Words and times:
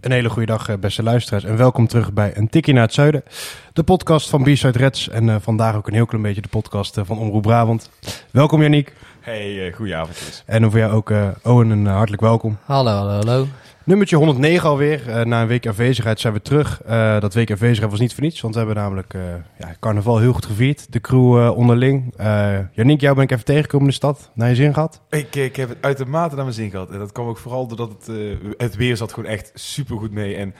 Een 0.00 0.12
hele 0.12 0.28
goede 0.28 0.46
dag, 0.46 0.68
eh, 0.68 0.76
beste 0.76 1.02
luisteraars. 1.02 1.44
En 1.44 1.56
welkom 1.56 1.86
terug 1.86 2.12
bij 2.12 2.36
Een 2.36 2.48
Tikkie 2.48 2.74
naar 2.74 2.82
het 2.82 2.92
Zuiden. 2.92 3.22
De 3.72 3.82
podcast 3.82 4.28
van 4.28 4.42
B-Side 4.42 4.78
Reds. 4.78 5.08
En 5.08 5.28
uh, 5.28 5.36
vandaag 5.40 5.74
ook 5.74 5.86
een 5.86 5.94
heel 5.94 6.06
klein 6.06 6.22
beetje 6.22 6.40
de 6.40 6.48
podcast 6.48 6.96
uh, 6.98 7.04
van 7.06 7.18
Omroep 7.18 7.42
Brabant. 7.42 7.90
Welkom 8.30 8.62
Janiek. 8.62 8.92
Hey, 9.20 9.66
uh, 9.66 9.74
goedenavond. 9.74 10.42
En 10.46 10.70
voor 10.70 10.78
jou 10.78 10.92
ook 10.92 11.12
Owen, 11.42 11.70
een 11.70 11.86
hartelijk 11.86 12.22
welkom. 12.22 12.58
Hallo, 12.64 12.90
hallo, 12.90 13.10
hallo. 13.10 13.46
Nummertje 13.88 14.16
109 14.16 14.68
alweer. 14.68 15.26
na 15.26 15.42
een 15.42 15.46
week 15.46 15.66
afwezigheid 15.66 16.20
zijn 16.20 16.32
we 16.32 16.42
terug. 16.42 16.80
dat 17.20 17.34
week 17.34 17.50
afwezigheid 17.50 17.90
was 17.90 18.00
niet 18.00 18.14
voor 18.14 18.22
niets, 18.22 18.40
want 18.40 18.54
we 18.54 18.60
hebben 18.60 18.76
namelijk 18.76 19.14
ja, 19.58 19.74
carnaval 19.80 20.18
heel 20.18 20.32
goed 20.32 20.46
gevierd. 20.46 20.92
De 20.92 21.00
crew 21.00 21.52
onderling. 21.56 22.14
Janiek, 22.72 23.00
jou 23.00 23.14
ben 23.14 23.24
ik 23.24 23.30
even 23.30 23.44
tegengekomen 23.44 23.86
in 23.86 23.90
de 23.90 23.96
stad. 23.96 24.30
Naar 24.34 24.48
je 24.48 24.54
zin 24.54 24.74
gehad? 24.74 25.00
Ik, 25.10 25.34
ik 25.34 25.56
heb 25.56 25.68
het 25.68 25.78
uitermate 25.80 26.34
naar 26.34 26.44
mijn 26.44 26.56
zin 26.56 26.70
gehad. 26.70 26.90
En 26.90 26.98
dat 26.98 27.12
kwam 27.12 27.28
ook 27.28 27.38
vooral 27.38 27.66
doordat 27.66 27.90
het, 27.90 28.16
het 28.56 28.76
weer 28.76 28.96
zat 28.96 29.12
gewoon 29.12 29.30
echt 29.30 29.50
super 29.54 29.96
goed 29.96 30.12
mee. 30.12 30.36
En 30.36 30.54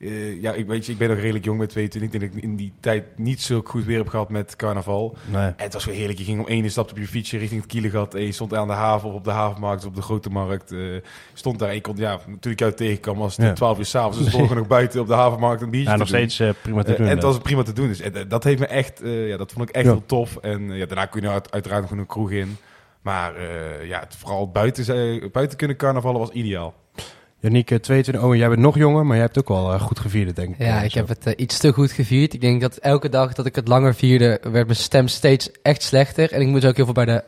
uh, 0.00 0.42
ja, 0.42 0.52
ik 0.52 0.66
weet 0.66 0.86
je, 0.86 0.92
ik 0.92 0.98
ben 0.98 1.08
nog 1.08 1.18
redelijk 1.18 1.44
jong 1.44 1.58
met 1.58 1.68
22. 1.68 2.12
Ik 2.12 2.20
denk 2.20 2.32
dat 2.32 2.42
ik 2.42 2.50
in 2.50 2.56
die 2.56 2.72
tijd 2.80 3.04
niet 3.16 3.40
zo 3.40 3.60
goed 3.64 3.84
weer 3.84 3.98
heb 3.98 4.08
gehad 4.08 4.28
met 4.28 4.56
carnaval. 4.56 5.16
Nee. 5.30 5.42
En 5.42 5.54
het 5.56 5.72
was 5.72 5.84
weer 5.84 5.94
heerlijk. 5.94 6.18
Je 6.18 6.24
ging 6.24 6.40
om 6.40 6.46
één 6.46 6.70
stap 6.70 6.90
op 6.90 6.98
je 6.98 7.06
fietsje 7.06 7.38
richting 7.38 7.60
het 7.60 7.70
Kielegat. 7.70 8.14
En 8.14 8.22
je 8.22 8.32
stond 8.32 8.54
aan 8.54 8.66
de 8.66 8.72
haven 8.72 9.08
of 9.08 9.14
op 9.14 9.24
de 9.24 9.30
havenmarkt 9.30 9.84
op 9.84 9.94
de 9.94 10.02
grote 10.02 10.30
markt. 10.30 10.72
Uh, 10.72 11.00
stond 11.34 11.58
daar 11.58 11.68
en 11.68 11.74
je 11.74 11.80
kon, 11.80 11.96
ja, 11.96 12.18
toen 12.40 12.52
ik 12.52 12.58
jou 12.58 12.72
tegenkwam 12.72 13.16
was 13.16 13.36
het 13.36 13.46
ja. 13.46 13.52
12 13.52 13.78
uur 13.78 13.84
s'avonds. 13.84 14.18
Dus 14.18 14.28
stond 14.28 14.54
nog 14.54 14.66
buiten 14.66 15.00
op 15.00 15.06
de 15.06 15.14
havenmarkt 15.14 15.62
een 15.62 15.70
biertje 15.70 15.90
Ja, 15.90 15.96
nog 15.96 16.08
steeds 16.08 16.40
uh, 16.40 16.50
prima 16.62 16.82
te 16.82 16.94
doen. 16.94 17.06
en 17.06 17.12
het 17.12 17.22
was 17.22 17.38
prima 17.38 17.62
te 17.62 17.72
doen. 17.72 17.88
Dus 17.88 18.02
dat 18.28 18.44
heeft 18.44 18.58
me 18.58 18.66
echt, 18.66 19.00
ja, 19.04 19.36
dat 19.36 19.52
vond 19.52 19.68
ik 19.68 19.74
echt 19.74 19.84
ja. 19.84 19.90
heel 19.90 20.06
tof. 20.06 20.36
En 20.36 20.70
ja, 20.70 20.86
daarna 20.86 21.06
kun 21.06 21.22
je 21.22 21.28
uit, 21.28 21.52
uiteraard 21.52 21.82
nog 21.82 21.90
een 21.90 22.06
kroeg 22.06 22.30
in. 22.30 22.56
Maar 23.02 23.32
ja, 23.86 24.00
het, 24.00 24.16
vooral 24.16 24.50
buiten, 24.50 25.30
buiten 25.32 25.58
kunnen 25.58 25.76
carnavallen 25.76 26.20
was 26.20 26.30
ideaal. 26.30 26.74
Janiek, 27.42 27.66
22, 27.66 28.22
oh, 28.22 28.36
jij 28.36 28.48
bent 28.48 28.60
nog 28.60 28.76
jonger, 28.76 29.06
maar 29.06 29.16
jij 29.16 29.24
hebt 29.24 29.38
ook 29.38 29.48
wel 29.48 29.74
uh, 29.74 29.80
goed 29.80 29.98
gevierd, 29.98 30.36
denk 30.36 30.48
ik. 30.48 30.66
Ja, 30.66 30.82
ik 30.82 30.94
heb 30.94 31.08
het 31.08 31.26
uh, 31.26 31.32
iets 31.36 31.58
te 31.58 31.72
goed 31.72 31.92
gevierd. 31.92 32.32
Ik 32.32 32.40
denk 32.40 32.60
dat 32.60 32.76
elke 32.76 33.08
dag 33.08 33.32
dat 33.32 33.46
ik 33.46 33.54
het 33.54 33.68
langer 33.68 33.94
vierde, 33.94 34.40
werd 34.42 34.66
mijn 34.66 34.78
stem 34.78 35.08
steeds 35.08 35.50
echt 35.62 35.82
slechter. 35.82 36.32
En 36.32 36.40
ik 36.40 36.46
moest 36.46 36.64
ook 36.64 36.76
heel 36.76 36.84
veel 36.84 36.94
bij 36.94 37.04
de 37.04 37.24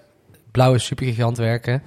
blauwe 0.50 0.78
supergigant 0.78 1.36
werken. 1.36 1.82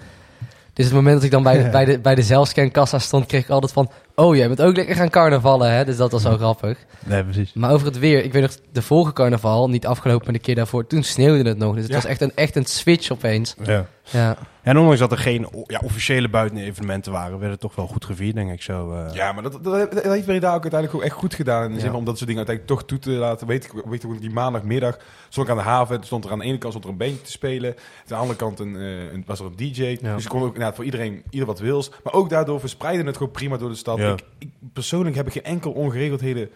Dus 0.73 0.85
het 0.85 0.93
moment 0.93 1.15
dat 1.15 1.23
ik 1.23 1.31
dan 1.31 1.43
bij 1.43 1.63
de, 1.63 1.69
bij 1.77 1.85
de, 1.85 1.99
bij 1.99 2.15
de 2.15 2.23
zelfscankassa 2.23 2.99
stond, 2.99 3.25
kreeg 3.25 3.43
ik 3.43 3.49
altijd 3.49 3.71
van... 3.71 3.89
Oh, 4.16 4.35
jij 4.35 4.47
bent 4.47 4.61
ook 4.61 4.75
lekker 4.75 4.95
gaan 4.95 5.09
carnavallen, 5.09 5.71
hè? 5.71 5.85
Dus 5.85 5.97
dat 5.97 6.11
was 6.11 6.21
zo 6.21 6.38
grappig. 6.38 6.77
Nee, 7.05 7.23
precies. 7.23 7.53
Maar 7.53 7.71
over 7.71 7.88
het 7.88 7.99
weer, 7.99 8.23
ik 8.23 8.33
weet 8.33 8.41
nog, 8.41 8.52
de 8.71 8.81
vorige 8.81 9.13
carnaval, 9.13 9.69
niet 9.69 9.85
afgelopen, 9.85 10.25
maar 10.25 10.33
de 10.33 10.39
keer 10.39 10.55
daarvoor, 10.55 10.88
toen 10.88 11.03
sneeuwde 11.03 11.49
het 11.49 11.58
nog. 11.58 11.73
Dus 11.73 11.83
het 11.83 11.91
ja. 11.91 11.97
was 11.97 12.05
echt 12.05 12.21
een, 12.21 12.31
echt 12.36 12.55
een 12.55 12.66
switch 12.66 13.11
opeens. 13.11 13.55
Ja. 13.63 13.86
Ja. 14.11 14.38
En 14.61 14.77
ondanks 14.77 14.99
dat 14.99 15.11
er 15.11 15.17
geen 15.17 15.47
ja, 15.66 15.81
officiële 15.83 16.30
buitenevenementen 16.30 17.11
waren, 17.11 17.39
werd 17.39 17.52
het 17.52 17.61
toch 17.61 17.75
wel 17.75 17.88
goed 17.88 18.05
gevierd, 18.05 18.36
denk 18.36 18.52
ik 18.52 18.61
zo. 18.61 18.91
Uh... 18.91 19.13
Ja, 19.13 19.31
maar 19.31 19.43
dat, 19.43 19.63
dat, 19.63 19.91
dat 19.91 20.03
heeft 20.03 20.25
Breda 20.25 20.47
ook 20.47 20.61
uiteindelijk 20.61 20.95
ook 20.95 21.03
echt 21.03 21.16
goed 21.16 21.33
gedaan. 21.33 21.63
In 21.63 21.73
de 21.73 21.80
zin 21.80 21.89
van 21.89 21.99
om 21.99 22.05
dat 22.05 22.17
soort 22.17 22.30
dingen 22.30 22.47
uiteindelijk 22.47 22.80
toch 22.80 22.99
toe 22.99 23.13
te 23.13 23.19
laten. 23.19 23.47
Weet 23.47 23.66
ik, 23.66 23.71
weet 23.86 24.03
ik 24.03 24.21
die 24.21 24.30
maandagmiddag 24.30 24.97
stond 25.30 25.47
ik 25.47 25.53
aan 25.53 25.59
de 25.59 25.70
haven. 25.70 26.03
Stond 26.03 26.26
er 26.26 26.32
aan 26.32 26.39
de 26.39 26.45
ene 26.45 26.58
kant 26.58 26.73
stond 26.73 26.86
er 26.86 26.92
een 26.92 26.97
beentje 26.97 27.21
te 27.21 27.32
spelen. 27.32 27.70
Aan 27.70 28.03
de 28.08 28.15
andere 28.15 28.37
kant 28.37 28.59
een, 28.59 28.73
een, 28.73 29.23
was 29.26 29.39
er 29.39 29.45
een 29.45 29.55
DJ. 29.55 29.97
Ja. 30.02 30.15
Dus 30.15 30.23
ik 30.23 30.30
kon 30.30 30.42
ook 30.42 30.58
nou, 30.58 30.73
voor 30.76 30.86
iedereen 30.86 31.23
ieder 31.30 31.47
wat 31.47 31.59
wils. 31.59 31.92
Maar 32.03 32.14
ook 32.14 32.30
daardoor 32.30 32.59
verspreidde 32.59 33.03
het 33.03 33.17
gewoon 33.17 33.32
prima 33.32 33.58
door 33.58 33.70
de 33.70 33.76
stad. 33.76 33.97
Ja. 34.05 34.14
Ik, 34.14 34.23
ik, 34.38 34.49
persoonlijk 34.73 35.16
heb 35.16 35.27
ik 35.27 35.33
geen 35.33 35.43
enkel 35.43 35.71
ongeregeldheden 35.71 36.49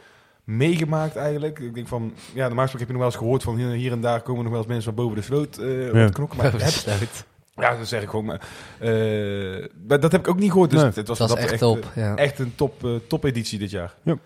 meegemaakt 0.44 1.16
eigenlijk. 1.16 1.60
Ik 1.60 1.74
denk 1.74 1.88
van, 1.88 2.14
ja, 2.34 2.50
de 2.50 2.56
maaksprak 2.56 2.80
heb 2.80 2.88
je 2.88 2.94
nog 2.94 3.04
wel 3.04 3.12
eens 3.12 3.22
gehoord 3.22 3.44
van 3.44 3.58
hier, 3.58 3.68
hier 3.68 3.92
en 3.92 4.02
daar 4.02 4.22
komen 4.22 4.42
nog 4.42 4.52
wel 4.52 4.62
eens 4.62 4.70
mensen 4.70 4.94
van 4.94 5.04
boven 5.04 5.18
de 5.18 5.24
sloot 5.24 5.60
uh, 5.60 5.94
ja. 5.94 6.10
knokken. 6.10 6.38
Maar 6.38 6.52
heb, 6.52 7.10
ja, 7.56 7.76
dat 7.76 7.88
zeg 7.88 8.02
ik 8.02 8.10
gewoon. 8.10 8.26
Maar, 8.26 8.42
uh, 8.82 9.66
dat 9.76 10.12
heb 10.12 10.22
ik 10.22 10.28
ook 10.28 10.40
niet 10.40 10.52
gehoord. 10.52 10.70
Dus 10.70 10.82
nee, 10.82 10.92
het 10.94 11.08
was, 11.08 11.18
dat 11.18 11.30
dat 11.30 11.38
echt, 11.38 11.52
echt, 11.52 11.60
top, 11.60 11.86
ja. 11.96 12.16
echt 12.16 12.40
een 12.40 12.56
top, 12.56 12.84
uh, 12.84 12.96
top 13.08 13.24
editie 13.24 13.60
dit 13.60 13.72
jaar. 13.72 13.96
Ja. 14.04 14.18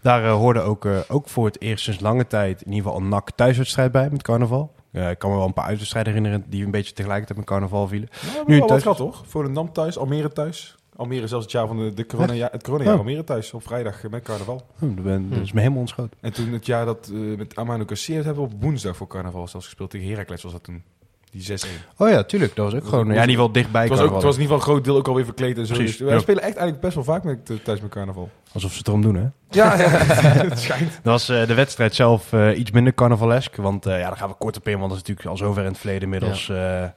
Daar 0.00 0.24
uh, 0.24 0.32
hoorde 0.32 0.60
ook, 0.60 0.86
ook 1.08 1.28
voor 1.28 1.46
het 1.46 1.60
eerst 1.60 1.84
sinds 1.84 2.00
lange 2.00 2.26
tijd 2.26 2.62
in 2.62 2.72
ieder 2.72 2.84
geval 2.84 3.00
een 3.00 3.08
NAC 3.08 3.30
thuiswedstrijd 3.30 3.92
bij 3.92 4.08
met 4.10 4.22
carnaval. 4.22 4.74
ik 4.92 5.18
kan 5.18 5.30
me 5.30 5.36
wel 5.36 5.46
een 5.46 5.52
paar 5.52 5.64
uitwedstrijden 5.64 6.12
herinneren 6.12 6.44
die 6.48 6.64
een 6.64 6.70
beetje 6.70 6.92
tegelijkertijd 6.92 7.38
met 7.38 7.48
carnaval 7.48 7.88
vielen. 7.88 8.08
Ja, 8.34 8.42
nu 8.46 8.60
thuis... 8.60 8.84
wat 8.84 8.96
toch? 8.96 9.22
Voor 9.26 9.44
de 9.44 9.52
Dam 9.52 9.72
thuis, 9.72 9.98
Almere 9.98 10.32
thuis. 10.32 10.78
Almere 11.00 11.26
zelfs 11.26 11.44
het 11.44 11.52
jaar 11.52 11.66
van 11.66 11.76
de, 11.78 11.94
de 11.94 12.06
corona, 12.06 12.32
ja, 12.32 12.48
het 12.52 12.62
corona 12.62 12.92
oh. 12.92 12.98
Almere 12.98 13.24
thuis 13.24 13.52
op 13.52 13.62
vrijdag 13.62 14.02
met 14.10 14.22
carnaval. 14.22 14.66
Oh, 14.80 14.96
dat, 14.96 15.04
ben, 15.04 15.30
dat 15.30 15.38
is 15.40 15.52
me 15.52 15.60
helemaal 15.60 15.80
ontschoten. 15.80 16.18
En 16.20 16.32
toen 16.32 16.52
het 16.52 16.66
jaar 16.66 16.84
dat 16.84 17.10
uh, 17.12 17.36
met 17.36 17.56
Amano 17.56 17.84
Casseert 17.84 18.24
hebben 18.24 18.44
we 18.44 18.54
op 18.54 18.62
woensdag 18.62 18.96
voor 18.96 19.06
carnaval 19.06 19.48
zelfs 19.48 19.66
gespeeld 19.66 19.90
tegen 19.90 20.08
Heracles 20.08 20.42
was 20.42 20.52
dat 20.52 20.62
toen. 20.64 20.82
Die 21.30 21.48
6-1. 21.48 21.54
Oh 21.96 22.08
ja, 22.08 22.22
tuurlijk. 22.22 22.56
Dat 22.56 22.64
was 22.64 22.74
ook 22.74 22.80
dat 22.80 22.88
gewoon... 22.88 23.06
Was, 23.06 23.14
ja, 23.14 23.22
in 23.22 23.28
ieder 23.28 23.44
geval 23.44 23.62
dichtbij. 23.62 23.80
Het 23.82 23.90
was, 23.90 24.00
ook, 24.00 24.14
het 24.14 24.22
was 24.22 24.36
in 24.36 24.40
ieder 24.40 24.56
geval 24.56 24.56
een 24.56 24.74
groot 24.74 24.84
deel 24.84 24.96
ook 24.96 25.08
alweer 25.08 25.24
verkleed 25.24 25.58
en 25.58 25.66
zo. 25.66 25.74
Precies, 25.74 25.96
dus, 25.96 26.08
ja. 26.08 26.18
Spelen 26.18 26.42
echt 26.42 26.56
eigenlijk 26.56 26.80
best 26.80 26.94
wel 26.94 27.04
vaak 27.04 27.24
met, 27.24 27.50
uh, 27.50 27.58
thuis 27.58 27.80
met 27.80 27.90
carnaval. 27.90 28.30
Alsof 28.52 28.72
ze 28.72 28.78
het 28.78 28.86
erom 28.86 29.02
doen, 29.02 29.14
hè? 29.14 29.26
Ja, 29.50 29.78
ja 29.78 29.88
het 30.48 30.58
schijnt. 30.58 30.92
Dat 30.92 31.12
was 31.12 31.30
uh, 31.30 31.46
de 31.46 31.54
wedstrijd 31.54 31.94
zelf 31.94 32.32
uh, 32.32 32.58
iets 32.58 32.70
minder 32.70 32.94
carnavalesk. 32.94 33.56
Want 33.56 33.84
ja, 33.84 33.98
daar 33.98 34.16
gaan 34.16 34.28
we 34.28 34.34
kort 34.34 34.56
op 34.56 34.68
in, 34.68 34.78
want 34.78 34.90
dat 34.90 35.00
is 35.00 35.08
natuurlijk 35.08 35.28
al 35.28 35.36
zover 35.36 35.62
in 35.62 35.68
het 35.68 35.78
verleden 35.78 36.02
inmiddels. 36.02 36.46
Ja. 36.46 36.94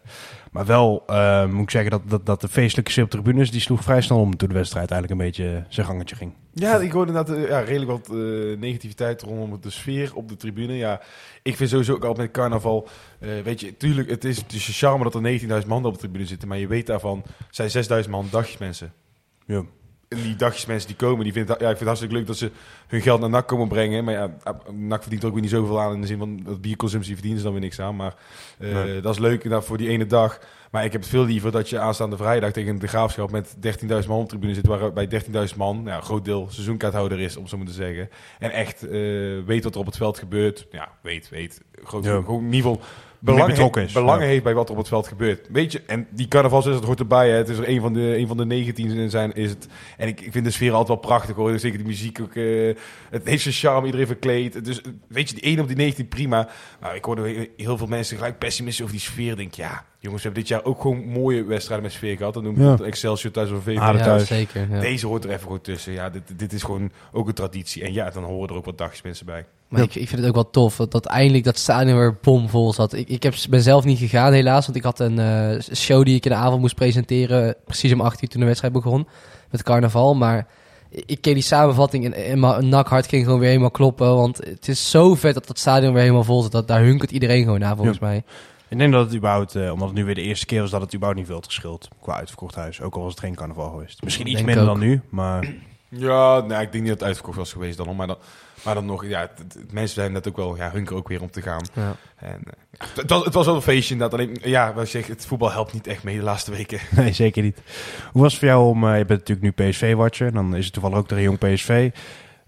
Maar 0.54 0.66
wel 0.66 1.04
moet 1.50 1.64
ik 1.64 1.70
zeggen 1.70 1.92
dat, 1.92 2.02
dat, 2.06 2.26
dat 2.26 2.42
de 2.42 2.48
feestelijke 2.48 2.92
sfeer 2.92 3.04
op 3.04 3.12
de 3.12 3.22
tribunes... 3.22 3.52
die 3.52 3.62
sloeg 3.62 3.84
vrij 3.84 4.02
snel 4.02 4.20
om 4.20 4.38
toen 4.38 4.48
de 4.48 4.54
wedstrijd 4.54 4.92
eigenlijk 4.92 5.22
een 5.22 5.28
beetje 5.28 5.64
zijn 5.70 5.86
gangetje 5.86 6.16
ging. 6.16 6.34
Ja, 6.54 6.78
ik 6.78 6.92
hoorde 6.92 7.12
inderdaad 7.12 7.48
ja, 7.48 7.60
redelijk 7.60 7.92
wat 7.92 8.10
negativiteit 8.58 9.22
rondom 9.22 9.62
de 9.62 9.70
sfeer 9.70 10.16
op 10.16 10.30
de 10.30 10.36
tribune. 10.36 10.74
Ja, 10.74 11.02
ik 11.42 11.56
vind 11.56 11.70
sowieso 11.70 11.94
ook 11.94 12.06
altijd 12.06 12.28
met 12.28 12.36
carnaval... 12.36 12.88
Uh, 13.20 13.42
weet 13.44 13.60
je, 13.60 13.78
tuurlijk, 13.78 14.10
het 14.10 14.24
is, 14.24 14.38
het 14.38 14.54
is 14.54 14.68
een 14.68 14.74
charme 14.74 15.04
dat 15.04 15.16
er 15.16 15.62
19.000 15.62 15.68
man 15.68 15.86
op 15.86 15.94
de 15.94 16.00
tribune 16.00 16.26
zitten. 16.26 16.48
Maar 16.48 16.58
je 16.58 16.68
weet 16.68 16.88
daarvan, 16.88 17.24
zijn 17.50 18.04
6.000 18.04 18.10
man 18.10 18.28
dagjesmensen. 18.32 18.94
Ja. 19.46 19.64
En 20.16 20.22
die 20.22 20.36
dagjesmensen 20.36 20.88
die 20.88 20.98
komen, 20.98 21.24
die 21.24 21.34
vinden, 21.34 21.56
ja, 21.60 21.70
ik 21.70 21.78
vind 21.78 21.80
het 21.80 21.88
hartstikke 21.88 22.16
leuk 22.16 22.28
dat 22.28 22.38
ze 22.38 22.52
hun 22.88 23.02
geld 23.02 23.20
naar 23.20 23.30
NAC 23.30 23.48
komen 23.48 23.68
brengen. 23.68 24.04
Maar 24.04 24.14
ja, 24.14 24.32
NAC 24.72 25.02
verdient 25.02 25.22
er 25.22 25.28
ook 25.28 25.34
weer 25.34 25.44
niet 25.44 25.52
zoveel 25.52 25.82
aan 25.82 25.94
in 25.94 26.02
de 26.02 26.08
zin 26.08 26.18
van 26.18 26.40
dat 26.44 26.62
bierconsumptie 26.62 27.14
verdienen 27.14 27.40
ze 27.40 27.46
dan 27.46 27.54
weer 27.54 27.64
niks 27.64 27.80
aan. 27.80 27.96
Maar 27.96 28.16
uh, 28.60 28.74
nee. 28.74 29.02
dat 29.02 29.14
is 29.14 29.20
leuk 29.20 29.44
nou, 29.44 29.64
voor 29.64 29.78
die 29.78 29.90
ene 29.90 30.06
dag. 30.06 30.40
Maar 30.74 30.86
ik 30.86 30.92
heb 30.92 31.02
het 31.02 31.10
veel 31.10 31.26
liever 31.26 31.52
dat 31.52 31.70
je 31.70 31.80
aanstaande 31.80 32.18
vrijdag 32.18 32.52
tegen 32.52 32.80
de 32.80 32.88
graafschap 32.88 33.32
met 33.32 33.56
13.000 33.56 33.88
man 34.08 34.18
op 34.18 34.24
de 34.24 34.28
tribune 34.28 34.54
zit. 34.54 34.68
Waarbij 34.68 35.10
13.000 35.52 35.58
man, 35.58 35.84
nou, 35.84 35.98
een 35.98 36.04
groot 36.04 36.26
deel 36.26 36.48
seizoenkaarthouder 36.50 37.20
is, 37.20 37.38
om 37.38 37.48
zo 37.48 37.58
maar 37.58 37.66
te 37.66 37.74
zeggen. 37.74 38.10
En 38.40 38.52
echt 38.52 38.86
uh, 38.86 38.92
weet 39.46 39.64
wat 39.64 39.74
er 39.74 39.80
op 39.80 39.86
het 39.86 39.98
veld 39.98 40.20
gebeurt. 40.20 40.68
Ja, 40.72 40.92
weet, 41.02 41.30
weet. 41.30 41.62
Groot, 41.84 42.04
ja. 42.04 42.12
Gewoon 42.12 42.46
in 42.46 42.54
ieder 42.54 42.72
geval 42.72 42.82
belang, 43.20 43.50
betrokken 43.50 43.84
is. 43.84 43.94
ja. 43.94 44.18
heeft 44.18 44.44
bij 44.44 44.54
wat 44.54 44.66
er 44.66 44.72
op 44.72 44.78
het 44.78 44.88
veld 44.88 45.08
gebeurt. 45.08 45.48
Weet 45.52 45.72
je, 45.72 45.82
en 45.86 46.08
die 46.10 46.28
carnavalswedstrijd 46.28 46.88
hoort 46.88 47.00
erbij. 47.00 47.30
Hè. 47.30 47.36
Het 47.36 47.50
is 47.50 47.58
er 47.58 47.70
een 47.70 47.82
van 47.82 47.94
de, 47.94 48.18
een 48.18 48.28
van 48.28 48.38
de 48.38 48.46
19 48.46 49.10
zijn, 49.10 49.34
is 49.34 49.50
het. 49.50 49.68
En 49.98 50.08
ik, 50.08 50.22
ik 50.22 50.32
vind 50.32 50.46
de 50.46 50.52
sfeer 50.52 50.72
altijd 50.72 50.88
wel 50.88 50.98
prachtig 50.98 51.36
hoor. 51.36 51.60
Zeker 51.60 51.78
de 51.78 51.84
muziek 51.84 52.20
ook. 52.22 52.36
Uh, 52.36 52.76
het 53.10 53.28
heeft 53.28 53.44
zijn 53.44 53.56
charme, 53.56 53.86
iedereen 53.86 54.08
verkleed. 54.08 54.66
Dus 54.66 54.82
weet 55.08 55.30
je, 55.30 55.36
die 55.36 55.44
1 55.44 55.60
op 55.60 55.68
die 55.68 55.76
19 55.76 56.08
prima. 56.08 56.50
Maar 56.80 56.96
ik 56.96 57.06
hoorde 57.06 57.50
heel 57.58 57.78
veel 57.78 57.88
mensen 57.88 58.18
gelijk 58.18 58.38
pessimistisch 58.38 58.84
over 58.84 58.98
die 58.98 59.06
sfeer. 59.06 59.36
Denk 59.36 59.54
ja, 59.54 59.86
jongens, 60.04 60.24
we 60.24 60.30
hebben 60.30 60.34
dit 60.34 60.48
jaar 60.48 60.64
ook 60.64 60.82
gewoon 60.82 61.06
mooie 61.06 61.44
wedstrijden 61.44 61.86
met 61.86 61.96
sfeer 61.96 62.18
gehad. 62.18 62.34
Dan 62.34 62.44
doen 62.44 62.56
we 62.56 62.64
Ja. 62.64 62.78
Excelsior 62.78 63.32
thuis 63.34 63.52
of 63.52 63.64
VV. 63.64 63.78
Ah, 63.80 63.98
Ja, 63.98 64.04
thuis. 64.04 64.28
zeker. 64.28 64.68
Ja. 64.70 64.80
Deze 64.80 65.08
hoort 65.08 65.24
er 65.24 65.30
even 65.30 65.48
goed 65.48 65.64
tussen. 65.64 65.94
Ja, 65.94 66.10
dit, 66.10 66.22
dit 66.36 66.54
is 66.54 66.64
gewoon 66.64 66.92
ook 67.12 67.28
een 67.28 67.34
traditie. 67.34 67.84
En 67.84 67.94
ja, 67.94 68.10
dan 68.10 68.24
horen 68.24 68.50
er 68.50 68.56
ook 68.56 68.66
wat 68.66 68.78
dagjesmensen 68.78 69.26
bij. 69.26 69.46
Maar 69.68 69.82
ik, 69.82 69.96
ik 69.96 70.08
vind 70.08 70.20
het 70.20 70.28
ook 70.30 70.36
wel 70.36 70.50
tof 70.50 70.76
dat, 70.76 70.92
dat 70.92 71.06
eindelijk 71.06 71.44
dat 71.44 71.58
stadion 71.58 71.98
weer 71.98 72.18
bomvol 72.22 72.74
zat. 72.74 72.94
Ik, 72.94 73.08
ik 73.10 73.24
heb, 73.24 73.34
ben 73.50 73.62
zelf 73.62 73.84
niet 73.86 74.00
gegaan 74.00 74.34
helaas, 74.34 74.66
want 74.66 74.78
ik 74.78 74.84
had 74.84 75.00
een 75.00 75.20
eh, 75.20 75.60
show 75.76 76.06
die 76.06 76.16
ik 76.16 76.26
in 76.26 76.32
de 76.32 76.38
avond 76.38 76.62
moest 76.62 76.76
presenteren. 76.76 77.56
Precies 77.66 77.94
om 77.94 78.02
8 78.02 78.22
uur 78.24 78.30
toen 78.30 78.40
de 78.40 78.46
wedstrijd 78.46 78.74
begon 78.74 79.08
met 79.50 79.64
carnaval. 79.64 80.16
Maar 80.16 80.48
ik 80.90 81.22
keek 81.22 81.34
die 81.34 81.44
samenvatting 81.44 82.06
en, 82.06 82.14
en 82.14 82.40
mijn 82.40 82.70
nakhart 82.70 83.08
ging 83.08 83.24
gewoon 83.24 83.40
weer 83.40 83.50
helemaal 83.50 83.72
kloppen. 83.72 84.16
Want 84.16 84.38
het 84.38 84.68
is 84.68 84.90
zo 84.90 85.16
vet 85.16 85.34
dat 85.34 85.48
dat 85.48 85.60
stadion 85.60 85.94
weer 85.94 86.02
helemaal 86.02 86.24
vol 86.24 86.42
zit. 86.42 86.52
Dat, 86.52 86.68
daar 86.68 86.82
hunkert 86.84 87.12
iedereen 87.12 87.44
gewoon 87.44 87.60
naar 87.60 87.76
volgens 87.76 88.00
mij. 88.00 88.24
Ik 88.74 88.80
denk 88.80 88.92
dat 88.94 89.06
het 89.06 89.16
überhaupt, 89.16 89.56
eh, 89.56 89.72
omdat 89.72 89.88
het 89.88 89.98
nu 89.98 90.06
weer 90.06 90.16
de 90.16 90.22
eerste 90.22 90.46
keer 90.46 90.62
was, 90.62 90.70
dat 90.72 90.82
het 90.82 90.90
überhaupt 90.90 91.18
niet 91.20 91.28
veel 91.28 91.36
had 91.36 91.46
geschild 91.46 91.88
qua 92.02 92.16
uitverkocht 92.16 92.56
huis. 92.56 92.82
Ook 92.82 92.96
al 92.96 93.02
was 93.02 93.12
het 93.12 93.20
geen 93.20 93.36
carnaval 93.36 93.70
geweest. 93.70 94.04
Misschien 94.04 94.26
iets 94.28 94.36
Denk 94.36 94.46
minder 94.48 94.64
ook. 94.70 94.70
dan 94.80 94.88
nu, 94.88 95.02
maar 95.10 95.54
Ja, 95.90 96.40
nou, 96.40 96.62
ik 96.62 96.72
denk 96.72 96.74
niet 96.74 96.88
dat 96.88 96.94
het 97.00 97.04
uitverkocht 97.04 97.38
was 97.38 97.52
geweest 97.52 97.78
dan. 97.78 97.96
Maar 97.96 98.08
dan, 98.08 98.18
maar 98.66 98.74
dan 98.74 98.86
nog, 98.86 99.06
ja, 99.06 99.20
het- 99.20 99.38
het- 99.38 99.72
mensen 99.74 99.96
zijn 99.96 100.12
net 100.12 100.28
ook 100.28 100.36
wel 100.36 100.56
ja, 100.56 100.72
hunker 100.72 100.96
ook 100.96 101.08
weer 101.08 101.22
om 101.22 101.30
te 101.32 101.42
gaan. 101.42 101.66
Ja. 101.74 101.96
En, 102.16 102.40
eh, 102.44 102.88
het, 102.96 103.10
was, 103.10 103.24
het 103.26 103.34
was 103.34 103.46
wel 103.46 103.56
een 103.56 103.62
feestje 103.62 103.94
inderdaad. 103.94 104.20
Alleen, 104.20 104.38
ja, 104.44 104.74
wat 104.74 104.92
je 104.92 104.98
zegt, 104.98 105.08
het 105.10 105.26
voetbal 105.26 105.52
helpt 105.52 105.74
niet 105.74 105.88
echt 105.88 106.04
mee 106.04 106.18
de 106.18 106.24
laatste 106.24 106.52
weken. 106.52 106.80
Nee, 106.96 107.14
zeker 107.14 107.44
niet. 107.44 107.62
Hoe 108.12 108.22
was 108.22 108.32
het 108.32 108.40
voor 108.40 108.50
jou 108.50 108.68
om... 108.70 108.84
eh, 108.88 108.98
je 108.98 109.06
bent 109.06 109.20
natuurlijk 109.28 109.58
nu 109.60 109.70
PSV-watcher. 109.70 110.32
Dan 110.34 110.56
is 110.56 110.64
het 110.66 110.74
toevallig 110.74 110.98
ook 110.98 111.08
tegen 111.08 111.24
jong 111.24 111.38
PSV. 111.40 111.92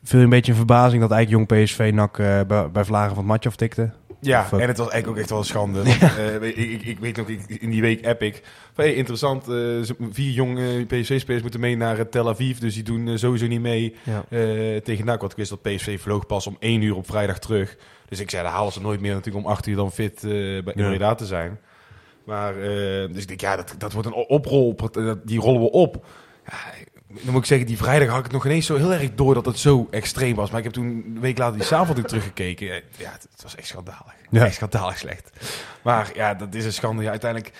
Viel 0.04 0.18
je 0.19 0.24
een 0.25 0.30
beetje 0.31 0.51
in 0.51 0.57
verbazing 0.57 1.01
dat 1.01 1.12
eigenlijk 1.12 1.50
jong 1.50 1.63
PSV 1.63 1.92
nak 1.94 2.19
eh, 2.19 2.42
bij, 2.48 2.71
bij 2.71 2.83
Vlagen 2.86 3.10
van 3.10 3.18
het 3.18 3.28
matje 3.28 3.50
aftikte? 3.50 3.92
Ja, 4.19 4.41
Of, 4.41 4.51
eh, 4.51 4.62
en 4.62 4.67
het 4.67 4.77
was 4.77 4.89
eigenlijk 4.89 5.07
ook 5.07 5.17
echt 5.17 5.29
wel 5.29 5.39
een 5.39 5.45
schande. 5.45 5.83
Want, 5.83 6.01
eh, 6.01 6.41
ik, 6.41 6.56
ik, 6.56 6.83
ik 6.83 7.00
weet 7.00 7.17
nog, 7.17 7.27
ik, 7.27 7.50
in 7.50 7.69
die 7.69 7.81
week 7.81 8.06
app 8.06 8.21
ik... 8.21 8.44
Van, 8.73 8.83
hey, 8.83 8.94
interessant, 8.94 9.47
eh, 9.47 9.95
vier 10.12 10.31
jonge 10.31 10.85
PSV-spelers 10.85 11.41
moeten 11.41 11.59
mee 11.59 11.77
naar 11.77 12.09
Tel 12.09 12.29
Aviv. 12.29 12.57
Dus 12.57 12.73
die 12.73 12.83
doen 12.83 13.17
sowieso 13.17 13.47
niet 13.47 13.62
mee 13.62 13.95
tegen 14.83 15.06
NAC. 15.06 15.19
Want 15.19 15.31
ik 15.31 15.38
wist 15.38 15.50
dat 15.50 15.62
PSV 15.62 16.00
vloog 16.00 16.25
pas 16.25 16.47
om 16.47 16.57
één 16.59 16.81
uur 16.81 16.95
op 16.95 17.06
vrijdag 17.06 17.39
terug. 17.39 17.77
Dus 18.09 18.19
ik 18.19 18.29
zei, 18.29 18.44
dan 18.44 18.51
halen 18.51 18.73
ze 18.73 18.81
nooit 18.81 19.00
meer 19.00 19.13
natuurlijk 19.13 19.45
om 19.45 19.51
acht 19.51 19.67
uur 19.67 19.75
dan 19.75 19.91
fit 19.91 20.21
bij. 20.21 20.61
Breda 20.61 21.15
te 21.15 21.25
zijn. 21.25 21.59
Maar, 22.23 22.53
dus 23.11 23.21
ik 23.21 23.27
denk, 23.27 23.41
ja, 23.41 23.56
dat, 23.56 23.75
dat 23.77 23.94
wordt 23.94 24.07
een 24.07 24.13
oprol. 24.13 24.75
Die 25.23 25.39
rollen 25.39 25.61
we 25.61 25.71
op. 25.71 26.06
Ja, 26.45 26.57
dan 27.21 27.31
moet 27.33 27.41
ik 27.41 27.47
zeggen, 27.47 27.67
die 27.67 27.77
vrijdag 27.77 28.07
had 28.09 28.17
ik 28.17 28.23
het 28.23 28.33
nog 28.33 28.45
ineens 28.45 28.65
zo 28.65 28.75
heel 28.75 28.94
erg 28.94 29.15
door 29.15 29.33
dat 29.33 29.45
het 29.45 29.59
zo 29.59 29.88
extreem 29.91 30.35
was. 30.35 30.50
Maar 30.50 30.57
ik 30.57 30.63
heb 30.63 30.73
toen 30.73 30.85
een 30.85 31.19
week 31.19 31.38
later 31.38 31.59
die 31.59 31.75
avond 31.75 32.07
teruggekeken. 32.07 32.67
Ja, 32.97 33.12
het, 33.12 33.27
het 33.31 33.44
was 33.44 33.56
echt 33.56 33.67
schandalig. 33.67 34.13
Ja. 34.29 34.45
Echt 34.45 34.56
schandalig 34.56 34.97
slecht. 34.97 35.29
Maar 35.83 36.12
ja, 36.15 36.33
dat 36.33 36.53
is 36.53 36.65
een 36.65 36.73
schande. 36.73 37.03
Ja, 37.03 37.09
uiteindelijk 37.09 37.53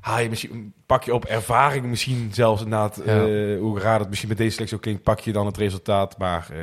haal 0.00 0.20
je 0.20 0.28
misschien, 0.28 0.72
pak 0.86 1.02
je 1.04 1.14
op 1.14 1.24
ervaring 1.24 1.84
misschien 1.86 2.30
zelfs 2.32 2.62
inderdaad, 2.62 3.00
Ja. 3.04 3.24
eh, 3.26 3.58
hoe 3.58 3.80
raar 3.80 3.98
het 3.98 4.08
misschien 4.08 4.28
met 4.28 4.38
deze 4.38 4.52
selectie 4.52 4.76
ook 4.76 4.82
klinkt, 4.82 5.02
pak 5.02 5.20
je 5.20 5.32
dan 5.32 5.46
het 5.46 5.56
resultaat. 5.56 6.18
Maar 6.18 6.46
eh, 6.50 6.58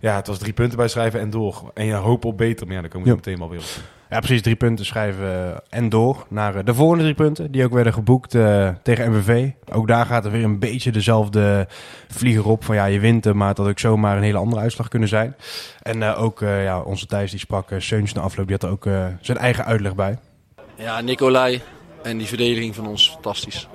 ja, 0.00 0.16
het 0.16 0.26
was 0.26 0.38
drie 0.38 0.52
punten 0.52 0.78
bij 0.78 0.88
schrijven 0.88 1.20
en 1.20 1.30
door. 1.30 1.70
En 1.74 1.84
je 1.86 1.94
hoopt 1.94 2.24
op 2.24 2.36
beter, 2.38 2.66
maar 2.66 2.74
ja, 2.74 2.80
dan 2.80 2.90
komen 2.90 3.06
we 3.06 3.12
Ja. 3.12 3.16
meteen 3.18 3.38
wel 3.38 3.50
weer 3.50 3.58
op. 3.60 3.66
Ja, 4.10 4.18
precies. 4.18 4.42
Drie 4.42 4.56
punten 4.56 4.84
schrijven 4.86 5.60
en 5.68 5.88
door 5.88 6.26
naar 6.28 6.54
eh, 6.54 6.64
de 6.64 6.74
volgende 6.74 7.02
drie 7.02 7.14
punten. 7.14 7.50
Die 7.52 7.64
ook 7.64 7.72
werden 7.72 7.92
geboekt 7.92 8.34
eh, 8.34 8.68
tegen 8.82 9.10
MVV. 9.12 9.50
Ook 9.72 9.88
daar 9.88 10.06
gaat 10.06 10.24
er 10.24 10.30
weer 10.30 10.44
een 10.44 10.58
beetje 10.58 10.92
dezelfde 10.92 11.68
vlieger 12.08 12.46
op. 12.46 12.64
Van 12.64 12.74
ja, 12.74 12.84
je 12.84 13.00
wint 13.00 13.24
hem, 13.24 13.36
maar 13.36 13.48
het 13.48 13.58
had 13.58 13.68
ook 13.68 13.78
zomaar 13.78 14.16
een 14.16 14.22
hele 14.22 14.38
andere 14.38 14.62
uitslag 14.62 14.88
kunnen 14.88 15.08
zijn. 15.08 15.36
En 15.82 16.02
eh, 16.02 16.22
ook 16.22 16.42
eh, 16.42 16.64
ja, 16.64 16.80
onze 16.80 17.06
Thijs 17.06 17.30
die 17.30 17.40
sprak, 17.40 17.70
uh, 17.70 17.80
Seuns 17.80 18.12
na 18.12 18.20
afloop, 18.20 18.46
die 18.46 18.56
had 18.60 18.64
er 18.64 18.70
ook 18.74 18.86
eh, 18.86 19.06
zijn 19.20 19.38
eigen 19.38 19.64
uitleg 19.64 19.94
bij. 19.94 20.18
Ja, 20.74 21.00
Nicolai 21.00 21.60
en 22.02 22.18
die 22.18 22.26
verdediging 22.26 22.74
van 22.74 22.86
ons, 22.86 23.10
fantastisch. 23.10 23.68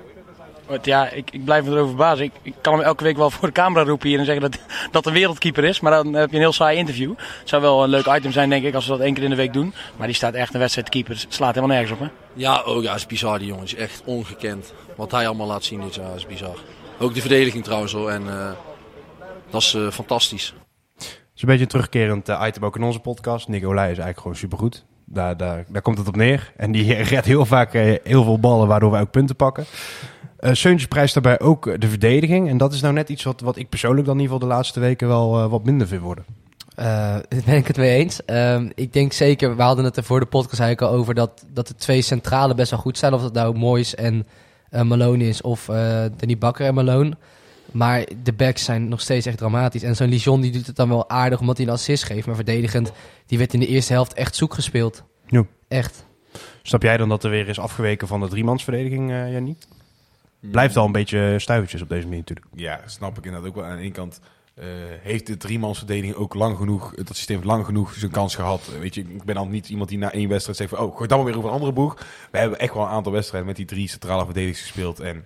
Want 0.71 0.85
ja, 0.85 1.09
ik, 1.09 1.31
ik 1.31 1.45
blijf 1.45 1.63
me 1.63 1.69
erover 1.69 1.87
verbazen. 1.87 2.25
Ik, 2.25 2.31
ik 2.41 2.53
kan 2.61 2.73
hem 2.73 2.83
elke 2.83 3.03
week 3.03 3.17
wel 3.17 3.29
voor 3.29 3.47
de 3.47 3.53
camera 3.53 3.83
roepen 3.83 4.09
hier 4.09 4.19
en 4.19 4.25
zeggen 4.25 4.51
dat 4.51 4.59
dat 4.91 5.05
een 5.05 5.13
wereldkeeper 5.13 5.63
is. 5.63 5.79
Maar 5.79 5.91
dan 5.91 6.13
heb 6.13 6.29
je 6.29 6.35
een 6.35 6.41
heel 6.41 6.53
saai 6.53 6.77
interview. 6.77 7.13
Het 7.17 7.49
zou 7.49 7.61
wel 7.61 7.83
een 7.83 7.89
leuk 7.89 8.05
item 8.05 8.31
zijn, 8.31 8.49
denk 8.49 8.63
ik, 8.63 8.73
als 8.73 8.85
we 8.85 8.91
dat 8.91 8.99
één 8.99 9.13
keer 9.13 9.23
in 9.23 9.29
de 9.29 9.35
week 9.35 9.53
doen. 9.53 9.73
Maar 9.97 10.07
die 10.07 10.15
staat 10.15 10.33
echt 10.33 10.53
een 10.53 10.59
wedstrijd 10.59 10.89
keeper. 10.89 11.13
Het 11.13 11.33
slaat 11.33 11.55
helemaal 11.55 11.75
nergens 11.75 11.99
op, 11.99 11.99
hè? 11.99 12.07
Ja, 12.33 12.61
oh 12.61 12.83
ja, 12.83 12.95
is 12.95 13.05
bizar 13.05 13.39
die 13.39 13.47
jongen. 13.47 13.63
Is 13.63 13.75
echt 13.75 14.01
ongekend. 14.05 14.73
Wat 14.95 15.11
hij 15.11 15.27
allemaal 15.27 15.47
laat 15.47 15.63
zien 15.63 15.81
dit 15.81 15.95
jaar 15.95 16.15
is 16.15 16.25
bizar. 16.25 16.57
Ook 16.99 17.13
de 17.13 17.21
verdediging 17.21 17.63
trouwens 17.63 17.93
hoor. 17.93 18.09
En 18.09 18.27
eh, 18.27 18.51
dat 19.49 19.61
is 19.61 19.73
eh, 19.73 19.87
fantastisch. 19.87 20.53
Het 20.97 21.07
is 21.35 21.41
een 21.41 21.47
beetje 21.47 21.63
een 21.63 21.67
terugkerend 21.67 22.29
eh, 22.29 22.43
item 22.47 22.65
ook 22.65 22.75
in 22.75 22.83
onze 22.83 22.99
podcast. 22.99 23.47
Nicolai 23.47 23.81
is 23.91 23.97
eigenlijk 23.97 24.19
gewoon 24.19 24.35
supergoed. 24.35 24.85
Daar, 25.05 25.37
daar, 25.37 25.65
daar 25.67 25.81
komt 25.81 25.97
het 25.97 26.07
op 26.07 26.15
neer. 26.15 26.53
En 26.57 26.71
die 26.71 26.93
redt 27.13 27.25
heel 27.25 27.45
vaak 27.45 27.73
eh, 27.73 27.95
heel 28.03 28.23
veel 28.23 28.39
ballen, 28.39 28.67
waardoor 28.67 28.91
wij 28.91 29.01
ook 29.01 29.11
punten 29.11 29.35
pakken. 29.35 29.65
Uh, 30.41 30.53
Seuntjes 30.53 30.87
prijst 30.87 31.13
daarbij 31.13 31.39
ook 31.39 31.67
eh, 31.67 31.79
de 31.79 31.89
verdediging. 31.89 32.49
En 32.49 32.57
dat 32.57 32.73
is 32.73 32.81
nou 32.81 32.93
net 32.93 33.09
iets 33.09 33.23
wat, 33.23 33.41
wat 33.41 33.57
ik 33.57 33.69
persoonlijk 33.69 34.05
dan 34.05 34.15
in 34.15 34.21
ieder 34.21 34.35
geval 34.35 34.49
de 34.49 34.55
laatste 34.55 34.79
weken 34.79 35.07
wel 35.07 35.39
eh, 35.39 35.49
wat 35.49 35.63
minder 35.63 35.87
vind 35.87 36.01
worden. 36.01 36.25
Uh, 36.79 37.17
ben 37.45 37.55
ik 37.55 37.67
het 37.67 37.77
mee 37.77 37.97
eens. 37.97 38.21
Uh, 38.27 38.61
ik 38.75 38.93
denk 38.93 39.13
zeker, 39.13 39.55
we 39.55 39.61
hadden 39.61 39.85
het 39.85 39.97
er 39.97 40.03
voor 40.03 40.19
de 40.19 40.25
podcast 40.25 40.59
eigenlijk 40.59 40.91
al 40.91 40.99
over 40.99 41.13
dat, 41.13 41.45
dat 41.53 41.67
de 41.67 41.75
twee 41.75 42.01
centrale 42.01 42.55
best 42.55 42.71
wel 42.71 42.79
goed 42.79 42.97
zijn. 42.97 43.13
Of 43.13 43.21
dat 43.21 43.33
nou 43.33 43.57
Moyes 43.57 43.95
en 43.95 44.27
uh, 44.71 44.81
Malone 44.81 45.27
is 45.27 45.41
of 45.41 45.65
Danny 46.17 46.37
Bakker 46.37 46.65
en 46.65 46.73
Malone. 46.73 47.17
Maar 47.71 48.05
de 48.23 48.33
backs 48.33 48.63
zijn 48.63 48.87
nog 48.87 49.01
steeds 49.01 49.25
echt 49.25 49.37
dramatisch. 49.37 49.83
En 49.83 49.95
zo'n 49.95 50.09
Lijon 50.09 50.41
die 50.41 50.51
doet 50.51 50.67
het 50.67 50.75
dan 50.75 50.89
wel 50.89 51.09
aardig 51.09 51.39
omdat 51.39 51.57
hij 51.57 51.65
een 51.65 51.73
assist 51.73 52.03
geeft. 52.03 52.25
Maar 52.25 52.35
verdedigend, 52.35 52.91
die 53.25 53.37
werd 53.37 53.53
in 53.53 53.59
de 53.59 53.67
eerste 53.67 53.93
helft 53.93 54.13
echt 54.13 54.35
zoek 54.35 54.53
gespeeld. 54.53 55.03
Echt. 55.67 56.05
Snap 56.61 56.81
jij 56.81 56.97
dan 56.97 57.09
dat 57.09 57.23
er 57.23 57.29
weer 57.29 57.47
is 57.47 57.59
afgeweken 57.59 58.07
van 58.07 58.19
de 58.19 58.27
driemansverdediging, 58.27 59.11
uh, 59.11 59.31
Jannie? 59.31 59.57
Blijft 60.41 60.77
al 60.77 60.85
een 60.85 60.91
beetje 60.91 61.39
stuivertjes 61.39 61.81
op 61.81 61.89
deze 61.89 62.03
manier 62.03 62.19
natuurlijk. 62.19 62.47
Ja, 62.55 62.81
snap 62.85 63.17
ik 63.17 63.25
inderdaad 63.25 63.49
ook 63.49 63.55
wel. 63.55 63.65
Aan 63.65 63.75
de 63.75 63.81
ene 63.81 63.91
kant 63.91 64.19
uh, 64.59 64.65
heeft 65.01 65.27
de 65.27 65.37
driemansverdediging 65.37 66.15
ook 66.15 66.33
lang 66.33 66.57
genoeg, 66.57 66.93
dat 66.95 67.15
systeem 67.15 67.43
lang 67.43 67.65
genoeg 67.65 67.93
zijn 67.93 68.11
kans 68.11 68.35
gehad. 68.35 68.71
Weet 68.79 68.95
je, 68.95 69.01
ik 69.01 69.23
ben 69.23 69.35
dan 69.35 69.49
niet 69.49 69.69
iemand 69.69 69.89
die 69.89 69.97
na 69.97 70.11
één 70.11 70.29
wedstrijd 70.29 70.57
zegt 70.57 70.69
van, 70.69 70.79
oh, 70.79 70.95
gooi 70.95 71.07
dan 71.07 71.17
maar 71.17 71.27
weer 71.27 71.37
over 71.37 71.49
een 71.49 71.55
andere 71.55 71.73
boeg. 71.73 71.97
We 72.31 72.37
hebben 72.37 72.59
echt 72.59 72.73
wel 72.73 72.83
een 72.83 72.89
aantal 72.89 73.11
wedstrijden 73.11 73.47
met 73.47 73.57
die 73.57 73.65
drie 73.65 73.89
centrale 73.89 74.25
verdedigers 74.25 74.61
gespeeld. 74.61 74.99
En 74.99 75.25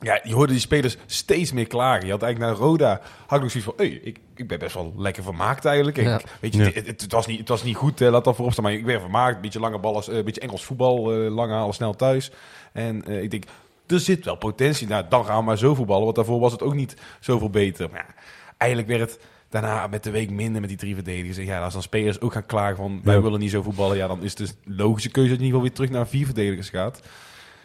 ja, 0.00 0.20
je 0.22 0.34
hoorde 0.34 0.52
die 0.52 0.60
spelers 0.60 0.96
steeds 1.06 1.52
meer 1.52 1.66
klagen. 1.66 2.06
Je 2.06 2.12
had 2.12 2.22
eigenlijk 2.22 2.52
naar 2.52 2.62
Roda, 2.66 3.00
had 3.26 3.36
ik 3.38 3.42
nog 3.42 3.50
zoiets 3.50 3.70
van, 3.70 3.74
hey, 3.76 3.88
ik, 3.88 4.18
ik 4.34 4.48
ben 4.48 4.58
best 4.58 4.74
wel 4.74 4.94
lekker 4.96 5.22
vermaakt 5.22 5.64
eigenlijk. 5.64 5.96
Ik, 5.96 6.04
Ja. 6.04 6.20
Weet 6.40 6.54
je, 6.54 6.62
Ja. 6.62 6.70
het, 6.72 6.86
het, 6.86 7.00
het 7.00 7.12
was 7.12 7.26
niet, 7.26 7.38
het 7.38 7.48
was 7.48 7.62
niet 7.62 7.76
goed, 7.76 8.00
eh, 8.00 8.10
laat 8.10 8.24
dat 8.24 8.34
voorop 8.34 8.52
staan, 8.52 8.64
maar 8.64 8.72
ik 8.72 8.84
ben 8.84 9.00
vermaakt. 9.00 9.36
Een 9.36 9.42
beetje 9.42 9.60
lange 9.60 9.78
ballen, 9.78 10.16
een 10.16 10.24
beetje 10.24 10.40
Engels 10.40 10.64
voetbal, 10.64 11.12
eh, 11.12 11.30
lang 11.34 11.50
halen, 11.52 11.74
snel 11.74 11.94
thuis. 11.94 12.30
En 12.72 13.04
eh, 13.04 13.22
ik 13.22 13.30
denk, 13.30 13.44
er 13.92 14.00
zit 14.00 14.24
wel 14.24 14.36
potentie. 14.36 14.86
Nou, 14.88 15.04
dan 15.08 15.24
gaan 15.24 15.38
we 15.38 15.44
maar 15.44 15.58
zo 15.58 15.74
voetballen, 15.74 16.04
want 16.04 16.16
daarvoor 16.16 16.40
was 16.40 16.52
het 16.52 16.62
ook 16.62 16.74
niet 16.74 16.96
zoveel 17.20 17.50
beter. 17.50 17.88
Maar 17.90 18.04
ja, 18.08 18.22
eigenlijk 18.56 18.90
werd 18.90 19.00
het 19.10 19.20
daarna 19.48 19.86
met 19.86 20.04
de 20.04 20.10
week 20.10 20.30
minder 20.30 20.60
met 20.60 20.70
die 20.70 20.78
drie 20.78 20.94
verdedigers. 20.94 21.36
En 21.36 21.44
ja, 21.44 21.64
als 21.64 21.72
dan 21.72 21.82
spelers 21.82 22.20
ook 22.20 22.32
gaan 22.32 22.46
klagen 22.46 22.76
van, 22.76 23.00
wij 23.04 23.14
Ja. 23.14 23.22
willen 23.22 23.40
niet 23.40 23.50
zo 23.50 23.62
voetballen. 23.62 23.96
Ja, 23.96 24.06
dan 24.06 24.22
is 24.22 24.30
het 24.30 24.38
dus 24.38 24.54
logische 24.76 25.10
keuze 25.10 25.30
dat 25.30 25.38
je 25.38 25.44
in 25.46 25.52
ieder 25.52 25.60
geval 25.60 25.62
weer 25.62 25.72
terug 25.88 25.90
naar 25.90 26.08
vier 26.08 26.24
verdedigers 26.24 26.68
gaat. 26.68 27.00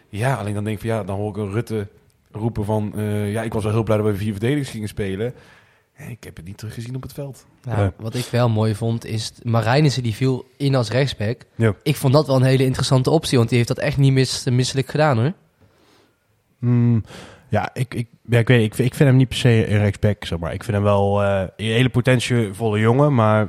Ja, 0.10 0.36
alleen 0.36 0.54
dan 0.54 0.64
denk 0.64 0.76
ik 0.76 0.82
van, 0.82 0.92
ja, 0.98 1.04
dan 1.04 1.18
hoor 1.18 1.30
ik 1.30 1.38
een 1.38 1.52
Rutte 1.52 1.88
roepen 2.32 2.66
van, 2.66 2.94
eh, 2.96 3.32
ja, 3.32 3.42
ik 3.42 3.54
was 3.54 3.64
wel 3.64 3.72
heel 3.72 3.84
blij 3.84 3.98
dat 3.98 4.06
we 4.06 4.16
vier 4.16 4.32
verdedigers 4.32 4.70
gingen 4.70 4.88
spelen. 4.88 5.34
Ik 6.10 6.24
heb 6.24 6.36
het 6.36 6.46
niet 6.46 6.58
teruggezien 6.58 6.96
op 6.96 7.02
het 7.02 7.14
veld. 7.14 7.46
Nou, 7.64 7.80
Ja. 7.82 7.94
Wat 7.98 8.16
ik 8.16 8.26
wel 8.26 8.50
mooi 8.50 8.76
vond 8.76 9.06
is, 9.06 9.32
Marijnissen 9.44 10.04
die 10.04 10.14
viel 10.16 10.46
in 10.58 10.76
als 10.76 10.90
rechtsback. 10.90 11.42
Ja. 11.56 11.76
Ik 11.84 11.96
vond 11.96 12.14
dat 12.14 12.28
wel 12.28 12.36
een 12.36 12.42
hele 12.44 12.64
interessante 12.64 13.10
optie, 13.10 13.38
want 13.38 13.50
die 13.50 13.58
heeft 13.58 13.70
dat 13.76 13.80
echt 13.80 13.98
niet 13.98 14.14
mis, 14.14 14.44
misselijk 14.50 14.88
gedaan 14.90 15.18
hoor. 15.18 15.34
Hmm, 16.60 17.04
ja, 17.50 17.70
ik, 17.74 17.94
ik, 17.94 18.08
ja, 18.30 18.40
ik 18.40 18.48
weet 18.48 18.64
ik, 18.64 18.76
vind- 18.76 18.88
ik 18.88 18.96
vind 18.96 19.10
hem 19.10 19.18
niet 19.18 19.28
per 19.28 19.38
se 19.38 19.70
een 19.72 19.78
rechtsback, 19.78 20.26
zeg 20.26 20.40
maar. 20.40 20.54
Ik 20.54 20.64
vind 20.64 20.76
hem 20.76 20.86
wel 20.86 21.24
eh, 21.24 21.40
een 21.56 21.66
hele 21.66 21.90
potentievolle 21.90 22.80
jongen, 22.80 23.16
maar... 23.16 23.48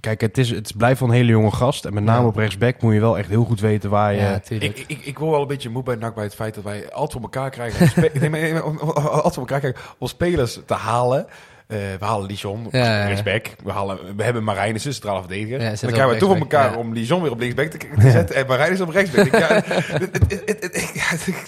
Kijk, 0.00 0.20
het, 0.20 0.38
is, 0.38 0.50
het 0.50 0.72
blijft 0.76 1.00
wel 1.00 1.08
een 1.08 1.14
hele 1.14 1.30
jonge 1.30 1.50
gast. 1.50 1.84
En 1.84 1.94
met 1.94 2.02
name 2.04 2.20
Ja. 2.20 2.26
op 2.26 2.36
rechtsback 2.36 2.80
moet 2.82 2.94
je 2.94 3.00
wel 3.00 3.18
echt 3.18 3.28
heel 3.28 3.44
goed 3.44 3.60
weten 3.60 3.90
waar 3.90 4.12
je... 4.12 4.20
Ja. 4.20 4.40
Ik, 4.48 4.84
ik, 4.86 5.00
ik 5.04 5.18
word 5.18 5.30
wel 5.30 5.40
een 5.40 5.46
beetje 5.46 5.68
moe 5.68 5.82
bij 5.82 5.94
NAC 5.94 6.14
bij 6.14 6.24
het 6.24 6.34
feit 6.34 6.54
dat 6.54 6.64
wij 6.64 6.92
altijd 6.92 7.12
voor 7.12 7.20
elkaar 7.22 7.50
krijgen. 7.50 7.88
nee, 8.20 8.30
maar- 8.30 8.40
nee, 8.40 8.52
maar 8.52 8.62
altijd 8.62 9.34
voor 9.34 9.42
elkaar 9.46 9.58
krijgen 9.60 9.80
om 9.98 10.06
spelers 10.06 10.60
te 10.66 10.74
halen. 10.74 11.26
Eh, 11.68 11.78
we 11.98 12.04
halen 12.04 12.26
Lijon, 12.26 12.66
Ja, 12.70 12.98
ja. 13.00 13.06
linksback. 13.06 13.46
We, 13.64 13.72
halen, 13.72 13.98
we 14.16 14.22
hebben 14.22 14.44
Marijnissen, 14.44 14.92
centrale 14.92 15.18
verdediger. 15.20 15.60
Ja, 15.60 15.64
dan 15.64 15.72
op 15.72 15.78
krijgen 15.94 16.08
we 16.14 16.16
toch 16.20 16.30
op 16.30 16.38
elkaar 16.40 16.76
om 16.76 16.92
Lijon 16.92 17.22
weer 17.22 17.30
op 17.30 17.38
linksback 17.38 17.66
te, 17.70 17.78
te 18.00 18.10
zetten 18.10 18.36
en 18.36 18.46
Marijnissen 18.46 18.86
op 18.86 18.92
rechtsback. 18.92 19.26
Ik- 19.26 19.38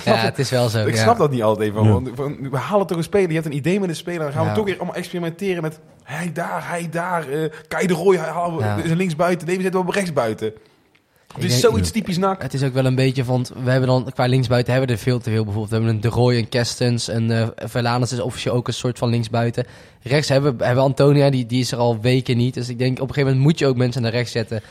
ja, 0.05 0.17
het- 0.17 0.39
is 0.39 0.51
wel 0.51 0.69
zo. 0.69 0.87
Ik 0.87 0.97
snap 0.97 1.19
dat 1.19 1.31
niet 1.31 1.43
altijd 1.43 1.69
even. 1.71 1.93
Want, 1.93 2.11
we 2.51 2.57
halen 2.57 2.87
toch 2.87 2.97
een 2.97 3.03
speler, 3.03 3.29
je 3.29 3.35
hebt 3.35 3.47
een 3.47 3.55
idee 3.55 3.81
met 3.81 3.89
een 3.89 3.97
speler. 3.97 4.21
Dan 4.21 4.33
gaan 4.33 4.49
we 4.49 4.53
toch 4.53 4.65
weer 4.65 4.77
allemaal 4.77 4.95
experimenteren 4.95 5.63
met 5.63 5.81
hij 6.03 6.31
daar, 6.33 6.69
hij 6.69 6.89
daar. 6.91 7.29
eh 7.29 7.51
Kai 7.69 7.87
de 7.87 7.95
Roy 7.95 8.17
halen 8.17 8.77
we, 8.77 8.83
is 8.83 8.91
linksbuiten. 8.93 9.47
Nee, 9.47 9.57
we 9.57 9.63
zetten 9.63 9.81
hem 9.81 9.89
op 9.89 9.95
rechtsbuiten. 9.95 10.53
Het 11.35 11.45
is 11.45 11.61
zoiets 11.61 11.91
typisch 11.91 12.19
NAC. 12.19 12.43
Het 12.43 12.55
is 12.55 12.63
ook 12.63 12.73
wel 12.73 12.85
een 12.85 12.95
beetje, 12.95 13.25
want 13.25 13.53
we 13.65 13.71
hebben 13.71 13.89
dan 13.89 14.11
qua 14.15 14.27
linksbuiten 14.27 14.73
hebben 14.73 14.91
we 14.91 14.97
er 14.97 15.03
veel 15.03 15.19
te 15.19 15.31
veel. 15.31 15.45
Bijvoorbeeld, 15.45 15.69
we 15.69 15.75
hebben 15.77 15.95
een 15.95 16.01
De 16.01 16.09
Roy, 16.09 16.37
een 16.37 16.49
Kerstens 16.49 17.09
en 17.09 17.53
Verlanens 17.57 18.13
is 18.13 18.21
officieel 18.21 18.55
ook 18.55 18.69
een 18.69 18.75
soort 18.75 18.99
van 18.99 19.09
linksbuiten. 19.09 19.67
Rechts 20.03 20.29
hebben, 20.29 20.57
we- 20.57 20.65
hebben 20.65 20.85
Antonia, 20.85 21.31
die, 21.31 21.47
die 21.47 21.61
is 21.61 21.73
er 21.73 21.79
al 21.79 22.01
weken 22.01 22.37
niet. 22.37 22.55
Dus 22.55 22.69
ik 22.69 22.79
denk 22.79 22.93
op 23.01 23.09
een 23.09 23.15
gegeven 23.15 23.29
moment 23.29 23.47
moet 23.47 23.59
je 23.59 23.67
ook 23.67 23.77
mensen 23.77 24.03
naar 24.03 24.11
rechts 24.11 24.33
zetten. 24.33 24.63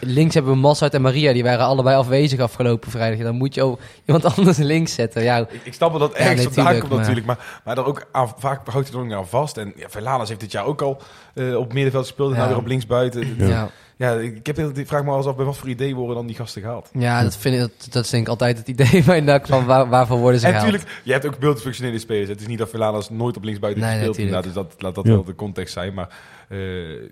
Links 0.00 0.34
hebben 0.34 0.52
we 0.52 0.58
Massart 0.58 0.94
en 0.94 1.02
Maria, 1.02 1.32
die 1.32 1.42
waren 1.42 1.64
allebei 1.66 1.96
afwezig 1.96 2.40
afgelopen 2.40 2.90
vrijdag. 2.90 3.20
Dan 3.24 3.36
moet 3.36 3.54
je 3.54 3.62
ook 3.62 3.80
iemand 4.06 4.24
anders 4.36 4.56
links 4.58 4.94
zetten. 4.94 5.22
Ja, 5.22 5.38
Ik, 5.38 5.48
ik 5.62 5.74
snap 5.74 5.90
wel 5.90 5.98
dat 6.00 6.10
Ja, 6.12 6.18
ergens 6.18 6.36
nee, 6.36 6.44
vandaan 6.52 6.64
tuurlijk, 6.64 6.80
komt 6.80 6.90
maar- 6.90 7.00
natuurlijk. 7.14 7.26
Maar, 7.26 7.60
maar 7.64 7.74
daar 7.74 7.86
ook 7.86 8.06
aan, 8.12 8.32
vaak 8.38 8.68
houdt 8.68 8.88
hij 8.88 8.98
er 8.98 9.04
ook 9.06 9.12
aan 9.12 9.26
vast. 9.28 9.56
En 9.56 9.72
ja, 9.76 9.86
Verlanes 9.88 10.28
heeft 10.28 10.40
dit 10.40 10.52
jaar 10.52 10.64
ook 10.64 10.82
al 10.82 11.00
eh, 11.34 11.56
op 11.56 11.72
middenveld 11.72 12.06
gespeeld. 12.06 12.28
En 12.30 12.34
Ja. 12.34 12.40
nou 12.40 12.50
weer 12.52 12.60
op 12.62 12.66
linksbuiten. 12.68 13.34
ja. 13.38 13.70
Ja. 14.02 14.12
ja. 14.12 14.18
ik, 14.20 14.46
heb, 14.46 14.58
ik 14.58 14.86
vraag 14.86 15.04
me 15.04 15.16
eens 15.16 15.26
af 15.26 15.36
bij 15.36 15.44
wat 15.44 15.56
voor 15.56 15.68
idee 15.68 15.94
worden 15.94 16.16
dan 16.16 16.26
die 16.26 16.36
gasten 16.36 16.62
gehaald. 16.62 16.90
dat, 17.22 17.36
vind 17.36 17.54
ik, 17.54 17.60
dat, 17.60 17.70
dat 17.90 18.04
is 18.04 18.10
denk 18.10 18.22
ik 18.22 18.28
altijd 18.28 18.58
het 18.58 18.68
idee 18.68 19.02
bij 19.06 19.20
NAC 19.20 19.46
van 19.46 19.64
waar, 19.64 19.88
waarvoor 19.88 20.18
worden 20.18 20.40
ze 20.40 20.46
En 20.46 20.52
gehaald. 20.52 20.70
natuurlijk, 20.72 21.00
je 21.04 21.12
hebt 21.12 21.26
ook 21.26 21.38
multifunctionele 21.38 21.98
spelers. 21.98 22.28
Het 22.28 22.40
is 22.40 22.46
niet 22.46 22.58
dat 22.58 22.70
Verlanes 22.70 23.10
nooit 23.10 23.36
op 23.36 23.44
linksbuiten 23.44 23.82
Nee, 23.82 23.90
heeft 23.92 24.06
gespeeld. 24.06 24.28
natuurlijk. 24.28 24.46
inderdaad, 24.54 24.68
dus 24.68 24.76
dat, 24.78 24.82
laat 24.82 24.94
dat 24.94 25.04
Ja. 25.06 25.10
wel 25.12 25.24
de 25.24 25.34
context 25.34 25.72
zijn. 25.72 25.94
Maar 25.94 26.08
eh, 26.48 26.58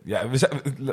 ja, 0.04 0.28
we 0.28 0.36
zijn, 0.36 0.50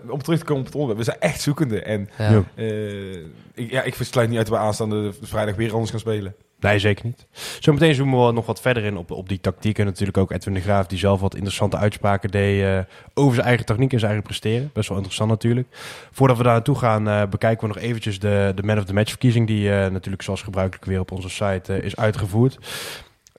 om 0.10 0.22
terug 0.24 0.40
te 0.40 0.46
komen 0.46 0.62
op 0.62 0.66
het 0.68 0.76
onderwerp. 0.76 1.00
We 1.00 1.12
zijn 1.12 1.20
echt 1.32 1.42
zoekende. 1.42 1.82
En 1.82 2.10
Ja. 2.18 2.30
Ja. 2.32 2.44
eh, 2.56 3.16
ik, 3.54 3.72
ja, 3.72 3.84
ik 3.84 3.96
versluit 3.96 4.30
niet 4.30 4.38
uit 4.38 4.48
dat 4.48 4.58
we 4.58 4.64
aanstaande 4.64 5.12
vrijdag 5.22 5.56
weer 5.56 5.72
anders 5.72 5.92
gaan 5.92 6.00
spelen. 6.00 6.36
Nee, 6.60 6.80
zeker 6.80 7.06
niet. 7.06 7.26
Zometeen 7.60 7.96
zoomen 7.96 8.26
we 8.26 8.32
nog 8.32 8.46
wat 8.46 8.62
verder 8.62 8.84
in 8.84 8.98
op, 8.98 9.12
op 9.12 9.30
die 9.30 9.40
tactiek. 9.40 9.80
En 9.80 9.86
natuurlijk 9.86 10.18
ook 10.18 10.32
Edwin 10.32 10.54
de 10.54 10.62
Graaf, 10.62 10.88
die 10.88 10.98
zelf 10.98 11.20
wat 11.20 11.34
interessante 11.36 11.78
uitspraken 11.78 12.32
deed 12.32 12.64
eh, 12.64 12.80
over 13.14 13.36
zijn 13.36 13.48
eigen 13.48 13.66
techniek 13.66 13.92
en 13.94 14.00
zijn 14.00 14.12
eigen 14.12 14.30
presteren. 14.30 14.70
Best 14.74 14.88
wel 14.88 14.98
interessant 14.98 15.30
natuurlijk. 15.30 15.68
Voordat 16.12 16.38
we 16.38 16.44
daar 16.44 16.54
naartoe 16.54 16.76
gaan, 16.76 17.10
eh, 17.10 17.26
bekijken 17.30 17.68
we 17.68 17.74
nog 17.74 17.84
eventjes 17.84 18.20
de, 18.20 18.52
de 18.56 18.64
Man 18.64 18.78
of 18.78 18.86
the 18.86 18.94
Match 18.94 19.10
verkiezing. 19.10 19.48
Die 19.48 19.72
eh, 19.72 19.92
natuurlijk 19.92 20.24
zoals 20.24 20.42
gebruikelijk 20.42 20.86
weer 20.86 21.00
op 21.00 21.12
onze 21.12 21.30
site 21.30 21.82
is 21.82 21.96
uitgevoerd. 21.96 22.58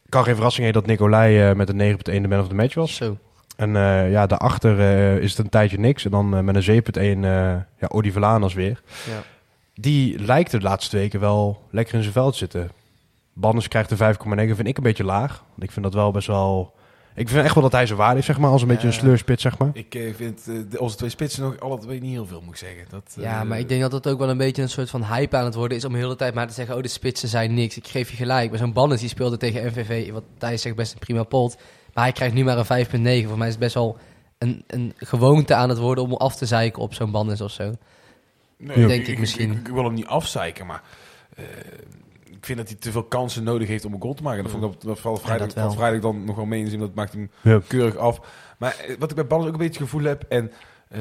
Kan 0.09 0.25
geen 0.25 0.35
verrassing 0.35 0.65
heen 0.65 0.75
dat 0.75 0.87
Nicolai 0.87 1.55
met 1.55 1.69
een 1.69 1.97
9.1 1.97 2.03
de 2.03 2.29
Man 2.29 2.41
of 2.41 2.49
the 2.49 2.55
Match 2.55 2.75
was. 2.75 2.95
Zo. 2.95 3.17
En 3.59 3.73
ja, 4.11 4.27
daarachter 4.27 4.81
eh, 4.81 5.17
is 5.17 5.31
het 5.31 5.39
een 5.39 5.49
tijdje 5.49 5.79
niks. 5.79 6.05
En 6.05 6.11
dan 6.11 6.45
met 6.45 6.67
een 6.67 6.83
7.1 6.83 6.91
eh 6.95 7.21
ja, 7.79 7.87
Odi 7.89 8.13
Valanas 8.13 8.55
weer. 8.55 8.83
Ja. 9.07 9.23
Die 9.75 10.19
lijkt 10.19 10.51
de 10.51 10.61
laatste 10.61 10.97
weken 10.97 11.21
wel 11.21 11.63
lekker 11.71 11.95
in 11.95 12.01
zijn 12.01 12.13
veld 12.13 12.33
te 12.33 12.39
zitten. 12.39 12.71
Bannes 13.41 13.69
krijgt 13.69 13.91
een 13.91 14.15
5,9, 14.15 14.55
vind 14.55 14.67
ik 14.69 14.77
een 14.77 14.83
beetje 14.83 15.05
laag. 15.05 15.45
Want 15.51 15.63
ik 15.63 15.71
vind 15.71 15.85
dat 15.85 15.95
wel 15.95 16.11
best 16.11 16.27
wel... 16.27 16.77
Ik 17.15 17.29
vind 17.29 17.45
echt 17.45 17.55
wel 17.55 17.63
dat 17.63 17.73
hij 17.73 17.87
zijn 17.87 17.99
waarde 17.99 18.15
heeft, 18.15 18.27
zeg 18.27 18.39
maar. 18.39 18.51
Als 18.51 18.63
een 18.63 18.69
beetje 18.69 18.87
een 18.87 18.93
sleurspit, 18.93 19.41
zeg 19.41 19.59
maar. 19.59 19.71
Ik 19.73 19.95
eh, 19.95 20.15
vind 20.15 20.47
eh, 20.49 20.55
de- 20.71 20.81
onze 20.81 20.97
twee 20.97 21.11
spitsen 21.11 21.43
nog 21.43 21.61
alle 21.61 21.79
twee 21.79 22.01
niet 22.01 22.11
heel 22.13 22.27
veel, 22.27 22.41
moet 22.41 22.51
ik 22.51 22.57
zeggen. 22.57 22.85
Dat, 22.91 23.17
Ja, 23.21 23.41
eh, 23.41 23.47
maar 23.47 23.59
ik 23.59 23.69
denk 23.69 23.81
dat 23.81 23.93
het 23.93 24.09
ook 24.09 24.19
wel 24.19 24.29
een 24.29 24.37
beetje 24.37 24.63
een 24.63 24.69
soort 24.69 24.91
van 24.91 25.05
hype 25.05 25.37
aan 25.37 25.45
het 25.45 25.55
worden 25.55 25.77
is 25.77 25.85
om 25.85 25.93
de 25.93 25.99
hele 25.99 26.17
tijd 26.17 26.35
maar 26.35 26.47
te 26.47 26.55
zeggen, 26.55 26.77
oh 26.77 26.83
de 26.83 26.89
spitsen 26.89 27.29
zijn 27.29 27.55
niks. 27.55 27.77
Ik 27.77 27.87
geef 27.87 28.11
je 28.11 28.17
gelijk. 28.17 28.51
Maar 28.51 28.59
zo'n 28.59 28.73
Bannes 28.73 29.01
die 29.01 29.09
speelde 29.09 29.37
tegen 29.37 29.67
MVV, 29.67 30.11
wat 30.13 30.25
Thijs 30.39 30.63
zegt 30.63 30.77
best 30.77 30.93
een 30.93 30.99
prima 30.99 31.23
pot. 31.23 31.57
Maar 31.95 32.05
hij 32.05 32.13
krijgt 32.13 32.35
nu 32.35 32.45
maar 32.45 32.59
een 32.59 32.87
5,9. 32.87 33.29
Voor 33.29 33.39
mij 33.39 33.47
is 33.47 33.53
het 33.53 33.63
best 33.63 33.75
wel 33.75 33.97
een, 34.39 34.65
een 34.67 34.93
gewoonte 34.97 35.55
aan 35.55 35.69
het 35.69 35.79
worden 35.79 36.05
om 36.05 36.13
af 36.13 36.37
te 36.37 36.47
zeiken 36.47 36.83
op 36.83 36.95
zo'n 36.95 37.11
Bannes 37.11 37.41
of 37.41 37.51
zo. 37.51 37.73
Nee, 38.57 38.87
denk 38.87 39.07
ik 39.07 39.19
misschien. 39.19 39.53
Ik, 39.53 39.69
wil 39.69 39.85
hem 39.85 39.95
niet 39.95 40.07
afzeiken, 40.07 40.67
maar 40.67 40.83
eh, 41.37 41.45
ik 42.39 42.45
vind 42.47 42.59
dat 42.59 42.69
hij 42.69 42.77
te 42.77 42.91
veel 42.93 43.05
kansen 43.05 43.43
nodig 43.45 43.69
heeft 43.69 43.85
om 43.85 43.93
een 43.95 44.01
goal 44.01 44.15
te 44.15 44.23
maken. 44.23 44.43
Dat 44.43 44.53
vond 44.53 44.75
ik 44.75 44.81
dat 44.81 45.01
valt 45.01 45.21
vrijdag, 45.21 45.47
dat 45.53 45.63
valt 45.65 45.77
vrijdag 45.77 46.01
dan 46.01 46.25
nog 46.25 46.37
wel 46.37 46.45
mee 46.45 46.61
in 46.61 46.69
zin. 46.71 46.79
Dat 46.79 46.95
maakt 46.95 47.13
hem 47.13 47.31
Ja. 47.41 47.61
keurig 47.67 47.97
af. 47.97 48.21
Maar 48.59 48.77
eh, 48.79 48.97
wat 48.99 49.11
ik 49.11 49.17
bij 49.17 49.27
Ballen 49.27 49.47
ook 49.47 49.53
een 49.53 49.59
beetje 49.59 49.73
het 49.81 49.91
gevoel 49.91 50.03
heb 50.07 50.25
en 50.29 50.53
eh, 50.89 51.01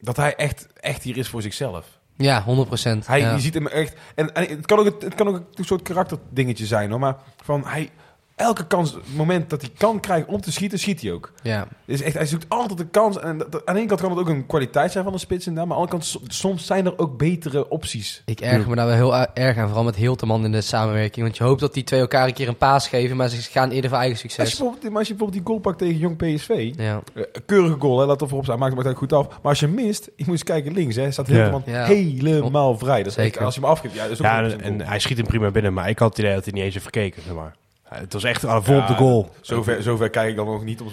dat 0.00 0.16
hij 0.16 0.34
echt, 0.34 0.66
echt 0.80 1.02
hier 1.02 1.16
is 1.16 1.28
voor 1.28 1.42
zichzelf. 1.42 1.98
Ja, 2.16 2.42
100 2.42 2.68
procent. 2.68 3.06
Hij, 3.06 3.20
ja. 3.20 3.34
Je 3.34 3.40
ziet 3.40 3.54
hem 3.54 3.66
echt. 3.66 3.96
En, 4.14 4.34
en 4.34 4.48
het 4.48 4.66
kan 4.66 4.78
ook, 4.78 5.02
het 5.02 5.14
kan 5.14 5.28
ook 5.28 5.42
een 5.54 5.64
soort 5.64 5.82
karakterdingetje 5.82 6.66
zijn 6.66 6.90
hoor. 6.90 6.98
Maar 7.00 7.16
van 7.42 7.64
hij. 7.66 7.90
Elke 8.36 8.66
kans, 8.66 8.96
moment 9.16 9.50
dat 9.50 9.60
hij 9.60 9.70
kan 9.78 10.00
krijgen 10.00 10.28
om 10.32 10.40
te 10.40 10.52
schieten, 10.52 10.78
schiet 10.78 11.00
hij 11.00 11.12
ook. 11.12 11.32
ja. 11.42 11.68
Dus 11.86 12.00
echt, 12.00 12.14
hij 12.14 12.26
zoekt 12.26 12.44
altijd 12.48 12.78
de 12.78 12.86
kans. 12.86 13.18
En 13.18 13.38
dat, 13.38 13.66
aan 13.66 13.74
de 13.74 13.80
ene 13.80 13.88
kant 13.88 14.00
kan 14.00 14.10
het 14.10 14.18
ook 14.18 14.28
een 14.28 14.46
kwaliteit 14.46 14.92
zijn 14.92 15.04
van 15.04 15.12
een 15.12 15.18
spits 15.18 15.46
inderdaad. 15.46 15.68
Maar 15.68 15.78
aan 15.80 15.86
de 15.86 15.90
andere 15.92 16.12
kant, 16.12 16.24
so- 16.32 16.48
soms 16.48 16.66
zijn 16.66 16.86
er 16.86 16.98
ook 16.98 17.18
betere 17.18 17.68
opties. 17.68 18.22
Ik 18.26 18.40
erger 18.40 18.68
me 18.68 18.74
daar 18.76 18.86
wel 18.86 18.94
heel 18.94 19.14
erg 19.34 19.56
aan, 19.58 19.66
vooral 19.66 19.84
met 19.84 19.96
Hilterman 19.96 20.44
in 20.44 20.52
de 20.52 20.60
samenwerking. 20.60 21.24
Want 21.24 21.36
je 21.36 21.44
hoopt 21.44 21.60
dat 21.60 21.74
die 21.74 21.84
twee 21.84 22.00
elkaar 22.00 22.26
een 22.26 22.32
keer 22.34 22.48
een 22.48 22.56
paas 22.56 22.88
geven, 22.88 23.16
maar 23.16 23.28
ze 23.28 23.42
gaan 23.50 23.70
eerder 23.70 23.90
voor 23.90 23.98
eigen 23.98 24.22
Als 24.22 24.22
je, 24.22 24.28
succes. 24.28 24.58
bijvoorbeeld, 24.58 24.88
maar 24.90 24.98
als 24.98 25.08
je 25.08 25.14
bijvoorbeeld 25.14 25.44
die 25.46 25.52
goal 25.54 25.62
pakt 25.62 25.78
tegen 25.78 25.98
Jong 25.98 26.16
PSV. 26.16 26.72
Ja. 26.76 27.02
eh, 27.14 27.22
keurige 27.46 27.76
goal, 27.78 27.98
hè, 27.98 28.06
laat 28.06 28.20
het 28.20 28.28
voorop 28.28 28.46
staan. 28.46 28.58
Maakt 28.58 28.84
het 28.84 28.96
goed 28.96 29.12
af. 29.12 29.28
Maar 29.28 29.38
als 29.42 29.60
je 29.60 29.68
mist, 29.68 30.04
je 30.04 30.12
moet 30.16 30.28
eens 30.28 30.42
kijken 30.44 30.72
links. 30.72 30.96
Hè, 30.96 31.10
staat 31.10 31.26
Ja. 31.26 31.34
helemaal 31.34 31.62
Ja. 31.66 31.84
helemaal 31.84 32.78
vrij. 32.78 33.02
Dat 33.02 33.12
is 33.12 33.16
echt- 33.16 33.26
Zeker. 33.26 33.44
als 33.44 33.54
je 33.54 33.60
hem 33.60 33.70
afgeeft, 33.70 33.94
ja, 33.94 34.02
dat 34.02 34.10
is 34.10 34.18
ook 34.18 34.24
Ja, 34.26 34.42
een 34.42 34.50
en, 34.52 34.60
en 34.80 34.86
hij 34.86 34.98
schiet 34.98 35.16
hem 35.16 35.26
prima 35.26 35.50
binnen. 35.50 35.72
Maar 35.72 35.88
ik 35.88 35.98
had 35.98 36.08
het 36.08 36.18
idee 36.18 36.34
dat 36.34 36.44
hij 36.44 36.52
niet 36.52 36.62
eens 36.62 36.72
heeft 36.74 36.84
gekeken, 36.86 37.22
zeg 37.22 37.34
maar. 37.34 37.54
Het 37.88 38.12
was 38.12 38.24
echt 38.24 38.44
ah, 38.44 38.64
vol 38.64 38.78
op 38.78 38.86
de 38.86 38.94
goal. 38.94 39.30
Zover, 39.40 39.82
zover 39.82 40.10
kijk 40.10 40.30
ik 40.30 40.36
dan 40.36 40.46
nog 40.46 40.64
niet 40.64 40.80
om. 40.80 40.88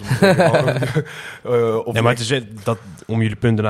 Eh, 1.42 1.76
of 1.86 1.92
Nee, 1.92 2.02
maar 2.02 2.12
het 2.12 2.20
is, 2.20 2.30
eh, 2.30 2.40
dat, 2.62 2.78
om 3.06 3.22
jullie 3.22 3.36
punten 3.36 3.64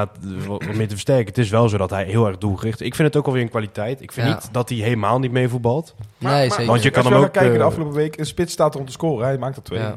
wat 0.47 0.65
meer 0.65 0.89
te 0.89 0.89
versterken. 0.89 1.27
Het 1.27 1.39
is 1.39 1.51
wel 1.51 1.69
zo 1.69 1.77
dat 1.77 1.91
hij 1.91 2.05
heel 2.05 2.27
erg 2.27 2.39
doelgericht 2.39 2.81
Ik 2.81 2.95
vind 2.95 3.09
het 3.09 3.17
ook 3.17 3.27
alweer 3.27 3.43
een 3.43 3.49
kwaliteit. 3.49 4.03
Ik 4.03 4.13
vind 4.13 4.27
Ja. 4.27 4.35
niet 4.35 4.49
dat 4.53 4.69
hij 4.69 4.79
helemaal 4.79 5.19
niet 5.19 5.33
meevoetbalt. 5.33 5.95
nee, 6.19 6.51
zeker. 6.51 6.67
want 6.67 6.83
je 6.83 6.91
kan 6.91 7.05
hem 7.05 7.15
ook, 7.15 7.23
gaat 7.23 7.31
kijken 7.31 7.53
de 7.53 7.59
eh, 7.59 7.65
afgelopen 7.65 7.95
week, 7.95 8.19
een 8.19 8.27
spits 8.27 8.53
staat 8.53 8.75
er 8.75 8.81
om 8.81 8.87
te 8.87 8.93
scoren. 8.93 9.27
Hij 9.27 9.39
maakt 9.39 9.57
er 9.57 9.63
twee. 9.63 9.81
Ja. 9.81 9.95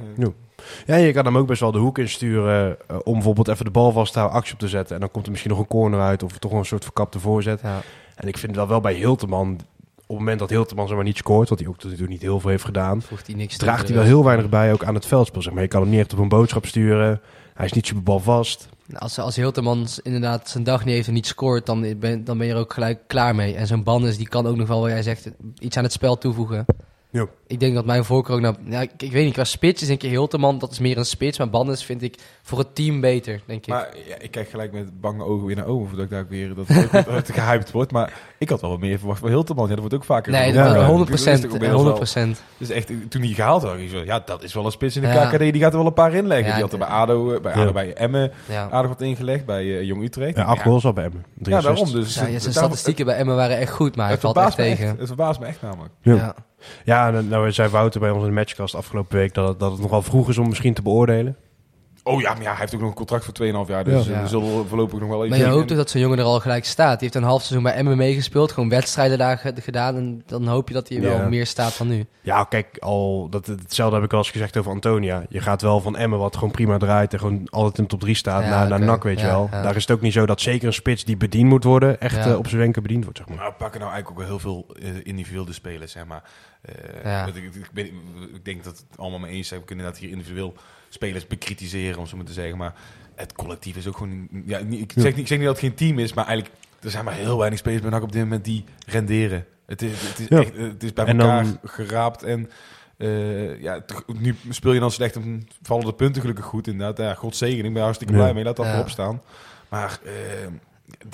Ja, 0.86 0.96
je 0.96 1.12
kan 1.12 1.26
hem 1.26 1.38
ook 1.38 1.48
best 1.48 1.60
wel 1.60 1.72
de 1.72 1.78
hoek 1.78 1.98
insturen 1.98 2.78
uh, 2.92 2.98
om 3.04 3.14
bijvoorbeeld 3.14 3.48
even 3.48 3.66
de 3.66 3.72
bal 3.72 3.92
vast 3.92 4.14
te 4.14 4.20
houden, 4.20 4.40
actie 4.40 4.54
op 4.54 4.60
te 4.60 4.68
zetten. 4.68 4.96
En 4.96 5.02
dan 5.02 5.12
komt 5.12 5.26
er 5.26 5.32
misschien 5.32 5.52
nog 5.52 5.60
een 5.60 5.68
corner 5.68 6.00
uit 6.00 6.24
of 6.24 6.38
toch 6.38 6.52
een 6.52 6.66
soort 6.66 6.84
verkapte 6.84 7.20
voorzet. 7.20 7.60
Ja. 7.64 7.82
En 8.16 8.28
ik 8.28 8.38
vind 8.38 8.54
dat 8.54 8.68
wel 8.68 8.82
bij 8.82 8.94
Hilterman, 8.94 9.54
op 9.54 9.75
het 10.08 10.18
moment 10.18 10.40
dat 10.40 10.50
Hilterman 10.50 10.88
zeg 10.88 10.96
maar 10.96 11.06
niet 11.06 11.18
scoort, 11.18 11.50
wat 11.50 11.60
hij 11.60 11.68
ook 11.68 11.78
tot 11.78 11.92
nu 11.92 11.98
toe 11.98 12.08
niet 12.08 12.22
heel 12.22 12.40
veel 12.40 12.50
heeft 12.50 12.66
gedaan, 12.66 13.02
hij 13.26 13.36
niks 13.36 13.58
draagt 13.58 13.88
hij 13.88 13.96
wel 13.96 14.04
heel 14.06 14.14
rest. 14.14 14.26
weinig 14.26 14.50
bij 14.50 14.74
ook 14.74 14.84
aan 14.84 14.96
het 14.96 15.06
veldspel. 15.06 15.42
Zeg 15.42 15.54
maar. 15.54 15.62
Je 15.62 15.68
kan 15.68 15.82
hem 15.82 15.90
niet 15.90 16.00
echt 16.00 16.14
op 16.14 16.20
een 16.20 16.30
boodschap 16.30 16.66
sturen. 16.66 17.22
Hij 17.54 17.66
is 17.66 17.74
niet 17.74 17.88
super 17.88 18.04
balvast. 18.04 18.68
Nou, 18.88 19.02
Als, 19.02 19.20
als 19.20 19.36
Hilterman 19.36 19.88
inderdaad 20.02 20.50
zijn 20.50 20.64
dag 20.64 20.86
niet 20.86 20.94
heeft 20.94 21.08
en 21.08 21.14
niet 21.14 21.28
scoort, 21.28 21.66
dan 21.66 22.00
ben, 22.00 22.24
dan 22.24 22.38
ben 22.38 22.48
je 22.48 22.54
er 22.54 22.60
ook 22.60 22.74
gelijk 22.74 23.00
klaar 23.08 23.36
mee. 23.36 23.56
En 23.56 23.68
zo'n 23.68 23.84
Bannes, 23.84 24.18
die 24.18 24.28
kan 24.28 24.48
ook 24.48 24.56
nog 24.56 24.68
wel, 24.68 24.82
wat 24.82 24.90
jij 24.90 25.04
zegt, 25.04 25.32
iets 25.60 25.78
aan 25.78 25.84
het 25.84 25.92
spel 25.92 26.18
toevoegen. 26.18 26.66
Ja. 27.16 27.26
Ik 27.48 27.60
denk 27.60 27.76
dat 27.76 27.86
mijn 27.86 28.06
voorkeur 28.06 28.36
ook 28.36 28.42
naar... 28.42 28.56
Ja, 28.66 28.82
ik, 28.82 28.92
ik 28.98 29.12
weet 29.12 29.26
niet, 29.26 29.34
qua 29.34 29.44
spits 29.44 29.82
is 29.82 29.88
denk 29.88 30.04
ik 30.04 30.10
Hilterman, 30.10 30.58
dat 30.60 30.72
is 30.72 30.80
meer 30.80 30.98
een 30.98 31.06
spits. 31.06 31.38
Maar 31.38 31.50
Bannes 31.50 31.84
vind 31.84 32.02
ik 32.02 32.16
voor 32.42 32.58
het 32.58 32.76
team 32.76 33.02
beter, 33.02 33.42
denk 33.46 33.62
ik. 33.62 33.68
Maar 33.68 33.90
ja, 34.08 34.16
ik 34.20 34.32
kijk 34.32 34.50
gelijk 34.50 34.72
met 34.72 35.02
bange 35.02 35.24
ogen 35.24 35.46
weer 35.46 35.56
naar 35.56 35.66
ogen 35.66 35.88
voordat 35.88 36.06
ik 36.06 36.12
daar 36.12 36.28
weer 36.28 36.56
dat 36.56 36.68
het, 36.68 37.08
ook 37.10 37.26
gehyped 37.40 37.72
wordt. 37.72 37.92
Maar 37.92 38.14
ik 38.40 38.50
had 38.50 38.62
wel 38.62 38.70
wat 38.70 38.80
meer 38.80 38.98
verwacht 39.00 39.20
van 39.20 39.30
Hilterman. 39.30 39.64
Ja, 39.64 39.70
dat 39.72 39.80
wordt 39.80 39.96
ook 39.96 40.04
vaker. 40.04 40.32
nee, 40.32 40.52
genoemd. 40.52 40.68
dat- 40.68 40.76
Ja, 40.76 40.86
100 40.88 41.10
dat 41.10 41.18
is 41.20 41.24
toch 41.24 41.34
procent. 41.34 41.54
inmiddels 41.54 41.84
wel- 41.84 42.24
100 42.24 42.42
Dus 42.58 42.70
echt, 42.70 42.88
toen 43.10 43.22
hij 43.22 43.32
gehaald 43.34 43.64
had, 43.64 43.78
ik 43.78 43.90
zo, 43.90 43.98
ja, 44.06 44.20
dat 44.26 44.44
is 44.44 44.54
wel 44.54 44.66
een 44.66 44.72
spits 44.72 44.96
in 44.96 45.02
de 45.02 45.08
Ja. 45.08 45.30
KKD. 45.30 45.40
Die 45.40 45.60
gaat 45.62 45.72
er 45.72 45.78
wel 45.78 45.88
een 45.88 45.94
paar 45.94 46.14
inleggen. 46.14 46.48
Ja, 46.48 46.54
die 46.54 46.62
had 46.64 46.72
er 46.74 46.80
bij 46.80 46.88
ADO, 46.88 47.32
eh, 47.34 47.42
bij, 47.42 47.54
Ja. 47.56 47.62
ADO, 47.62 47.72
bij 47.72 47.94
Emmen 47.94 48.32
Ja. 48.50 48.70
aardig 48.72 48.92
wat 48.92 49.02
ingelegd. 49.02 49.46
Bij 49.46 49.64
eh, 49.64 49.84
Jong 49.84 50.04
Utrecht. 50.04 50.36
Ja, 50.38 50.44
acht 50.44 50.62
goals 50.62 50.86
al 50.86 50.94
bij. 50.94 51.10
Drie 51.10 51.56
Ja, 51.56 51.62
daarom. 51.62 51.92
Dus 51.92 52.16
Ja, 52.16 52.26
ja, 52.26 52.32
het- 52.34 52.42
zijn 52.42 52.54
statistieken 52.54 53.06
bij 53.06 53.16
Emma 53.16 53.36
waren 53.36 53.58
echt 53.58 53.72
goed, 53.72 53.96
maar 53.96 54.06
hij 54.06 54.14
Het 54.14 54.22
valt 54.24 54.38
echt 54.38 54.56
tegen. 54.56 54.88
Het 54.98 55.08
verbaast 55.08 55.40
me 55.40 55.46
echt 55.46 55.62
namelijk. 55.62 55.94
Ja. 56.02 56.36
Ja. 56.84 57.14
En 57.14 57.28
nou 57.28 57.52
zei 57.52 57.70
Wouter 57.70 58.00
bij 58.00 58.10
ons 58.10 58.22
in 58.22 58.30
de 58.30 58.34
matchcast 58.36 58.76
afgelopen 58.76 59.18
week 59.18 59.34
dat 59.34 59.48
het, 59.48 59.60
dat 59.60 59.72
het 59.72 59.82
nogal 59.82 60.02
vroeg 60.02 60.30
is 60.30 60.38
om 60.38 60.48
misschien 60.48 60.74
te 60.74 60.82
beoordelen. 60.82 61.36
Oh 62.08 62.22
ja, 62.22 62.34
maar 62.34 62.42
ja, 62.42 62.50
hij 62.50 62.60
heeft 62.60 62.74
ook 62.76 62.80
nog 62.80 62.90
een 62.90 62.96
contract 62.96 63.26
voor 63.26 63.34
2,5 63.66 63.70
jaar. 63.70 63.84
Dus 63.84 64.06
Ja. 64.06 64.14
eh, 64.14 64.22
we 64.22 64.28
zullen 64.28 64.68
voorlopig 64.68 65.00
nog 65.00 65.10
wel 65.10 65.26
even... 65.26 65.30
Maar 65.38 65.48
je 65.48 65.54
hoopt 65.54 65.68
toch 65.68 65.78
dat 65.78 65.90
zo'n 65.90 66.02
jongen 66.02 66.18
er 66.20 66.24
al 66.26 66.40
gelijk 66.40 66.66
staat. 66.66 66.92
Die 67.00 67.00
heeft 67.02 67.16
een 67.16 67.24
half 67.30 67.42
seizoen 67.42 67.64
bij 67.64 67.74
Emmen 67.74 67.98
meegespeeld, 67.98 68.52
gewoon 68.52 68.70
wedstrijden 68.70 69.18
daar 69.18 69.38
ge- 69.38 69.54
gedaan. 69.62 69.96
En 69.96 70.24
dan 70.26 70.48
hoop 70.48 70.68
je 70.68 70.74
dat 70.74 70.90
hij 70.90 71.02
wel 71.02 71.28
meer 71.30 71.46
staat 71.46 71.78
dan 71.78 71.88
nu. 71.88 72.06
Ja, 72.22 72.44
kijk, 72.44 72.78
al, 72.80 73.28
dat, 73.30 73.46
hetzelfde 73.46 73.96
heb 73.96 74.06
ik 74.06 74.12
al 74.12 74.18
eens 74.18 74.30
gezegd 74.32 74.58
over 74.58 74.72
Antonia. 74.72 75.24
Je 75.30 75.42
gaat 75.42 75.62
wel 75.62 75.80
van 75.82 75.98
Emmen, 75.98 76.20
wat 76.20 76.36
gewoon 76.36 76.52
prima 76.52 76.78
draait 76.78 77.14
en 77.14 77.20
gewoon 77.20 77.48
altijd 77.50 77.78
in 77.78 77.84
de 77.84 77.90
top 77.90 78.00
3 78.00 78.16
staat, 78.16 78.44
Ja, 78.44 78.50
naar, 78.50 78.70
naar. 78.70 78.80
NAC, 78.80 79.04
weet 79.04 79.20
je 79.20 79.26
wel. 79.26 79.48
ja. 79.52 79.62
Daar 79.62 79.76
is 79.76 79.82
het 79.82 79.92
ook 79.92 80.02
niet 80.02 80.14
zo 80.14 80.26
dat 80.26 80.42
zeker 80.42 80.68
een 80.68 80.74
spits 80.74 81.04
die 81.06 81.18
bediend 81.18 81.50
moet 81.50 81.64
worden, 81.64 82.00
echt 82.00 82.16
Ja. 82.16 82.32
eh, 82.32 82.38
op 82.38 82.48
zijn 82.48 82.62
wenken 82.62 82.82
bediend 82.82 83.04
wordt, 83.04 83.18
zeg 83.18 83.28
maar. 83.28 83.38
We 83.46 83.54
pakken 83.58 83.80
nou 83.80 83.92
eigenlijk 83.94 84.10
ook 84.10 84.28
wel 84.28 84.38
heel 84.38 84.40
veel 84.40 84.66
eh, 84.82 84.90
individuele 85.04 85.54
spelers, 85.54 85.92
zeg 85.92 86.06
maar. 86.06 86.24
Eh, 86.66 87.04
Ja. 87.04 87.26
ik, 87.26 87.36
ik, 87.36 87.70
ben- 87.74 87.86
ik 88.34 88.46
denk 88.46 88.64
dat 88.64 88.78
het 88.78 88.98
allemaal 89.00 89.20
mee 89.20 89.32
eens 89.32 89.48
zijn. 89.48 89.60
We 89.60 89.66
kunnen 89.66 89.86
inderdaad 89.86 90.08
hier 90.10 90.18
individueel 90.18 90.54
spelers 90.90 91.28
bekritiseren, 91.28 92.00
om 92.00 92.06
zo 92.06 92.16
maar 92.18 92.26
te 92.26 92.34
zeggen. 92.34 92.58
Maar 92.58 92.74
het 93.16 93.34
collectief 93.34 93.76
is 93.76 93.88
ook 93.88 93.98
gewoon... 93.98 94.28
Ja, 94.46 94.58
ik, 94.58 94.92
zeg 94.96 95.04
niet, 95.12 95.18
ik 95.18 95.28
zeg 95.28 95.38
niet 95.38 95.48
dat 95.48 95.56
het 95.62 95.66
geen 95.66 95.76
team 95.76 96.00
is, 96.00 96.14
maar 96.14 96.26
eigenlijk... 96.26 96.56
Er 96.80 96.92
zijn 96.92 97.06
maar 97.06 97.14
heel 97.14 97.38
weinig 97.38 97.60
spelers 97.60 97.82
bij 97.82 97.92
NAC 97.92 98.02
op 98.04 98.12
dit 98.12 98.22
moment 98.22 98.46
die 98.46 98.64
renderen. 98.88 99.46
Het 99.66 99.82
is, 99.82 99.92
het 100.10 100.20
is, 100.20 100.28
Ja. 100.28 100.40
echt, 100.40 100.56
het 100.56 100.84
is 100.84 100.94
bij 100.94 101.06
En 101.06 101.20
elkaar 101.20 101.44
dan- 101.44 101.60
geraapt 101.64 102.24
en... 102.24 102.50
eh, 102.98 103.62
ja, 103.62 103.86
nu 104.20 104.36
speel 104.50 104.74
je 104.74 104.80
dan 104.80 104.92
slecht 104.92 105.16
en 105.16 105.48
vallen 105.62 105.86
de 105.86 105.94
punten 105.94 106.22
gelukkig 106.22 106.46
goed 106.46 106.68
inderdaad. 106.68 106.98
Ja, 106.98 107.14
God 107.14 107.36
zegen, 107.36 107.66
ik 107.66 107.74
ben 107.74 107.84
hartstikke 107.84 108.14
Ja. 108.14 108.20
blij 108.20 108.34
mee. 108.34 108.44
Laat 108.44 108.56
dat 108.56 108.66
Ja. 108.66 108.72
voorop 108.72 108.90
staan. 108.90 109.22
Maar 109.70 110.00
eh, 110.04 110.12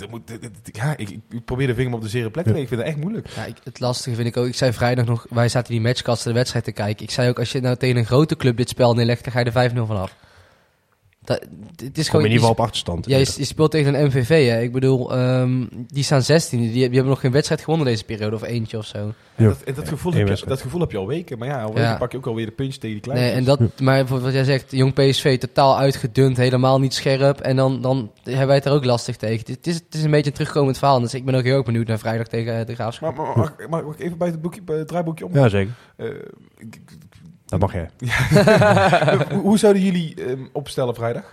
moet, 0.09 0.31
ja, 0.63 0.97
ik, 0.97 1.09
ik 1.09 1.45
probeer 1.45 1.67
de 1.67 1.75
vinger 1.75 1.93
op 1.93 2.01
de 2.01 2.09
zere 2.09 2.31
plek 2.31 2.45
te 2.45 2.51
leggen. 2.51 2.61
Ik 2.61 2.67
vind 2.67 2.81
het 2.81 2.89
echt 2.89 2.99
moeilijk. 3.01 3.27
Ja, 3.27 3.45
ik, 3.45 3.57
het 3.63 3.79
lastige 3.79 4.15
vind 4.15 4.27
ik 4.27 4.37
ook. 4.37 4.47
Ik 4.47 4.55
zei 4.55 4.73
vrijdag 4.73 5.05
nog, 5.05 5.25
wij 5.29 5.49
zaten 5.49 5.71
die 5.71 5.81
matchkasten 5.81 6.27
de 6.27 6.37
wedstrijd 6.37 6.65
te 6.65 6.71
kijken. 6.71 7.03
Ik 7.03 7.11
zei 7.11 7.29
ook, 7.29 7.39
als 7.39 7.51
je 7.51 7.61
nou 7.61 7.75
tegen 7.75 7.97
een 7.97 8.05
grote 8.05 8.35
club 8.35 8.57
dit 8.57 8.69
spel 8.69 8.93
neerlegt, 8.93 9.23
dan 9.23 9.33
ga 9.33 9.39
je 9.39 9.51
er 9.51 9.71
5-0 9.71 9.73
vanaf. 9.75 10.15
Dat, 11.23 11.39
het 11.75 11.97
is 11.97 12.03
Kom 12.03 12.03
gewoon... 12.03 12.25
in 12.25 12.31
ieder 12.31 12.31
geval 12.31 12.47
je 12.47 12.51
op 12.51 12.59
achterstand. 12.59 13.05
Ja, 13.05 13.17
je, 13.17 13.33
je 13.37 13.45
speelt 13.45 13.71
tegen 13.71 13.93
een 13.99 14.05
MVV, 14.07 14.49
hè. 14.49 14.61
Ik 14.61 14.71
bedoel, 14.71 15.13
ehm, 15.15 15.65
die 15.87 16.03
staan 16.03 16.21
16. 16.21 16.59
Die, 16.59 16.71
die 16.71 16.81
hebben 16.83 17.05
nog 17.05 17.19
geen 17.19 17.31
wedstrijd 17.31 17.61
gewonnen 17.61 17.87
deze 17.87 18.03
periode, 18.03 18.35
of 18.35 18.43
eentje 18.43 18.77
of 18.77 18.85
zo. 18.85 19.13
Ja. 19.35 19.47
Dat, 19.47 19.61
en 19.61 19.73
dat, 19.73 19.87
gevoel 19.87 20.13
heb 20.13 20.27
je, 20.27 20.45
dat 20.45 20.61
gevoel 20.61 20.81
heb 20.81 20.91
je 20.91 20.97
al 20.97 21.07
weken. 21.07 21.37
Maar 21.37 21.47
ja, 21.47 21.61
al 21.61 21.67
weken 21.67 21.81
Ja. 21.81 21.97
pak 21.97 22.11
je 22.11 22.17
ook 22.17 22.25
alweer 22.27 22.45
de 22.45 22.51
punch 22.51 22.73
tegen 22.73 22.91
die 22.91 22.99
kleine. 22.99 23.25
Nee, 23.25 23.33
en 23.35 23.43
dat, 23.43 23.79
maar 23.79 24.05
wat 24.05 24.33
jij 24.33 24.43
zegt, 24.43 24.71
jong 24.71 24.93
PSV 24.93 25.37
totaal 25.39 25.77
uitgedund, 25.77 26.37
helemaal 26.37 26.79
niet 26.79 26.93
scherp. 26.93 27.39
En 27.39 27.55
dan, 27.55 27.81
dan 27.81 28.11
hebben 28.23 28.47
wij 28.47 28.55
het 28.55 28.65
er 28.65 28.71
ook 28.71 28.85
lastig 28.85 29.15
tegen. 29.17 29.53
Het 29.53 29.67
is, 29.67 29.75
het 29.75 29.95
is 29.95 30.03
een 30.03 30.11
beetje 30.11 30.27
een 30.29 30.35
terugkomend 30.35 30.77
verhaal. 30.77 30.99
Dus 30.99 31.13
ik 31.13 31.25
ben 31.25 31.35
ook 31.35 31.43
heel 31.43 31.55
erg 31.55 31.65
benieuwd 31.65 31.87
naar 31.87 31.99
vrijdag 31.99 32.27
tegen 32.27 32.59
eh, 32.59 32.65
de 32.65 32.73
Graafschap. 32.75 33.15
Maar, 33.15 33.25
maar, 33.27 33.37
mag, 33.37 33.49
ik- 33.57 33.69
mag 33.69 33.81
ik 33.81 33.99
even 33.99 34.17
bij 34.17 34.27
het, 34.27 34.41
boekje, 34.41 34.61
bij 34.61 34.77
het 34.77 34.87
draaiboekje 34.87 35.25
om? 35.25 35.33
Ja, 35.33 35.49
zeker. 35.49 35.73
Eh, 35.95 36.07
ik- 36.57 36.81
Dat 37.51 37.59
mag 37.59 37.73
jij. 37.73 37.89
hoe, 37.99 39.39
hoe 39.47 39.57
zouden 39.57 39.81
jullie 39.81 40.15
ehm, 40.25 40.39
opstellen 40.53 40.95
vrijdag? 40.95 41.23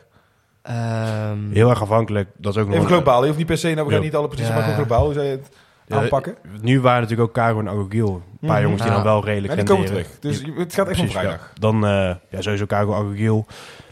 Ehm, 0.63 1.51
Heel 1.53 1.71
erg 1.71 1.83
afhankelijk. 1.83 2.29
Dat 2.37 2.55
is 2.55 2.61
ook 2.61 2.67
nog 2.69 2.77
Even 2.77 2.87
een- 2.89 2.93
globaal. 2.95 3.21
Je 3.21 3.27
hoeft 3.27 3.39
niet 3.39 3.47
per 3.47 3.59
se, 3.59 3.75
nou, 3.75 3.87
we 3.87 3.93
gaan 3.93 4.03
niet 4.03 4.15
alle 4.17 4.27
posities, 4.29 4.49
Ja. 4.49 4.55
maar 4.55 4.63
gewoon 4.63 4.79
globaal. 4.79 5.05
Hoe 5.05 5.13
zou 5.15 5.25
je 5.27 5.31
het 5.31 5.49
Ja, 5.87 5.97
aanpakken? 6.01 6.35
Nu 6.61 6.81
waren 6.81 7.01
natuurlijk 7.03 7.29
ook 7.29 7.35
Caro 7.35 7.59
en 7.59 7.69
Agogil. 7.69 8.23
Een 8.41 8.49
paar 8.49 8.57
Mhm. 8.57 8.63
jongens 8.63 8.83
die 8.83 8.91
dan 8.93 9.03
wel 9.03 9.25
redelijk 9.25 9.53
Ja, 9.53 9.59
die 9.59 9.69
komen 9.69 9.87
terug. 9.87 10.09
Dus 10.21 10.41
je- 10.41 10.53
het 10.57 10.75
gaat 10.75 10.89
echt 10.89 11.01
om 11.01 11.09
vrijdag. 11.09 11.35
ja. 11.35 11.61
Dan 11.61 11.87
eh, 11.87 12.15
ja, 12.29 12.41
sowieso 12.41 12.67
Caro 12.67 12.95
Agogil. 12.95 13.47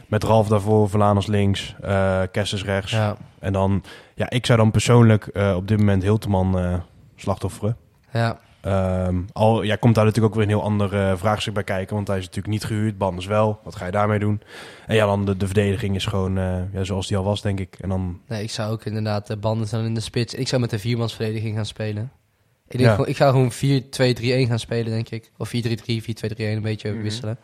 Met 0.09 0.25
Ralf 0.25 0.49
daarvoor, 0.49 0.89
Verlaners 0.89 1.27
links, 1.27 1.75
eh 1.81 2.21
Kessers 2.33 2.65
rechts. 2.65 2.91
ja, 2.91 3.17
En 3.39 3.53
dan, 3.53 3.83
ja, 4.15 4.31
ik 4.31 4.47
zou 4.47 4.59
dan 4.59 4.71
persoonlijk 4.71 5.27
eh, 5.27 5.53
op 5.57 5.69
dit 5.69 5.79
moment 5.79 6.03
Hilteman 6.03 6.59
eh 6.59 6.75
slachtofferen. 7.17 7.77
ja. 8.13 8.39
Ehm, 8.67 9.17
al 9.33 9.63
ja, 9.63 9.77
komt 9.77 9.95
daar 9.95 10.05
natuurlijk 10.05 10.35
ook 10.35 10.41
weer 10.41 10.49
een 10.51 10.59
heel 10.59 10.67
ander 10.69 10.95
eh, 10.95 11.17
vraagstuk 11.17 11.55
bij 11.55 11.65
kijken. 11.65 11.95
Want 11.95 12.09
hij 12.09 12.17
is 12.19 12.25
natuurlijk 12.25 12.53
niet 12.53 12.65
gehuurd, 12.65 12.99
Banders 12.99 13.27
wel. 13.27 13.61
Wat 13.65 13.77
ga 13.77 13.85
je 13.87 13.91
daarmee 13.93 14.19
doen? 14.19 14.41
En 14.87 14.95
ja, 14.95 15.07
dan 15.07 15.25
de, 15.25 15.37
de 15.37 15.47
verdediging 15.47 15.95
is 15.95 16.07
gewoon 16.07 16.39
eh, 16.39 16.59
ja, 16.73 16.85
zoals 16.85 17.07
die 17.07 17.17
al 17.17 17.25
was, 17.25 17.43
denk 17.43 17.61
ik. 17.61 17.77
En 17.81 17.89
dan, 17.89 18.21
Nee, 18.29 18.43
ik 18.43 18.51
zou 18.51 18.73
ook 18.73 18.85
inderdaad 18.85 19.27
de 19.27 19.37
banden 19.37 19.67
staan 19.67 19.85
in 19.85 19.95
de 19.95 20.01
spits. 20.01 20.35
Ik 20.35 20.49
zou 20.49 20.61
met 20.61 20.71
de 20.71 20.79
viermansverdediging 20.79 21.55
gaan 21.57 21.67
spelen. 21.67 22.11
Ik, 22.69 22.77
denk 22.79 22.85
Ja. 22.85 22.91
gewoon, 22.95 23.09
ik 23.11 23.17
ga 23.17 23.31
gewoon 23.31 23.53
4-2-3-1 23.53 24.49
gaan 24.49 24.59
spelen, 24.59 24.93
denk 24.93 25.09
ik. 25.09 25.31
Of 25.39 25.49
4-3-3, 25.49 26.03
4-2-3-1, 26.03 26.57
een 26.57 26.63
beetje 26.63 26.93
Mhm. 26.93 27.03
wisselen. 27.03 27.39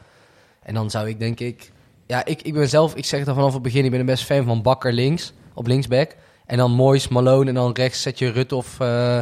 En 0.62 0.75
dan 0.75 0.91
zou 0.91 1.09
ik, 1.09 1.19
denk 1.19 1.41
ik... 1.41 1.73
Ja, 2.07 2.25
ik, 2.25 2.43
ik 2.43 2.52
ben 2.55 2.69
zelf, 2.69 2.95
ik 2.95 3.05
zeg 3.05 3.19
het 3.21 3.29
al 3.29 3.35
vanaf 3.35 3.52
het 3.52 3.62
begin, 3.62 3.85
ik 3.85 3.91
ben 3.91 4.00
een 4.00 4.07
best 4.07 4.25
fan 4.25 4.45
van 4.45 4.62
Bakker 4.62 4.93
links, 4.93 5.33
op 5.55 5.67
linksback. 5.67 6.17
En 6.47 6.57
dan 6.57 6.71
Moyes, 6.73 7.09
Malone 7.09 7.49
en 7.49 7.55
dan 7.55 7.73
rechts 7.73 8.02
zet 8.02 8.19
je 8.19 8.29
Rut 8.31 8.52
of, 8.52 8.81
eh, 8.81 9.19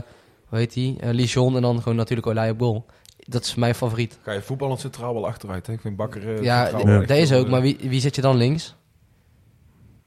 hoe 0.50 0.58
heet 0.58 0.72
die, 0.72 0.96
Eh, 1.00 1.10
Lijon. 1.10 1.56
En 1.56 1.62
dan 1.62 1.78
gewoon 1.82 1.96
natuurlijk 1.96 2.26
Olij 2.28 2.50
op 2.50 2.60
goal. 2.60 2.86
Dat 3.16 3.44
is 3.44 3.54
mijn 3.54 3.74
favoriet. 3.74 4.18
Ga 4.22 4.32
je 4.32 4.42
voetballend 4.42 4.80
centraal 4.80 5.14
wel 5.14 5.26
achteruit. 5.26 5.66
Hè? 5.66 5.72
Ik 5.72 5.80
vind 5.80 5.96
Bakker 5.96 6.34
eh, 6.36 6.42
ja, 6.42 6.60
centraal 6.62 6.80
d- 6.82 6.84
wel 6.84 6.98
echt 6.98 7.08
dat 7.08 7.16
is 7.16 7.30
heel, 7.30 7.38
ook. 7.38 7.44
eh, 7.44 7.50
Maar 7.50 7.60
wie, 7.62 7.76
wie 7.80 8.00
zet 8.00 8.14
je 8.14 8.22
dan 8.22 8.36
links? 8.36 8.74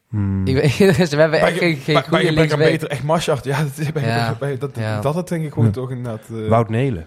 hmm, 0.09 0.47
Ik 0.47 0.55
weet, 0.55 0.77
we 1.09 1.15
hebben 1.15 1.39
echt 1.39 1.57
geen, 1.57 1.75
geen 1.75 1.93
bij- 1.93 2.03
goede 2.03 2.09
bij- 2.09 2.23
bij- 2.23 2.33
linksback. 2.33 2.59
beter 2.63 2.89
echt 2.89 3.03
Maschart. 3.03 3.43
Ja, 3.43 3.59
dat, 3.63 3.77
is 3.77 3.91
bij- 3.91 4.05
Ja. 4.05 4.35
bij- 4.39 4.57
dat, 4.57 4.71
Ja. 4.75 5.01
dat 5.01 5.15
het 5.15 5.27
denk 5.27 5.43
ik 5.45 5.49
gewoon 5.53 5.65
Ja. 5.67 5.71
toch 5.73 5.91
inderdaad... 5.91 6.21
eh, 6.31 6.47
Wout 6.47 6.69
Nelen. 6.69 7.05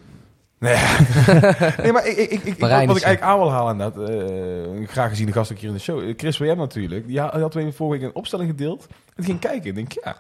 Nee, 0.58 0.74
nee 1.82 1.92
maar 1.92 2.06
ik, 2.06 2.16
ik, 2.16 2.30
ik, 2.30 2.44
ik- 2.44 2.58
Marijnissen. 2.58 2.86
wat 2.86 2.96
ik 2.96 3.02
eigenlijk 3.04 3.20
aan 3.22 3.38
wil 3.38 3.50
halen 3.50 3.72
inderdaad, 3.72 4.08
eh, 4.80 4.88
graag 4.88 5.08
gezien 5.08 5.26
de 5.26 5.32
gast 5.32 5.52
ook 5.52 5.58
hier 5.58 5.68
in 5.68 5.74
de 5.74 5.80
show, 5.80 6.12
Chris 6.16 6.38
WM 6.38 6.56
natuurlijk, 6.56 7.06
die 7.06 7.20
had, 7.20 7.32
die 7.32 7.40
had 7.40 7.54
weer 7.54 7.72
vorige 7.72 7.98
week 8.00 8.08
een 8.08 8.14
opstelling 8.14 8.50
gedeeld. 8.50 8.86
En 8.88 8.94
ik 9.16 9.24
ging 9.24 9.38
kijken 9.40 9.68
en 9.68 9.74
denk, 9.74 9.92
ja, 10.04 10.16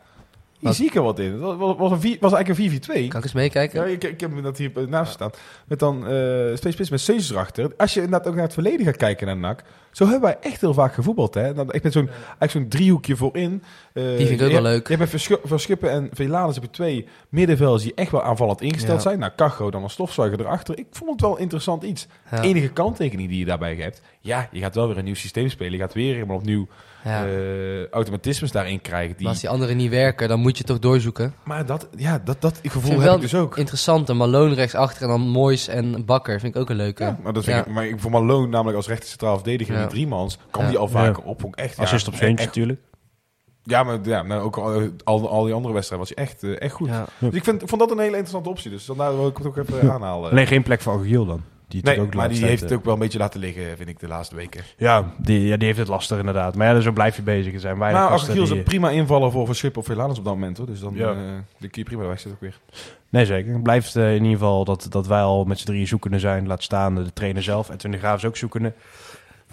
hier 0.58 0.72
zie 0.72 0.86
ik 0.86 0.94
er 0.94 1.02
wat 1.02 1.18
in. 1.18 1.32
Het 1.32 1.40
was, 1.40 1.76
was, 1.76 1.90
een 1.90 2.00
vier- 2.00 2.16
was 2.20 2.32
eigenlijk 2.32 2.72
een 2.72 2.80
4-4-2. 2.80 3.08
Kan 3.08 3.18
ik 3.18 3.24
eens 3.24 3.32
meekijken? 3.32 3.80
Ja, 3.80 3.86
ik, 3.86 4.04
ik 4.04 4.20
heb 4.20 4.42
dat 4.42 4.58
hier 4.58 4.72
naast 4.88 5.12
staan. 5.12 5.30
Met 5.66 5.78
dan 5.78 6.00
twee 6.54 6.72
spits 6.72 6.90
met 6.90 7.00
Seuzes 7.00 7.30
erachter. 7.30 7.72
Als 7.76 7.94
je 7.94 8.02
inderdaad 8.02 8.28
ook 8.28 8.34
naar 8.34 8.44
het 8.44 8.52
verleden 8.52 8.86
gaat 8.86 8.96
kijken 8.96 9.26
naar 9.26 9.36
NAC. 9.36 9.62
Zo 9.96 10.04
hebben 10.04 10.22
wij 10.22 10.36
echt 10.40 10.60
heel 10.60 10.74
vaak 10.74 10.94
gevoetbald. 10.94 11.34
Hè? 11.34 11.54
Dan 11.54 11.70
echt 11.70 11.82
met 11.82 11.92
zo'n, 11.92 12.08
eigenlijk 12.08 12.50
zo'n 12.50 12.68
driehoekje 12.68 13.16
voorin. 13.16 13.62
Eh, 13.92 14.04
Die 14.04 14.26
vind 14.26 14.30
ik 14.30 14.46
ook 14.46 14.46
je- 14.52 14.52
wel 14.62 14.62
leuk. 14.62 14.88
Je 14.88 14.96
hebt 14.96 15.26
Verschuppen 15.44 15.90
en 15.90 16.08
Velanus 16.12 16.54
heb 16.54 16.64
je 16.64 16.70
twee 16.70 17.08
middenvelders 17.28 17.82
die 17.82 17.94
echt 17.94 18.10
wel 18.10 18.22
aanvallend 18.22 18.60
ingesteld 18.60 18.96
Ja. 18.96 19.02
zijn. 19.02 19.18
Nou, 19.18 19.32
Cacho 19.36 19.70
dan 19.70 19.82
als 19.82 19.92
stofzuiger 19.92 20.40
erachter. 20.40 20.78
Ik 20.78 20.86
vond 20.90 21.10
het 21.10 21.20
wel 21.20 21.36
interessant 21.38 21.82
iets. 21.82 22.06
Ja. 22.30 22.42
Enige 22.42 22.68
kanttekening 22.68 23.28
die 23.28 23.38
je 23.38 23.44
daarbij 23.44 23.74
hebt. 23.74 24.00
Ja, 24.20 24.48
je 24.52 24.60
gaat 24.60 24.74
wel 24.74 24.88
weer 24.88 24.98
een 24.98 25.04
nieuw 25.04 25.14
systeem 25.14 25.48
spelen. 25.48 25.72
Je 25.72 25.78
gaat 25.78 25.94
weer 25.94 26.14
helemaal 26.14 26.36
opnieuw 26.36 26.66
Ja. 27.04 27.26
eh, 27.26 27.88
automatismes 27.90 28.52
daarin 28.52 28.80
krijgen. 28.80 29.12
Die... 29.14 29.22
Maar 29.22 29.32
als 29.32 29.40
die 29.40 29.50
anderen 29.50 29.76
niet 29.76 29.90
werken, 29.90 30.28
dan 30.28 30.40
moet 30.40 30.58
je 30.58 30.64
toch 30.64 30.78
doorzoeken. 30.78 31.34
Maar 31.44 31.66
dat, 31.66 31.88
ja, 31.96 32.20
dat, 32.24 32.40
dat 32.40 32.60
gevoel 32.62 32.90
vind 32.90 33.02
heb 33.02 33.14
ik 33.14 33.20
dus 33.20 33.34
ook. 33.34 33.56
Interessant, 33.58 34.08
een 34.08 34.16
Malone 34.16 34.54
rechtsachter 34.54 35.02
en 35.02 35.08
dan 35.08 35.20
Moyes 35.20 35.68
en 35.68 36.04
Bakker. 36.04 36.40
Vind 36.40 36.54
ik 36.54 36.60
ook 36.60 36.70
een 36.70 36.76
leuke. 36.76 37.02
Ja, 37.04 37.18
maar, 37.22 37.32
dat 37.32 37.44
vind 37.44 37.56
Ja. 37.56 37.64
ik, 37.64 37.70
maar 37.72 37.86
ik 37.86 38.00
voor 38.00 38.10
Malone 38.10 38.46
namelijk 38.46 38.76
als 38.76 38.86
rechter 38.88 39.08
centraal 39.08 39.34
verdediger 39.34 39.74
die 39.88 39.96
driemans 39.98 40.38
kan 40.50 40.62
Ja. 40.64 40.68
die 40.68 40.78
al 40.78 40.88
vaker 40.88 41.22
op. 41.22 41.44
Echt, 41.54 41.78
Assist 41.78 42.06
ja, 42.06 42.12
op 42.12 42.18
Saints 42.18 42.38
echt- 42.42 42.48
natuurlijk. 42.48 42.80
Ja, 43.62 43.82
maar 43.82 43.98
ja, 44.02 44.22
nou, 44.22 44.42
ook 44.42 44.56
al, 44.56 44.88
al, 45.04 45.28
al 45.28 45.44
die 45.44 45.54
andere 45.54 45.74
wedstrijden 45.74 46.08
was 46.08 46.16
hij 46.16 46.24
echt, 46.26 46.42
eh, 46.42 46.60
echt 46.60 46.74
goed. 46.74 46.88
Ja. 46.88 47.06
Dus 47.18 47.34
ik 47.34 47.44
vind, 47.44 47.62
vond 47.66 47.80
dat 47.80 47.90
een 47.90 47.98
hele 47.98 48.10
interessante 48.10 48.48
optie. 48.48 48.70
Dus 48.70 48.84
vandaar 48.84 49.16
wil 49.16 49.26
ik 49.28 49.36
het 49.36 49.46
ook 49.46 49.56
even 49.56 49.90
aanhalen. 49.92 50.30
Alleen 50.30 50.46
geen 50.46 50.62
plek 50.62 50.80
voor 50.80 50.92
Aguil 50.92 51.26
dan. 51.26 51.42
Die 51.68 51.82
Nee, 51.84 52.00
ook 52.00 52.14
maar 52.14 52.28
die 52.28 52.44
heeft 52.44 52.62
het 52.62 52.72
ook 52.72 52.84
wel 52.84 52.92
een 52.94 52.98
beetje 52.98 53.18
laten 53.18 53.40
liggen, 53.40 53.76
vind 53.76 53.88
ik, 53.88 54.00
de 54.00 54.08
laatste 54.08 54.34
weken. 54.34 54.60
eh, 54.60 54.66
Ja, 54.76 55.12
die, 55.18 55.40
ja, 55.46 55.56
die 55.56 55.66
heeft 55.66 55.78
het 55.78 55.88
lastig 55.88 56.18
inderdaad. 56.18 56.54
Maar 56.54 56.74
ja, 56.74 56.80
zo 56.80 56.92
blijf 56.92 57.16
je 57.16 57.22
bezig. 57.22 57.52
Er 57.54 57.60
zijn 57.60 57.78
weinig 57.78 58.00
Maar 58.00 58.10
gasten 58.10 58.28
Aguil 58.28 58.42
is 58.44 58.48
die- 58.48 58.58
een 58.58 58.64
prima 58.64 58.90
invaller 58.90 59.30
voor 59.30 59.46
Verschip 59.46 59.76
of 59.76 59.84
Velanus 59.84 60.18
op 60.18 60.24
dat 60.24 60.34
moment. 60.34 60.56
Hoor. 60.56 60.66
Dus 60.66 60.80
dan 60.80 60.94
Ja. 60.94 61.10
eh 61.10 61.16
die 61.58 61.68
kun 61.70 61.82
je 61.82 61.88
prima 61.88 62.02
wegzetten 62.06 62.32
ook 62.32 62.40
weer. 62.40 62.58
Nee, 63.08 63.26
zeker. 63.26 63.52
Het 63.52 63.62
blijft 63.62 63.96
eh, 63.96 64.08
in 64.14 64.22
ieder 64.22 64.38
geval 64.38 64.64
dat, 64.64 64.86
dat 64.90 65.06
wij 65.06 65.20
al 65.22 65.44
met 65.44 65.58
z'n 65.58 65.66
drieën 65.66 65.86
zoekende 65.86 66.18
zijn. 66.18 66.46
Laat 66.46 66.62
staan 66.62 66.94
de 66.94 67.12
trainer 67.12 67.42
zelf. 67.42 67.70
En 67.70 67.90
de 67.90 67.98
Graaf 67.98 68.16
is 68.16 68.24
ook 68.24 68.36
zoekende. 68.36 68.72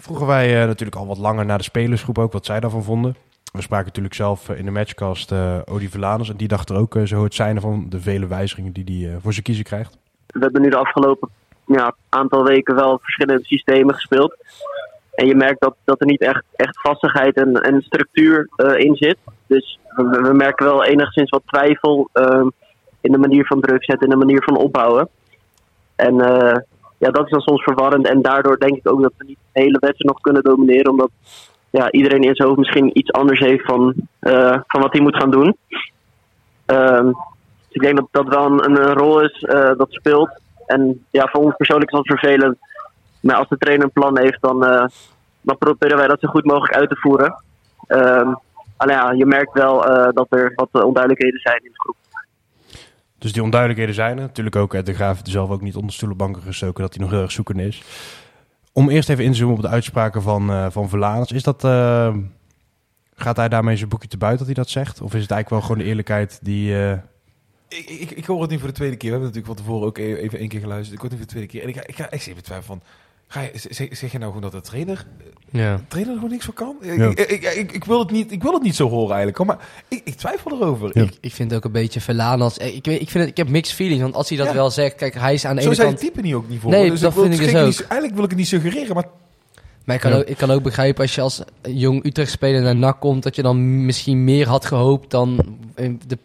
Vroegen 0.04 0.26
wij 0.26 0.60
eh, 0.60 0.66
natuurlijk 0.66 0.96
al 0.96 1.06
wat 1.06 1.18
langer 1.18 1.44
naar 1.44 1.58
de 1.58 1.64
spelersgroep 1.64 2.18
ook, 2.18 2.32
wat 2.32 2.46
zij 2.46 2.60
daarvan 2.60 2.82
vonden. 2.82 3.16
We 3.52 3.62
spraken 3.62 3.86
natuurlijk 3.86 4.14
zelf 4.14 4.48
eh, 4.48 4.58
in 4.58 4.64
de 4.64 4.70
matchcast 4.70 5.32
eh 5.32 5.58
Odi 5.64 5.88
Velanus. 5.88 6.28
En 6.28 6.36
die 6.36 6.48
dacht 6.48 6.70
er 6.70 6.76
ook 6.76 6.98
zo 7.04 7.24
het 7.24 7.34
zijn 7.34 7.60
van 7.60 7.86
de 7.88 8.00
vele 8.00 8.26
wijzigingen 8.26 8.72
die 8.72 8.84
hij 8.84 9.14
eh, 9.14 9.22
voor 9.22 9.32
zijn 9.32 9.44
kiezen 9.44 9.64
krijgt. 9.64 9.98
we 10.26 10.40
hebben 10.40 10.62
nu 10.62 10.68
de 10.68 10.76
afgelopen 10.76 11.28
ja, 11.66 11.94
aantal 12.08 12.44
weken 12.44 12.74
wel 12.74 12.98
verschillende 13.02 13.44
systemen 13.44 13.94
gespeeld. 13.94 14.36
En 15.14 15.26
je 15.26 15.34
merkt 15.34 15.60
dat, 15.60 15.74
dat 15.84 16.00
er 16.00 16.06
niet 16.06 16.20
echt, 16.20 16.44
echt 16.56 16.80
vastigheid 16.80 17.36
en, 17.36 17.54
en 17.54 17.82
structuur 17.82 18.48
in 18.76 18.96
zit. 18.96 19.18
Dus 19.46 19.78
we, 19.96 20.30
merken 20.32 20.66
wel 20.66 20.84
enigszins 20.84 21.30
wat 21.30 21.42
twijfel 21.46 22.08
ehm, 22.12 22.48
in 23.00 23.12
de 23.12 23.18
manier 23.18 23.46
van 23.46 23.60
druk 23.60 23.84
zetten, 23.84 24.08
in 24.08 24.18
de 24.18 24.24
manier 24.24 24.42
van 24.42 24.56
opbouwen. 24.56 25.08
En 25.96 26.16
ja, 27.04 27.10
dat 27.10 27.24
is 27.24 27.30
dan 27.30 27.40
soms 27.40 27.62
verwarrend. 27.62 28.08
En 28.08 28.22
daardoor 28.22 28.58
denk 28.58 28.76
ik 28.76 28.90
ook 28.90 29.02
dat 29.02 29.12
we 29.16 29.24
niet 29.24 29.38
de 29.52 29.60
hele 29.60 29.78
wedstrijd 29.78 30.12
nog 30.12 30.20
kunnen 30.20 30.42
domineren. 30.42 30.90
Omdat 30.90 31.10
ja, 31.70 31.90
iedereen 31.90 32.22
in 32.22 32.34
zijn 32.34 32.48
hoofd 32.48 32.60
misschien 32.60 32.98
iets 32.98 33.12
anders 33.12 33.40
heeft 33.40 33.64
van, 33.64 33.94
eh, 34.18 34.58
van 34.66 34.80
wat 34.80 34.92
hij 34.92 35.00
moet 35.00 35.16
gaan 35.16 35.30
doen. 35.30 35.56
Ehm, 36.66 37.04
dus 37.04 37.70
ik 37.70 37.80
denk 37.80 37.96
dat 37.96 38.08
dat 38.10 38.28
wel 38.28 38.46
een, 38.46 38.70
een 38.70 38.92
rol 38.92 39.20
is 39.20 39.42
eh, 39.42 39.76
dat 39.76 39.86
speelt. 39.92 40.30
En 40.66 41.04
ja, 41.10 41.28
voor 41.32 41.42
ons 41.44 41.56
persoonlijk 41.56 41.90
is 41.90 41.96
dat 41.96 42.18
vervelend. 42.18 42.56
Maar 43.20 43.36
als 43.36 43.48
de 43.48 43.58
trainer 43.58 43.84
een 43.84 43.92
plan 43.92 44.18
heeft, 44.18 44.40
dan, 44.40 44.64
eh, 44.64 44.86
dan 45.40 45.58
proberen 45.58 45.96
wij 45.96 46.06
dat 46.06 46.20
zo 46.20 46.28
goed 46.28 46.44
mogelijk 46.44 46.74
uit 46.74 46.88
te 46.88 46.96
voeren. 46.96 47.42
Ehm, 47.86 48.32
alleen 48.76 48.96
ja, 48.96 49.12
je 49.12 49.26
merkt 49.26 49.52
wel 49.52 49.80
dat 50.12 50.26
er 50.28 50.52
wat 50.54 50.84
onduidelijkheden 50.84 51.40
zijn 51.40 51.60
in 51.62 51.70
de 51.72 51.80
groep. 51.80 51.96
Dus 53.24 53.32
die 53.32 53.42
onduidelijkheden 53.42 53.94
zijn 53.94 54.16
er. 54.16 54.22
Natuurlijk 54.22 54.56
ook 54.56 54.84
de 54.86 54.94
Graaf 54.94 55.20
zelf 55.22 55.50
ook 55.50 55.60
niet 55.60 55.76
onder 55.76 55.92
stoelenbanken 55.92 56.42
gestoken 56.42 56.82
dat 56.82 56.94
hij 56.94 57.02
nog 57.02 57.12
heel 57.12 57.22
erg 57.22 57.32
zoekende 57.32 57.66
is. 57.66 57.82
Om 58.72 58.88
eerst 58.88 59.08
even 59.08 59.24
in 59.24 59.30
te 59.30 59.36
zoomen 59.36 59.56
op 59.56 59.62
de 59.62 59.68
uitspraken 59.68 60.22
van, 60.22 60.50
eh 60.50 60.66
van. 60.70 60.88
Is 61.34 61.42
dat, 61.42 61.64
eh, 61.64 62.16
gaat 63.14 63.36
hij 63.36 63.48
daarmee 63.48 63.76
zijn 63.76 63.88
boekje 63.88 64.08
te 64.08 64.16
buiten 64.16 64.46
dat 64.46 64.54
hij 64.56 64.64
dat 64.64 64.72
zegt? 64.72 65.00
Of 65.00 65.14
is 65.14 65.22
het 65.22 65.30
eigenlijk 65.30 65.50
wel 65.50 65.60
gewoon 65.60 65.78
de 65.78 65.84
eerlijkheid 65.84 66.38
die... 66.42 66.76
eh, 66.78 66.98
Ik, 67.68 67.90
ik, 67.90 68.10
ik 68.10 68.24
hoor 68.24 68.40
het 68.42 68.50
nu 68.50 68.58
voor 68.58 68.68
de 68.68 68.74
tweede 68.74 68.96
keer. 68.96 69.10
We 69.10 69.16
hebben 69.16 69.34
natuurlijk 69.34 69.58
van 69.58 69.64
tevoren 69.66 69.86
ook 69.86 69.98
e- 69.98 70.14
even 70.14 70.38
één 70.38 70.48
keer 70.48 70.60
geluisterd. 70.60 70.94
Ik 70.94 71.00
hoor 71.00 71.10
het 71.10 71.18
nu 71.18 71.24
voor 71.24 71.26
de 71.26 71.32
tweede 71.32 71.52
keer. 71.52 71.62
En 71.62 71.68
ik 71.68 71.88
ik 71.88 71.96
ga 71.96 72.10
echt 72.10 72.26
even 72.26 72.42
twijfelen 72.42 72.80
van... 72.80 72.88
Ga 73.28 73.40
je, 73.40 73.50
zeg, 73.54 73.88
zeg 73.96 74.12
je 74.12 74.18
nou 74.18 74.32
gewoon 74.32 74.50
dat 74.50 74.52
de 74.64 74.68
trainer, 74.68 75.06
Ja. 75.50 75.76
de 75.76 75.86
trainer 75.88 76.12
er 76.12 76.18
gewoon 76.18 76.32
niks 76.32 76.44
voor 76.44 76.54
kan? 76.54 76.76
Ja. 76.82 76.92
Ik, 77.08 77.18
ik, 77.20 77.42
ik, 77.54 77.72
ik 77.72 77.84
wil 77.84 77.98
het 77.98 78.10
niet, 78.10 78.32
ik 78.32 78.42
wil 78.42 78.52
het 78.52 78.62
niet 78.62 78.74
zo 78.74 78.88
horen 78.88 79.06
eigenlijk. 79.16 79.36
hoor, 79.36 79.46
Maar 79.46 79.58
ik, 79.88 80.00
ik 80.04 80.14
twijfel 80.14 80.50
erover. 80.52 80.90
Ja. 80.92 81.02
Ik, 81.02 81.18
Ik, 81.20 81.32
vind 81.32 81.50
het 81.50 81.58
ook 81.58 81.64
een 81.64 81.72
beetje 81.72 82.00
Verlanas. 82.00 82.58
eh, 82.58 82.74
Ik, 82.76 82.84
weet, 82.84 83.00
ik, 83.00 83.10
vind 83.10 83.22
het, 83.24 83.30
ik 83.32 83.36
heb 83.36 83.48
mixed 83.48 83.74
feelings, 83.74 84.02
want 84.02 84.14
als 84.14 84.28
hij 84.28 84.38
dat 84.38 84.46
Ja. 84.46 84.52
wel 84.54 84.70
zegt... 84.70 84.94
Kijk, 84.94 85.14
hij 85.14 85.34
is 85.34 85.44
aan 85.44 85.54
de 85.56 85.60
zo 85.62 85.66
ene 85.66 85.76
zijn 85.76 85.88
kant... 85.88 86.00
het 86.00 86.08
type 86.12 86.22
niet 86.26 86.34
ook 86.34 86.48
niet 86.48 86.60
voor. 86.60 86.70
Nee, 86.70 86.90
Dus 86.90 87.00
dat 87.00 87.12
vind 87.12 87.24
ik 87.32 87.38
dus 87.38 87.54
ook. 87.54 87.66
niet- 87.66 87.80
eigenlijk 87.80 88.14
wil 88.14 88.22
ik 88.24 88.30
het 88.30 88.38
niet 88.38 88.48
suggereren, 88.48 88.94
maar 88.94 89.04
Maar 89.84 89.94
ik 89.94 90.00
kan, 90.02 90.10
Ja. 90.10 90.16
ook, 90.18 90.24
ik 90.24 90.36
kan 90.36 90.50
ook 90.50 90.62
begrijpen 90.62 91.02
als 91.02 91.14
je 91.14 91.20
als 91.20 91.42
jong 91.62 92.04
Utrecht-speler 92.04 92.62
naar 92.62 92.76
NAC 92.76 93.00
komt... 93.00 93.22
dat 93.22 93.36
je 93.36 93.42
dan 93.42 93.84
misschien 93.84 94.24
meer 94.24 94.48
had 94.48 94.64
gehoopt 94.64 95.10
dan 95.10 95.58
eh, 95.74 95.90
de 96.06 96.18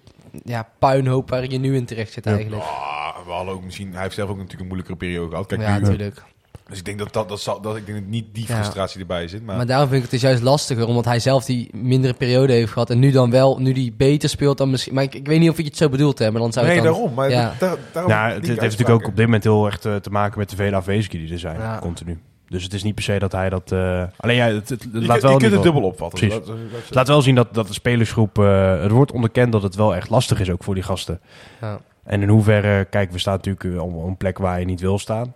ja, 0.43 0.69
puinhoop 0.79 1.29
waar 1.29 1.49
je 1.49 1.57
nu 1.59 1.75
in 1.75 1.85
terecht 1.85 2.11
zit 2.13 2.25
Ja. 2.25 2.31
eigenlijk. 2.31 2.61
ah, 2.63 3.17
we 3.25 3.31
hadden 3.31 3.53
ook 3.53 3.63
misschien... 3.63 3.93
Hij 3.93 4.01
heeft 4.01 4.15
zelf 4.15 4.29
ook 4.29 4.35
natuurlijk 4.35 4.61
een 4.61 4.67
moeilijkere 4.67 4.97
periode 4.97 5.29
gehad. 5.29 5.45
Kijk, 5.45 5.61
ja, 5.61 5.79
natuurlijk. 5.79 6.23
Dus 6.69 6.77
ik 6.77 6.85
denk 6.85 6.99
dat, 6.99 7.13
dat, 7.13 7.29
dat, 7.29 7.39
zal, 7.41 7.61
dat 7.61 7.75
ik 7.75 7.85
denk 7.85 7.97
dat 7.97 8.07
niet 8.07 8.25
die 8.33 8.45
Ja. 8.47 8.53
frustratie 8.55 8.99
erbij 8.99 9.27
zit. 9.27 9.43
Maar, 9.45 9.55
Maar 9.57 9.65
daarom 9.65 9.87
vind 9.89 10.03
ik 10.03 10.11
het 10.11 10.19
dus 10.21 10.29
juist 10.29 10.43
lastiger, 10.43 10.85
omdat 10.87 11.05
hij 11.05 11.19
zelf 11.19 11.45
die 11.45 11.69
mindere 11.73 12.13
periode 12.13 12.53
heeft 12.53 12.71
gehad. 12.71 12.89
En 12.89 12.99
nu 12.99 13.11
dan 13.11 13.31
wel, 13.31 13.57
nu 13.59 13.73
die 13.73 13.93
beter 13.97 14.29
speelt 14.29 14.57
dan 14.57 14.69
misschien... 14.69 14.93
Maar 14.93 15.03
ik, 15.03 15.15
ik 15.15 15.27
weet 15.27 15.39
niet 15.39 15.49
of 15.49 15.57
je 15.57 15.63
het 15.63 15.77
zo 15.77 15.89
bedoelt 15.89 16.19
hebt, 16.19 16.31
maar 16.31 16.41
dan 16.41 16.51
zou 16.53 16.65
nee, 16.65 16.75
ik 16.77 16.83
dan... 16.83 16.91
daarom. 16.93 17.13
Maar 17.13 17.29
ja. 17.29 17.53
daar, 17.59 17.75
daarom 17.93 18.11
ja, 18.11 18.25
die 18.25 18.33
het, 18.35 18.47
het 18.47 18.59
heeft 18.59 18.77
natuurlijk 18.77 19.01
ook 19.01 19.07
op 19.07 19.15
dit 19.15 19.25
moment 19.25 19.43
heel 19.43 19.65
erg 19.65 19.77
te, 19.79 19.99
te 20.01 20.09
maken 20.09 20.39
met 20.39 20.49
de 20.49 20.55
vele 20.55 20.75
afwezigen 20.75 21.19
die 21.19 21.31
er 21.33 21.39
zijn, 21.39 21.59
Ja. 21.59 21.79
continu. 21.79 22.19
Dus 22.47 22.63
het 22.63 22.73
is 22.73 22.83
niet 22.83 22.95
per 22.95 23.03
se 23.03 23.19
dat 23.19 23.31
hij 23.31 23.49
dat... 23.49 23.71
eh, 23.71 24.03
alleen 24.17 24.35
ja, 24.35 24.45
het, 24.45 24.69
laat 24.69 24.79
kunt- 25.07 25.21
wel 25.21 25.31
je 25.31 25.37
kunt 25.37 25.53
het 25.53 25.63
dubbel 25.63 25.81
opvatten. 25.81 26.19
Precies. 26.19 26.35
Dat- 26.37 26.45
dat- 26.47 26.71
dat- 26.71 26.81
Het 26.85 26.95
laat 26.95 27.07
wel 27.07 27.21
zien 27.21 27.35
dat, 27.35 27.53
dat 27.53 27.67
de 27.67 27.73
spelersgroep... 27.73 28.39
eh, 28.39 28.81
het 28.81 28.91
wordt 28.91 29.11
onderkend 29.11 29.51
dat 29.51 29.63
het 29.63 29.75
wel 29.75 29.95
echt 29.95 30.09
lastig 30.09 30.39
is 30.39 30.49
ook 30.49 30.63
voor 30.63 30.73
die 30.73 30.83
gasten. 30.83 31.19
Ja. 31.61 31.79
En 32.03 32.21
in 32.21 32.29
hoeverre, 32.29 32.85
kijk, 32.85 33.11
we 33.11 33.19
staan 33.19 33.33
natuurlijk 33.35 33.63
eh, 33.63 33.81
op 33.81 34.03
een 34.07 34.17
plek 34.17 34.37
waar 34.37 34.59
je 34.59 34.65
niet 34.65 34.79
wil 34.79 34.99
staan. 34.99 35.33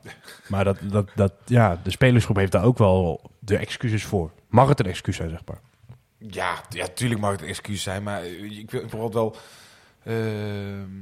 Maar 0.48 0.64
dat, 0.64 0.78
dat, 0.82 1.10
dat, 1.16 1.34
ja, 1.46 1.80
de 1.84 1.92
spelersgroep 1.92 2.36
heeft 2.36 2.52
daar 2.52 2.64
ook 2.64 2.78
wel 2.78 3.22
de 3.40 3.58
excuses 3.58 4.04
voor. 4.04 4.32
Mag 4.48 4.68
het 4.68 4.80
een 4.80 4.86
excuus 4.86 5.16
zijn, 5.16 5.30
zeg 5.30 5.42
maar? 5.46 5.60
Ja, 6.18 6.62
ja, 6.70 6.88
tuurlijk 6.94 7.20
mag 7.22 7.32
het 7.32 7.42
een 7.42 7.48
excuus 7.48 7.84
zijn, 7.84 8.04
maar 8.04 8.22
eh, 8.22 8.58
ik 8.60 8.70
vind 8.70 8.90
vooral 8.90 9.12
wel. 9.14 9.36
ehm, 10.04 11.00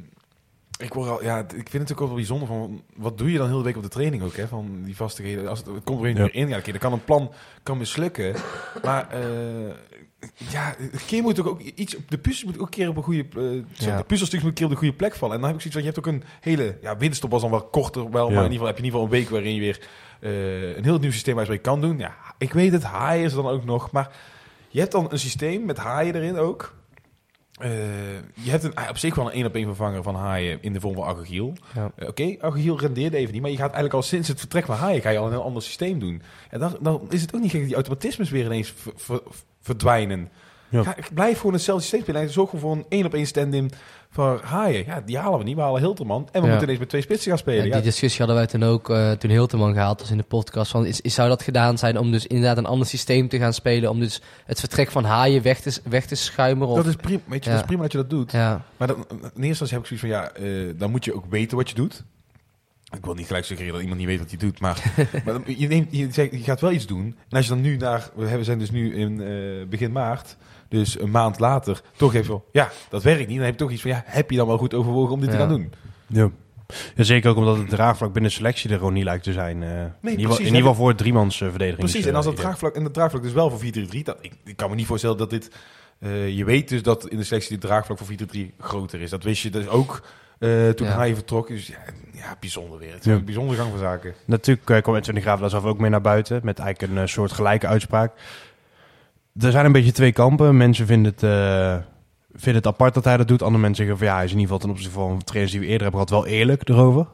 ik, 0.77 0.93
word 0.93 1.09
al, 1.09 1.23
ja, 1.23 1.39
ik 1.39 1.45
vind 1.49 1.57
het 1.63 1.71
natuurlijk 1.73 2.01
ook 2.01 2.07
wel 2.07 2.15
bijzonder 2.15 2.47
van 2.47 2.81
wat 2.95 3.17
doe 3.17 3.31
je 3.31 3.37
dan 3.37 3.47
heel 3.47 3.57
de 3.57 3.63
week 3.63 3.75
op 3.75 3.83
de 3.83 3.89
training 3.89 4.23
ook, 4.23 4.35
hè? 4.35 4.47
Van 4.47 4.81
die 4.83 4.95
vastigheden. 4.95 5.47
Als 5.47 5.59
het, 5.59 5.67
het 5.67 5.83
komt 5.83 6.01
er 6.03 6.09
een 6.09 6.15
Ja. 6.15 6.25
keer 6.25 6.35
in, 6.41 6.47
ja, 6.47 6.57
oké, 6.57 6.71
dan 6.71 6.79
kan 6.79 6.93
een 6.93 7.03
plan 7.03 7.31
kan 7.63 7.77
mislukken, 7.77 8.35
maar 8.83 9.09
eh, 9.09 9.21
ja, 10.51 10.75
een 10.79 10.91
keer 11.07 11.21
moet 11.21 11.39
ook, 11.39 11.47
ook 11.47 11.59
iets. 11.61 11.95
De 12.07 12.17
puzzel 12.17 12.47
moet 12.47 12.55
ook 12.59 12.65
een 12.65 12.69
keer 12.69 12.89
op 12.89 12.97
een 12.97 13.03
goede. 13.03 13.25
Ja. 13.73 13.97
De 13.97 14.03
puzzelstuk 14.03 14.39
moet 14.39 14.49
een 14.49 14.55
keer 14.55 14.65
op 14.65 14.71
de 14.71 14.77
goede 14.77 14.93
plek 14.93 15.15
vallen. 15.15 15.35
En 15.35 15.41
dan 15.41 15.49
heb 15.51 15.59
ik 15.59 15.71
zoiets 15.71 15.79
van, 15.81 16.05
je 16.05 16.13
hebt 16.13 16.23
ook 16.27 16.37
een 16.41 16.51
hele. 16.51 16.77
Ja, 16.81 16.97
winterstop 16.97 17.31
was 17.31 17.41
dan 17.41 17.49
wel 17.51 17.63
korter, 17.67 18.11
wel, 18.11 18.27
Ja. 18.29 18.33
maar 18.35 18.45
in 18.45 18.51
ieder 18.51 18.51
geval 18.51 18.67
heb 18.67 18.77
je 18.77 18.83
in 18.83 18.85
ieder 18.87 18.99
geval 18.99 19.03
een 19.15 19.21
week 19.21 19.29
waarin 19.29 19.53
je 19.53 19.59
weer 19.59 19.79
eh, 20.19 20.75
een 20.77 20.83
heel 20.83 20.97
nieuw 20.99 21.11
systeem 21.11 21.35
waar 21.35 21.51
je 21.51 21.57
kan 21.57 21.81
doen. 21.81 21.97
Ja, 21.97 22.15
ik 22.37 22.53
weet 22.53 22.71
het, 22.71 22.83
haaien 22.83 23.25
is 23.25 23.33
dan 23.33 23.47
ook 23.47 23.65
nog, 23.65 23.91
maar 23.91 24.11
je 24.69 24.79
hebt 24.79 24.91
dan 24.91 25.07
een 25.11 25.19
systeem 25.19 25.65
met 25.65 25.77
haaien 25.77 26.15
erin 26.15 26.37
ook. 26.37 26.73
eh, 27.59 27.69
je 28.33 28.49
hebt 28.49 28.63
een, 28.63 28.89
op 28.89 28.97
zich 28.97 29.15
wel 29.15 29.25
een 29.25 29.31
één 29.31 29.45
op 29.45 29.55
één 29.55 29.65
vervanger 29.65 30.03
van 30.03 30.15
Haaien 30.15 30.57
in 30.61 30.73
de 30.73 30.79
vorm 30.79 30.95
van 30.95 31.03
Agogiel. 31.03 31.53
Ja. 31.75 31.91
Oké, 32.07 32.35
Agogiel 32.39 32.79
rendeerde 32.79 33.17
even 33.17 33.33
niet, 33.33 33.41
maar 33.41 33.51
je 33.51 33.57
gaat 33.57 33.65
eigenlijk 33.73 33.93
al 33.93 34.01
sinds 34.01 34.27
het 34.27 34.39
vertrek 34.39 34.65
van 34.65 34.75
Haaien 34.75 35.01
ga 35.01 35.09
je 35.09 35.17
al 35.17 35.25
een 35.25 35.31
heel 35.31 35.43
ander 35.43 35.61
systeem 35.61 35.99
doen. 35.99 36.21
En 36.49 36.59
dan, 36.59 36.77
dan 36.81 37.01
is 37.09 37.21
het 37.21 37.35
ook 37.35 37.41
niet 37.41 37.49
gek 37.51 37.59
dat 37.59 37.67
die 37.67 37.75
automatismes 37.77 38.29
weer 38.29 38.45
ineens 38.45 38.73
ver- 38.75 38.93
ver- 38.95 39.21
verdwijnen. 39.61 40.29
Ja. 40.69 40.83
Ga, 40.83 40.95
blijf 41.13 41.37
gewoon 41.37 41.53
hetzelfde 41.53 41.81
systeem 41.83 42.01
spelen 42.01 42.21
en 42.21 42.29
zorg 42.29 42.49
gewoon 42.49 42.61
voor 42.65 42.75
een 42.75 42.85
één 42.89 43.05
op 43.05 43.13
één 43.13 43.27
stand-in 43.27 43.71
voor 44.09 44.41
Haaien. 44.43 44.85
Ja, 44.85 45.01
die 45.05 45.17
halen 45.17 45.37
we 45.39 45.43
niet, 45.45 45.55
we 45.55 45.61
halen 45.61 45.81
Hilterman. 45.81 46.27
En 46.31 46.31
we 46.31 46.39
Ja. 46.39 46.45
moeten 46.47 46.63
ineens 46.63 46.79
met 46.79 46.89
twee 46.89 47.01
spitsen 47.01 47.29
gaan 47.29 47.37
spelen. 47.39 47.65
Ja, 47.65 47.73
die 47.73 47.81
discussie 47.81 48.17
hadden 48.17 48.35
wij 48.35 48.45
toen 48.47 48.63
ook, 48.63 48.89
eh, 48.89 49.11
toen 49.11 49.29
Hilteman 49.29 49.73
gehaald 49.73 49.99
was 49.99 50.11
in 50.11 50.17
de 50.17 50.23
podcast. 50.23 50.71
Van, 50.71 50.85
is, 50.85 51.01
is, 51.01 51.13
zou 51.13 51.29
dat 51.29 51.41
gedaan 51.43 51.77
zijn 51.77 51.97
om 51.97 52.11
dus 52.11 52.27
inderdaad 52.27 52.57
een 52.57 52.65
ander 52.65 52.87
systeem 52.87 53.27
te 53.27 53.37
gaan 53.37 53.53
spelen? 53.53 53.89
Om 53.89 53.99
dus 53.99 54.21
het 54.45 54.59
vertrek 54.59 54.91
van 54.91 55.03
haaien 55.03 55.41
weg 55.41 55.59
te, 55.61 55.79
weg 55.89 56.05
te 56.05 56.15
schuimen? 56.15 56.67
Of, 56.67 56.75
dat 56.75 56.85
is 56.85 56.95
prima, 56.95 57.19
weet 57.25 57.43
je, 57.43 57.49
dat 57.49 57.59
is 57.59 57.65
prima 57.65 57.81
dat 57.81 57.91
je 57.91 57.97
dat 57.97 58.09
doet. 58.09 58.31
ja, 58.31 58.61
Maar 58.77 58.87
dan, 58.87 58.97
in 59.09 59.17
eerste 59.21 59.47
instantie 59.47 59.77
heb 59.77 59.87
ik 59.87 59.97
zoiets 59.99 60.05
van, 60.05 60.09
ja, 60.09 60.31
eh, 60.31 60.73
dan 60.79 60.91
moet 60.91 61.05
je 61.05 61.15
ook 61.15 61.25
weten 61.29 61.57
wat 61.57 61.69
je 61.69 61.75
doet. 61.75 62.03
Ik 62.97 63.05
wil 63.05 63.13
niet 63.13 63.25
gelijk 63.25 63.45
suggereren 63.45 63.73
dat 63.73 63.81
iemand 63.81 63.99
niet 63.99 64.09
weet 64.09 64.19
wat 64.19 64.29
hij 64.29 64.39
doet, 64.39 64.59
maar, 64.59 64.93
maar 65.25 65.39
je, 65.45 65.67
neemt, 65.67 65.87
je, 65.91 66.07
zegt, 66.11 66.31
je 66.31 66.43
gaat 66.43 66.61
wel 66.61 66.71
iets 66.71 66.87
doen. 66.87 67.15
En 67.29 67.37
als 67.37 67.45
je 67.45 67.51
dan 67.51 67.61
nu 67.61 67.77
naar, 67.77 68.09
we 68.15 68.43
zijn 68.43 68.59
dus 68.59 68.71
nu 68.71 68.95
in 68.95 69.21
eh, 69.21 69.67
begin 69.67 69.91
maart, 69.91 70.37
dus 70.69 70.99
een 70.99 71.11
maand 71.11 71.39
later, 71.39 71.81
toch 71.95 72.13
even, 72.13 72.25
van, 72.25 72.43
ja, 72.51 72.71
dat 72.89 73.03
werkt 73.03 73.27
niet. 73.27 73.35
Dan 73.35 73.45
heb 73.45 73.53
je 73.53 73.59
toch 73.59 73.71
iets 73.71 73.81
van, 73.81 73.91
ja, 73.91 74.03
heb 74.05 74.29
je 74.31 74.37
dan 74.37 74.47
wel 74.47 74.57
goed 74.57 74.73
overwogen 74.73 75.13
om 75.13 75.19
dit 75.19 75.31
te 75.31 75.37
gaan 75.37 75.49
doen? 75.49 75.73
Ja. 76.07 76.29
ja, 76.95 77.03
zeker 77.03 77.29
ook 77.29 77.37
omdat 77.37 77.57
het 77.57 77.69
draagvlak 77.69 78.13
binnen 78.13 78.31
selectie 78.31 78.69
er 78.69 78.77
gewoon 78.77 78.93
niet 78.93 79.03
lijkt 79.03 79.23
te 79.23 79.33
zijn. 79.33 79.63
eh, 79.63 79.69
in, 79.69 79.79
ieder 79.79 79.91
geval, 80.01 80.15
precies. 80.15 80.37
in 80.37 80.45
ieder 80.45 80.57
geval 80.57 80.75
voor 80.75 80.87
het 80.87 80.97
driemans 80.97 81.41
eh, 81.41 81.49
verdediging. 81.49 81.89
Precies, 81.89 82.05
en 82.05 82.15
als 82.15 82.25
dat 82.25 82.35
draagvlak, 82.35 82.75
en 82.75 82.83
dat 82.83 82.93
draagvlak 82.93 83.23
dus 83.23 83.33
wel 83.33 83.49
voor 83.49 83.59
4-3-3, 83.59 84.03
dat, 84.03 84.17
ik, 84.21 84.33
ik 84.45 84.55
kan 84.55 84.69
me 84.69 84.75
niet 84.75 84.85
voorstellen 84.85 85.17
dat 85.17 85.29
dit, 85.29 85.51
eh, 85.99 86.29
je 86.37 86.45
weet 86.45 86.69
dus 86.69 86.83
dat 86.83 87.07
in 87.07 87.17
de 87.17 87.23
selectie 87.23 87.51
het 87.51 87.61
draagvlak 87.61 87.97
voor 87.97 88.07
4-3 88.07 88.39
groter 88.59 89.01
is. 89.01 89.09
Dat 89.09 89.23
wist 89.23 89.43
je 89.43 89.49
dus 89.49 89.67
ook 89.67 90.01
eh, 90.41 90.69
toen 90.69 90.87
Ja. 90.87 90.95
hij 90.97 91.15
vertrok. 91.15 91.47
Dus 91.47 91.67
ja, 91.67 91.77
ja, 92.13 92.35
bijzonder 92.39 92.79
weer. 92.79 92.91
Het 92.93 92.99
is 92.99 93.05
Ja. 93.05 93.13
een 93.13 93.25
bijzondere 93.25 93.57
gang 93.57 93.69
van 93.69 93.79
zaken. 93.79 94.13
Natuurlijk 94.25 94.69
uh, 94.69 94.81
kwam 94.81 94.95
Edwin 94.95 95.15
de 95.15 95.21
Graaf 95.21 95.39
daar 95.39 95.49
zelf 95.49 95.63
ook 95.63 95.79
mee 95.79 95.89
naar 95.89 96.01
buiten. 96.01 96.39
Met 96.43 96.59
eigenlijk 96.59 96.91
een 96.93 96.97
eh, 96.99 97.07
soort 97.07 97.31
gelijke 97.31 97.67
uitspraak. 97.67 98.13
Er 99.39 99.51
zijn 99.51 99.65
een 99.65 99.71
beetje 99.71 99.91
twee 99.91 100.11
kampen. 100.11 100.57
Mensen 100.57 100.85
vinden 100.85 101.11
het, 101.11 101.23
eh, 101.23 101.77
vinden 102.33 102.55
het 102.63 102.67
apart 102.71 102.93
dat 102.93 103.03
hij 103.03 103.17
dat 103.17 103.27
doet. 103.27 103.41
Andere 103.41 103.61
mensen 103.61 103.85
zeggen 103.85 103.97
van 103.97 104.07
ja, 104.07 104.15
hij 104.15 104.25
is 104.25 104.31
in 104.31 104.39
ieder 104.39 104.53
geval 104.53 104.67
ten 104.67 104.75
opzichte 104.77 104.99
van 104.99 105.23
trainers 105.23 105.51
die 105.51 105.61
we 105.61 105.67
eerder 105.67 105.87
hebben 105.87 106.07
gehad 106.07 106.23
wel 106.23 106.33
eerlijk 106.33 106.69
erover. 106.69 107.05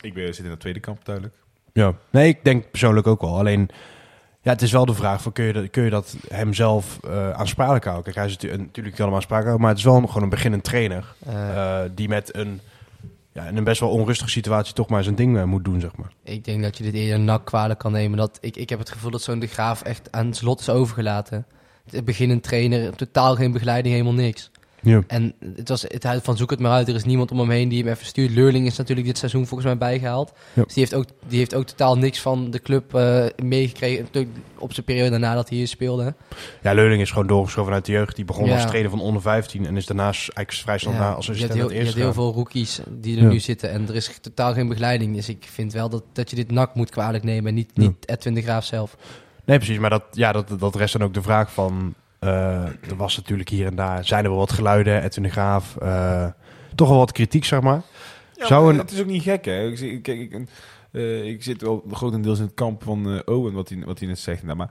Ik 0.00 0.14
ben, 0.14 0.34
zit 0.34 0.44
in 0.44 0.50
het 0.50 0.60
tweede 0.60 0.80
kamp, 0.80 1.04
duidelijk. 1.04 1.34
Ja. 1.72 1.92
Nee, 2.10 2.28
ik 2.28 2.44
denk 2.44 2.70
persoonlijk 2.70 3.06
ook 3.06 3.20
wel. 3.20 3.38
Alleen, 3.38 3.68
ja, 4.42 4.50
het 4.50 4.62
is 4.62 4.72
wel 4.72 4.84
de 4.84 4.94
vraag 4.94 5.22
van 5.22 5.32
kun 5.32 5.44
je 5.44 5.52
dat, 5.52 5.70
kun 5.70 5.84
je 5.84 5.90
dat 5.90 6.16
hem 6.28 6.54
zelf 6.54 6.98
eh, 7.04 7.30
aansprakelijk 7.30 7.84
houden? 7.84 8.04
Kijk, 8.04 8.16
hij 8.16 8.26
is 8.26 8.32
natuurlijk, 8.32 8.62
natuurlijk 8.62 8.98
hem 8.98 9.14
aansprakelijk 9.14 9.46
houden, 9.46 9.60
maar 9.60 9.70
het 9.70 9.78
is 9.78 9.84
wel 9.84 10.06
gewoon 10.06 10.22
een 10.22 10.28
beginnend 10.28 10.64
trainer. 10.64 11.14
eh, 11.26 11.82
eh, 11.84 11.90
die 11.94 12.08
met 12.08 12.36
een, 12.36 12.60
ja, 13.32 13.44
in 13.44 13.56
een 13.56 13.64
best 13.64 13.80
wel 13.80 13.90
onrustige 13.90 14.30
situatie 14.30 14.74
toch 14.74 14.88
maar 14.88 15.02
zijn 15.02 15.14
ding 15.14 15.44
moet 15.44 15.64
doen, 15.64 15.80
zeg 15.80 15.96
maar. 15.96 16.12
ik 16.24 16.44
denk 16.44 16.62
dat 16.62 16.76
je 16.78 16.84
dit 16.84 16.94
eerder 16.94 17.20
nak 17.20 17.44
kwalijk 17.44 17.78
kan 17.78 17.92
nemen. 17.92 18.18
Dat, 18.18 18.38
ik, 18.40 18.56
ik 18.56 18.68
heb 18.68 18.78
het 18.78 18.90
gevoel 18.90 19.10
dat 19.10 19.22
zo'n 19.22 19.38
de 19.38 19.46
graaf 19.46 19.82
echt 19.82 20.08
aan 20.12 20.34
zijn 20.34 20.46
lot 20.46 20.60
is 20.60 20.68
overgelaten. 20.68 21.46
Het 21.90 22.04
beginnend 22.04 22.42
trainer, 22.42 22.96
totaal 22.96 23.34
geen 23.34 23.52
begeleiding, 23.52 23.94
helemaal 23.94 24.14
niks. 24.14 24.50
Ja. 24.82 25.02
En 25.06 25.34
het 25.54 25.68
was 25.68 25.82
het 25.82 26.06
uit 26.06 26.24
van 26.24 26.36
zoek 26.36 26.50
het 26.50 26.60
maar 26.60 26.72
uit. 26.72 26.88
Er 26.88 26.94
is 26.94 27.04
niemand 27.04 27.30
om 27.30 27.38
hem 27.38 27.50
heen 27.50 27.68
die 27.68 27.82
hem 27.82 27.92
even 27.92 28.06
stuurt. 28.06 28.30
Leurling 28.30 28.66
is 28.66 28.76
natuurlijk 28.76 29.06
dit 29.06 29.18
seizoen 29.18 29.46
volgens 29.46 29.68
mij 29.68 29.78
bijgehaald. 29.78 30.32
Ja. 30.52 30.62
Dus 30.62 30.74
die 30.74 30.82
heeft, 30.82 30.94
ook, 30.94 31.04
die 31.28 31.38
heeft 31.38 31.54
ook 31.54 31.66
totaal 31.66 31.98
niks 31.98 32.20
van 32.20 32.50
de 32.50 32.60
club 32.60 32.94
eh, 32.94 33.24
meegekregen. 33.42 34.06
Op 34.58 34.72
zijn 34.72 34.86
periode 34.86 35.10
daarna 35.10 35.34
dat 35.34 35.48
hij 35.48 35.58
hier 35.58 35.68
speelde. 35.68 36.14
Ja, 36.62 36.72
Leuling 36.72 37.02
is 37.02 37.10
gewoon 37.10 37.26
doorgeschoven 37.26 37.72
uit 37.72 37.84
de 37.84 37.92
jeugd. 37.92 38.16
Die 38.16 38.24
begon 38.24 38.46
Ja. 38.46 38.54
als 38.54 38.66
trainer 38.66 38.90
van 38.90 39.00
onder 39.00 39.22
15 39.22 39.66
en 39.66 39.76
is 39.76 39.86
daarna 39.86 40.04
eigenlijk 40.04 40.52
vrij 40.52 40.78
snel 40.78 40.92
na 40.92 41.14
als 41.14 41.26
je 41.26 41.32
hebt 41.32 41.42
assistent 41.42 41.52
heel, 41.52 41.62
het 41.62 41.78
je 41.78 41.84
hebt 41.84 41.96
heel 41.96 42.12
veel 42.12 42.32
rookies 42.32 42.80
die 42.90 43.20
er 43.20 43.24
nu 43.26 43.38
zitten. 43.38 43.70
En 43.70 43.88
er 43.88 43.94
is 43.94 44.18
totaal 44.20 44.52
geen 44.52 44.68
begeleiding. 44.68 45.14
Dus 45.14 45.28
ik 45.28 45.46
vind 45.50 45.72
wel 45.72 45.88
dat, 45.88 46.04
dat 46.12 46.30
je 46.30 46.36
dit 46.36 46.50
nak 46.50 46.74
moet 46.74 46.90
kwalijk 46.90 47.24
nemen. 47.24 47.48
En 47.48 47.54
niet, 47.54 47.76
niet 47.76 48.08
Edwin 48.08 48.34
de 48.34 48.42
Graaf 48.42 48.64
zelf. 48.64 48.96
Nee, 49.44 49.56
precies. 49.56 49.78
Maar 49.78 49.90
dat, 49.90 50.04
ja, 50.10 50.32
dat, 50.32 50.48
dat 50.58 50.76
rest 50.76 50.92
dan 50.92 51.02
ook 51.02 51.14
de 51.14 51.22
vraag 51.22 51.52
van... 51.52 51.94
eh, 52.22 52.64
er 52.64 52.96
was 52.96 53.16
natuurlijk 53.16 53.48
hier 53.48 53.66
en 53.66 53.74
daar... 53.76 54.04
Zijn 54.04 54.24
er 54.24 54.30
wel 54.30 54.38
wat 54.38 54.52
geluiden, 54.52 55.02
Edwin 55.02 55.22
de 55.24 55.30
Graaf... 55.30 55.76
eh, 55.76 56.26
toch 56.74 56.88
wel 56.88 56.98
wat 56.98 57.12
kritiek, 57.12 57.44
zeg 57.44 57.60
maar. 57.60 57.82
Ja, 58.34 58.46
Zou 58.46 58.64
maar 58.64 58.72
een- 58.72 58.78
Het 58.78 58.92
is 58.92 59.00
ook 59.00 59.06
niet 59.06 59.22
gek, 59.22 59.44
hè? 59.44 59.66
Ik, 59.68 59.78
zie- 59.78 60.00
kijk, 60.00 60.18
ik, 60.20 60.46
eh, 60.92 61.24
ik 61.24 61.42
zit 61.42 61.62
wel 61.62 61.84
grotendeels 61.92 62.38
in 62.38 62.44
het 62.44 62.54
kamp 62.54 62.82
van 62.82 63.22
Owen, 63.24 63.52
wat 63.52 63.68
hij, 63.68 63.78
wat 63.86 63.98
hij 63.98 64.08
net 64.08 64.18
zegt. 64.18 64.42
Nou, 64.42 64.56
maar 64.56 64.70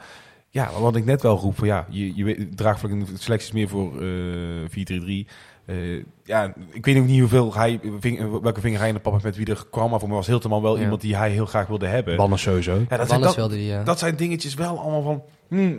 ja, 0.49 0.69
wat 0.79 0.95
ik 0.95 1.05
net 1.05 1.21
wel 1.21 1.37
roep, 1.37 1.57
van, 1.57 1.67
ja, 1.67 1.85
je, 1.89 2.15
je 2.15 2.23
weet, 2.23 2.57
draagvlak 2.57 2.91
in 2.91 2.99
de 2.99 3.05
selectie 3.13 3.47
is 3.47 3.53
meer 3.53 3.67
voor 3.67 4.01
eh 4.01 5.25
4-3-3. 5.25 5.29
Eh, 5.65 5.75
ja, 6.23 6.53
ik 6.71 6.85
weet 6.85 6.97
ook 6.97 7.05
niet 7.05 7.19
hoeveel 7.19 7.53
hij, 7.53 7.79
ving- 7.99 8.41
welke 8.41 8.59
vinger 8.61 8.79
hij 8.79 8.87
in 8.87 8.93
de 8.93 8.99
pap 8.99 9.11
heeft 9.11 9.23
met 9.25 9.35
wie 9.35 9.45
er 9.45 9.65
kwam. 9.69 9.89
Maar 9.89 9.99
voor 9.99 10.07
mij 10.07 10.17
was 10.17 10.27
Hilterman 10.27 10.61
wel 10.61 10.75
Ja. 10.77 10.81
iemand 10.83 11.01
die 11.01 11.15
hij 11.15 11.29
heel 11.31 11.45
graag 11.45 11.67
wilde 11.67 11.87
hebben. 11.87 12.15
Bannen 12.17 12.39
sowieso. 12.39 12.71
ja, 12.71 12.77
dat, 12.77 12.89
zijn, 12.89 13.07
Wannes 13.07 13.27
dat, 13.27 13.35
wilde 13.35 13.55
die, 13.55 13.65
ja. 13.65 13.83
dat 13.83 13.99
zijn 13.99 14.15
dingetjes 14.15 14.53
wel 14.53 14.79
allemaal 14.79 15.01
van... 15.01 15.21
hmm, 15.51 15.77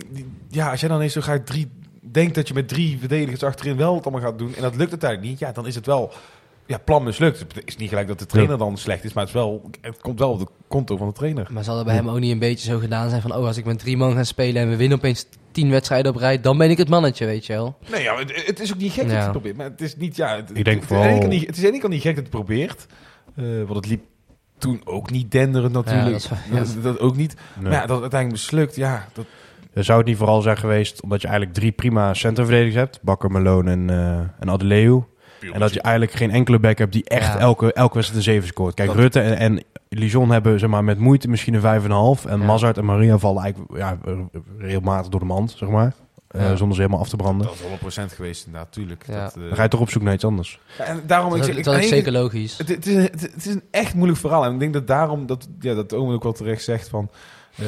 ja, 0.49 0.71
als 0.71 0.81
jij 0.81 0.89
dan 0.89 1.01
eens 1.01 1.13
zo 1.13 1.21
gaat 1.21 1.47
drie... 1.47 1.71
Denkt 2.01 2.35
dat 2.35 2.49
je 2.49 2.55
met 2.55 2.69
drie 2.69 2.99
verdedigers 2.99 3.43
achterin 3.43 3.77
wel 3.77 3.95
het 3.95 4.05
allemaal 4.05 4.31
gaat 4.31 4.39
doen... 4.39 4.55
en 4.55 4.63
dat 4.63 4.77
lukt 4.77 4.91
uiteindelijk 4.91 5.31
niet... 5.31 5.39
ja, 5.39 5.53
dan 5.53 5.67
is 5.67 5.75
het 5.75 5.87
wel... 5.87 6.13
Ja, 6.67 6.79
plan 6.79 7.03
mislukt. 7.05 7.39
Het 7.39 7.63
is 7.65 7.77
niet 7.77 7.89
gelijk 7.89 8.09
dat 8.09 8.19
de 8.19 8.27
trainer 8.27 8.59
dan 8.59 8.77
slecht 8.77 9.05
is... 9.05 9.13
maar 9.13 9.25
het, 9.25 9.35
is 9.35 9.41
wel, 9.41 9.71
het 9.81 10.01
komt 10.01 10.19
wel 10.19 10.31
op 10.31 10.39
de 10.39 10.47
konto 10.69 10.97
van 10.97 11.07
de 11.07 11.13
trainer. 11.13 11.49
Maar 11.51 11.65
zal 11.65 11.79
er 11.79 11.85
bij 11.85 11.95
hem 11.95 12.09
ook 12.09 12.19
niet 12.19 12.33
een 12.33 12.39
beetje 12.39 12.71
zo 12.71 12.79
gedaan 12.79 13.09
zijn 13.09 13.23
van... 13.23 13.35
oh, 13.35 13.47
als 13.47 13.57
ik 13.57 13.65
met 13.65 13.79
drie 13.79 13.97
man 13.97 14.13
ga 14.13 14.25
spelen 14.25 14.63
en 14.63 14.69
we 14.69 14.77
winnen 14.77 14.99
opeens 14.99 15.27
tien 15.51 15.71
wedstrijden 15.71 16.13
op 16.13 16.19
rij... 16.19 16.41
dan 16.41 16.59
ben 16.59 16.71
ik 16.71 16.79
het 16.79 16.89
mannetje, 16.89 17.27
weet 17.27 17.47
je 17.47 17.53
wel. 17.53 17.77
Nee, 17.91 18.03
ja, 18.03 18.19
het, 18.19 18.47
het 18.47 18.61
is 18.61 18.73
ook 18.73 18.79
niet 18.79 18.93
gek 18.93 19.03
dat 19.03 19.13
je 19.13 19.19
het 19.19 19.31
probeert. 19.31 19.57
Maar 19.57 19.71
het 19.71 19.81
is 19.81 19.97
niet... 19.97 20.17
Ja, 20.17 20.37
het, 20.37 20.51
Ik 20.55 20.65
denk 20.65 20.79
het, 20.79 20.87
vooral- 20.87 21.15
Het 21.21 21.29
niet, 21.29 21.47
het 21.47 21.57
is 21.57 21.71
kant 21.79 21.93
niet 21.93 22.03
gek 22.03 22.15
dat 22.15 22.25
het 22.25 22.33
probeert. 22.33 22.87
eh, 23.35 23.45
want 23.45 23.75
het 23.75 23.87
liep 23.87 24.05
toen 24.59 24.81
ook 24.85 25.11
niet 25.11 25.31
denderend 25.31 25.73
natuurlijk. 25.73 26.07
Ja, 26.07 26.13
dat 26.13 26.21
is 26.21 26.29
waar, 26.29 26.45
ja. 26.51 26.59
dat, 26.59 26.83
dat 26.83 26.99
ook 27.01 27.17
niet. 27.17 27.35
Nee. 27.55 27.71
Maar 27.71 27.81
ja, 27.81 27.87
dat 27.87 28.01
uiteindelijk 28.01 28.43
mislukt, 28.43 28.77
ja... 28.77 29.09
Dat, 29.13 29.27
Zou 29.75 29.99
het 29.99 30.07
niet 30.07 30.17
vooral 30.17 30.43
zijn 30.43 30.57
geweest 30.57 31.03
omdat 31.03 31.21
je 31.21 31.27
eigenlijk 31.29 31.57
drie 31.59 31.73
prima 31.73 32.15
centerverdedigers 32.15 32.75
hebt? 32.77 32.99
Bakker, 33.03 33.31
Malone 33.31 33.71
en, 33.71 33.91
eh 33.91 34.19
en 34.41 34.49
Adeleu. 34.51 35.01
En 35.53 35.61
dat 35.61 35.73
je 35.73 35.81
eigenlijk 35.81 36.17
geen 36.17 36.31
enkele 36.31 36.59
back 36.59 36.79
hebt 36.79 36.93
die 36.93 37.05
echt 37.05 37.33
Ja. 37.33 37.39
elke, 37.39 37.73
elke 37.73 37.95
wedstrijd 37.95 38.27
een 38.27 38.33
7 38.33 38.49
scoort. 38.49 38.75
Kijk, 38.75 38.89
Dat- 38.89 38.97
Rutte 38.99 39.21
en, 39.21 39.37
en 39.39 39.65
Lijon 39.89 40.31
hebben 40.31 40.59
zeg 40.59 40.69
maar, 40.69 40.85
met 40.85 40.99
moeite 40.99 41.29
misschien 41.29 41.55
een 41.55 41.61
5,5. 41.61 42.25
En 42.27 42.39
Ja. 42.41 42.45
Mazart 42.45 42.77
en 42.79 42.85
Maria 42.85 43.19
vallen 43.19 43.43
eigenlijk 43.43 43.77
ja, 43.77 43.99
regelmatig 44.59 45.09
door 45.11 45.21
de 45.21 45.27
mand, 45.27 45.55
zeg 45.57 45.69
maar. 45.69 45.93
Eh, 46.29 46.55
zonder 46.55 46.77
ze 46.77 46.81
helemaal 46.83 47.01
af 47.03 47.09
te 47.09 47.17
branden. 47.17 47.47
dat 47.47 47.55
is 47.55 47.61
100% 47.63 48.13
geweest 48.15 48.47
inderdaad, 48.47 48.73
tuurlijk. 48.73 49.05
Ja. 49.07 49.25
Dat, 49.25 49.37
eh, 49.37 49.43
Dan 49.43 49.57
ga 49.57 49.63
je 49.63 49.69
toch 49.69 49.81
op 49.81 49.91
zoek 49.91 50.03
naar 50.03 50.15
iets 50.15 50.25
anders. 50.25 50.61
ja, 50.79 50.85
en 50.85 51.03
daarom... 51.07 51.31
Dat, 51.31 51.49
ik, 51.49 51.57
ik, 51.57 51.65
dat 51.65 51.75
is 51.75 51.81
eigenlijk- 51.81 52.05
zeker 52.07 52.21
logisch. 52.21 52.59
Het, 52.59 52.69
het, 52.69 52.87
is, 52.87 52.95
een- 52.95 53.01
het, 53.01 53.21
het 53.21 53.37
is 53.37 53.47
een 53.47 53.63
echt 53.71 53.95
moeilijk 53.95 54.19
verhaal. 54.21 54.45
En 54.45 54.53
ik 54.53 54.59
denk 54.59 54.73
dat 54.73 54.87
daarom, 54.87 55.27
dat, 55.27 55.49
ja, 55.61 55.75
dat 55.75 55.93
Omen 55.95 56.15
ook 56.15 56.23
wel 56.23 56.33
terecht 56.33 56.63
zegt 56.63 56.89
van... 56.89 57.11
eh, 57.57 57.65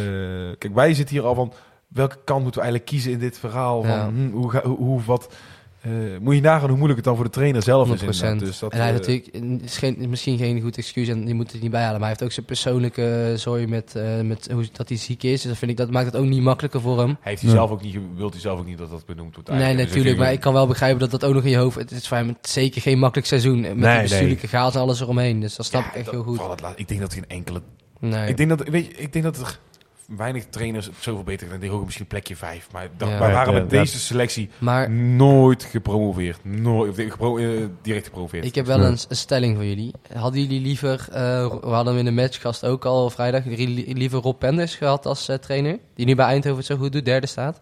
kijk, 0.59 0.75
wij 0.75 0.95
zitten 0.95 1.15
hier 1.17 1.25
al 1.25 1.35
van... 1.35 1.53
Welke 1.95 2.17
kant 2.25 2.43
moeten 2.43 2.61
we 2.61 2.67
eigenlijk 2.67 2.85
kiezen 2.97 3.13
in 3.13 3.19
dit 3.19 3.39
verhaal? 3.39 3.83
Van, 3.83 3.91
Ja. 3.91 4.09
hm, 4.15 4.31
hoe, 4.31 4.61
hoe, 4.65 4.77
hoe- 4.77 5.03
wat... 5.05 5.35
eh, 5.81 5.91
moet 6.21 6.35
je 6.35 6.41
nagaan 6.41 6.69
hoe 6.69 6.77
moeilijk 6.77 6.97
het 6.97 7.05
dan 7.05 7.15
voor 7.17 7.25
de 7.25 7.31
trainer 7.31 7.63
zelf 7.63 7.93
is 7.93 8.01
100%. 8.01 8.05
inderdaad. 8.05 8.39
Dus 8.39 8.59
dat, 8.59 8.73
en 8.73 8.79
hij 8.79 8.89
eh, 8.89 8.95
natuurlijk 8.95 9.27
is 9.63 9.77
geen, 9.77 9.97
misschien 10.09 10.39
geen 10.39 10.61
goed 10.61 10.77
excuus 10.77 11.09
en 11.09 11.25
die 11.25 11.35
moet 11.35 11.53
het 11.53 11.63
niet 11.63 11.71
bijhalen. 11.71 11.93
Maar 12.01 12.09
hij 12.09 12.09
heeft 12.09 12.23
ook 12.23 12.33
zijn 12.33 12.47
persoonlijke 12.47 13.33
zooi 13.37 13.67
met, 13.67 13.95
eh, 13.97 14.21
met 14.21 14.49
hoe, 14.53 14.65
dat 14.73 14.89
hij 14.89 14.99
ziek 14.99 15.23
is. 15.23 15.41
Dus 15.41 15.43
dat, 15.51 15.57
vind 15.59 15.71
ik, 15.71 15.77
dat 15.77 15.91
maakt 15.91 16.07
het 16.07 16.17
ook 16.17 16.25
niet 16.25 16.43
makkelijker 16.43 16.81
voor 16.81 16.99
hem. 16.99 17.17
heeft 17.21 17.41
hij 17.41 17.51
Ja. 17.51 17.57
zelf 17.57 17.71
ook 17.71 17.83
niet, 17.83 17.97
wilt 18.17 18.33
hij 18.33 18.41
zelf 18.41 18.59
ook 18.59 18.67
niet 18.67 18.79
dat 18.79 18.91
dat 18.91 19.07
benoemd 19.07 19.35
wordt. 19.35 19.49
Nee, 19.49 19.59
eigenlijk. 19.59 19.89
Dus 19.89 19.97
natuurlijk. 19.97 20.15
ik 20.23 20.25
Maar 20.25 20.33
ik 20.33 20.41
kan 20.41 20.53
wel 20.53 20.67
begrijpen 20.67 20.99
dat 21.01 21.11
dat 21.11 21.25
ook 21.25 21.35
nog 21.35 21.45
in 21.45 21.51
je 21.51 21.57
hoofd... 21.57 21.77
Het 21.79 21.91
is 21.91 22.09
voor 22.09 22.17
hem 22.17 22.37
zeker 22.43 22.81
geen 22.81 22.99
makkelijk 22.99 23.29
seizoen. 23.29 23.61
Met 23.61 23.77
Nee, 23.77 23.93
die 23.93 24.03
bestuurlijke 24.09 24.47
chaos 24.47 24.75
en 24.75 24.81
alles 24.81 25.01
eromheen. 25.01 25.41
Dus 25.41 25.57
dat 25.57 25.67
snap 25.67 25.83
Ja, 25.83 25.89
ik 25.89 25.95
echt 25.95 26.05
dat- 26.05 26.15
heel 26.15 26.23
goed. 26.23 26.61
laat- 26.61 26.73
ik 26.77 26.89
denk 26.89 27.01
dat 27.01 27.13
geen 27.13 27.25
enkele... 27.29 27.63
Nee. 28.01 28.29
Ik 28.29 28.37
denk 28.37 28.49
dat, 28.49 28.69
weet 28.69 28.87
je, 28.87 28.93
ik 28.93 29.13
denk 29.13 29.25
dat 29.25 29.37
er 29.39 29.61
weinig 30.09 30.45
trainers 30.51 30.87
het 30.87 30.95
zoveel 30.99 31.23
beter 31.25 31.49
zijn. 31.49 31.61
Die 31.61 31.69
horen 31.71 31.85
misschien 31.85 32.07
plekje 32.07 32.37
5. 32.37 32.69
Maar 32.73 32.89
dat, 32.97 33.09
Ja. 33.09 33.19
wij 33.19 33.33
waren 33.33 33.55
Ja, 33.55 33.61
met 33.63 33.71
ja. 33.71 33.79
deze 33.79 33.99
selectie 33.99 34.51
Maar 34.59 34.91
nooit 34.91 35.63
gepromoveerd. 35.65 36.45
Nooit, 36.45 36.91
of 36.91 36.97
gepro- 36.97 37.37
eh, 37.39 37.49
direct 37.83 38.05
gepromoveerd. 38.05 38.45
ik 38.45 38.55
heb 38.55 38.67
wel 38.67 38.79
Ja. 38.81 38.85
een, 38.87 38.99
een 39.09 39.17
stelling 39.17 39.57
voor 39.57 39.65
jullie. 39.65 39.93
Hadden 40.15 40.41
jullie 40.43 40.61
liever... 40.61 41.07
eh, 41.13 41.21
we 41.61 41.69
hadden 41.69 41.87
hem 41.97 42.07
in 42.07 42.15
de 42.15 42.23
matchgast 42.23 42.65
ook 42.67 42.85
al 42.85 43.11
vrijdag... 43.11 43.45
li- 43.45 43.93
liever 43.95 44.19
Rob 44.21 44.39
Penders 44.39 44.75
gehad 44.75 45.07
als 45.07 45.29
eh, 45.29 45.37
trainer? 45.37 45.79
Die 45.95 46.07
nu 46.07 46.15
bij 46.15 46.27
Eindhoven 46.27 46.59
het 46.59 46.67
zo 46.67 46.77
goed 46.77 46.93
doet, 46.93 47.05
derde 47.05 47.27
staat. 47.27 47.61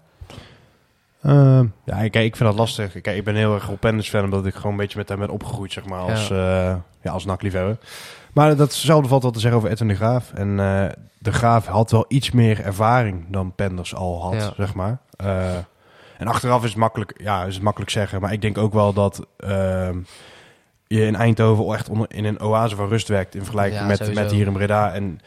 Ehm, 1.22 1.66
ja, 1.84 1.96
kijk, 2.08 2.14
ik 2.14 2.36
vind 2.36 2.48
dat 2.50 2.58
lastig. 2.58 3.00
Kijk, 3.00 3.16
ik 3.16 3.24
ben 3.24 3.34
heel 3.34 3.54
erg 3.54 3.66
Rob 3.66 3.78
Penders 3.78 4.08
fan, 4.08 4.24
omdat 4.24 4.46
ik 4.46 4.54
gewoon 4.54 4.72
een 4.72 4.76
beetje 4.78 4.98
met 4.98 5.08
hem 5.08 5.18
ben 5.18 5.28
opgegroeid, 5.30 5.72
zeg 5.72 5.84
maar, 5.84 6.00
als, 6.00 6.28
ja. 6.28 6.84
ja, 7.02 7.10
als 7.12 7.24
nakliefhebber. 7.24 7.78
Maar 8.32 8.56
datzelfde 8.56 9.08
valt 9.08 9.22
wel 9.22 9.30
te 9.30 9.40
zeggen 9.40 9.58
over 9.58 9.70
Edwin 9.72 9.88
de 9.88 9.94
Graaf. 9.94 10.32
En 10.32 10.60
eh, 10.60 10.84
de 11.18 11.32
Graaf 11.32 11.66
had 11.66 11.90
wel 11.90 12.04
iets 12.08 12.30
meer 12.30 12.60
ervaring 12.64 13.24
dan 13.28 13.54
Penders 13.54 13.94
al 13.94 14.22
had, 14.22 14.34
Ja. 14.34 14.52
zeg 14.56 14.74
maar. 14.74 14.98
Eh, 15.16 15.56
en 16.18 16.26
achteraf 16.26 16.62
is 16.62 16.68
het, 16.68 16.78
makkelijk, 16.78 17.20
ja, 17.22 17.44
is 17.44 17.54
het 17.54 17.62
makkelijk 17.62 17.90
zeggen, 17.90 18.20
maar 18.20 18.32
ik 18.32 18.40
denk 18.40 18.58
ook 18.58 18.72
wel 18.72 18.92
dat 18.92 19.26
ehm, 19.36 19.98
je 20.86 21.06
in 21.06 21.14
Eindhoven 21.14 21.74
echt 21.74 21.88
onder, 21.88 22.06
in 22.14 22.24
een 22.24 22.40
oase 22.40 22.76
van 22.76 22.88
rust 22.88 23.08
werkt 23.08 23.34
in 23.34 23.40
vergelijking 23.42 23.80
Ja, 23.80 23.86
met, 23.86 23.98
sowieso. 23.98 24.20
met 24.22 24.30
hier 24.30 24.46
in 24.46 24.52
Breda. 24.52 24.92
En 24.92 25.20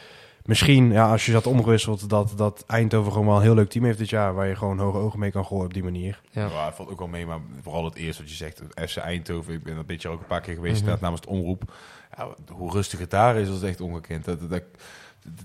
misschien, 0.44 0.92
ja, 0.92 1.12
als 1.12 1.26
je 1.26 1.32
zat 1.32 1.48
omgewisseld, 1.48 2.10
dat, 2.10 2.34
dat 2.36 2.64
Eindhoven 2.68 3.12
gewoon 3.12 3.28
wel 3.28 3.36
een 3.36 3.42
heel 3.42 3.54
leuk 3.54 3.70
team 3.70 3.86
heeft 3.86 3.98
dit 3.98 4.10
jaar. 4.10 4.34
Waar 4.34 4.48
je 4.48 4.56
gewoon 4.56 4.80
hoge 4.80 4.98
ogen 4.98 5.20
mee 5.20 5.32
kan 5.32 5.46
gooien 5.46 5.66
op 5.66 5.74
die 5.74 5.84
manier. 5.84 6.22
Ja. 6.32 6.46
Ja, 6.48 6.66
het 6.66 6.76
valt 6.76 6.90
ook 6.90 7.00
wel 7.00 7.08
mee, 7.08 7.26
maar 7.26 7.40
vooral 7.62 7.86
het 7.86 7.96
eerste 7.96 8.22
wat 8.22 8.32
je 8.32 8.38
zegt, 8.38 8.62
FC 8.90 8.98
Eindhoven, 8.98 9.54
ik 9.54 9.64
ben 9.64 9.76
dat 9.76 9.86
beetje 9.86 10.10
ook 10.10 10.20
een 10.20 10.26
paar 10.28 10.42
keer 10.42 10.56
geweest, 10.56 10.86
Mhm. 10.86 10.96
namens 11.02 11.22
het 11.22 11.30
omroep. 11.30 11.74
Ja, 12.18 12.28
hoe 12.52 12.72
rustig 12.72 13.00
het 13.00 13.10
daar 13.10 13.36
is, 13.38 13.48
dat 13.48 13.56
is 13.56 13.70
echt 13.70 13.82
ongekend. 13.82 14.26
Dat, 14.26 14.40
dat, 14.40 14.50
dat, 14.50 14.64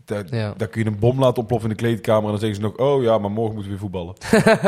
dat- 0.05 0.31
Ja. 0.31 0.55
daar 0.57 0.69
kun 0.69 0.83
je 0.85 0.91
een 0.91 0.99
bom 0.99 1.19
laten 1.19 1.39
ontploffen 1.39 1.71
in 1.71 1.77
de 1.77 1.83
kleedkamer 1.83 2.25
en 2.25 2.31
dan 2.31 2.39
zeggen 2.39 2.57
ze 2.57 2.63
nog, 2.63 2.77
oh 2.77 3.03
ja, 3.03 3.19
maar 3.19 3.31
morgen 3.31 3.55
moeten 3.55 3.73
we 3.73 3.79
weer 3.79 3.89
voetballen. 3.91 4.15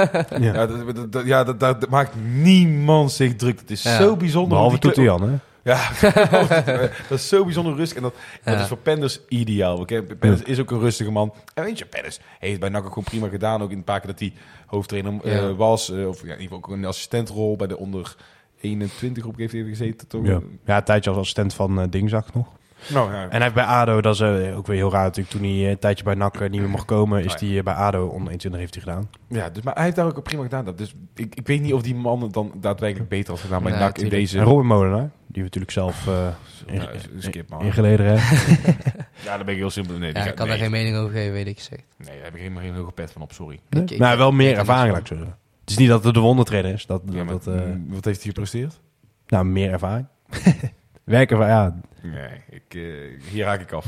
ja, 0.55 0.67
dat, 0.67 0.95
dat, 0.97 1.13
dat- 1.13 1.27
ja 1.27 1.45
dat, 1.45 1.89
maakt 1.89 2.15
niemand 2.33 3.13
zich 3.13 3.37
druk. 3.37 3.61
Het 3.61 3.71
is 3.71 3.83
Ja. 3.83 3.97
zo 3.97 4.17
bijzonder. 4.17 4.49
Behalve 4.51 4.79
kle- 4.79 5.03
Jan, 5.03 5.23
hè? 5.23 5.37
Ja, 5.65 5.91
dat 7.09 7.19
is 7.19 7.29
zo 7.29 7.45
bijzonder 7.45 7.75
rustig. 7.77 7.97
En 7.97 8.03
dat, 8.03 8.15
dat 8.45 8.55
Ja. 8.55 8.61
is 8.61 8.67
voor 8.69 8.77
Penders 8.77 9.21
ideaal. 9.29 9.79
We 9.79 9.85
kennen- 9.85 10.19
Penders 10.19 10.43
is 10.43 10.59
ook 10.61 10.71
een 10.71 10.81
rustige 10.81 11.11
man. 11.11 11.35
En 11.55 11.65
weet 11.65 11.79
je, 11.79 11.87
Penders 11.87 12.21
heeft 12.39 12.61
bij 12.61 12.69
NAC 12.69 12.83
ook 12.83 12.89
gewoon 12.89 13.05
prima 13.05 13.29
gedaan. 13.29 13.63
Ook 13.63 13.71
in 13.71 13.77
een 13.77 13.85
paar 13.85 14.01
keer 14.01 14.11
dat 14.11 14.19
hij 14.21 14.33
hoofdtrainer 14.67 15.15
eh, 15.25 15.35
Ja. 15.35 15.55
was. 15.55 15.91
eh, 15.91 16.09
of 16.09 16.17
ja, 16.17 16.23
in 16.23 16.41
ieder 16.41 16.43
geval 16.43 16.57
ook 16.59 16.69
een 16.69 16.85
assistentrol 16.85 17.57
bij 17.57 17.67
de 17.67 17.79
onder 17.79 18.17
21 18.63 19.23
groep 19.23 19.37
heeft 19.37 19.53
gezeten. 19.53 20.09
Toch? 20.09 20.27
Ja. 20.27 20.41
ja, 20.65 20.77
een 20.77 20.85
tijdje 20.85 21.11
als 21.11 21.19
assistent 21.19 21.55
van 21.55 21.81
eh 21.81 21.87
Dingzak 21.91 22.35
nog. 22.35 22.47
Nou, 22.93 23.13
ja. 23.13 23.23
En 23.23 23.31
hij 23.31 23.41
heeft 23.43 23.55
bij 23.55 23.65
ADO, 23.65 24.01
dat 24.01 24.15
is 24.15 24.21
eh, 24.21 24.57
ook 24.57 24.67
weer 24.67 24.77
heel 24.77 24.91
raar 24.93 25.03
natuurlijk, 25.05 25.35
toen 25.37 25.43
hij 25.45 25.51
eh, 25.51 25.69
een 25.71 25.79
tijdje 25.79 26.05
bij 26.05 26.15
NAC 26.15 26.41
niet 26.41 26.61
meer 26.61 26.69
mocht 26.71 26.85
komen, 26.85 27.25
is 27.25 27.33
Oh, 27.35 27.39
hij 27.41 27.59
eh, 27.59 27.63
bij 27.65 27.75
ADO 27.75 28.07
onder 28.07 28.27
21 28.27 28.61
heeft 28.61 28.75
hij 28.75 28.83
gedaan. 28.83 29.11
ja, 29.29 29.51
dus, 29.51 29.63
maar 29.63 29.75
hij 29.75 29.85
heeft 29.85 29.97
daar 29.97 30.07
ook 30.07 30.23
prima 30.23 30.43
gedaan. 30.43 30.65
Dat. 30.65 30.79
Dus 30.79 30.95
ik, 31.15 31.35
ik 31.35 31.47
weet 31.47 31.61
niet 31.61 31.73
of 31.73 31.83
die 31.83 31.95
man 31.95 32.29
dan 32.31 32.53
daadwerkelijk 32.61 33.09
beter 33.09 33.33
had 33.33 33.41
gedaan 33.43 33.63
bij 33.63 33.73
Ja, 33.73 33.79
NAC 33.79 33.99
in 33.99 34.09
deze... 34.09 34.39
En 34.39 34.45
Robin 34.45 34.67
Molenaar, 34.67 35.11
die 35.27 35.37
we 35.37 35.43
natuurlijk 35.43 35.73
zelf 35.73 36.07
eh 36.07 36.27
in, 36.67 36.83
skip 37.19 37.49
man. 37.49 37.65
hebben. 37.65 38.15
Ja, 39.25 39.37
daar 39.37 39.45
ben 39.45 39.55
ik 39.55 39.61
heel 39.61 39.71
simpel. 39.71 39.99
Nee, 39.99 40.13
Ja, 40.13 40.21
die 40.21 40.29
ik 40.31 40.37
kan 40.37 40.47
nee. 40.47 40.55
daar 40.57 40.65
geen 40.65 40.73
mening 40.73 40.97
over 40.97 41.13
geven, 41.13 41.33
weet 41.33 41.47
ik 41.47 41.57
gezegd. 41.59 41.83
Nee, 41.99 42.15
daar 42.17 42.25
heb 42.25 42.35
ik 42.35 42.41
helemaal 42.41 42.63
geen 42.63 42.75
hoge 42.75 42.93
pet 42.93 43.11
van 43.13 43.23
op, 43.23 43.33
sorry. 43.33 43.59
Ik- 43.71 43.91
ik- 43.91 43.99
nou, 43.99 44.19
wel 44.19 44.33
meer 44.33 44.53
er 44.53 44.59
ervaring, 44.59 44.93
laat 44.93 45.01
ik 45.01 45.07
zeggen. 45.07 45.37
Het 45.63 45.71
is 45.71 45.77
niet 45.77 45.89
dat 45.89 46.05
het 46.05 46.15
de 46.15 46.21
wondertrainer 46.21 46.73
is. 46.73 46.87
Dat, 46.87 47.03
Ja, 47.11 47.25
maar, 47.25 47.39
dat, 47.39 47.47
eh, 47.47 47.71
wat 47.89 48.05
heeft 48.05 48.19
hij 48.23 48.27
gepresteerd? 48.27 48.81
nou, 49.27 49.45
meer 49.45 49.71
ervaring. 49.71 50.07
Werken 51.05 51.37
van, 51.37 51.47
ja. 51.47 51.81
Nee, 52.03 52.41
ik, 52.51 52.75
eh, 52.75 53.31
hier 53.31 53.45
raak 53.45 53.61
ik 53.61 53.73
af. 53.73 53.87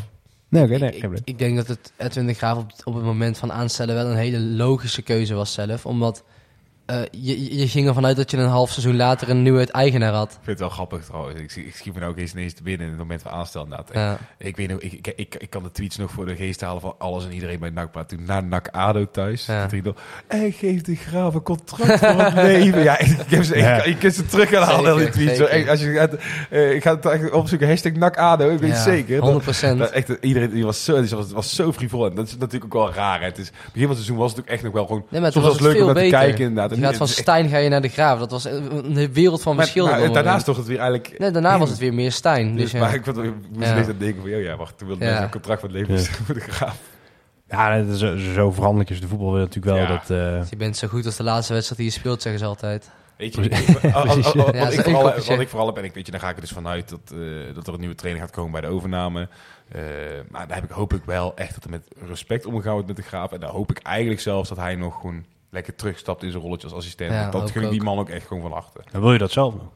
Nee, 0.48 0.62
ik, 0.62 0.78
geen 0.78 0.92
ik, 0.92 0.98
probleem. 0.98 1.22
ik 1.24 1.38
denk 1.38 1.56
dat 1.56 1.66
het 1.66 1.92
Edwin 1.96 2.26
de 2.26 2.34
Graaf 2.34 2.58
op, 2.58 2.72
op 2.84 2.94
het 2.94 3.04
moment 3.04 3.38
van 3.38 3.52
aanstellen 3.52 3.94
wel 3.94 4.06
een 4.06 4.16
hele 4.16 4.40
logische 4.40 5.02
keuze 5.02 5.34
was 5.34 5.52
zelf. 5.52 5.86
Omdat 5.86 6.24
eh, 6.86 7.00
je, 7.10 7.56
je 7.58 7.68
ging 7.68 7.86
ervan 7.88 8.06
uit 8.06 8.16
dat 8.16 8.30
je 8.30 8.36
een 8.36 8.48
half 8.48 8.70
seizoen 8.70 8.96
later 8.96 9.28
een 9.30 9.42
nieuwe 9.42 9.66
eigenaar 9.70 10.12
had. 10.12 10.28
Ik 10.28 10.34
vind 10.34 10.46
het 10.46 10.58
wel 10.58 10.68
grappig 10.68 11.04
trouwens. 11.04 11.40
Ik, 11.40 11.66
ik 11.66 11.76
schiet 11.76 11.94
me 11.94 12.00
nou 12.00 12.12
ook 12.12 12.18
eens 12.18 12.32
ineens 12.32 12.52
te 12.54 12.62
binnen 12.62 12.82
in 12.86 12.92
het 12.92 13.00
moment 13.02 13.22
van. 13.22 13.32
Ja. 13.92 14.18
Ik, 14.38 14.56
weet 14.56 14.68
nog, 14.68 14.80
ik, 14.80 14.92
ik, 14.92 15.12
ik, 15.16 15.34
ik 15.38 15.50
kan 15.50 15.62
de 15.62 15.70
tweets 15.70 15.96
nog 15.96 16.10
voor 16.10 16.26
de 16.26 16.36
geest 16.36 16.60
halen 16.60 16.80
van 16.80 16.94
alles 16.98 17.24
en 17.24 17.32
iedereen 17.32 17.58
bij 17.58 17.70
NAC. 17.70 17.94
Maar 17.94 18.06
toen 18.06 18.24
naar 18.26 18.44
NAC 18.44 18.68
ADO 18.68 19.10
thuis. 19.10 19.46
Ja. 19.46 19.68
Nog, 19.82 19.94
en 20.26 20.52
geef 20.52 20.82
de 20.82 20.94
graaf 20.94 21.34
een 21.34 21.42
contract 21.42 21.98
voor 21.98 22.08
het 22.08 22.34
leven. 22.52 22.82
Ja, 22.82 22.98
ik, 22.98 23.06
ik 23.08 23.30
heb 23.30 23.44
ze, 23.44 23.56
Ja. 23.56 23.76
ik, 23.76 23.84
je 23.84 23.96
kunt 23.96 24.14
ze 24.14 24.26
terug 24.26 24.48
gaan 24.48 24.62
halen, 24.62 24.92
al 24.92 24.98
die 24.98 25.08
tweets. 25.08 25.36
Zo, 25.36 25.44
als 25.44 25.80
je 25.80 25.92
gaat, 25.92 26.14
eh, 26.50 26.74
ik 26.74 26.82
ga 26.82 26.94
het 26.94 27.06
echt 27.06 27.30
opzoeken, 27.30 27.68
hashtag 27.68 27.92
NAC 27.92 28.16
ADO. 28.16 28.50
Ik 28.50 28.58
weet 28.58 28.70
Ja, 28.70 28.82
zeker. 28.82 29.20
100 29.20 29.60
Dat, 29.60 29.78
dat 29.78 29.90
echt, 29.90 30.08
iedereen 30.20 30.50
die 30.50 30.64
was 30.64 30.84
zo, 30.84 31.00
die 31.00 31.10
was, 31.16 31.32
was 31.32 31.54
zo 31.54 31.72
frivol. 31.72 32.06
En 32.06 32.14
dat 32.14 32.26
is 32.26 32.36
natuurlijk 32.36 32.74
ook 32.74 32.82
wel 32.82 32.92
raar. 32.92 33.20
hè. 33.20 33.24
Het 33.26 33.38
is, 33.38 33.50
begin 33.50 33.70
van 33.72 33.82
het 33.88 33.96
seizoen 33.96 34.16
was 34.16 34.30
het 34.30 34.40
ook 34.40 34.46
echt 34.46 34.62
nog 34.62 34.72
wel 34.72 34.86
gewoon... 34.86 35.04
Nee, 35.08 35.20
maar 35.20 35.30
toen 35.30 35.42
soms 35.42 35.54
was 35.54 35.62
was 35.62 35.68
het 35.72 35.78
leuk 35.78 35.88
om 35.88 35.94
naar 35.94 36.04
te 36.04 36.10
kijken 36.10 36.44
inderdaad. 36.44 36.73
En 36.74 36.80
Je 36.80 36.86
gaat 36.86 36.96
van 36.96 37.08
Stijn 37.08 37.48
ga 37.48 37.56
je 37.56 37.68
naar 37.68 37.80
de 37.82 37.88
Graaf. 37.88 38.18
Dat 38.18 38.30
was 38.30 38.44
een 38.44 39.12
wereld 39.12 39.42
van 39.42 39.54
Maar- 39.56 39.64
verschil. 39.64 39.86
maar, 39.86 40.12
daarnaast 40.12 40.44
toch 40.44 40.56
het 40.56 40.66
weer 40.66 40.78
eigenlijk... 40.78 41.18
Nee, 41.18 41.30
daarna 41.30 41.58
was 41.58 41.70
het 41.70 41.78
weer 41.78 41.94
meer 41.94 42.12
Stijn. 42.12 42.52
Dus, 42.54 42.62
Dus, 42.62 42.72
ja. 42.72 42.78
maar 42.80 42.94
ik 42.94 43.04
vond, 43.04 43.18
ik 43.18 43.32
moest 43.52 43.68
Ja. 43.68 43.74
denken 43.98 44.22
van, 44.22 44.32
oh 44.34 44.42
ja, 44.42 44.56
wacht, 44.56 44.78
toen 44.78 44.86
wilde 44.88 45.02
Ja. 45.04 45.08
mensen 45.10 45.26
een 45.26 45.32
contract 45.32 45.60
van 45.60 45.70
leven 45.70 45.98
voor 46.24 46.34
de 46.34 46.40
graaf. 46.40 46.78
Ja, 47.48 47.82
dat 47.82 47.88
is 48.02 48.32
zo, 48.34 48.50
veranderlijk 48.50 48.90
is 48.90 49.00
de 49.00 49.08
voetbal 49.08 49.32
weer 49.32 49.40
natuurlijk 49.40 49.76
wel. 49.76 49.76
Ja. 49.76 49.86
Dat, 49.88 50.10
eh, 50.10 50.50
Je 50.50 50.56
bent 50.56 50.76
zo 50.76 50.88
goed 50.88 51.06
als 51.06 51.16
de 51.16 51.22
laatste 51.22 51.52
wedstrijd 51.52 51.80
die 51.80 51.90
je 51.90 51.96
speelt, 51.98 52.22
zeggen 52.22 52.40
ze 52.40 52.46
altijd. 52.46 52.90
Weet 53.16 53.34
je, 53.34 53.42
ik- 53.42 53.50
wat, 53.52 53.82
ik 53.84 55.48
vooral, 55.48 55.68
ik 55.68 55.74
heb, 55.74 55.76
en 55.76 55.84
ik 55.84 55.94
weet 55.94 56.06
je, 56.06 56.12
daar 56.12 56.20
ga 56.20 56.28
ik 56.28 56.34
er 56.34 56.40
dus 56.40 56.50
vanuit 56.50 56.88
dat, 56.88 57.00
eh, 57.12 57.18
dat 57.54 57.66
er 57.66 57.72
een 57.74 57.80
nieuwe 57.80 57.94
trainer 57.94 58.22
gaat 58.22 58.30
komen 58.32 58.50
bij 58.52 58.60
de 58.60 58.66
overname. 58.66 59.28
Eh, 59.68 59.80
maar 60.30 60.46
daar 60.46 60.56
heb 60.56 60.64
ik, 60.64 60.70
hoop 60.70 60.92
ik 60.94 61.02
wel 61.04 61.32
echt 61.36 61.54
dat 61.54 61.64
er 61.64 61.70
met 61.70 61.82
respect 62.08 62.46
omgegaan 62.46 62.72
wordt 62.72 62.86
met 62.86 62.96
de 62.96 63.02
graaf. 63.02 63.32
En 63.32 63.40
daar 63.40 63.50
hoop 63.50 63.70
ik 63.70 63.78
eigenlijk 63.82 64.20
zelfs 64.20 64.48
dat 64.48 64.58
hij 64.58 64.74
nog 64.74 65.00
gewoon 65.00 65.24
lekker 65.54 65.74
terugstapt 65.74 66.22
in 66.22 66.30
zijn 66.30 66.42
rolletje 66.42 66.66
als 66.66 66.76
assistent. 66.76 67.12
Ja, 67.12 67.30
dat 67.30 67.40
hoop 67.40 67.50
gun 67.50 67.60
ik 67.62 67.66
ik 67.66 67.72
die 67.74 67.82
man 67.82 67.98
ook 67.98 68.08
echt 68.08 68.26
gewoon 68.26 68.42
van 68.42 68.52
achter. 68.52 68.84
dan 68.92 69.00
wil 69.00 69.12
je 69.12 69.18
dat 69.18 69.30
zelf 69.30 69.54
nog. 69.54 69.70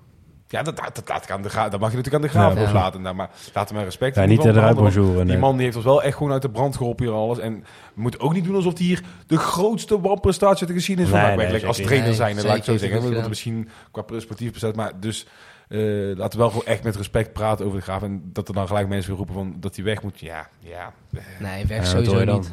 Ja, 0.48 0.62
dat, 0.62 0.76
dat, 0.76 0.94
dat, 0.94 1.08
laat 1.08 1.24
ik 1.24 1.30
aan 1.30 1.42
de 1.42 1.48
graaf, 1.48 1.68
dat 1.70 1.80
mag 1.80 1.90
je 1.90 1.96
natuurlijk 1.96 2.24
aan 2.24 2.30
de 2.30 2.38
graaf 2.38 2.54
Ja. 2.54 2.60
loslaten. 2.60 3.02
Nou, 3.02 3.14
maar 3.14 3.30
laten 3.54 3.76
we 3.76 3.82
respect 3.82 4.14
Ja, 4.16 4.24
niet 4.24 4.44
eruit 4.44 4.76
bonjour. 4.76 5.26
Die 5.26 5.38
man 5.38 5.54
die 5.54 5.64
heeft 5.64 5.76
ons 5.76 5.84
wel 5.84 6.02
echt 6.02 6.16
gewoon 6.16 6.32
uit 6.32 6.42
de 6.42 6.50
brand 6.50 6.76
geholpen 6.76 7.04
hier 7.04 7.14
en 7.14 7.20
alles. 7.20 7.38
En 7.38 7.64
we 7.94 8.00
moeten 8.00 8.20
ook 8.20 8.32
niet 8.32 8.44
doen 8.44 8.54
alsof 8.54 8.78
hij 8.78 8.86
hier 8.86 9.02
de 9.26 9.36
grootste 9.36 10.00
wanprestatie 10.00 10.58
uit 10.58 10.68
de 10.68 10.74
geschiedenis 10.74 11.10
van 11.10 11.20
Nee, 11.20 11.36
NAC 11.36 11.50
nee, 11.50 11.66
als 11.66 11.76
trainer 11.76 12.14
zijn. 12.14 12.36
Nee, 12.36 12.44
laat 12.44 12.56
ik 12.56 12.64
zo 12.64 12.76
zeggen. 12.76 13.02
moeten 13.02 13.28
misschien 13.28 13.68
qua 13.90 14.04
sportief 14.16 14.52
bezet. 14.52 14.76
Maar 14.76 15.00
dus 15.00 15.26
eh, 15.68 15.78
laten 16.16 16.30
we 16.30 16.38
wel 16.38 16.48
gewoon 16.48 16.66
echt 16.66 16.82
met 16.82 16.96
respect 16.96 17.32
praten 17.32 17.64
over 17.64 17.78
de 17.78 17.84
graaf. 17.84 18.02
En 18.02 18.30
dat 18.32 18.48
er 18.48 18.54
dan 18.54 18.66
gelijk 18.66 18.88
mensen 18.88 19.08
weer 19.08 19.18
roepen 19.18 19.34
van 19.34 19.56
dat 19.60 19.76
hij 19.76 19.84
weg 19.84 20.02
moet. 20.02 20.20
Ja, 20.20 20.48
ja. 20.58 20.92
Nee, 21.38 21.66
weg 21.66 21.86
sowieso 21.86 22.24
niet. 22.24 22.50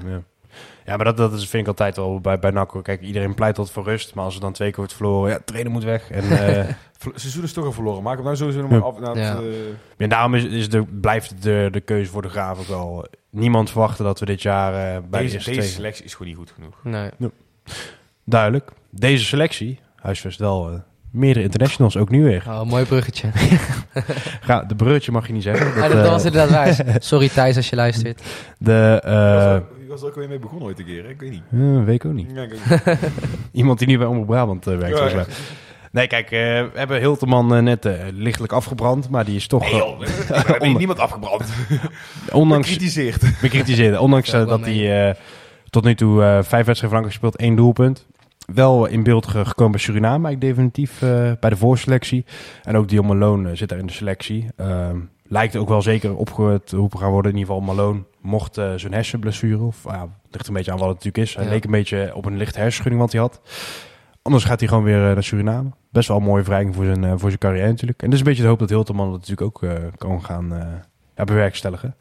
Ja. 0.85 0.91
Ja, 0.91 0.95
maar 0.95 1.05
dat, 1.05 1.17
dat 1.17 1.33
is, 1.33 1.47
vind 1.49 1.61
ik 1.63 1.67
altijd 1.67 1.95
wel 1.95 2.19
bij, 2.19 2.39
bij 2.39 2.51
NAC. 2.51 2.83
Kijk, 2.83 3.01
iedereen 3.01 3.33
pleit 3.35 3.55
tot 3.55 3.71
voor 3.71 3.83
rust. 3.83 4.13
Maar 4.15 4.25
als 4.25 4.35
er 4.35 4.41
dan 4.41 4.53
twee 4.53 4.67
keer 4.67 4.77
wordt 4.77 4.93
verloren, 4.93 5.31
ja, 5.31 5.39
trainer 5.45 5.71
moet 5.71 5.83
weg. 5.83 6.09
En, 6.11 6.23
eh, 6.57 6.65
Ver- 6.97 7.11
Seizoen 7.15 7.43
is 7.43 7.53
toch 7.53 7.65
al 7.65 7.71
verloren. 7.71 8.03
Maak 8.03 8.15
hem 8.15 8.23
nou 8.23 8.35
sowieso 8.37 8.61
nog 8.61 8.69
Ja. 8.71 8.77
maar 8.77 8.85
af. 8.87 8.99
Nou, 8.99 9.19
Ja. 9.19 9.35
het, 9.35 9.43
eh, 9.43 10.03
en 10.03 10.09
daarom 10.09 10.35
is, 10.35 10.43
is 10.43 10.69
de, 10.69 10.83
blijft 10.83 11.41
de, 11.43 11.67
de 11.71 11.79
keuze 11.81 12.11
voor 12.11 12.21
de 12.21 12.29
Graaf 12.29 12.59
ook 12.59 12.67
wel... 12.67 13.05
Niemand 13.29 13.69
verwachtte 13.71 14.03
dat 14.03 14.19
we 14.19 14.25
dit 14.25 14.41
jaar 14.41 14.73
eh, 14.73 15.01
bij 15.09 15.21
deze 15.21 15.27
de 15.31 15.33
eerste 15.33 15.49
deze 15.49 15.61
twee... 15.61 15.71
selectie 15.71 16.05
is 16.05 16.11
gewoon 16.13 16.27
niet 16.27 16.37
goed 16.37 16.51
genoeg. 16.51 16.75
Nee. 16.83 17.09
Duidelijk. 18.23 18.71
Deze 18.89 19.25
selectie 19.25 19.79
huisvest 19.95 20.39
wel 20.39 20.69
eh, 20.69 20.79
meerdere 21.11 21.45
internationals, 21.45 21.97
ook 21.97 22.09
nu 22.09 22.23
weer. 22.23 22.43
Oh, 22.47 22.61
mooi 22.63 22.85
bruggetje. 22.85 23.29
Ga, 24.41 24.63
de 24.63 24.75
breurtje 24.75 25.11
mag 25.11 25.27
je 25.27 25.33
niet 25.33 25.43
zeggen. 25.43 25.67
Ja, 25.81 25.87
Dat, 25.87 25.91
dat 25.97 26.05
eh, 26.05 26.11
was 26.11 26.25
inderdaad 26.25 26.77
waar. 26.77 26.95
Sorry 27.03 27.29
Thijs 27.29 27.55
als 27.55 27.69
je 27.69 27.75
luistert. 27.75 28.21
de, 28.57 28.99
eh, 29.03 29.57
was 30.01 30.03
er 30.03 30.09
ook 30.09 30.19
weer 30.19 30.27
mee 30.29 30.39
begonnen 30.39 30.67
ooit 30.67 30.79
een 30.79 30.85
keer. 30.85 31.03
hè? 31.03 31.09
Ik 31.09 31.19
weet 31.19 31.31
niet. 31.31 31.43
eh, 31.51 31.83
weet 31.83 31.95
ik 31.95 32.05
ook 32.05 32.13
niet. 32.13 32.31
Ja, 32.35 32.41
ik 32.41 32.49
weet 32.49 32.85
niet. 32.85 32.99
Iemand 33.51 33.79
die 33.79 33.87
niet 33.87 33.97
bij 33.97 34.07
Omroep 34.07 34.25
Brabant 34.27 34.67
eh, 34.67 34.77
werkt. 34.77 34.97
Ja, 34.97 35.07
volgens 35.09 35.27
mij. 35.27 35.35
Nee, 35.91 36.07
kijk, 36.07 36.25
eh, 36.25 36.39
we 36.39 36.69
hebben 36.73 36.99
Hilterman 36.99 37.55
eh, 37.55 37.61
net 37.61 37.85
eh, 37.85 37.93
lichtelijk 38.13 38.53
afgebrand. 38.53 39.09
Maar 39.09 39.25
die 39.25 39.35
is 39.35 39.47
toch, 39.47 39.61
Nee, 39.61 39.75
joh, 39.75 40.01
er 40.29 40.59
Onder- 40.61 40.77
niemand 40.77 40.99
afgebrand. 40.99 41.43
ondanks, 42.31 42.67
Gecritiseerd. 42.67 43.21
bekritiseerd. 43.41 43.97
Ondanks 43.97 44.31
dat 44.31 44.59
hij 44.65 45.07
eh, 45.09 45.15
tot 45.69 45.83
nu 45.83 45.95
toe 45.95 46.21
eh, 46.23 46.27
vijf 46.29 46.65
wedstrijden 46.65 46.89
flanken 46.89 47.11
gespeeld, 47.11 47.35
één 47.35 47.55
doelpunt. 47.55 48.05
Wel 48.53 48.85
in 48.85 49.03
beeld 49.03 49.27
ge- 49.27 49.45
gekomen 49.45 49.71
bij 49.71 49.81
Suriname, 49.81 50.27
eigenlijk 50.27 50.41
definitief 50.41 51.01
eh, 51.01 51.31
bij 51.39 51.49
de 51.49 51.55
voorselectie. 51.57 52.25
En 52.63 52.77
ook 52.77 52.87
Dion 52.89 53.05
Malone 53.05 53.55
zit 53.55 53.69
daar 53.69 53.79
in 53.79 53.85
de 53.87 53.93
selectie. 53.93 54.47
Ehm, 54.57 54.97
lijkt 55.27 55.55
ook 55.55 55.67
wel 55.69 55.81
zeker 55.81 56.15
opgeroepen 56.15 56.99
gaan 56.99 57.11
worden. 57.11 57.31
In 57.31 57.37
ieder 57.37 57.53
geval 57.55 57.75
Malone 57.75 58.03
mocht 58.21 58.57
eh, 58.57 58.73
zijn 58.75 58.93
hersenblessure, 58.93 59.63
of 59.63 59.83
ja, 59.83 60.07
ligt 60.31 60.47
een 60.47 60.53
beetje 60.53 60.71
aan 60.71 60.77
wat 60.77 60.87
het 60.87 60.95
natuurlijk 61.03 61.27
is. 61.27 61.35
Hij 61.35 61.43
Ja. 61.43 61.49
leek 61.49 61.63
een 61.63 61.71
beetje 61.71 62.11
op 62.15 62.25
een 62.25 62.37
lichte 62.37 62.59
hersenschudding 62.59 63.01
wat 63.01 63.11
hij 63.11 63.21
had. 63.21 63.41
Anders 64.21 64.43
gaat 64.43 64.59
hij 64.59 64.69
gewoon 64.69 64.83
weer 64.83 65.07
eh, 65.07 65.13
naar 65.13 65.23
Suriname. 65.23 65.69
Best 65.91 66.07
wel 66.07 66.17
een 66.17 66.23
mooie 66.23 66.43
verrijking 66.43 66.75
voor 66.75 66.85
zijn, 66.85 67.03
eh, 67.03 67.09
voor 67.11 67.27
zijn 67.29 67.37
carrière 67.39 67.67
natuurlijk. 67.69 68.03
En 68.03 68.09
dus 68.09 68.19
een 68.19 68.25
beetje 68.25 68.41
de 68.41 68.47
hoop 68.47 68.59
dat 68.59 68.69
Hilterman 68.69 69.11
dat 69.11 69.19
natuurlijk 69.19 69.63
ook 69.63 69.69
kan 69.97 70.23
gaan 70.23 70.47
ja, 71.15 71.23
bewerkstelligen. 71.23 71.95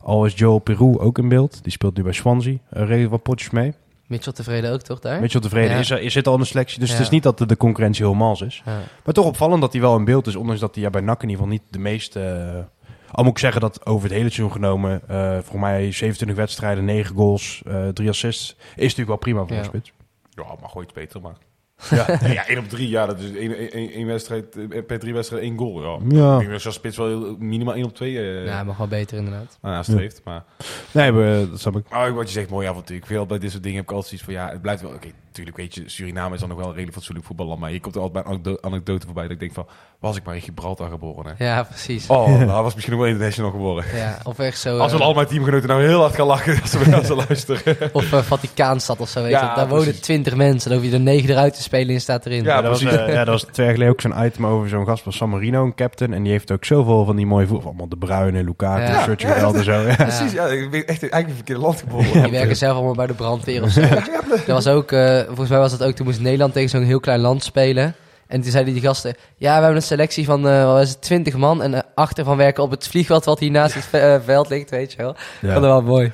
Al 0.00 0.24
is 0.24 0.34
Joel 0.34 0.58
Peru 0.58 0.98
ook 0.98 1.18
in 1.18 1.28
beeld. 1.28 1.62
Die 1.62 1.72
speelt 1.72 1.96
nu 1.96 2.02
bij 2.02 2.12
Swansea. 2.12 2.52
Uh, 2.52 2.58
redelijk 2.70 3.10
wat 3.10 3.22
potjes 3.22 3.50
mee. 3.50 3.74
Mitchell 4.08 4.32
tevreden 4.32 4.72
ook, 4.72 4.80
toch, 4.82 4.98
daar? 4.98 5.20
Mitchell 5.20 5.40
tevreden 5.40 5.70
Ja. 5.70 5.78
is, 5.78 5.90
er, 5.90 6.00
is 6.00 6.12
zit 6.12 6.26
al 6.26 6.34
in 6.34 6.40
de 6.40 6.46
selectie. 6.46 6.78
Dus 6.78 6.88
Ja. 6.88 6.94
het 6.94 7.04
is 7.04 7.10
niet 7.10 7.22
dat 7.22 7.38
de, 7.38 7.46
de 7.46 7.56
concurrentie 7.56 8.04
heel 8.04 8.14
mals 8.14 8.40
is. 8.40 8.62
Ja. 8.64 8.78
Maar 9.04 9.14
toch 9.14 9.24
opvallend 9.26 9.60
dat 9.60 9.72
hij 9.72 9.80
wel 9.80 9.96
in 9.96 10.04
beeld 10.04 10.26
is. 10.26 10.36
Ondanks 10.36 10.60
dat 10.60 10.74
hij 10.74 10.84
ja, 10.84 10.90
bij 10.90 11.00
NAC 11.00 11.22
in 11.22 11.28
ieder 11.28 11.44
geval 11.44 11.58
niet 11.60 11.72
de 11.72 11.78
meeste... 11.78 12.20
eh, 12.20 12.86
al 13.10 13.24
moet 13.24 13.32
ik 13.32 13.38
zeggen 13.38 13.60
dat 13.60 13.86
over 13.86 14.02
het 14.08 14.12
hele 14.18 14.30
seizoen 14.30 14.52
genomen... 14.52 15.00
eh 15.08 15.32
volgens 15.32 15.60
mij 15.60 15.92
27 15.92 16.36
wedstrijden, 16.36 16.84
9 16.84 17.16
goals, 17.16 17.62
eh 17.66 17.88
3 17.88 18.08
assists... 18.08 18.56
is 18.58 18.82
natuurlijk 18.82 19.08
wel 19.08 19.16
prima 19.16 19.40
voor 19.40 19.52
Ja. 19.52 19.58
een 19.58 19.64
spits. 19.64 19.92
Ja, 20.30 20.44
maar 20.60 20.68
gooit 20.70 20.92
beter, 20.92 21.20
maar... 21.20 21.36
Ja, 21.90 22.18
ja, 22.28 22.46
één 22.46 22.58
op 22.58 22.68
drie, 22.68 22.88
ja, 22.88 23.06
dat 23.06 23.20
is 23.20 23.34
één, 23.34 23.70
één, 23.70 23.90
één 23.90 24.06
wedstrijd, 24.06 24.56
eh, 24.70 24.84
per 24.86 24.98
drie 24.98 25.14
wedstrijden 25.14 25.48
één 25.48 25.58
goal. 25.58 25.82
Ja. 25.82 25.98
Ja. 26.08 26.32
Ik 26.40 26.48
denk 26.48 26.62
dat 26.62 26.72
spits 26.72 26.96
wel 26.96 27.36
minimaal 27.38 27.74
één 27.74 27.84
op 27.84 27.94
twee 27.94 28.18
eh 28.18 28.44
Ja, 28.44 28.64
mag 28.64 28.76
wel 28.76 28.88
beter 28.88 29.18
inderdaad. 29.18 29.58
nou, 29.62 29.74
nastreeft. 29.74 30.20
Maar, 30.24 30.44
Nee, 30.92 31.12
maar, 31.12 31.48
dat 31.50 31.60
snap 31.60 31.76
ik. 31.76 31.88
maar 31.90 32.14
wat 32.14 32.26
je 32.26 32.32
zegt, 32.32 32.50
mooi 32.50 32.66
avontuur. 32.68 32.96
Ik 32.96 33.06
vind 33.06 33.18
wel 33.18 33.26
bij 33.26 33.38
dit 33.38 33.50
soort 33.50 33.62
dingen 33.62 33.78
heb 33.78 33.88
ik 33.88 33.92
altijd 33.94 34.08
zoiets 34.08 34.26
van, 34.26 34.34
ja, 34.46 34.52
het 34.52 34.62
blijft 34.62 34.82
wel, 34.82 34.90
oké, 34.92 35.08
natuurlijk, 35.38 35.56
weet 35.56 35.74
je, 35.74 35.82
Suriname 35.94 36.34
is 36.34 36.40
dan 36.40 36.48
nog 36.48 36.58
wel 36.58 36.66
een 36.66 36.72
redelijk 36.72 36.96
fatsoenlijk 36.96 37.26
voetballand. 37.26 37.60
Maar 37.60 37.72
je 37.72 37.80
komt 37.80 37.94
er 37.94 38.00
altijd 38.00 38.24
bij 38.24 38.32
een 38.32 38.38
anekdo- 38.40 38.68
anekdote 38.68 39.04
voorbij 39.06 39.22
dat 39.22 39.32
ik 39.32 39.38
denk 39.40 39.52
van, 39.52 39.66
was 40.00 40.16
ik 40.16 40.24
maar 40.24 40.34
in 40.34 40.40
Gibraltar 40.40 40.90
geboren, 40.90 41.34
hè? 41.36 41.44
Ja, 41.44 41.62
precies. 41.62 42.06
Oh, 42.06 42.26
nou, 42.38 42.62
was 42.62 42.74
misschien 42.74 42.94
nog 42.94 43.02
wel 43.02 43.12
international 43.12 43.50
geworden. 43.50 43.84
Ja, 43.94 44.18
of 44.24 44.38
echt 44.38 44.58
zo... 44.58 44.78
Als 44.78 44.92
we 44.92 44.98
eh, 44.98 45.04
al 45.04 45.14
mijn 45.14 45.26
teamgenoten 45.26 45.68
nou 45.68 45.82
heel 45.86 46.00
hard 46.00 46.14
gaan 46.14 46.26
lachen 46.26 46.58
als 46.62 46.70
ze, 46.70 46.96
als 46.96 47.06
ze 47.06 47.14
luisteren. 47.14 47.76
Of 47.92 48.12
uh, 48.12 48.18
Vaticaanstad 48.22 49.00
of 49.00 49.08
zo, 49.08 49.22
weet 49.22 49.30
Ja, 49.30 49.48
je. 49.50 49.56
Daar 49.56 49.68
wonen 49.68 50.00
twintig 50.00 50.34
mensen. 50.36 50.70
Dan 50.70 50.78
hoef 50.78 50.88
je 50.88 50.94
er 50.94 51.00
negen 51.00 51.30
eruit 51.30 51.54
te 51.54 51.62
spelen 51.62 51.94
en 51.94 52.00
staat 52.00 52.26
erin. 52.26 52.42
Ja, 52.42 52.54
Ja, 52.56 52.62
dat 52.62 52.70
was, 52.70 52.92
eh, 52.92 53.08
ja, 53.08 53.24
dat 53.24 53.42
was 53.42 53.42
twee 53.52 53.66
jaar 53.66 53.74
geleden 53.74 53.94
ook 53.94 54.00
zo'n 54.00 54.24
item 54.24 54.46
over 54.46 54.68
zo'n 54.68 54.86
gast 54.86 55.02
van 55.02 55.12
San 55.12 55.30
Marino, 55.30 55.64
een 55.64 55.74
captain. 55.74 56.12
En 56.14 56.22
die 56.22 56.32
heeft 56.32 56.50
ook 56.50 56.64
zoveel 56.64 57.04
van 57.04 57.16
die 57.16 57.26
mooie 57.26 57.46
voetbal. 57.46 57.66
Allemaal 57.68 57.88
de 57.88 57.96
Bruyne, 57.96 58.44
Lukaku, 58.44 58.82
Ja. 58.82 58.88
ja. 58.88 59.02
Sergio 59.02 59.28
Geweld 59.32 59.54
en 59.54 59.64
zo. 59.64 59.72
Ja. 59.80 59.94
Precies, 60.04 60.32
ja, 60.32 60.46
ik 60.46 60.70
ben 60.70 60.86
echt 60.86 61.02
eigenlijk 61.02 61.16
in 61.22 61.26
het 61.26 61.34
verkeerde 61.36 61.60
land 61.60 61.78
geboren. 61.80 62.22
Die 62.22 62.30
werken 62.32 62.56
zelf 62.56 62.76
allemaal 62.76 62.94
bij 62.94 63.06
de 63.06 63.14
brandweer 63.14 63.62
of 63.62 63.70
zo. 63.70 63.80
dat 63.80 64.46
was 64.46 64.66
ook, 64.66 64.92
eh, 64.92 65.20
volgens 65.28 65.48
mij 65.48 65.58
was 65.58 65.78
dat 65.78 65.88
ook, 65.88 65.94
toen 65.94 66.06
moest 66.06 66.20
Nederland 66.20 66.52
tegen 66.52 66.68
zo'n 66.68 66.82
heel 66.82 67.00
klein 67.00 67.20
land 67.20 67.44
spelen. 67.44 67.94
En 68.26 68.40
toen 68.40 68.50
zeiden 68.50 68.72
die 68.72 68.82
gasten, 68.82 69.14
ja, 69.36 69.54
we 69.54 69.60
hebben 69.60 69.76
een 69.76 69.82
selectie 69.82 70.24
van, 70.24 70.42
wat 70.42 70.82
is 70.82 70.88
het, 70.88 71.02
20 71.02 71.36
man. 71.36 71.62
En 71.62 71.74
eh, 71.74 71.80
achter 71.94 72.24
van 72.24 72.36
werken 72.36 72.62
op 72.62 72.70
het 72.70 72.88
vliegveld 72.88 73.24
wat 73.24 73.38
hier 73.38 73.50
naast 73.50 73.74
het 73.74 73.88
eh, 73.90 74.16
veld 74.24 74.48
ligt, 74.48 74.70
weet 74.70 74.92
je 74.92 74.98
wel. 74.98 75.16
Ja. 75.40 75.52
Dat 75.52 75.60
was 75.60 75.70
wel 75.70 75.82
mooi. 75.82 76.12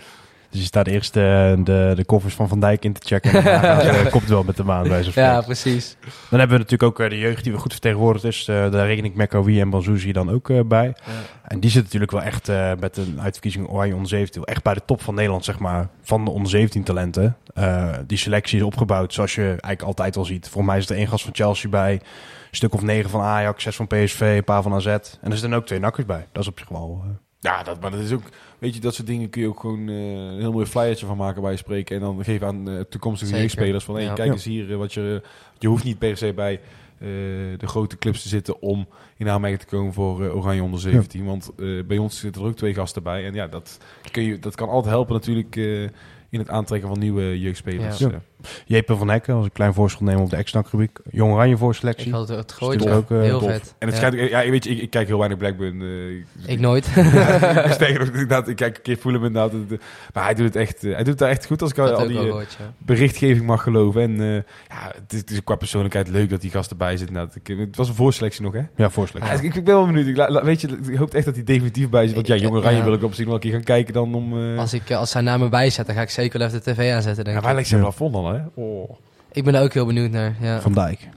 Dus 0.55 0.63
je 0.63 0.69
staat 0.69 0.87
eerst 0.87 1.17
eh, 1.17 1.23
de, 1.59 1.93
de 1.97 2.05
koffers 2.07 2.35
van 2.35 2.49
Van 2.49 2.61
Dijk 2.61 2.85
in 2.85 2.93
te 2.93 3.01
checken. 3.05 3.33
En 3.33 3.45
daarna 3.45 3.61
gaat, 3.83 3.83
eh, 3.85 4.01
komt 4.11 4.23
het 4.23 4.29
wel 4.33 4.43
met 4.43 4.57
de 4.57 4.65
maan 4.65 4.89
bij 4.89 5.03
zo'n 5.03 5.13
Ja, 5.15 5.41
precies. 5.41 5.97
Dan 6.31 6.39
hebben 6.39 6.57
we 6.59 6.63
natuurlijk 6.63 6.83
ook 6.83 7.01
eh, 7.01 7.09
de 7.11 7.19
jeugd 7.19 7.43
die 7.45 7.53
we 7.53 7.59
goed 7.59 7.73
vertegenwoordigd 7.73 8.25
is. 8.25 8.49
Eh, 8.49 8.71
daar 8.71 8.87
reken 8.87 9.05
ik 9.05 9.15
Mekawi 9.15 9.61
en 9.61 9.71
Banzuzi 9.71 10.13
dan 10.13 10.31
ook 10.31 10.51
eh, 10.51 10.61
bij. 10.65 10.95
En 11.43 11.61
die 11.61 11.71
zit 11.71 11.83
natuurlijk 11.83 12.11
wel 12.11 12.23
echt 12.23 12.49
eh, 12.49 12.71
met 12.81 12.97
een 12.97 13.19
uitverkiezing 13.21 13.69
Oranje 13.69 13.93
onder 13.95 14.09
17. 14.09 14.45
Echt 14.45 14.63
bij 14.63 14.75
de 14.75 14.83
top 14.87 15.03
van 15.03 15.15
Nederland, 15.15 15.45
zeg 15.45 15.59
maar. 15.59 15.89
Van 16.03 16.25
de 16.25 16.31
onder 16.31 16.51
17 16.51 16.83
talenten. 16.85 17.37
Eh, 17.55 17.93
die 18.07 18.19
selectie 18.19 18.59
is 18.59 18.65
opgebouwd 18.65 19.13
zoals 19.15 19.35
je 19.35 19.43
eigenlijk 19.47 19.83
altijd 19.83 20.17
al 20.17 20.25
ziet. 20.25 20.49
Voor 20.49 20.65
mij 20.65 20.79
is 20.79 20.89
er 20.91 20.97
één 20.97 21.09
gast 21.09 21.25
van 21.25 21.35
Chelsea 21.35 21.71
bij. 21.71 21.93
Een 21.93 22.01
stuk 22.61 22.75
of 22.75 22.83
negen 22.83 23.11
van 23.11 23.21
Ajax, 23.21 23.63
zes 23.63 23.77
van 23.77 23.87
PSV, 23.87 24.21
een 24.21 24.45
paar 24.45 24.63
van 24.63 24.75
AZ. 24.75 24.87
En 24.87 25.01
er 25.23 25.33
zitten 25.39 25.55
ook 25.55 25.67
twee 25.67 25.79
nakkers 25.81 26.07
bij. 26.07 26.27
Dat 26.33 26.43
is 26.43 26.49
op 26.49 26.59
zich 26.59 26.69
wel... 26.69 27.01
eh, 27.05 27.11
Ja, 27.41 27.63
dat, 27.63 27.81
maar 27.81 27.91
dat 27.91 28.01
is 28.01 28.13
ook, 28.13 28.23
weet 28.59 28.75
je, 28.75 28.81
dat 28.81 28.95
soort 28.95 29.07
dingen 29.07 29.31
kun 29.31 29.43
je 29.43 29.49
ook 29.49 29.61
gewoon 29.61 29.89
eh, 29.89 30.13
een 30.15 30.39
heel 30.41 30.53
mooi 30.53 30.67
flyertje 30.67 31.07
van 31.07 31.17
maken 31.17 31.43
bij 31.43 31.51
je 31.51 31.57
spreken. 31.57 31.95
En 31.97 32.03
dan 32.03 32.25
geven 32.25 32.47
aan 32.47 32.69
eh, 32.71 32.81
toekomstige 32.81 33.37
jeugdspelers 33.37 33.85
van, 33.85 33.95
hey, 33.95 34.05
Ja. 34.05 34.13
kijk 34.13 34.27
Ja. 34.29 34.33
eens 34.33 34.45
hier, 34.45 34.71
eh, 34.73 34.77
wat 34.77 34.93
je, 34.93 35.23
je 35.59 35.69
hoeft 35.69 35.85
niet 35.85 35.99
per 35.99 36.17
se 36.17 36.33
bij 36.33 36.61
eh, 36.99 37.09
de 37.59 37.67
grote 37.67 37.99
clubs 37.99 38.23
te 38.23 38.29
zitten 38.29 38.61
om 38.63 38.87
in 39.17 39.29
aanmerking 39.29 39.61
te 39.63 39.67
komen 39.77 39.93
voor 39.93 40.31
Oranje 40.35 40.63
onder 40.63 40.81
17. 40.81 41.25
Want 41.25 41.51
eh, 41.59 41.67
bij 41.87 41.99
ons 41.99 42.19
zitten 42.19 42.43
er 42.43 42.49
ook 42.49 42.57
twee 42.57 42.75
gasten 42.75 43.03
bij. 43.03 43.25
En 43.27 43.35
ja, 43.35 43.47
dat, 43.47 43.79
kun 44.11 44.23
je, 44.23 44.39
dat 44.39 44.55
kan 44.55 44.69
altijd 44.69 44.95
helpen 44.95 45.15
natuurlijk 45.15 45.57
eh, 45.57 45.83
in 46.29 46.39
het 46.39 46.49
aantrekken 46.49 46.89
van 46.89 46.99
nieuwe 46.99 47.41
jeugdspelers. 47.41 47.99
Ja. 47.99 48.23
Eh, 48.45 48.51
Jeppe 48.67 48.97
van 48.97 49.09
Hekken, 49.11 49.35
als 49.35 49.43
ik 49.45 49.49
een 49.51 49.57
klein 49.57 49.75
voorschot 49.75 50.01
neem 50.03 50.19
op 50.21 50.31
de 50.31 50.37
ex-rubriek. 50.37 50.99
Jong 51.11 51.33
Oranje 51.33 51.57
voorselectie. 51.57 52.07
Ik 52.07 52.13
had 52.13 52.29
het, 52.29 52.39
het 52.39 52.51
Is 52.51 52.57
gooit 52.57 52.89
ook, 52.89 53.11
eh, 53.11 53.21
heel 53.21 53.39
tof. 53.39 53.51
vet. 53.51 53.75
En 53.79 53.89
het 53.89 53.99
Ja. 53.99 54.09
schijnt, 54.11 54.31
ja, 54.31 54.51
weet 54.51 54.65
je, 54.65 54.71
ik, 54.71 54.79
ik 54.83 54.91
kijk 54.91 55.07
heel 55.07 55.19
weinig 55.19 55.39
Blackburn. 55.39 55.83
eh, 55.83 56.53
Ik 56.53 56.61
nooit. 56.61 56.87
Ik 58.47 58.57
kijk 58.57 58.77
een 58.77 58.83
keer 58.83 58.97
voelen 58.99 59.23
inderdaad. 59.23 59.53
Maar 60.15 60.25
hij 60.25 60.35
doet 60.35 60.45
het 60.45 60.57
echt, 60.57 60.85
eh, 60.85 60.89
hij 60.91 60.99
doet 60.99 61.07
het 61.07 61.19
daar 61.19 61.29
echt 61.29 61.47
goed 61.47 61.63
als 61.63 61.71
ik 61.71 61.79
al, 61.79 61.87
dat 61.87 61.97
al 61.97 62.03
ook 62.03 62.09
die 62.09 62.19
wel 62.19 62.41
eh, 62.41 62.47
ja. 62.59 62.73
berichtgeving 62.79 63.47
mag 63.47 63.63
geloven. 63.63 64.03
En 64.03 64.21
eh, 64.21 64.35
ja, 64.69 64.93
het 65.03 65.13
is, 65.13 65.19
het 65.19 65.31
is 65.31 65.45
qua 65.45 65.55
persoonlijkheid 65.57 66.09
leuk 66.09 66.31
dat 66.31 66.41
die 66.41 66.51
gast 66.51 66.71
erbij 66.71 66.97
zit. 66.97 67.09
inderdaad. 67.09 67.35
Ik, 67.43 67.47
het 67.59 67.77
was 67.77 67.89
een 67.89 67.95
voorselectie 67.95 68.43
nog, 68.43 68.53
hè? 68.53 68.61
Ja, 68.77 68.91
voorselectie. 68.91 69.35
Ja, 69.37 69.43
ik, 69.43 69.55
ik 69.55 69.65
ben 69.65 69.75
wel 69.75 69.87
benieuwd. 69.87 70.07
Ik, 70.07 70.17
la- 70.17 70.31
la- 70.31 70.45
weet 70.45 70.61
je, 70.61 70.69
ik 70.89 70.97
hoop 70.97 71.15
echt 71.15 71.25
dat 71.25 71.35
hij 71.35 71.45
definitief 71.45 71.89
bij 71.89 72.07
zit. 72.07 72.15
Want 72.15 72.27
ja, 72.27 72.35
Jong 72.37 72.55
Oranje 72.57 72.79
ja. 72.79 72.85
wil 72.85 72.93
ik 72.93 73.03
op 73.03 73.15
zich 73.15 73.25
wel 73.25 73.35
een 73.35 73.41
keer 73.41 73.53
gaan 73.53 73.63
kijken 73.63 73.95
dan 73.95 74.15
om... 74.15 74.53
eh 74.53 74.59
Als, 74.59 74.75
ik, 74.75 74.91
eh, 74.91 74.99
als 74.99 75.13
hij 75.13 75.23
naar 75.23 75.39
me 75.39 75.49
bijzet, 75.49 75.87
dan 75.87 75.95
ga 75.95 76.01
ik 76.03 76.11
zeker 76.11 76.39
wel 76.39 76.49
even 76.49 76.63
de 76.65 76.73
tv 76.73 76.93
aanzetten, 76.93 77.25
denk 77.25 77.37
ja, 77.37 77.43
ik. 77.43 77.47
waar 77.49 77.55
ligt 77.55 77.69
zijn 77.69 77.81
Ja. 77.81 77.87
plafond 77.87 78.13
dan, 78.13 78.34
hè? 78.35 78.63
Oh. 78.63 78.91
Ik 79.33 79.45
ben 79.45 79.53
daar 79.53 79.63
ook 79.63 79.73
heel 79.73 79.87
benieuwd 79.87 80.11
naar, 80.11 80.37
ja. 80.41 80.61
Van 80.61 80.73
Dijk. 80.73 81.09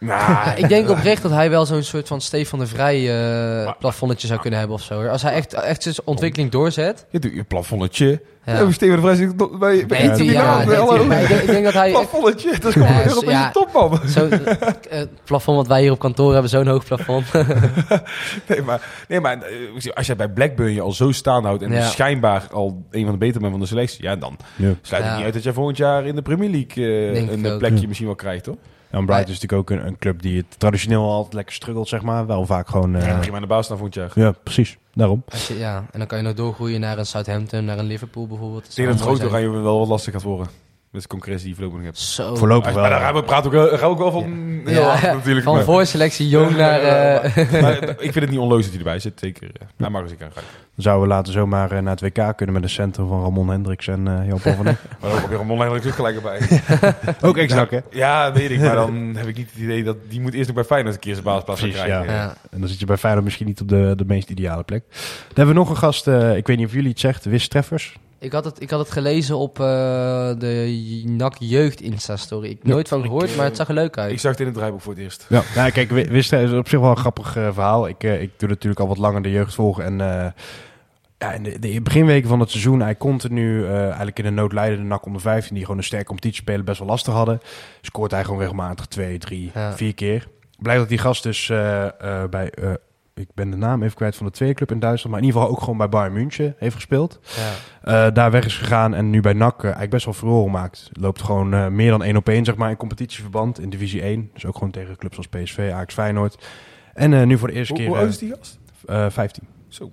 Nou, 0.00 0.20
Ja, 0.32 0.54
ik 0.62 0.68
denk 0.68 0.88
oprecht 0.90 1.22
dat 1.22 1.30
hij 1.30 1.50
wel 1.50 1.66
zo'n 1.66 1.82
soort 1.82 2.08
van 2.08 2.20
Stefan 2.20 2.58
de 2.58 2.66
Vrij 2.66 2.96
eh 2.98 3.64
Maar- 3.64 3.76
plafonnetje 3.78 4.26
zou 4.26 4.40
kunnen 4.40 4.58
hebben 4.58 4.76
of 4.76 4.82
zo. 4.82 4.94
hoor. 4.94 5.08
Als 5.10 5.22
hij 5.22 5.32
echt, 5.32 5.54
echt 5.54 5.82
zijn 5.82 5.94
ontwikkeling 6.04 6.50
doorzet. 6.50 7.06
je 7.10 7.18
doet 7.18 7.32
je 7.34 7.44
plafonnetje. 7.44 8.20
Ja. 8.44 8.58
Ja. 8.60 8.70
Steven 8.70 8.96
de 8.96 9.02
Vrij 9.02 9.14
zit 9.14 9.36
nog 9.36 9.58
bij, 9.58 9.86
bij 9.86 9.98
Nee, 9.98 10.08
Inter 10.08 10.18
die- 10.22 10.30
ja, 10.32 10.42
Milan. 10.52 10.66
nee, 10.68 10.76
Hallo. 10.76 11.04
maar 11.04 11.22
ik, 11.22 11.28
denk- 11.28 11.40
ik 11.40 11.46
denk 11.46 11.64
dat 11.64 11.72
hij... 11.72 11.90
Plafonnetje, 11.90 12.50
dat 12.50 12.64
is 12.64 12.72
gewoon 12.72 12.88
Ja, 12.88 12.94
een 13.02 13.08
Europese 13.08 13.30
ja. 13.36 13.50
topman. 13.50 14.00
Zo, 14.08 14.26
eh, 14.28 14.54
het 14.88 15.08
plafond 15.24 15.56
wat 15.56 15.66
wij 15.66 15.80
hier 15.80 15.92
op 15.92 15.98
kantoor 15.98 16.32
hebben, 16.32 16.50
zo'n 16.50 16.66
hoog 16.66 16.84
plafond. 16.84 17.26
Nee, 18.48 18.62
maar, 18.62 18.80
nee, 19.08 19.20
maar 19.20 19.38
eh, 19.42 19.92
als 19.94 20.06
jij 20.06 20.16
bij 20.16 20.28
Blackburn 20.28 20.72
je 20.72 20.80
al 20.80 20.92
zo 20.92 21.12
staan 21.12 21.44
houdt 21.44 21.62
en 21.62 21.72
Ja. 21.72 21.86
schijnbaar 21.86 22.42
al 22.52 22.82
een 22.90 23.02
van 23.02 23.12
de 23.12 23.18
beter 23.18 23.40
bent 23.40 23.52
van 23.52 23.60
de 23.60 23.66
selectie, 23.66 24.02
ja, 24.04 24.16
dan 24.16 24.36
Ja. 24.56 24.72
sluit 24.82 25.02
het 25.02 25.12
Ja. 25.12 25.16
niet 25.16 25.24
uit 25.24 25.34
dat 25.34 25.42
jij 25.42 25.52
volgend 25.52 25.76
jaar 25.76 26.06
in 26.06 26.14
de 26.14 26.22
Premier 26.22 26.50
League 26.50 26.84
eh, 27.12 27.30
een 27.30 27.58
plekje 27.58 27.80
Ja. 27.80 27.86
misschien 27.86 28.06
wel 28.06 28.16
krijgt, 28.16 28.46
hoor. 28.46 28.56
Ja, 28.90 28.98
en 28.98 29.06
Brighton 29.06 29.32
is 29.34 29.40
natuurlijk 29.40 29.70
ook 29.70 29.78
een, 29.78 29.86
een 29.86 29.98
club 29.98 30.22
die 30.22 30.36
het 30.36 30.58
traditioneel 30.58 31.10
altijd 31.10 31.34
lekker 31.34 31.54
struggelt, 31.54 31.88
zeg 31.88 32.02
maar. 32.02 32.26
Wel 32.26 32.46
vaak 32.46 32.68
gewoon... 32.68 32.94
eh, 32.94 33.02
Ja, 33.02 33.08
ja, 33.08 33.18
prima 33.18 33.34
aan 33.36 33.42
de 33.42 33.48
baas 33.48 33.68
naar 33.68 33.78
volgend 33.78 34.14
jaar. 34.14 34.34
precies. 34.42 34.78
Daarom. 34.94 35.22
Als 35.28 35.48
je, 35.48 35.58
ja, 35.58 35.76
en 35.90 35.98
dan 35.98 36.08
kan 36.08 36.18
je 36.18 36.24
nog 36.24 36.34
doorgroeien 36.34 36.80
naar 36.80 36.98
een 36.98 37.06
Southampton, 37.06 37.64
naar 37.64 37.78
een 37.78 37.86
Liverpool 37.86 38.26
bijvoorbeeld. 38.26 38.64
Ik 38.68 38.74
denk 38.74 38.88
dat 38.88 38.98
het 38.98 39.06
mooi 39.08 39.24
Oranje 39.24 39.50
wel 39.62 39.78
wat 39.78 39.88
lastig 39.88 40.12
gaat 40.12 40.22
worden. 40.22 40.46
De 41.02 41.08
concurrentie 41.08 41.46
die 41.48 41.56
je 41.56 41.62
voorlopig 41.62 41.84
nog 41.86 41.94
hebt. 41.94 41.98
Zo. 42.08 42.34
Voorlopig 42.36 42.72
wel. 42.72 42.80
Maar 42.80 42.90
daar 42.90 43.00
gaan 43.00 43.14
we 43.14 43.22
praten 43.22 43.46
ook, 43.46 43.52
wel- 43.52 43.68
gaan 43.68 43.78
we 43.78 43.84
ook 43.86 43.98
wel 43.98 44.10
van 44.10 44.60
heel 44.64 44.80
Ja, 44.82 44.88
hard 44.96 45.02
natuurlijk. 45.14 45.44
Van 45.44 45.54
maar, 45.54 45.64
voorselectie 45.64 46.28
jong 46.28 46.56
naar... 46.56 46.80
eh, 46.80 47.52
maar 47.62 47.82
ik 47.82 47.98
vind 47.98 48.14
het 48.14 48.30
niet 48.30 48.38
onloos 48.38 48.60
dat 48.62 48.70
hij 48.70 48.78
erbij 48.78 48.98
zit. 48.98 49.18
Zeker. 49.20 49.50
eh, 49.60 49.66
Hij 49.76 49.88
mag 49.90 50.02
eens 50.02 50.10
een 50.10 50.16
keer 50.16 50.30
gaan. 50.34 50.42
Dan 50.74 50.86
zouden 50.86 51.08
we 51.08 51.14
later 51.14 51.32
zomaar 51.32 51.70
eh, 51.72 51.78
naar 51.82 51.96
het 51.96 52.00
WK 52.16 52.36
kunnen 52.36 52.54
met 52.54 52.62
een 52.64 52.70
centrum 52.70 53.08
van 53.08 53.22
Ramon 53.22 53.48
Hendricks 53.48 53.86
en 53.88 54.08
eh 54.20 54.26
Jan 54.28 54.40
van. 54.40 54.64
Maar 55.00 55.12
ook 55.12 55.26
weer 55.28 55.40
een 55.40 55.46
mondeling 55.46 55.86
ook 55.86 55.94
gelijk 55.94 56.16
erbij. 56.16 56.38
Ook 57.28 57.36
ex-nak, 57.36 57.70
hè? 57.70 57.78
Ja, 57.90 58.32
weet 58.32 58.50
ik. 58.50 58.60
Maar 58.60 58.74
dan 58.74 59.12
heb 59.16 59.26
ik 59.26 59.36
niet 59.36 59.50
het 59.52 59.62
idee 59.62 59.84
dat 59.84 59.96
die 60.08 60.20
moet 60.20 60.34
eerst 60.34 60.46
nog 60.46 60.56
bij 60.56 60.64
Feyenoord 60.64 60.94
een 60.94 61.00
keer 61.00 61.14
zijn 61.14 61.44
Precies, 61.44 61.74
krijgen. 61.74 62.12
ja. 62.14 62.34
En 62.50 62.60
dan 62.60 62.68
zit 62.68 62.78
je 62.80 62.86
bij 62.86 62.96
Feyenoord 62.96 63.24
misschien 63.24 63.46
niet 63.46 63.60
op 63.60 63.68
de, 63.68 63.92
de 63.96 64.04
meest 64.06 64.30
ideale 64.30 64.62
plek. 64.62 64.84
Dan 64.88 64.98
hebben 65.34 65.54
we 65.54 65.60
nog 65.60 65.70
een 65.70 65.76
gast, 65.76 66.06
eh, 66.08 66.36
ik 66.36 66.46
weet 66.46 66.56
niet 66.56 66.66
of 66.66 66.72
jullie 66.72 66.90
het 66.90 67.00
zegt, 67.00 67.24
Wis 67.24 67.48
Treffers. 67.48 67.96
Ik 68.20 68.32
had 68.32 68.44
het, 68.44 68.62
ik 68.62 68.70
had 68.70 68.78
het 68.80 68.90
gelezen 68.90 69.36
op 69.38 69.60
eh, 69.60 69.64
de 70.38 71.02
NAC 71.06 71.34
Jeugd 71.38 71.80
Insta-story. 71.80 72.48
Ik 72.48 72.58
heb 72.58 72.66
nooit 72.66 72.88
van 72.88 73.02
gehoord, 73.02 73.36
maar 73.36 73.44
het 73.44 73.56
zag 73.56 73.68
er 73.68 73.74
leuk 73.74 73.98
uit. 73.98 74.12
Ik 74.12 74.18
zag 74.20 74.30
het 74.30 74.40
in 74.40 74.46
het 74.46 74.54
draaiboek 74.54 74.80
voor 74.80 74.92
het 74.92 75.02
eerst. 75.02 75.26
Ja, 75.28 75.42
nou, 75.54 75.70
kijk, 75.70 75.90
Wi- 75.90 76.08
Wis 76.08 76.28
Treffers 76.28 76.52
is 76.52 76.58
op 76.58 76.68
zich 76.68 76.80
wel 76.80 76.90
een 76.90 76.96
grappig 76.96 77.36
eh, 77.36 77.48
verhaal. 77.52 77.88
Ik, 77.88 78.04
eh, 78.04 78.22
ik 78.22 78.30
doe 78.36 78.48
natuurlijk 78.48 78.80
al 78.80 78.88
wat 78.88 78.98
langer 78.98 79.22
de 79.22 79.30
jeugd 79.30 79.54
volgen 79.54 79.84
en... 79.84 80.00
eh, 80.00 80.30
ja, 81.18 81.32
in 81.32 81.42
de, 81.42 81.58
de 81.58 81.80
beginweken 81.80 82.28
van 82.28 82.40
het 82.40 82.50
seizoen, 82.50 82.80
hij 82.80 82.96
continu 82.96 83.60
uh, 83.62 83.82
eigenlijk 83.84 84.18
in 84.18 84.24
de 84.24 84.30
noodlijdende 84.30 84.84
NAC 84.84 85.06
onder 85.06 85.20
15, 85.20 85.54
die 85.54 85.62
gewoon 85.64 85.78
een 85.78 85.84
sterke 85.84 86.06
competitie 86.06 86.40
spelen, 86.40 86.64
best 86.64 86.78
wel 86.78 86.88
lastig 86.88 87.12
hadden. 87.14 87.40
Scoort 87.80 88.10
hij 88.10 88.24
gewoon 88.24 88.40
regelmatig 88.40 88.86
twee, 88.86 89.18
drie, 89.18 89.50
Ja. 89.54 89.76
vier 89.76 89.94
keer. 89.94 90.28
Blijkt 90.58 90.80
dat 90.80 90.88
die 90.88 90.98
gast 90.98 91.22
dus 91.22 91.48
uh, 91.48 91.84
uh, 92.04 92.24
bij, 92.30 92.52
ik 93.18 93.28
ben 93.34 93.50
de 93.50 93.56
naam 93.56 93.82
even 93.82 93.96
kwijt 93.96 94.16
van 94.16 94.26
de 94.26 94.32
tweede 94.32 94.54
club 94.54 94.70
in 94.70 94.78
Duitsland, 94.78 95.10
maar 95.10 95.20
in 95.20 95.26
ieder 95.26 95.40
geval 95.40 95.56
ook 95.56 95.62
gewoon 95.62 95.78
bij 95.78 95.88
Bayern 95.88 96.12
München 96.12 96.54
heeft 96.58 96.74
gespeeld. 96.74 97.20
Ja. 97.82 98.06
Uh, 98.06 98.14
daar 98.14 98.30
weg 98.30 98.44
is 98.44 98.56
gegaan 98.56 98.94
en 98.94 99.10
nu 99.10 99.20
bij 99.20 99.32
NAC 99.32 99.56
uh, 99.56 99.62
eigenlijk 99.62 99.90
best 99.90 100.04
wel 100.04 100.14
verloren 100.14 100.50
maakt. 100.50 100.90
Loopt 100.92 101.22
gewoon 101.22 101.54
uh, 101.54 101.66
meer 101.66 101.90
dan 101.90 102.02
één 102.02 102.16
op 102.16 102.28
één 102.28 102.44
zeg 102.44 102.56
maar 102.56 102.70
in 102.70 102.76
competitieverband 102.76 103.60
in 103.60 103.70
divisie 103.70 104.02
1. 104.02 104.30
Dus 104.32 104.46
ook 104.46 104.54
gewoon 104.54 104.70
tegen 104.70 104.96
clubs 104.96 105.16
als 105.16 105.28
PSV, 105.28 105.58
Ajax, 105.58 105.94
Feyenoord. 105.94 106.46
En 106.94 107.28
nu 107.28 107.38
voor 107.38 107.48
de 107.48 107.54
eerste 107.54 107.72
hoe, 107.72 107.82
keer... 107.82 107.90
Hoe 107.90 107.98
oud 107.98 108.08
is 108.08 108.18
die 108.18 108.34
gast? 108.34 108.58
15. 109.12 109.42
Zo. 109.68 109.90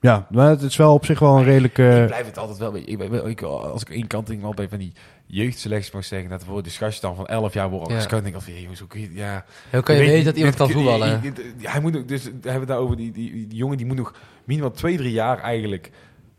Ja, 0.00 0.26
maar 0.30 0.48
het 0.48 0.62
is 0.62 0.76
wel 0.76 0.94
op 0.94 1.04
zich 1.04 1.18
wel 1.18 1.36
een 1.36 1.44
redelijke... 1.44 2.00
Ik 2.00 2.06
blijf 2.06 2.26
het 2.26 2.38
altijd 2.38 2.58
wel... 2.58 2.76
Ik, 2.76 2.86
ik, 2.86 3.24
ik, 3.24 3.42
als 3.42 3.82
ik 3.82 3.90
één 3.90 4.06
kant 4.06 4.26
denk 4.26 4.42
wel 4.42 4.54
bij 4.54 4.68
van 4.68 4.78
die 4.78 4.92
jeugdselectie 5.36 5.90
mag 5.94 6.04
zeggen... 6.04 6.30
dat 6.30 6.44
voor 6.44 6.62
de 6.62 6.70
gastjes 6.70 7.00
dan 7.00 7.14
van 7.16 7.26
11 7.26 7.54
jaar 7.54 7.70
worden 7.70 7.88
Ja. 7.88 7.94
gescout. 7.96 8.22
denk 8.22 8.34
ik 8.36 8.40
van, 8.42 8.60
jongens, 8.60 8.78
hoe 8.78 8.88
kun 8.88 9.00
je... 9.00 9.08
Ja, 9.12 9.44
Hoe 9.70 9.82
kan 9.82 9.94
je 9.94 10.00
weet 10.00 10.10
weten 10.10 10.24
dat 10.24 10.36
iemand 10.36 10.54
kan 10.56 10.70
voetballen? 10.70 11.22
Hij 11.62 11.80
moet 11.80 11.96
ook, 11.96 12.08
dus 12.08 12.24
we 12.24 12.30
hebben 12.32 12.60
het 12.60 12.68
daar 12.68 12.78
over 12.78 12.96
die, 12.96 13.12
die, 13.12 13.46
die 13.46 13.58
jongen 13.58 13.76
die 13.76 13.86
moet 13.86 13.96
nog 13.96 14.14
minimaal 14.44 14.70
twee, 14.70 14.96
drie 14.96 15.12
jaar 15.12 15.38
eigenlijk... 15.38 15.90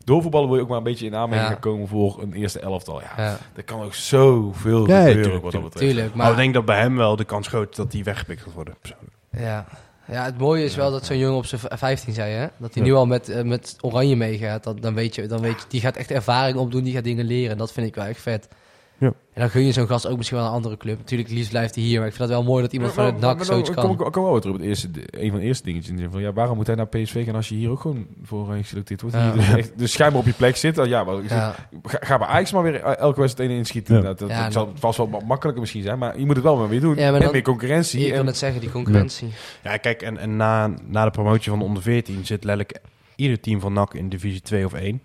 Doorvoetballen 0.04 0.46
wil 0.48 0.56
je 0.56 0.62
ook 0.62 0.68
maar 0.68 0.76
een 0.78 0.82
beetje 0.84 1.06
in 1.06 1.14
aanmerking 1.14 1.40
Ja. 1.48 1.52
gaan 1.52 1.60
komen 1.60 1.88
voor 1.88 2.22
een 2.22 2.32
eerste 2.32 2.60
elftal. 2.60 3.00
Ja, 3.00 3.12
Ja, 3.16 3.38
er 3.56 3.64
kan 3.64 3.82
ook 3.82 3.94
zoveel 3.94 4.88
Ja, 4.88 4.96
gebeuren 4.96 5.22
tuurlijk, 5.22 5.42
wat 5.44 5.52
dat 5.52 5.62
betreft. 5.62 5.92
tuurlijk. 5.92 6.14
Maar 6.14 6.30
ik 6.30 6.36
denk 6.36 6.54
dat 6.54 6.64
bij 6.64 6.80
hem 6.80 6.96
wel 6.96 7.16
de 7.16 7.24
kans 7.24 7.48
groot 7.48 7.70
is 7.70 7.76
dat 7.76 7.92
hij 7.92 8.02
weggepikt 8.02 8.42
gaat 8.42 8.52
worden. 8.52 8.74
persoonlijk. 8.80 9.12
ja. 9.30 9.66
ja, 10.08 10.24
het 10.24 10.38
mooie 10.38 10.64
is 10.64 10.74
wel 10.76 10.90
dat 10.90 11.04
zo'n 11.06 11.18
jongen 11.18 11.36
op 11.36 11.46
zijn 11.46 11.60
v- 11.60 11.78
15 11.78 12.12
zei, 12.14 12.32
hè? 12.32 12.46
Dat 12.58 12.74
hij 12.74 12.82
Ja. 12.82 12.88
nu 12.88 12.94
al 12.94 13.06
met, 13.06 13.28
eh, 13.28 13.42
met 13.42 13.76
Oranje 13.80 14.16
meegaat. 14.16 14.64
Dat, 14.64 14.82
dan, 14.82 14.94
weet 14.94 15.14
je, 15.14 15.26
dan 15.26 15.40
weet 15.40 15.60
je, 15.60 15.64
die 15.68 15.80
gaat 15.80 15.96
echt 15.96 16.10
ervaring 16.10 16.56
opdoen, 16.58 16.82
die 16.84 16.94
gaat 16.94 17.04
dingen 17.04 17.24
leren. 17.24 17.56
Dat 17.58 17.72
vind 17.72 17.86
ik 17.86 17.94
wel 17.94 18.04
echt 18.04 18.20
vet. 18.20 18.48
Ja. 18.98 19.06
En 19.06 19.40
dan 19.40 19.50
gun 19.50 19.64
je 19.64 19.72
zo'n 19.72 19.86
gast 19.86 20.06
ook 20.06 20.16
misschien 20.16 20.38
wel 20.38 20.46
een 20.46 20.52
andere 20.52 20.76
club. 20.76 20.98
Natuurlijk, 20.98 21.28
het 21.28 21.38
liefst 21.38 21.52
blijft 21.52 21.74
hij 21.74 21.84
hier. 21.84 21.98
Maar 21.98 22.08
ik 22.08 22.14
vind 22.14 22.28
het 22.28 22.38
wel 22.38 22.46
mooi 22.48 22.62
dat 22.62 22.72
iemand 22.72 22.90
Ja, 22.90 22.96
van 22.96 23.04
maar- 23.04 23.12
het 23.12 23.22
maar- 23.22 23.30
NAC 23.30 23.38
maar 23.38 23.46
zoiets 23.54 23.70
dan 23.70 23.84
kan. 23.84 23.96
Kom 23.96 24.06
ik, 24.06 24.12
kom 24.12 24.22
wel 24.22 24.32
weer 24.32 24.40
terug 24.40 24.56
op 24.56 24.60
het 24.62 24.70
eerste, 24.70 24.88
een 25.10 25.30
van 25.30 25.40
de 25.40 25.46
eerste 25.46 25.64
dingetjes. 25.64 25.90
in 25.92 25.98
geval. 25.98 26.20
Ja, 26.20 26.32
waarom 26.32 26.56
moet 26.56 26.66
hij 26.66 26.76
naar 26.76 26.86
PSV 26.86 27.24
gaan 27.24 27.34
als 27.34 27.48
je 27.48 27.54
hier 27.54 27.70
ook 27.70 27.80
gewoon 27.80 28.06
voor 28.22 28.42
Oranje 28.44 28.62
geselecteerd 28.62 29.00
wordt? 29.00 29.16
Ja. 29.16 29.32
Dus, 29.32 29.48
echt, 29.58 29.78
dus 29.78 29.92
schijnbaar 29.92 30.20
op 30.20 30.26
je 30.26 30.32
plek 30.32 30.56
zit. 30.56 30.74
dan 30.74 30.88
Ja, 30.88 31.04
zeg, 31.20 31.30
Ja, 31.30 31.54
ga, 31.82 31.98
ga 32.00 32.18
bij 32.18 32.26
Ajax 32.26 32.52
maar 32.52 32.62
weer 32.62 32.80
elke 32.82 33.20
wedstrijd 33.20 33.48
één 33.50 33.58
inschieten. 33.58 33.94
Ja. 33.96 34.00
Dat, 34.02 34.18
dat, 34.18 34.28
Ja, 34.28 34.42
dat 34.44 34.52
zal 34.52 34.72
vast 34.74 34.96
wel 34.96 35.22
makkelijker 35.26 35.60
misschien 35.60 35.82
zijn. 35.82 35.98
Maar 35.98 36.18
je 36.18 36.26
moet 36.26 36.34
het 36.34 36.44
wel 36.44 36.56
maar 36.56 36.68
weer 36.68 36.80
doen. 36.80 36.96
Ja, 36.96 37.04
maar 37.06 37.14
en 37.14 37.22
dan- 37.22 37.32
meer 37.32 37.42
concurrentie. 37.42 38.00
ik 38.00 38.10
wil 38.10 38.18
en, 38.18 38.24
net 38.24 38.36
zeggen, 38.36 38.60
die 38.60 38.70
concurrentie. 38.70 39.28
Ja, 39.62 39.76
kijk, 39.76 40.02
en, 40.02 40.18
en 40.18 40.36
na, 40.36 40.70
na 40.86 41.04
de 41.04 41.10
promotie 41.10 41.50
van 41.50 41.58
de 41.58 41.64
onder 41.64 41.82
14 41.82 42.26
zit 42.26 42.44
letterlijk 42.44 42.80
ieder 43.16 43.40
team 43.40 43.60
van 43.60 43.72
NAC 43.72 43.94
in 43.94 44.08
divisie 44.08 44.40
2 44.40 44.64
of 44.64 44.72
1. 44.72 45.00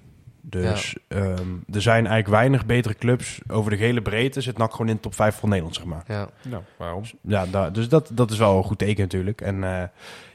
Dus 0.50 0.96
ehm, 1.08 1.24
er 1.72 1.82
zijn 1.82 2.08
eigenlijk 2.08 2.28
weinig 2.28 2.66
betere 2.66 2.94
clubs. 2.96 3.40
Over 3.48 3.72
de 3.72 3.78
gele 3.78 4.02
breedte 4.02 4.42
zit 4.42 4.58
NAC 4.58 4.72
gewoon 4.72 4.88
in 4.88 4.96
de 4.96 5.02
top 5.02 5.16
5 5.16 5.36
van 5.36 5.50
Nederland, 5.50 5.76
zeg 5.76 5.86
maar. 5.86 6.04
Ja. 6.08 6.28
Nou, 6.42 6.64
waarom? 6.78 7.04
Ja, 7.22 7.46
da- 7.52 7.70
dus 7.70 7.90
dat, 7.90 8.10
dat 8.14 8.32
is 8.32 8.38
wel 8.38 8.58
een 8.58 8.64
goed 8.64 8.78
teken 8.78 9.02
natuurlijk. 9.02 9.42
En 9.42 9.64
eh, 9.64 9.84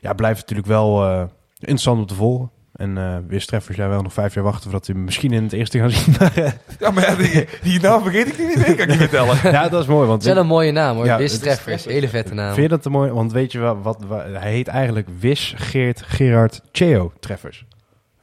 ja, 0.01 0.13
blijft 0.13 0.41
natuurlijk 0.41 0.69
wel 0.69 1.05
eh, 1.05 1.23
interessant 1.59 1.99
om 2.01 2.07
te 2.07 2.15
volgen. 2.15 2.51
En 2.75 2.99
eh 2.99 3.17
weer 3.29 3.45
treffers, 3.47 3.77
jij 3.77 3.89
wel 3.89 4.03
nog 4.03 4.13
vijf 4.13 4.35
jaar 4.35 4.45
wachten 4.45 4.63
voordat 4.63 4.87
we 4.87 4.93
hem 4.93 5.05
misschien 5.05 5.31
in 5.33 5.43
het 5.43 5.53
eerste 5.53 5.79
gaan 5.79 5.91
zien. 5.91 6.15
Ja, 6.79 6.91
maar 6.91 7.03
ja, 7.11 7.15
die, 7.15 7.47
die 7.63 7.81
naam 7.81 8.03
vergeet 8.03 8.27
ik 8.27 8.39
niet 8.39 8.57
meer, 8.57 8.65
kan 8.75 8.79
ik 8.79 8.89
niet 8.89 8.97
vertellen. 8.97 9.37
ja, 9.53 9.69
dat 9.69 9.81
is 9.83 9.87
mooi. 9.89 10.07
Want 10.09 10.19
Het 10.23 10.29
is 10.29 10.33
wel 10.35 10.43
een 10.43 10.49
mooie 10.49 10.73
naam 10.73 10.97
hoor. 10.97 11.05
Ja, 11.05 11.19
Wis 11.19 11.39
Treffers. 11.39 11.85
Hele 11.85 12.09
vette 12.09 12.35
naam. 12.35 12.49
Vind 12.53 12.63
je 12.63 12.69
dat 12.69 12.83
te 12.83 12.91
mooi? 12.91 13.11
Want 13.13 13.33
weet 13.33 13.53
je 13.53 13.59
wat, 13.59 14.05
wa- 14.07 14.27
hij 14.31 14.51
heet 14.53 14.69
eigenlijk 14.69 15.09
Wis 15.19 15.55
Geert 15.57 16.03
Gerard 16.03 16.61
Cheo 16.73 17.13
Treffers. 17.21 17.65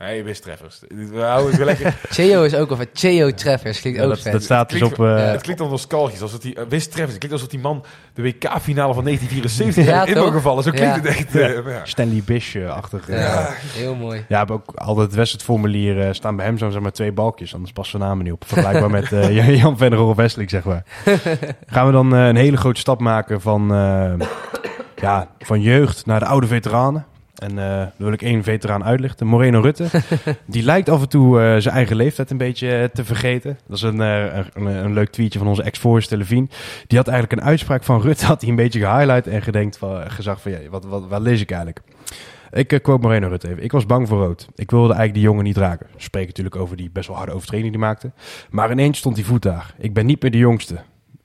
Hey, 0.03 0.23
wist 0.23 0.43
treffers. 0.43 0.79
We 1.11 1.19
houden 1.21 1.51
het 1.55 1.63
lekker. 1.65 1.93
Cheo 2.09 2.43
is 2.43 2.55
ook 2.55 2.75
vet. 2.75 2.89
Cheo 2.93 3.31
Treffers. 3.31 3.81
Klinkt 3.81 3.99
Ja, 3.99 4.05
ook 4.05 4.23
dat, 4.23 4.43
staat 4.43 4.69
dus 4.69 4.79
Klinkt- 4.79 4.99
op... 4.99 5.05
eh. 5.05 5.31
Het 5.31 5.41
klinkt 5.41 5.61
al 5.61 5.69
nostalgisch. 5.69 6.21
Alsof 6.21 6.39
die, 6.39 6.55
uh, 6.55 6.63
wist 6.69 6.91
treffers. 6.91 7.09
Het 7.11 7.17
klinkt 7.17 7.31
alsof 7.31 7.47
die 7.47 7.59
man 7.59 7.83
de 8.13 8.21
WK-finale 8.21 8.93
van 8.93 9.03
1974 9.09 9.85
Ja, 9.85 10.05
in 10.05 10.13
toch? 10.13 10.33
gevallen. 10.33 10.63
Zo 10.63 10.71
klinkt 10.71 10.95
Ja. 10.95 11.01
het 11.01 11.05
echt. 11.17 11.35
eh, 11.35 11.63
maar 11.63 11.73
ja. 11.73 11.85
Stanley 11.85 12.21
Bish-achtig. 12.25 13.09
eh. 13.09 13.19
Ja, 13.19 13.49
heel 13.73 13.95
mooi. 13.95 14.25
Ja, 14.27 14.43
maar 14.43 14.51
ook 14.55 14.71
altijd 14.75 15.05
het 15.07 15.15
wedstrijdformulier 15.15 16.01
eh, 16.01 16.13
staan 16.13 16.35
bij 16.35 16.45
hem 16.45 16.57
zo 16.57 16.69
zeg 16.69 16.81
maar 16.81 16.91
twee 16.91 17.11
balkjes. 17.11 17.53
Anders 17.53 17.71
passen 17.73 17.99
de 17.99 18.05
namen 18.05 18.23
niet 18.23 18.33
op. 18.33 18.43
Vergelijkbaar 18.47 18.89
met 18.89 19.11
eh, 19.11 19.57
Jan 19.61 19.77
van 19.77 19.89
der 19.89 20.15
Westelijk, 20.15 20.49
zeg 20.49 20.63
maar. 20.63 20.83
Gaan 21.65 21.85
we 21.85 21.91
dan 21.91 22.15
eh, 22.15 22.27
een 22.27 22.35
hele 22.35 22.57
grote 22.57 22.79
stap 22.79 22.99
maken 22.99 23.41
van, 23.41 23.73
eh, 23.73 24.13
ja, 24.95 25.27
van 25.39 25.61
jeugd 25.61 26.05
naar 26.05 26.19
de 26.19 26.25
oude 26.25 26.47
veteranen. 26.47 27.05
En 27.41 27.59
eh 27.59 27.77
dan 27.77 27.91
wil 27.97 28.11
ik 28.11 28.21
één 28.21 28.43
veteraan 28.43 28.83
uitlichten. 28.83 29.27
Moreno 29.27 29.61
Rutte. 29.61 29.87
Die 30.45 30.63
lijkt 30.63 30.89
af 30.89 31.01
en 31.01 31.09
toe 31.09 31.41
eh, 31.41 31.57
zijn 31.57 31.75
eigen 31.75 31.95
leeftijd 31.95 32.31
een 32.31 32.37
beetje 32.37 32.75
eh, 32.75 32.83
te 32.83 33.05
vergeten. 33.05 33.57
Dat 33.67 33.77
is 33.77 33.83
een, 33.83 33.99
een, 33.99 34.65
een 34.65 34.93
leuk 34.93 35.09
tweetje 35.09 35.39
van 35.39 35.47
onze 35.47 35.63
ex-voorzitter 35.63 36.17
Levine. 36.17 36.47
Die 36.87 36.97
had 36.97 37.07
eigenlijk 37.07 37.41
een 37.41 37.47
uitspraak 37.47 37.83
van 37.83 38.01
Rutte. 38.01 38.25
Had 38.31 38.41
hij 38.41 38.49
een 38.49 38.55
beetje 38.55 38.79
gehighlight 38.79 39.27
en 39.27 39.41
gedenkt 39.41 39.77
van, 39.77 40.11
gezegd 40.11 40.41
van... 40.41 40.51
Ja, 40.51 40.57
wat, 40.69 40.85
wat, 40.85 41.07
wat 41.07 41.21
lees 41.21 41.41
ik 41.41 41.51
eigenlijk? 41.51 41.81
Ik 42.51 42.67
quote 42.67 43.01
Moreno 43.01 43.27
Rutte 43.27 43.49
even. 43.49 43.63
Ik 43.63 43.71
was 43.71 43.85
bang 43.85 44.07
voor 44.07 44.19
rood. 44.19 44.47
Ik 44.55 44.71
wilde 44.71 44.93
eigenlijk 44.93 45.13
die 45.13 45.23
jongen 45.23 45.43
niet 45.43 45.57
raken. 45.57 45.87
Spreek 45.97 46.27
natuurlijk 46.27 46.55
over 46.55 46.77
die 46.77 46.89
best 46.89 47.07
wel 47.07 47.17
harde 47.17 47.31
overtreding 47.31 47.71
die 47.71 47.79
maakte. 47.79 48.11
Maar 48.49 48.71
ineens 48.71 48.97
stond 48.97 49.15
die 49.15 49.25
voet 49.25 49.41
daar. 49.41 49.73
Ik 49.77 49.93
ben 49.93 50.05
niet 50.05 50.21
meer 50.21 50.31
de 50.31 50.37
jongste. 50.37 50.75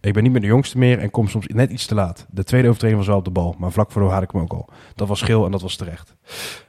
Ik 0.07 0.13
ben 0.13 0.23
niet 0.23 0.33
meer 0.33 0.41
de 0.41 0.47
jongste 0.47 0.79
meer 0.79 0.99
en 0.99 1.11
kom 1.11 1.29
soms 1.29 1.47
net 1.47 1.71
iets 1.71 1.87
te 1.87 1.95
laat. 1.95 2.27
De 2.31 2.45
tweede 2.45 2.67
overtreding 2.67 3.01
was 3.01 3.09
wel 3.09 3.19
op 3.19 3.25
de 3.25 3.31
bal, 3.31 3.55
maar 3.59 3.73
vlak 3.73 3.91
voordoor 3.91 4.11
had 4.11 4.23
ik 4.23 4.31
hem 4.31 4.41
ook 4.41 4.53
al. 4.53 4.69
Dat 4.95 5.09
was 5.09 5.19
schil 5.19 5.45
en 5.45 5.51
dat 5.51 5.63
was 5.63 5.77
terecht. 5.77 6.16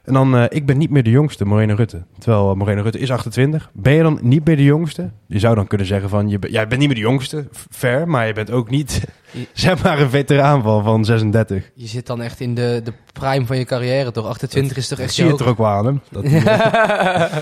En 0.04 0.14
dan, 0.14 0.36
uh, 0.36 0.44
ik 0.50 0.66
ben 0.66 0.78
niet 0.78 0.90
meer 0.90 1.04
de 1.04 1.10
jongste, 1.10 1.46
Moreno 1.46 1.76
Rutte. 1.76 2.04
Terwijl 2.20 2.50
uh, 2.50 2.56
Moreno 2.56 2.82
Rutte 2.82 3.00
is 3.00 3.12
28. 3.12 3.70
Ben 3.74 3.94
je 3.94 4.04
dan 4.04 4.20
niet 4.22 4.46
meer 4.46 4.56
de 4.56 4.64
jongste? 4.64 5.12
Je 5.26 5.40
zou 5.40 5.56
dan 5.56 5.68
kunnen 5.68 5.88
zeggen 5.88 6.10
van, 6.10 6.30
je, 6.30 6.40
ben, 6.40 6.52
jij 6.52 6.68
bent 6.68 6.80
niet 6.80 6.90
meer 6.90 6.98
de 6.98 7.04
jongste, 7.04 7.48
fair, 7.70 8.08
maar 8.08 8.28
je 8.28 8.34
bent 8.34 8.52
ook 8.52 8.70
niet, 8.70 9.04
zeg 9.54 9.84
maar, 9.84 10.00
een 10.00 10.10
veteraan 10.10 10.64
van, 10.64 10.84
van 10.84 11.06
36. 11.06 11.72
Je 11.76 11.88
zit 11.88 12.06
dan 12.06 12.22
echt 12.22 12.40
in 12.40 12.56
de, 12.56 12.82
de 12.84 12.94
prime 13.14 13.46
van 13.46 13.58
je 13.58 13.66
carrière, 13.66 14.12
toch? 14.12 14.26
28 14.28 14.74
dat, 14.74 14.84
is 14.84 14.88
toch 14.88 15.00
echt 15.00 15.14
zie 15.14 15.26
je 15.26 15.32
het 15.32 15.40
er 15.40 15.48
ook 15.48 15.58
wel 15.58 15.68
aan 15.68 15.86
hem. 15.86 16.02
Dat 16.12 16.24
hij, 16.28 16.42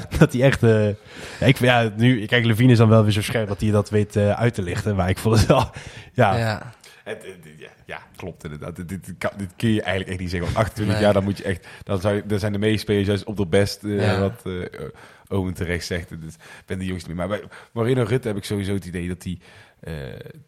dat 0.19 0.33
hij 0.33 0.41
echt... 0.41 0.63
Uh, 0.63 0.87
ja, 1.39 1.45
ik, 1.45 1.59
ja, 1.59 1.91
nu, 1.97 2.25
kijk, 2.25 2.45
Levine 2.45 2.71
is 2.71 2.77
dan 2.77 2.89
wel 2.89 3.03
weer 3.03 3.11
zo 3.11 3.21
scherp 3.21 3.47
dat 3.47 3.61
hij 3.61 3.71
dat 3.71 3.89
weet 3.89 4.15
uh, 4.15 4.31
uit 4.31 4.53
te 4.53 4.61
lichten. 4.61 4.95
Maar 4.95 5.09
ik 5.09 5.17
vond 5.17 5.37
het 5.37 5.47
wel... 5.47 5.69
Ja, 6.13 6.37
ja. 6.37 6.73
Het, 7.03 7.25
ja, 7.25 7.33
ja, 7.43 7.54
klopt 8.15 8.43
inderdaad. 8.43 8.75
Dit, 8.75 8.89
dit, 8.89 9.13
kan, 9.17 9.31
dit, 9.37 9.49
kun 9.55 9.69
je 9.69 9.81
eigenlijk 9.81 10.09
echt 10.09 10.19
niet 10.19 10.29
zeggen. 10.29 10.53
Want 10.53 10.65
28 10.65 10.95
nee. 10.95 11.03
jaar, 11.03 11.13
dan 11.13 11.23
moet 11.23 11.37
je 11.37 11.43
echt... 11.43 11.67
Dan, 11.83 12.01
zou 12.01 12.21
dan 12.25 12.39
zijn 12.39 12.51
de 12.51 12.57
meeste 12.57 13.03
juist 13.03 13.23
op 13.23 13.37
de 13.37 13.47
best, 13.47 13.83
uh, 13.83 14.01
ja. 14.01 14.19
wat 14.19 14.41
uh, 14.43 14.65
Owen 15.27 15.53
terecht 15.53 15.85
zegt. 15.85 16.09
Dus 16.09 16.33
ik 16.33 16.65
ben 16.65 16.79
de 16.79 16.85
jongste 16.85 17.07
meer. 17.07 17.17
Maar 17.17 17.27
bij 17.27 17.43
Marino 17.71 18.03
Rutte 18.03 18.27
heb 18.27 18.37
ik 18.37 18.43
sowieso 18.43 18.73
het 18.73 18.85
idee 18.85 19.07
dat 19.07 19.23
hij... 19.23 19.39
Uh, 19.87 19.93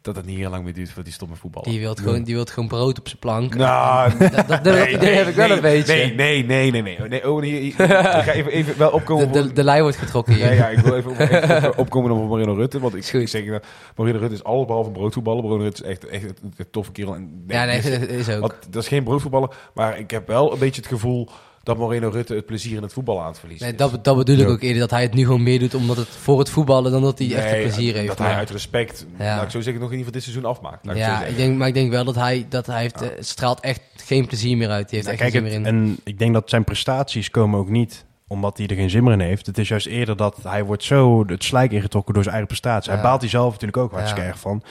dat 0.02 0.16
het 0.16 0.26
niet 0.26 0.38
heel 0.38 0.50
lang 0.50 0.64
meer 0.64 0.74
duurt 0.74 0.88
voordat 0.88 1.06
hij 1.06 1.14
stopt 1.14 1.32
met 1.32 1.40
voetballen. 1.40 1.70
Die 1.70 1.80
wilt 1.80 2.00
gewoon, 2.00 2.24
die 2.24 2.36
wilt 2.36 2.50
gewoon 2.50 2.70
brood 2.70 3.00
op 3.00 3.08
zijn 3.08 3.20
plank. 3.20 3.56
Nou, 3.56 4.18
dat, 4.18 4.32
dat, 4.34 4.48
dat 4.48 4.64
nee, 4.64 4.98
nee, 4.98 5.16
heb 5.16 5.28
ik 5.28 5.36
wel 5.36 5.48
nee, 5.48 5.56
een 5.56 5.62
beetje. 5.62 5.94
Nee, 5.94 6.14
nee, 6.14 6.44
nee, 6.44 6.72
nee. 6.72 6.82
nee. 6.82 7.08
nee 7.08 7.32
oh, 7.32 7.42
hier, 7.42 7.60
hier, 7.60 7.68
ik 7.68 7.76
ga 7.76 8.32
even, 8.32 8.52
even 8.52 8.78
wel 8.78 8.90
opkomen. 8.90 9.32
De, 9.32 9.48
de, 9.48 9.54
de 9.54 9.64
lijn 9.64 9.82
wordt 9.82 9.98
getrokken 9.98 10.34
hier. 10.34 10.46
Nee, 10.46 10.56
ja, 10.56 10.68
ik 10.68 10.80
wil 10.80 10.96
even, 10.96 11.12
op, 11.12 11.20
even 11.20 11.78
opkomen 11.78 12.12
over 12.12 12.26
Marino 12.26 12.54
Rutte. 12.54 12.80
Want 12.80 12.96
ik, 12.96 13.06
ik 13.06 13.28
zeg 13.28 13.46
dat 13.46 13.66
Marino 13.96 14.20
Rutte 14.20 14.36
is 14.36 14.44
alles 14.44 14.66
behalve 14.66 14.88
een 14.88 14.96
broodvoetballer. 14.96 15.44
Marino 15.44 15.64
Rutte 15.64 15.84
is 15.84 15.90
echt, 15.90 16.06
echt 16.06 16.24
een, 16.24 16.54
een 16.58 16.70
toffe 16.72 16.92
kerel. 16.92 17.16
En, 17.16 17.44
nee, 17.46 17.58
ja, 17.58 17.66
nee, 17.66 17.82
dat 18.00 18.10
is 18.10 18.30
ook. 18.30 18.42
Want, 18.42 18.54
dat 18.70 18.82
is 18.82 18.88
geen 18.88 19.04
broodvoetballer. 19.04 19.56
Maar 19.74 20.00
ik 20.00 20.12
heb 20.12 20.28
wel 20.28 20.54
een 20.54 20.60
beetje 20.60 20.82
het 20.82 20.90
gevoel 20.90 21.30
dat 21.68 21.78
Moreno 21.78 22.10
Rutte 22.10 22.36
het 22.36 22.46
plezier 22.46 22.76
in 22.76 22.82
het 22.82 22.94
voetballen 22.94 23.22
aan 23.22 23.28
het 23.28 23.40
verliezen 23.40 23.68
nee, 23.68 23.76
dat, 23.76 24.04
dat 24.04 24.18
bedoel 24.18 24.38
ik 24.38 24.48
ja. 24.48 24.52
ook 24.52 24.62
eerder. 24.62 24.80
Dat 24.80 24.92
hij 24.92 25.02
het 25.02 25.14
nu 25.14 25.24
gewoon 25.24 25.44
meer 25.44 25.60
doet 25.60 25.76
omdat 25.76 25.98
het 25.98 26.08
voor 26.08 26.40
het 26.40 26.50
voetballen 26.50 26.92
dan 26.92 27.02
dat 27.02 27.18
hij 27.18 27.28
nee, 27.28 27.38
echt 27.38 27.50
het 27.50 27.62
plezier 27.62 27.94
heeft. 27.94 28.08
Dat 28.08 28.20
maar. 28.20 28.28
hij 28.28 28.38
uit 28.38 28.50
respect, 28.50 29.06
ja. 29.18 29.36
laat 29.36 29.44
ik 29.44 29.62
zeggen, 29.62 29.74
nog 29.74 29.92
in 29.92 29.98
ieder 29.98 29.98
geval 29.98 30.12
dit 30.12 30.24
seizoen 30.24 30.46
afmaakt. 30.46 30.98
Ja, 30.98 31.24
ik, 31.24 31.30
ik 31.30 31.38
denk, 31.38 31.58
maar 31.58 31.68
ik 31.68 31.74
denk 31.74 31.92
wel 31.92 32.04
dat 32.04 32.16
hij, 32.16 32.46
dat 32.50 32.66
hij 32.66 32.82
heeft, 32.82 33.00
ja. 33.00 33.06
uh, 33.06 33.12
straalt 33.20 33.60
echt 33.60 33.82
geen 33.96 34.28
plezier 34.28 34.58
meer 34.58 34.70
uit. 34.70 34.90
Die 34.90 34.98
heeft 34.98 35.10
echt 35.10 35.20
kijk, 35.20 35.32
geen 35.32 35.52
zin 35.52 35.62
meer 35.62 35.72
in. 35.72 35.78
En 35.78 35.98
ik 36.04 36.20
denk 36.20 36.34
dat 36.34 36.50
zijn 36.50 36.64
prestaties 36.64 37.30
komen 37.30 37.60
ook 37.60 37.70
niet 37.70 38.06
omdat 38.28 38.58
hij 38.58 38.68
er 38.68 38.76
geen 38.76 38.90
zin 38.90 39.04
meer 39.04 39.14
in 39.14 39.20
heeft. 39.20 39.46
Het 39.46 39.58
is 39.58 39.68
juist 39.68 39.88
eerder 39.88 40.18
dat 40.18 40.40
hij 40.44 40.64
wordt 40.64 40.84
zo 40.84 41.24
het 41.28 41.44
slijk 41.44 41.72
ingetrokken 41.72 42.14
door 42.14 42.24
zijn 42.24 42.36
eigen 42.36 42.54
prestatie. 42.56 42.92
Hij 42.92 43.02
baalt 43.02 43.22
hij 43.22 43.30
zelf 43.30 43.52
natuurlijk 43.52 43.78
ook 43.78 43.92
hartstikke 43.92 44.28
erg 44.28 44.40
van. 44.40 44.64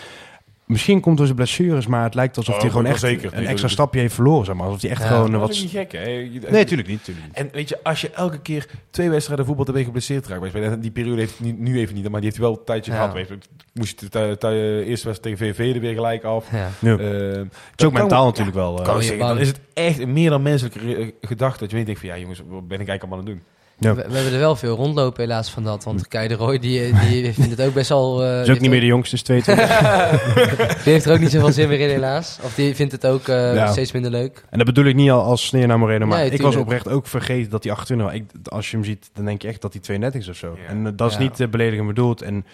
Misschien 0.67 1.01
komt 1.01 1.17
door 1.17 1.27
zijn 1.27 1.39
blessures, 1.39 1.87
maar 1.87 2.03
het 2.03 2.15
lijkt 2.15 2.37
alsof 2.37 2.55
oh, 2.55 2.61
hij 2.61 2.71
gewoon 2.71 2.87
echt 2.87 3.01
zeker. 3.01 3.35
een 3.35 3.47
extra 3.47 3.69
stapje 3.69 4.01
heeft 4.01 4.15
verloren. 4.15 4.45
Zeg 4.45 4.55
maar. 4.55 4.67
Alsof 4.67 4.81
hij 4.81 4.91
echt 4.91 5.03
ja, 5.03 5.09
gewoon 5.09 5.31
dat 5.31 5.41
wat. 5.41 5.51
is 5.51 5.63
niet 5.63 5.71
gek, 5.71 5.93
hè? 5.93 6.01
Je, 6.01 6.29
nee, 6.31 6.51
natuurlijk 6.51 6.89
niet, 6.89 7.07
niet, 7.07 7.17
En 7.33 7.49
weet 7.53 7.69
je, 7.69 7.79
als 7.83 8.01
je 8.01 8.11
elke 8.11 8.41
keer 8.41 8.67
twee 8.91 9.11
wedstrijden 9.11 9.47
voetbal 9.47 9.65
te 9.65 9.73
ben 9.73 9.85
geblesseerd 9.85 10.27
raakt, 10.27 10.55
en 10.55 10.81
die 10.81 10.91
periode 10.91 11.21
heeft 11.21 11.39
hij 11.39 11.55
nu 11.59 11.79
even 11.79 11.95
niet, 11.95 12.09
maar 12.09 12.21
die 12.21 12.31
heeft 12.31 12.37
hij 12.37 12.47
wel 12.47 12.59
een 12.59 12.65
tijdje 12.65 12.93
ja. 12.93 12.99
gehad. 12.99 13.15
Weet 13.15 13.29
je. 13.29 13.39
Moest 13.73 14.01
je 14.01 14.09
de 14.39 14.85
eerste 14.87 15.07
wedstrijd 15.07 15.39
tegen 15.39 15.55
VV 15.55 15.75
er 15.75 15.81
weer 15.81 15.95
gelijk 15.95 16.25
af. 16.25 16.47
Ja. 16.53 16.71
Uh, 16.81 16.99
het 16.99 17.51
is 17.77 17.85
ook 17.85 17.93
mentaal 17.93 18.09
kan, 18.09 18.27
natuurlijk 18.27 18.57
wel. 18.57 18.81
Uh, 18.81 18.97
zeggen, 18.97 19.19
dan 19.19 19.39
is 19.39 19.49
het 19.49 19.61
echt 19.73 19.99
een 19.99 20.13
meer 20.13 20.31
dan 20.31 20.43
menselijke 20.43 21.15
gedachte 21.21 21.59
dat 21.59 21.71
je 21.71 21.85
denkt 21.85 22.01
van 22.01 22.09
ja 22.09 22.19
jongens, 22.19 22.39
wat 22.39 22.69
ben 22.69 22.81
ik 22.81 22.89
eigenlijk 22.89 23.03
allemaal 23.03 23.19
aan 23.19 23.27
het 23.27 23.35
doen? 23.35 23.43
Ja. 23.79 23.95
We, 23.95 24.05
we, 24.09 24.15
hebben 24.15 24.33
er 24.33 24.39
wel 24.39 24.57
veel 24.57 24.77
rondlopen 24.77 25.23
helaas 25.23 25.51
van 25.51 25.65
dat. 25.65 25.85
Want 25.85 26.09
Kei 26.09 26.29
de 26.29 26.35
Roy, 26.35 26.59
die, 26.59 26.93
die 27.09 27.33
vindt 27.33 27.51
het 27.51 27.61
ook 27.61 27.75
best 27.75 27.89
wel... 27.89 28.25
Uh, 28.25 28.41
is 28.41 28.51
ook 28.51 28.61
niet 28.61 28.71
meer 28.71 28.81
de 28.81 28.87
jongste, 28.87 29.15
is 29.15 29.23
22. 29.23 29.69
die 30.85 30.93
heeft 30.93 31.05
er 31.05 31.13
ook 31.13 31.19
niet 31.19 31.31
zoveel 31.31 31.53
zin 31.53 31.69
meer 31.69 31.81
in 31.81 31.89
helaas. 31.89 32.39
Of 32.43 32.55
die 32.55 32.75
vindt 32.75 32.93
het 32.93 33.07
ook 33.07 33.29
uh, 33.29 33.55
ja. 33.55 33.73
steeds 33.73 33.93
minder 33.93 34.11
leuk. 34.11 34.45
En 34.51 34.59
dat 34.59 34.67
bedoel 34.67 34.85
ik 34.85 34.95
niet 34.95 35.11
al 35.11 35.23
als 35.23 35.47
sneer 35.47 35.67
naar 35.67 35.79
Moreno. 35.79 36.07
Maar 36.07 36.19
nee, 36.19 36.27
ik 36.27 36.33
tuurlijk. 36.33 36.55
was 36.55 36.63
oprecht 36.63 36.89
ook 36.89 37.07
vergeten 37.07 37.51
dat 37.51 37.65
hij 37.65 37.73
28 37.73 38.07
was. 38.07 38.17
Ik, 38.17 38.51
als 38.51 38.71
je 38.71 38.77
hem 38.77 38.85
ziet, 38.85 39.11
dan 39.13 39.25
denk 39.25 39.43
je 39.43 39.49
echt 39.49 39.61
dat 39.61 39.73
hij 39.73 39.83
32 39.83 40.21
is 40.21 40.29
of 40.29 40.37
zo. 40.37 40.57
Ja. 40.63 40.69
En 40.69 40.87
uh, 40.87 40.93
dat 40.97 41.11
is 41.11 41.19
niet 41.19 41.41
uh, 41.41 41.49
beledigend 41.49 41.87
bedoeld. 41.87 42.23
En 42.23 42.45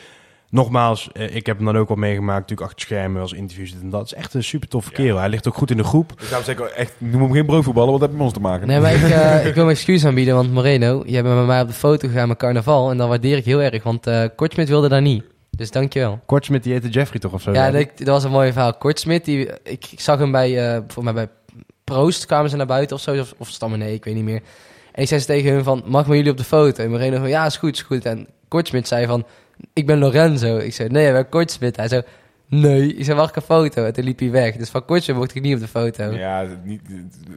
nogmaals, 0.52 1.08
uh, 1.12 1.34
ik 1.34 1.46
heb 1.46 1.56
hem 1.56 1.66
dan 1.66 1.76
ook 1.76 1.88
al 1.88 1.96
meegemaakt, 1.96 2.40
natuurlijk 2.40 2.68
achter 2.68 2.80
schermen, 2.80 3.20
als 3.20 3.32
interviews 3.32 3.74
en 3.82 3.90
dat. 3.90 4.00
Het 4.00 4.12
is 4.12 4.18
echt 4.18 4.34
een 4.34 4.44
super 4.44 4.68
toffe 4.68 4.90
kerel. 4.90 5.18
Hij 5.18 5.28
ligt 5.28 5.48
ook 5.48 5.54
goed 5.54 5.70
in 5.70 5.76
de 5.76 5.84
groep. 5.84 6.12
Dus 6.18 6.28
daarom 6.28 6.46
zeg 6.46 6.58
ik 6.58 6.64
echt, 6.64 6.92
noem 6.98 7.22
hem 7.22 7.32
geen 7.32 7.46
broodvoetballer, 7.46 7.90
want 7.90 8.00
dat 8.00 8.08
heeft 8.08 8.22
met 8.22 8.30
ons 8.30 8.38
te 8.38 8.48
maken. 8.48 8.66
Nee, 8.66 8.80
maar 8.80 8.94
ik, 8.94 9.02
uh, 9.02 9.46
ik 9.46 9.54
wil 9.54 9.64
mijn 9.64 9.76
excuus 9.76 10.06
aanbieden, 10.06 10.34
want 10.34 10.52
Moreno, 10.52 11.02
jij 11.06 11.22
bent 11.22 11.36
met 11.36 11.46
mij 11.46 11.60
op 11.60 11.68
de 11.68 11.74
foto 11.74 12.08
gegaan 12.08 12.28
met 12.28 12.36
carnaval. 12.36 12.90
En 12.90 12.96
dat 12.96 13.08
waardeer 13.08 13.36
ik 13.36 13.44
heel 13.44 13.62
erg, 13.62 13.82
want 13.82 14.06
uh, 14.06 14.24
Kortsmit 14.36 14.68
wilde 14.68 14.88
daar 14.88 15.02
niet. 15.02 15.24
Dus 15.50 15.70
dankjewel. 15.70 16.20
Kortsmit, 16.26 16.62
die 16.62 16.72
heette 16.72 16.88
Jeffrey 16.88 17.20
toch 17.20 17.32
of 17.32 17.42
zo? 17.42 17.52
Ja, 17.52 17.70
dat, 17.70 17.88
dat 17.94 18.06
was 18.06 18.24
een 18.24 18.30
mooi 18.30 18.52
verhaal. 18.52 18.74
Kortsmit, 18.74 19.24
die, 19.24 19.48
ik, 19.62 19.86
ik 19.90 20.00
zag 20.00 20.18
hem 20.18 20.32
bij, 20.32 20.74
uh, 20.76 20.82
voor 20.88 21.04
mij 21.04 21.12
bij 21.12 21.28
Proost, 21.84 22.26
kwamen 22.26 22.50
ze 22.50 22.56
naar 22.56 22.66
buiten 22.66 22.96
of 22.96 23.02
zo, 23.02 23.20
of, 23.20 23.34
of 23.36 23.48
Stammen, 23.48 23.78
nee, 23.78 23.94
ik 23.94 24.04
weet 24.04 24.14
niet 24.14 24.24
meer. 24.24 24.42
En 24.92 25.02
ik 25.02 25.08
zei 25.08 25.20
ze 25.20 25.26
tegen 25.26 25.52
hun 25.52 25.64
van, 25.64 25.82
mag 25.86 26.06
maar 26.06 26.16
jullie 26.16 26.30
op 26.30 26.36
de 26.36 26.44
foto? 26.44 26.82
En 26.82 26.90
Moreno 26.90 27.18
van, 27.18 27.28
ja, 27.28 27.46
is 27.46 27.56
goed, 27.56 27.74
is 27.74 27.82
goed. 27.82 28.04
En 28.04 28.26
Kortsmit 28.48 28.88
zei 28.88 29.06
van, 29.06 29.24
ik 29.72 29.86
ben 29.86 29.98
Lorenzo. 29.98 30.56
Ik 30.56 30.74
zei, 30.74 30.88
nee, 30.88 31.12
ben 31.12 31.28
Kortsmit. 31.28 31.76
Hij 31.76 31.88
zei, 31.88 32.02
nee. 32.46 32.94
Ik 32.94 33.04
zei, 33.04 33.16
mag 33.16 33.28
ik 33.28 33.36
een 33.36 33.42
foto? 33.42 33.84
En 33.84 33.92
toen 33.92 34.04
liep 34.04 34.18
hij 34.18 34.30
weg. 34.30 34.56
Dus 34.56 34.70
van 34.70 34.84
Kortsmit 34.84 35.16
mocht 35.16 35.34
ik 35.34 35.42
niet 35.42 35.54
op 35.54 35.60
de 35.60 35.68
foto. 35.68 36.04
Ja, 36.04 36.46
niet, 36.64 36.80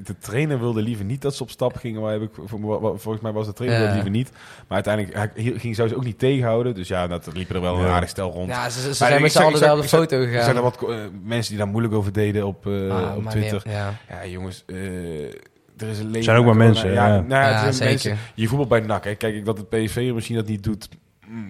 de 0.04 0.18
trainer 0.18 0.60
wilde 0.60 0.82
liever 0.82 1.06
niet 1.06 1.22
dat 1.22 1.36
ze 1.36 1.44
op 1.44 1.50
stap 1.50 1.76
gingen. 1.76 2.02
Maar 2.02 2.12
heb 2.12 2.22
ik, 2.22 2.30
volgens 2.76 3.20
mij 3.22 3.32
was 3.32 3.46
de 3.46 3.54
trainer 3.54 3.82
ja. 3.82 3.94
liever 3.94 4.10
niet. 4.10 4.32
Maar 4.68 4.84
uiteindelijk 4.84 5.16
hij 5.16 5.54
ging 5.58 5.76
zou 5.76 5.88
ze 5.88 5.96
ook 5.96 6.04
niet 6.04 6.20
tegenhouden. 6.20 6.76
Dus 6.76 6.88
ja, 6.88 7.08
dat 7.08 7.30
liepen 7.34 7.56
er 7.56 7.62
wel 7.62 7.80
een 7.80 7.88
aardig 7.88 8.10
stel 8.10 8.32
rond. 8.32 8.50
Ja, 8.50 8.70
ze, 8.70 8.82
ze 8.82 8.94
zijn 8.94 9.22
met 9.22 9.32
z'n 9.32 9.42
allen 9.42 9.60
daar 9.60 9.76
op 9.76 9.82
de 9.82 9.88
foto 9.88 10.20
gegaan. 10.20 10.36
Er 10.36 10.44
zijn 10.44 10.56
er 10.56 10.62
wat 10.62 10.84
uh, 10.90 10.96
mensen 11.24 11.50
die 11.50 11.58
daar 11.58 11.72
moeilijk 11.72 11.94
over 11.94 12.14
deden 12.14 12.46
op, 12.48 12.66
uh, 12.66 12.92
ah, 12.92 13.18
op 13.18 13.30
Twitter. 13.30 13.62
Meer, 13.66 13.76
ja. 13.76 13.94
ja, 14.10 14.26
jongens... 14.26 14.64
Uh, 14.68 15.32
er 15.78 15.88
is 15.88 16.00
een 16.00 16.06
leven. 16.06 16.24
zijn 16.24 16.38
ook 16.38 16.46
maar 16.46 16.56
mensen. 16.56 16.92
Ja, 16.94 17.08
ja. 17.08 17.20
Nou, 17.22 17.44
ja 17.44 17.72
zeker. 17.72 17.90
Mensen, 17.90 18.18
je 18.36 18.48
voetbal 18.48 18.68
bij 18.68 18.80
NAC. 18.80 19.04
Hè. 19.04 19.16
Kijk 19.16 19.36
ik 19.36 19.46
dat 19.46 19.58
het 19.58 19.70
PSV 19.70 20.12
misschien 20.14 20.36
dat 20.36 20.48
niet 20.48 20.64
doet. 20.64 20.90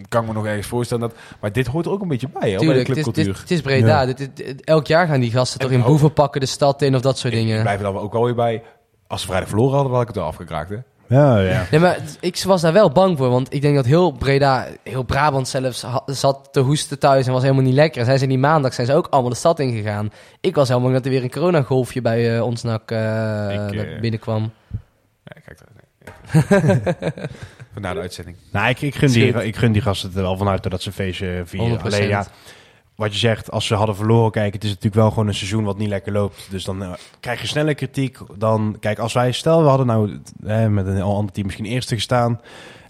Kan 0.10 0.22
ik 0.22 0.28
me 0.28 0.34
nog 0.34 0.46
ergens 0.46 0.68
voorstellen. 0.68 1.10
Dat, 1.10 1.18
maar 1.40 1.52
dit 1.52 1.68
hoort 1.68 1.86
er 1.86 1.92
ook 1.92 2.02
een 2.02 2.08
beetje 2.08 2.30
bij, 2.40 2.52
hè, 2.52 2.58
Tuurlijk, 2.58 2.86
bij 2.88 2.96
de 2.96 3.02
clubcultuur. 3.02 3.26
Het 3.26 3.36
is, 3.36 3.42
het 3.42 3.52
is 3.52 3.62
Breda. 3.62 3.88
Ja. 3.88 4.06
Dit, 4.06 4.18
dit, 4.18 4.38
dit, 4.38 4.64
elk 4.64 4.88
jaar 4.88 5.08
gaan 5.08 5.20
die 5.20 5.32
gasten 5.32 5.60
en 5.60 5.66
toch 5.66 5.76
in 5.76 5.82
ook, 5.82 5.88
boevenpakken 5.88 6.42
de 6.42 6.48
stad 6.48 6.82
in 6.82 6.96
of 6.96 7.02
dat 7.02 7.18
soort 7.18 7.34
ik, 7.34 7.40
dingen. 7.40 7.56
Ik 7.56 7.62
blijf 7.62 7.78
er 7.78 7.84
dan 7.84 7.98
ook 7.98 8.14
alweer 8.14 8.36
bij. 8.36 8.64
Als 9.08 9.22
ze 9.22 9.28
vrijdag 9.28 9.50
verloren 9.50 9.74
hadden, 9.74 9.92
dan 9.92 10.00
had 10.00 10.10
ik 10.10 10.16
het 10.16 10.24
er 10.24 10.30
afgekraakt, 10.30 10.70
hè. 10.70 10.78
Ja, 11.08 11.40
ja. 11.40 11.66
ja, 11.72 11.80
maar 11.80 12.00
ik 12.20 12.44
was 12.44 12.62
daar 12.62 12.74
wel 12.74 12.92
bang 12.92 13.18
voor. 13.18 13.30
Want 13.30 13.54
ik 13.54 13.62
denk 13.62 13.76
dat 13.76 13.86
heel 13.86 14.12
Breda, 14.12 14.68
heel 14.84 15.04
Brabant 15.04 15.48
zelfs, 15.48 15.86
zat 16.06 16.48
te 16.52 16.60
hoesten 16.60 17.00
thuis 17.00 17.28
en 17.28 17.34
was 17.34 17.42
helemaal 17.42 17.64
niet 17.64 17.74
lekker. 17.74 18.00
En 18.00 18.06
zijn 18.06 18.20
ze 18.20 18.28
die 18.28 18.38
maandag 18.38 18.74
zijn 18.74 18.88
ze 18.88 18.94
ook 18.94 19.08
allemaal 19.10 19.32
de 19.32 19.38
stad 19.38 19.60
ingegaan. 19.60 20.12
Ik 20.42 20.56
was 20.56 20.68
helemaal 20.68 20.90
bang 20.90 21.04
dat 21.04 21.14
er 21.14 21.18
weer 21.18 21.24
een 21.24 21.40
coronagolfje 21.40 22.02
bij 22.02 22.36
uh, 22.36 22.44
ons 22.44 22.64
nak 22.64 22.92
uh, 22.92 23.50
ik, 23.52 23.74
uh, 23.74 24.00
binnenkwam. 24.00 24.52
Ja, 25.24 25.42
kijk 25.46 25.58
daar. 25.60 25.74
Na 27.82 27.94
de 27.94 28.00
uitzending. 28.00 28.38
Nou, 28.52 28.70
ik, 28.70 28.82
ik, 28.82 28.96
gun 28.96 29.12
die, 29.12 29.44
ik 29.44 29.56
gun 29.56 29.72
die 29.72 29.82
gasten 29.82 30.12
er 30.16 30.22
wel 30.22 30.38
vanuit 30.38 30.70
dat 30.70 30.82
ze 30.82 30.88
een 30.88 30.94
feestje 30.94 31.42
vieren. 31.46 31.80
100%. 31.80 31.82
Alleen 31.82 32.08
ja, 32.08 32.28
wat 32.96 33.14
je 33.14 33.20
zegt, 33.20 33.52
als 33.52 33.66
ze 33.66 33.76
hadden 33.76 33.96
verloren, 33.96 34.32
kijk, 34.32 34.54
het 34.54 34.64
is 34.64 34.70
natuurlijk 34.70 34.96
wel 34.96 35.10
gewoon 35.10 35.28
een 35.28 35.34
seizoen 35.34 35.64
wat 35.64 35.78
niet 35.78 35.90
lekker 35.90 36.12
loopt. 36.12 36.48
Dus 36.50 36.64
dan 36.64 36.84
eh, 36.84 36.94
krijg 37.20 37.42
je 37.42 37.48
sneller 37.48 37.76
kritiek. 37.76 38.18
Dan, 38.38 38.78
kijk, 38.80 39.00
als 39.00 39.14
wij, 39.14 39.32
stel 39.32 39.62
we 39.64 39.68
hadden 39.70 39.88
nou 39.88 40.20
eh, 40.46 40.68
met 40.68 40.88
een 40.88 40.96
heel 40.96 41.16
ander 41.16 41.34
team 41.34 41.46
misschien 41.46 41.66
eerste 41.66 41.96
gestaan. 41.96 42.42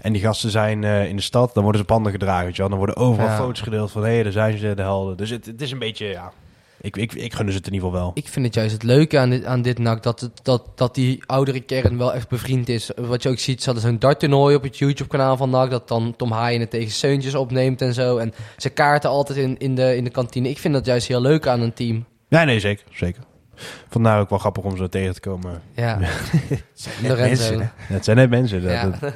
En 0.02 0.14
die 0.14 0.22
gasten 0.22 0.50
zijn 0.50 0.84
eh, 0.84 1.08
in 1.08 1.16
de 1.16 1.22
stad, 1.22 1.54
dan 1.54 1.64
worden 1.64 1.82
ze 1.82 1.88
panden 1.88 2.12
gedragen. 2.12 2.46
Weet 2.46 2.56
je 2.56 2.62
wel. 2.62 2.70
Dan 2.70 2.78
worden 2.78 2.96
overal 2.96 3.28
Ja. 3.28 3.36
foto's 3.38 3.62
gedeeld 3.62 3.92
van, 3.92 4.04
hé, 4.04 4.14
hey, 4.14 4.24
daar 4.24 4.32
zijn 4.32 4.58
ze, 4.58 4.74
de 4.74 4.82
helden. 4.82 5.18
Dus 5.18 5.30
het, 5.30 5.46
het 5.46 5.62
is 5.62 5.72
een 5.72 5.80
beetje, 5.80 6.06
ja, 6.06 6.32
ik, 6.82 6.98
ik, 6.98 7.14
ik 7.14 7.34
gun 7.34 7.50
ze 7.52 7.58
het 7.58 7.68
in 7.68 7.74
ieder 7.74 7.88
geval 7.90 8.04
wel. 8.04 8.12
Ik 8.14 8.28
vind 8.28 8.46
het 8.46 8.56
juist 8.56 8.74
het 8.74 8.84
leuke 8.84 9.20
aan 9.20 9.30
dit, 9.30 9.46
aan 9.46 9.62
dit 9.62 9.80
NAC, 9.80 10.04
dat, 10.04 10.20
het, 10.20 10.32
dat, 10.44 10.64
dat 10.76 10.96
die 10.96 11.24
oudere 11.26 11.60
kern 11.60 11.98
wel 11.98 12.14
echt 12.14 12.28
bevriend 12.30 12.70
is. 12.70 12.92
Wat 12.96 13.24
je 13.24 13.30
ook 13.30 13.40
ziet, 13.40 13.60
ze 13.64 13.66
hadden 13.72 13.90
zo'n 13.90 14.00
darttoernooi 14.00 14.56
op 14.56 14.64
het 14.64 14.78
YouTube-kanaal 14.78 15.38
van 15.38 15.50
NAC, 15.50 15.70
dat 15.70 15.88
dan 15.88 16.14
Tom 16.18 16.32
Haaien 16.32 16.60
het 16.60 16.70
tegen 16.70 16.92
Seuntjes 16.92 17.36
opneemt 17.36 17.82
en 17.82 17.94
zo. 17.94 18.18
En 18.18 18.34
ze 18.58 18.70
kaarten 18.70 19.10
altijd 19.10 19.38
in, 19.38 19.58
in, 19.58 19.76
de, 19.76 19.96
in 19.96 20.04
de 20.04 20.10
kantine. 20.10 20.50
Ik 20.50 20.58
vind 20.60 20.74
dat 20.74 20.86
juist 20.86 21.08
heel 21.08 21.22
leuk 21.22 21.48
aan 21.48 21.62
een 21.62 21.74
team. 21.74 22.06
Ja, 22.28 22.44
nee, 22.44 22.60
zeker, 22.60 22.86
zeker. 22.92 23.24
Vandaar 23.90 24.20
ook 24.20 24.30
wel 24.30 24.40
grappig 24.40 24.64
om 24.64 24.78
ze 24.78 24.90
tegen 24.90 25.14
te 25.14 25.20
komen. 25.20 25.62
Ja, 25.76 25.98
Net 26.00 26.10
Lorenzo. 27.02 27.18
mensen, 27.26 27.60
hè? 27.60 27.94
Het 27.94 28.06
zijn 28.06 28.18
net 28.18 28.30
mensen. 28.30 28.62
dat- 28.62 28.72
Ja. 28.72 28.90
dat- 29.00 29.14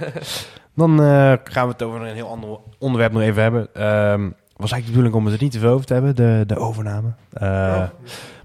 Dan 0.75 1.01
eh, 1.03 1.33
gaan 1.43 1.65
we 1.65 1.71
het 1.71 1.83
over 1.83 2.01
een 2.01 2.15
heel 2.15 2.27
ander 2.29 2.59
onderwerp 2.77 3.11
nog 3.11 3.21
even 3.21 3.41
hebben. 3.41 3.73
Ehm 3.73 4.29
was 4.59 4.71
eigenlijk 4.71 4.85
de 4.85 4.91
bedoeling 4.91 5.15
om 5.15 5.25
het 5.25 5.33
er 5.33 5.43
niet 5.43 5.51
te 5.51 5.59
veel 5.59 5.73
over 5.73 5.85
te 5.85 5.93
hebben, 5.93 6.15
de, 6.15 6.43
de 6.47 6.57
overname. 6.57 7.13
Eh, 7.33 7.41
Maar 7.49 7.91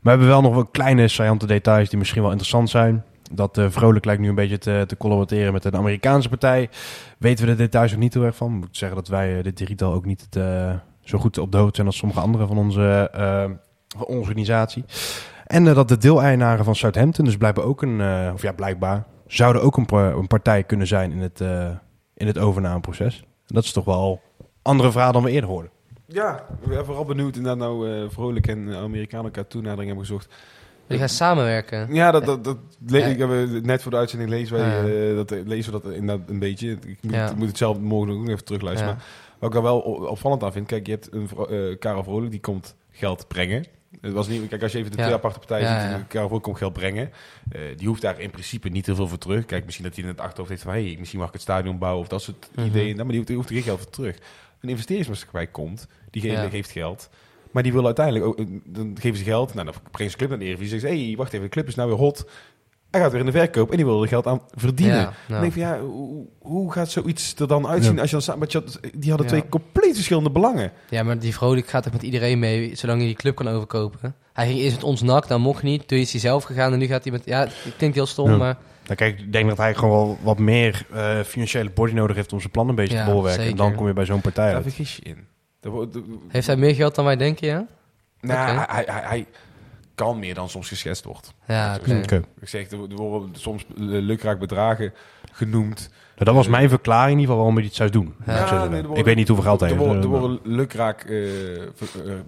we 0.03 0.09
hebben 0.09 0.29
wel 0.29 0.41
nog 0.41 0.55
wel 0.55 0.67
kleine 0.67 1.09
saillante 1.09 1.47
details 1.47 1.89
die 1.89 1.99
misschien 1.99 2.21
wel 2.23 2.31
interessant 2.31 2.71
zijn. 2.71 3.05
Dat 3.33 3.59
eh, 3.59 3.67
Vrolijk 3.69 4.05
lijkt 4.05 4.21
nu 4.21 4.29
een 4.29 4.35
beetje 4.35 4.59
te, 4.59 4.85
te 4.87 4.97
collaboreren 4.97 5.53
met 5.53 5.65
een 5.65 5.77
Amerikaanse 5.77 6.29
partij. 6.29 6.69
Weten 7.19 7.45
we 7.45 7.51
de 7.51 7.57
details 7.57 7.91
nog 7.91 8.01
niet 8.01 8.15
heel 8.15 8.23
erg 8.25 8.37
van. 8.37 8.55
Ik 8.55 8.61
moet 8.61 8.77
zeggen 8.77 8.97
dat 8.97 9.09
wij 9.09 9.37
eh, 9.37 9.43
dit 9.43 9.57
drietal 9.57 9.93
ook 9.93 10.05
niet 10.05 10.27
het, 10.31 10.43
zo 11.01 11.19
goed 11.19 11.39
op 11.39 11.53
de 11.53 11.59
hoogte 11.59 11.75
zijn 11.75 11.87
als 11.87 11.97
sommige 11.97 12.21
anderen 12.21 12.49
van 12.49 12.59
onze 12.59 13.11
van 13.97 14.07
organisatie. 14.07 14.85
En 15.47 15.65
dat 15.65 15.89
de 15.89 15.97
deeleigenaren 15.97 16.65
van 16.65 16.75
Southampton 16.75 17.25
dus 17.25 17.37
blijkbaar 17.37 17.65
ook 17.65 17.83
een, 17.83 18.03
of 18.33 18.43
ja 18.43 18.53
blijkbaar, 18.53 19.05
zouden 19.27 19.63
ook 19.63 19.77
een, 19.77 19.95
een 19.95 20.27
partij 20.27 20.63
kunnen 20.65 20.87
zijn 20.87 21.13
in 21.13 21.21
het, 21.21 21.41
in 22.15 22.27
het 22.27 22.39
overnameproces. 22.39 23.19
En 23.19 23.55
dat 23.55 23.65
is 23.65 23.73
toch 23.73 23.85
wel 23.85 24.21
andere 24.63 24.91
verhaal 24.91 25.13
dan 25.13 25.23
we 25.23 25.31
eerder 25.31 25.51
hoorden. 25.51 25.71
Ja, 26.07 26.47
we 26.61 26.73
zijn 26.73 26.85
vooral 26.85 27.05
benieuwd 27.05 27.37
inderdaad 27.37 27.59
nou 27.59 27.91
eh, 27.91 28.05
Vrolijk 28.11 28.47
en 28.47 28.75
Amerikanen 28.75 29.25
elkaar 29.25 29.47
toenadering 29.47 29.87
hebben 29.87 30.07
gezocht. 30.07 30.35
Die 30.87 30.99
gaan 30.99 31.09
samenwerken. 31.09 31.95
Ja, 31.95 32.11
dat, 32.11 32.25
dat, 32.27 32.45
dat 32.45 32.59
Ja. 32.87 33.07
ik 33.07 33.19
heb, 33.19 33.31
eh, 33.31 33.63
net 33.63 33.83
voor 33.83 33.91
de 33.91 33.97
uitzending 33.97 34.31
lezen 34.31 34.57
wij, 34.57 34.69
Ja. 34.69 35.09
eh, 35.11 35.17
dat, 35.17 35.31
lezen 35.31 35.73
we 35.73 35.81
dat 35.83 35.93
inderdaad 35.93 36.29
een 36.29 36.39
beetje. 36.39 36.71
Ik 36.71 36.99
moet, 37.03 37.13
Ja. 37.15 37.31
ik 37.31 37.37
moet 37.37 37.49
het 37.49 37.57
zelf 37.59 37.79
morgen 37.79 38.15
ook 38.17 38.29
even 38.29 38.45
terugluisteren. 38.45 38.93
Ja. 38.95 38.99
Maar 39.01 39.39
wat 39.39 39.49
ik 39.49 39.55
daar 39.55 39.63
wel 39.63 39.81
opvallend 39.81 40.43
aan 40.43 40.53
vind, 40.53 40.67
kijk, 40.67 40.87
je 40.87 40.93
hebt 40.93 41.09
een 41.13 41.79
Karel 41.79 42.03
Vrolijk, 42.05 42.31
die 42.31 42.41
komt 42.41 42.75
geld 42.91 43.29
brengen. 43.29 43.65
Het 44.01 44.13
was 44.13 44.29
niet, 44.29 44.49
kijk, 44.49 44.63
als 44.63 44.73
je 44.73 44.79
even 44.79 44.91
de 44.91 44.97
Ja. 44.97 45.03
twee 45.03 45.15
aparte 45.17 45.39
partijen 45.39 45.69
Ja, 45.69 45.81
ziet, 45.81 45.91
ja. 45.99 46.05
Karel 46.09 46.25
Vrolijk 46.27 46.45
komt 46.47 46.59
geld 46.59 46.73
brengen. 46.73 47.11
Die 47.77 47.89
hoeft 47.89 48.03
daar 48.03 48.21
in 48.21 48.31
principe 48.31 48.69
niet 48.69 48.87
heel 48.87 48.95
veel 48.95 49.09
voor 49.09 49.19
terug. 49.19 49.45
Kijk, 49.45 49.65
misschien 49.65 49.85
dat 49.85 49.95
hij 49.95 50.03
in 50.05 50.09
het 50.11 50.21
achterhoofd 50.21 50.49
heeft 50.51 50.63
van, 50.63 50.73
hey, 50.73 50.97
misschien 50.99 51.19
mag 51.19 51.29
ik 51.29 51.35
het 51.35 51.43
stadion 51.43 51.79
bouwen 51.79 52.03
of 52.03 52.09
dat 52.09 52.23
soort 52.23 52.49
Mhm. 52.55 52.67
ideeën. 52.67 52.85
Nou, 52.87 52.97
maar 52.97 53.07
die 53.07 53.17
hoeft, 53.17 53.27
die 53.27 53.37
hoeft 53.37 53.49
er 53.49 53.55
geen 53.55 53.65
geld 53.65 53.81
voor 53.81 53.91
terug. 53.91 54.17
Een 54.65 54.71
investeringsmaatschappij 54.71 55.47
komt, 55.47 55.87
die 56.11 56.23
ge- 56.23 56.29
Ja. 56.29 56.49
geeft 56.49 56.71
geld. 56.71 57.09
Maar 57.51 57.63
die 57.63 57.73
wil 57.73 57.85
uiteindelijk 57.87 58.25
ook, 58.27 58.37
dan 58.65 58.97
geven 59.01 59.19
ze 59.19 59.25
geld. 59.25 59.55
Nou, 59.55 59.67
dan 59.67 59.75
brengen 59.91 60.11
ze 60.13 60.17
club 60.19 60.31
naar 60.31 60.39
de 60.39 60.45
Eredivisie. 60.45 60.79
Zeggen 60.81 60.99
ze, 60.99 61.05
hey, 61.05 61.17
wacht 61.17 61.33
even, 61.33 61.45
de 61.45 61.51
club 61.53 61.69
is 61.69 61.75
nou 61.75 61.89
weer 61.89 61.99
hot. 61.99 62.29
Hij 62.91 63.01
gaat 63.03 63.11
weer 63.11 63.21
in 63.21 63.27
de 63.27 63.33
verkoop 63.33 63.71
en 63.71 63.77
die 63.77 63.87
wil 63.87 64.03
er 64.03 64.09
geld 64.09 64.27
aan 64.27 64.41
verdienen. 64.55 64.97
Ja, 64.97 65.03
Dan 65.05 65.13
nou. 65.29 65.41
denk 65.41 65.55
ik 65.55 65.63
van, 65.63 65.71
ja, 65.73 65.81
hoe, 65.81 66.27
hoe 66.39 66.73
gaat 66.73 66.91
zoiets 66.91 67.35
er 67.35 67.47
dan 67.49 67.67
uitzien 67.67 67.95
Ja. 67.95 68.01
als 68.01 68.11
je 68.11 68.17
dan 68.17 68.25
samen... 68.25 68.47
je 68.51 68.63
Die 68.99 69.09
hadden 69.11 69.27
Ja. 69.27 69.33
twee 69.33 69.49
compleet 69.49 69.95
verschillende 69.95 70.31
belangen. 70.31 70.73
Ja, 70.89 71.03
maar 71.03 71.19
die 71.19 71.35
Vrolijk 71.35 71.69
gaat 71.69 71.83
toch 71.83 71.93
met 71.93 72.03
iedereen 72.03 72.39
mee, 72.39 72.75
zolang 72.75 72.99
hij 72.99 73.07
die 73.09 73.17
club 73.17 73.35
kan 73.35 73.49
overkopen. 73.49 74.15
Hij 74.33 74.47
ging 74.47 74.59
eerst 74.59 74.75
met 74.75 74.85
ons 74.85 75.03
NAC, 75.03 75.29
dan 75.29 75.41
mocht 75.41 75.63
niet. 75.63 75.89
Toen 75.89 75.99
is 75.99 76.11
hij 76.13 76.21
zelf 76.21 76.45
gegaan 76.45 76.73
en 76.73 76.79
nu 76.79 76.87
gaat 76.87 77.03
hij 77.03 77.13
met... 77.13 77.25
Ja, 77.25 77.41
het 77.41 77.75
klinkt 77.77 77.97
heel 77.97 78.07
stom, 78.07 78.31
Ja. 78.31 78.37
maar... 78.37 78.57
Nou, 78.85 78.95
kijk, 78.97 79.19
ik 79.19 79.33
denk 79.33 79.49
dat 79.49 79.57
hij 79.59 79.75
gewoon 79.75 79.91
wel 80.07 80.19
wat 80.23 80.39
meer 80.39 80.87
eh, 80.93 81.21
financiële 81.21 81.71
body 81.71 81.93
nodig 81.93 82.17
heeft 82.17 82.33
om 82.33 82.39
zijn 82.41 82.53
plan 82.53 82.69
een 82.69 82.75
beetje 82.75 82.97
Ja, 82.97 83.05
te 83.05 83.11
bolwerken. 83.11 83.45
En 83.45 83.57
dan 83.57 83.75
kom 83.75 83.87
je 83.87 83.93
bij 83.93 84.05
zo'n 84.05 84.21
partij 84.21 84.53
Daar 84.53 84.63
uit. 84.65 84.77
je 84.77 85.03
in. 85.03 85.27
Daar 85.61 85.73
wordt- 85.73 85.93
de- 85.93 86.19
Heeft 86.29 86.47
hij 86.47 86.57
meer 86.57 86.75
geld 86.75 86.95
dan 86.95 87.05
wij 87.05 87.17
denken, 87.17 87.47
ja? 87.47 87.67
nou, 88.21 88.39
hij, 88.69 88.85
hij, 88.87 89.01
hij 89.03 89.27
kan 89.95 90.19
meer 90.19 90.35
dan 90.35 90.49
soms 90.49 90.69
geschetst 90.69 91.05
wordt. 91.05 91.35
Ja. 91.47 91.77
Oké. 91.81 92.23
Ik 92.41 92.49
zeg, 92.49 92.71
er 92.71 92.79
worden 92.97 93.31
soms 93.33 93.65
eh, 93.69 93.75
lukraak 93.79 94.39
bedragen 94.39 94.93
genoemd. 95.33 95.89
Nou, 96.15 96.25
dat 96.27 96.35
was 96.35 96.49
mijn 96.49 96.69
verklaring 96.69 97.13
in 97.13 97.19
ieder 97.21 97.35
geval 97.35 97.37
waarom 97.37 97.55
hij 97.55 97.65
dit 97.65 97.75
zou 97.75 97.91
doen. 97.91 98.15
Ja. 98.19 98.25
Zou 98.25 98.39
Ja, 98.39 98.47
zeggen. 98.49 98.71
nee, 98.91 98.99
ik 98.99 99.05
weet 99.05 99.17
niet 99.17 99.29
hoeveel 99.29 99.47
geld 99.47 99.61
hij 99.61 99.69
heeft. 99.69 99.81
worden, 99.81 99.99
er 100.03 100.05
eh, 100.05 100.19
worden 100.21 100.39
lukraak 100.43 101.03
eh, 101.03 101.55
eh, 101.63 101.63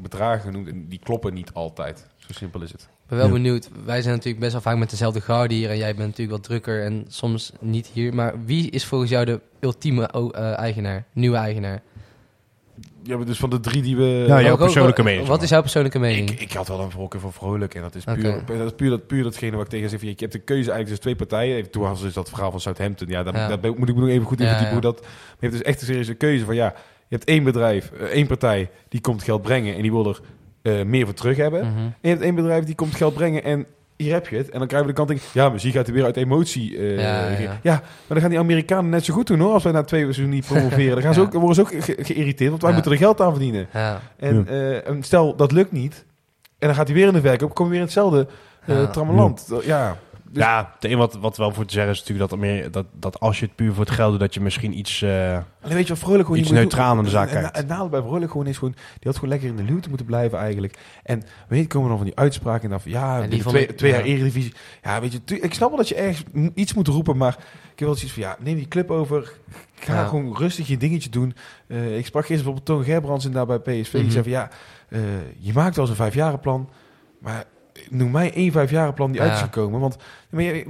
bedragen 0.03 0.41
genoemd 0.41 0.69
en 0.69 0.89
die 0.89 0.99
kloppen 1.03 1.35
niet 1.35 1.51
altijd. 1.53 2.07
Zo 2.27 2.33
simpel 2.33 2.63
is 2.63 2.73
het. 2.73 2.81
Ik 2.83 2.89
ben 3.09 3.19
wel 3.19 3.27
Ja. 3.27 3.33
benieuwd. 3.33 3.69
Wij 3.85 4.03
zijn 4.03 4.15
natuurlijk 4.15 4.41
best 4.41 4.53
wel 4.53 4.61
vaak 4.61 4.77
met 4.77 4.91
dezelfde 4.91 5.21
garde 5.21 5.55
hier. 5.55 5.71
En 5.71 5.77
jij 5.77 5.95
bent 5.95 6.07
natuurlijk 6.09 6.31
wat 6.31 6.43
drukker 6.43 6.85
en 6.85 7.05
soms 7.09 7.53
niet 7.61 7.91
hier. 7.93 8.15
Maar 8.15 8.45
wie 8.45 8.71
is 8.71 8.85
volgens 8.85 9.11
jou 9.11 9.25
de 9.25 9.41
ultieme 9.61 10.07
eh, 10.07 10.59
eigenaar? 10.59 11.05
Nieuwe 11.13 11.37
eigenaar? 11.37 11.83
Ja, 13.03 13.17
maar 13.17 13.27
dus 13.27 13.39
van 13.39 13.51
de 13.51 13.61
drie 13.61 13.83
die 13.83 13.97
we... 13.97 14.25
Ja, 14.27 14.43
jouw 14.43 14.57
persoonlijke 14.57 15.03
wat- 15.03 15.11
mening, 15.11 15.29
Wat 15.29 15.43
is 15.43 15.49
jouw 15.49 15.61
persoonlijke 15.61 15.99
mening? 15.99 16.31
Ik, 16.31 16.41
ik 16.41 16.53
had 16.53 16.69
wel 16.69 16.81
een 16.81 16.91
voorkeur 16.91 17.21
voor 17.21 17.33
Vrolijk 17.33 17.75
en 17.75 17.83
dat 17.83 17.95
is 17.95 18.05
puur, 18.05 18.23
dat, 18.47 18.67
is 18.67 18.73
puur, 18.77 18.91
dat, 18.91 19.07
puur 19.07 19.23
datgene 19.23 19.57
wat 19.57 19.65
ik 19.65 19.71
tegen 19.71 19.91
zeg. 19.91 20.01
Je 20.01 20.07
hebt 20.17 20.33
de 20.33 20.39
keuze 20.39 20.71
eigenlijk 20.71 20.85
tussen 20.85 21.01
twee 21.01 21.17
partijen. 21.17 21.57
Even, 21.57 21.71
toen 21.71 21.83
was 21.83 22.01
dus 22.01 22.13
dat 22.15 22.29
verhaal 22.29 22.51
van 22.51 22.61
Southampton. 22.61 23.09
Ja, 23.09 23.23
daar, 23.23 23.37
Ja. 23.37 23.57
daar 23.57 23.73
moet 23.77 23.89
ik 23.89 23.97
nog 23.97 24.09
even 24.09 24.27
goed 24.27 24.41
in 24.41 24.47
verdiepen 24.47 24.67
ja. 24.67 24.73
hoe 24.73 24.93
dat... 24.93 25.01
Maar 25.01 25.11
je 25.41 25.47
hebt 25.47 25.53
dus 25.53 25.63
echt 25.63 25.81
een 25.81 25.87
serieuze 25.87 26.15
keuze 26.15 26.45
van 26.45 26.55
ja, 26.55 26.75
je 27.09 27.17
hebt 27.17 27.29
één 27.29 27.45
bedrijf, 27.45 27.91
eh, 27.91 28.05
één 28.07 28.27
partij 28.27 28.71
die 28.89 29.01
komt 29.01 29.23
geld 29.23 29.43
brengen 29.43 29.75
en 29.77 29.83
die 29.83 29.91
wil 29.93 30.07
er 30.09 30.21
eh, 30.67 30.85
meer 30.85 31.05
voor 31.05 31.15
terug 31.15 31.37
hebben. 31.37 31.61
Mhm. 31.61 31.79
En 31.79 31.93
je 32.01 32.09
hebt 32.09 32.23
één 32.23 32.35
bedrijf 32.35 32.65
die 32.65 32.75
komt 32.75 32.95
geld 32.95 33.15
brengen 33.15 33.45
en 33.45 33.67
hier 33.97 34.13
heb 34.13 34.29
je 34.29 34.37
het. 34.37 34.51
En 34.51 34.59
dan 34.59 34.69
krijgen 34.69 34.89
we 34.89 34.95
de 34.95 34.99
kant 35.05 35.11
in, 35.11 35.27
ja, 35.33 35.49
misschien 35.49 35.73
gaat 35.73 35.87
hij 35.87 35.95
weer 35.95 36.05
uit 36.05 36.17
emotie. 36.17 36.77
eh, 36.79 36.99
Ja, 37.03 37.29
ja. 37.63 37.73
maar 37.83 37.83
dan 38.09 38.21
gaan 38.21 38.31
die 38.31 38.39
Amerikanen 38.39 38.91
net 38.91 39.05
zo 39.05 39.15
goed 39.15 39.27
doen 39.27 39.39
hoor. 39.39 39.53
Als 39.53 39.63
wij 39.63 39.73
na 39.73 39.83
twee 39.83 40.03
seizoenen 40.03 40.35
niet 40.35 40.47
promoveren, 40.47 40.93
dan 40.95 41.03
gaan 41.03 41.15
ze 41.15 41.21
Ja. 41.21 41.27
ook, 41.27 41.33
dan 41.33 41.41
worden 41.41 41.67
ze 41.67 41.77
ook 41.77 41.85
ge- 41.85 41.97
geïrriteerd, 42.05 42.51
want 42.51 42.61
wij 42.63 42.71
Ja. 42.71 42.77
moeten 42.77 42.93
er 42.95 42.99
geld 42.99 43.21
aan 43.21 43.31
verdienen. 43.31 43.67
Ja. 43.73 44.01
En, 44.17 44.49
eh, 44.49 44.89
en 44.89 45.03
stel, 45.03 45.37
dat 45.37 45.53
lukt 45.53 45.73
niet. 45.73 46.05
En 46.59 46.67
dan 46.67 46.77
gaat 46.77 46.87
hij 46.87 46.97
weer 46.97 47.07
in 47.07 47.13
de 47.13 47.21
verkoop. 47.21 47.55
Kom 47.55 47.65
je 47.65 47.71
weer 47.71 47.81
in 47.81 47.85
hetzelfde 47.87 48.27
uh, 48.69 48.77
Ja. 48.77 48.87
trammeland. 48.87 49.49
Ja. 49.65 49.97
Dus- 50.31 50.43
ja, 50.43 50.73
het 50.81 50.91
een 50.91 50.99
wat, 50.99 51.15
wat 51.15 51.37
wel 51.37 51.53
voor 51.53 51.65
te 51.65 51.73
zeggen 51.73 51.93
is 51.93 51.99
natuurlijk 51.99 52.31
dat, 52.31 52.39
er 52.39 52.45
meer, 52.47 52.71
dat, 52.71 52.87
dat 52.93 53.21
als 53.21 53.39
je 53.41 53.47
het 53.47 53.55
puur 53.55 53.73
voor 53.73 53.85
het 53.85 53.95
geld 53.95 54.11
doet, 54.11 54.21
dat 54.21 54.35
je 54.35 54.41
misschien 54.41 54.79
iets... 54.79 55.03
eh, 55.03 55.39
Alleen 55.63 55.77
weet 55.77 55.87
je 55.87 55.93
wat 55.93 56.03
Vrolijk 56.03 56.25
gewoon 56.25 56.39
Iets 56.41 56.51
neutraal 56.51 56.95
naar 56.95 57.05
de 57.05 57.11
zaak 57.11 57.29
En- 57.29 57.35
en- 57.37 57.41
kijkt. 57.43 57.57
Het 57.57 57.67
nadeel 57.69 57.89
bij 57.89 58.01
Vrolijk 58.03 58.31
gewoon 58.31 58.47
is 58.47 58.59
gewoon... 58.59 58.73
Die 58.73 59.03
had 59.03 59.15
gewoon 59.15 59.29
lekker 59.31 59.49
in 59.49 59.57
de 59.57 59.63
luwte 59.63 59.89
moeten 59.89 60.07
blijven 60.07 60.39
eigenlijk. 60.39 60.79
En 61.03 61.23
weet 61.49 61.61
je, 61.61 61.67
komen 61.67 61.89
dan 61.89 61.97
van 61.97 62.07
die 62.07 62.17
uitspraken 62.17 62.63
en 62.65 62.71
dan 62.71 62.81
van... 62.81 62.91
Ja, 62.91 63.21
die 63.27 63.43
vond 63.43 63.55
twee, 63.55 63.75
twee 63.75 63.91
jaar 63.91 64.07
ja. 64.07 64.15
Eredivisie. 64.15 64.55
Ja, 64.83 65.01
weet 65.01 65.13
je, 65.27 65.41
ik 65.41 65.55
snap 65.55 65.69
wel 65.69 65.79
dat 65.79 65.89
je 65.89 65.95
ergens 65.95 66.23
iets 66.55 66.75
moet 66.75 66.89
roepen, 66.89 67.17
maar... 67.17 67.37
Ik 67.73 67.83
heb 67.83 67.89
wel 67.89 67.97
zoiets 67.97 68.13
van, 68.19 68.23
ja, 68.23 68.37
neem 68.41 68.57
die 68.57 68.69
club 68.69 68.91
over. 68.91 69.33
Ga 69.75 69.95
Ja. 69.95 70.07
gewoon 70.07 70.37
rustig 70.37 70.67
je 70.69 70.77
dingetje 70.77 71.11
doen. 71.11 71.35
Eh, 71.67 71.97
ik 71.99 72.07
sprak 72.07 72.27
gisteren 72.27 72.55
bijvoorbeeld 72.55 72.65
Toon 72.65 72.85
Gerbrands 72.95 73.31
daar 73.31 73.47
bij 73.47 73.59
PSV. 73.59 73.93
Die 73.93 74.03
Mhm. 74.03 74.11
zei 74.11 74.23
van, 74.23 74.33
ja, 74.33 74.51
eh, 74.89 75.01
je 75.39 75.53
maakt 75.53 75.75
wel 75.77 75.85
eens 75.85 75.91
een 75.99 76.03
vijfjarenplan. 76.03 76.69
Maar 77.21 77.45
noem 77.91 78.11
mij 78.11 78.33
één 78.35 78.53
vijfjarenplan 78.53 79.13
die 79.13 79.21
Ja. 79.21 79.27
uit 79.27 79.37
is 79.37 79.43
gekomen. 79.43 79.81
Want 79.81 79.97
maar 80.31 80.43
je- 80.43 80.67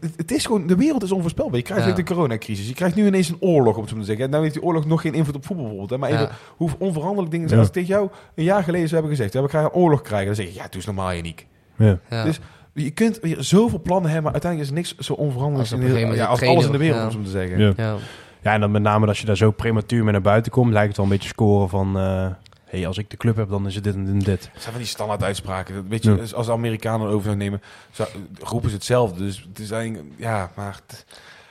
het, 0.00 0.14
het 0.16 0.30
is 0.32 0.46
gewoon, 0.46 0.66
de 0.66 0.76
wereld 0.76 1.02
is 1.02 1.12
onvoorspelbaar. 1.12 1.56
Je 1.56 1.62
krijgt 1.62 1.86
Ja. 1.86 1.92
de 1.92 2.02
coronacrisis. 2.04 2.68
Je 2.68 2.74
krijgt 2.74 2.94
nu 2.96 3.06
ineens 3.06 3.28
een 3.28 3.36
oorlog, 3.40 3.74
om 3.74 3.80
het 3.80 3.90
zo 3.90 3.96
te 3.98 4.04
zeggen. 4.04 4.30
Nou 4.30 4.42
heeft 4.42 4.54
die 4.54 4.62
oorlog 4.64 4.86
nog 4.86 5.00
geen 5.00 5.14
invloed 5.14 5.36
op 5.36 5.46
voetbal 5.46 5.66
bijvoorbeeld. 5.66 6.00
Hè? 6.00 6.06
Maar 6.08 6.10
even, 6.18 6.32
Ja. 6.32 6.54
hoe 6.56 6.70
onveranderlijk 6.78 7.30
dingen 7.30 7.48
zijn. 7.48 7.60
Ja. 7.60 7.66
Als 7.66 7.76
ik 7.76 7.82
tegen 7.82 7.98
jou 7.98 8.10
een 8.34 8.44
jaar 8.44 8.62
geleden 8.64 8.88
zou 8.88 9.00
hebben 9.00 9.16
gezegd... 9.16 9.32
Ja, 9.34 9.42
we 9.42 9.48
gaan 9.48 9.64
een 9.64 9.70
oorlog 9.72 10.02
krijgen. 10.02 10.26
Dan 10.26 10.34
zeg 10.34 10.46
je, 10.46 10.54
ja, 10.54 10.62
doe 10.62 10.70
eens 10.74 10.86
normaal, 10.86 11.12
Janiek. 11.12 11.46
ja. 11.76 11.98
Ja. 12.10 12.24
Dus 12.24 12.40
je 12.74 12.90
kunt 12.90 13.18
weer 13.20 13.36
zoveel 13.38 13.80
plannen 13.80 14.10
hebben... 14.10 14.22
maar 14.32 14.32
uiteindelijk 14.42 14.70
is 14.70 14.76
niks 14.76 15.06
zo 15.06 15.12
onveranderlijk 15.12 15.70
Als 15.72 15.80
in 15.80 15.92
de, 16.10 16.16
ja, 16.16 16.24
als 16.26 16.42
alles 16.42 16.64
in 16.66 16.72
de 16.72 16.78
wereld, 16.78 16.98
om 17.00 17.04
het 17.04 17.12
zo 17.16 17.22
te 17.22 17.30
zeggen. 17.30 17.58
Ja. 17.58 17.72
ja. 17.76 17.96
ja, 18.42 18.52
en 18.54 18.60
dan 18.60 18.70
met 18.70 18.82
name 18.82 19.06
als 19.06 19.20
je 19.20 19.26
daar 19.26 19.36
zo 19.36 19.50
prematuur 19.50 20.02
mee 20.02 20.12
naar 20.12 20.20
buiten 20.22 20.52
komt, 20.52 20.72
lijkt 20.72 20.88
het 20.88 20.96
wel 20.96 21.06
een 21.06 21.12
beetje 21.12 21.28
scoren 21.28 21.68
van... 21.68 21.98
eh 21.98 22.26
hey, 22.70 22.86
als 22.86 22.98
ik 22.98 23.10
de 23.10 23.16
club 23.16 23.36
heb, 23.36 23.48
dan 23.48 23.66
is 23.66 23.74
het 23.74 23.84
dit 23.84 23.94
en 23.94 24.18
dit. 24.18 24.26
Het 24.52 24.62
zijn 24.62 24.72
van 24.72 24.76
die 24.82 24.86
standaard 24.86 25.22
uitspraken. 25.22 25.88
Weet 25.88 26.02
je, 26.02 26.10
Ja. 26.10 26.34
als 26.36 26.46
de 26.46 26.52
Amerikanen 26.52 27.08
over 27.08 27.24
zou 27.24 27.36
nemen, 27.36 27.62
zou- 27.90 28.08
roepen 28.40 28.68
ze 28.70 28.74
hetzelfde. 28.76 29.18
Dus 29.18 29.44
het 29.48 29.58
is 29.58 29.70
eigenlijk, 29.70 30.08
ja, 30.16 30.50
maar 30.56 30.80
het- 30.86 31.04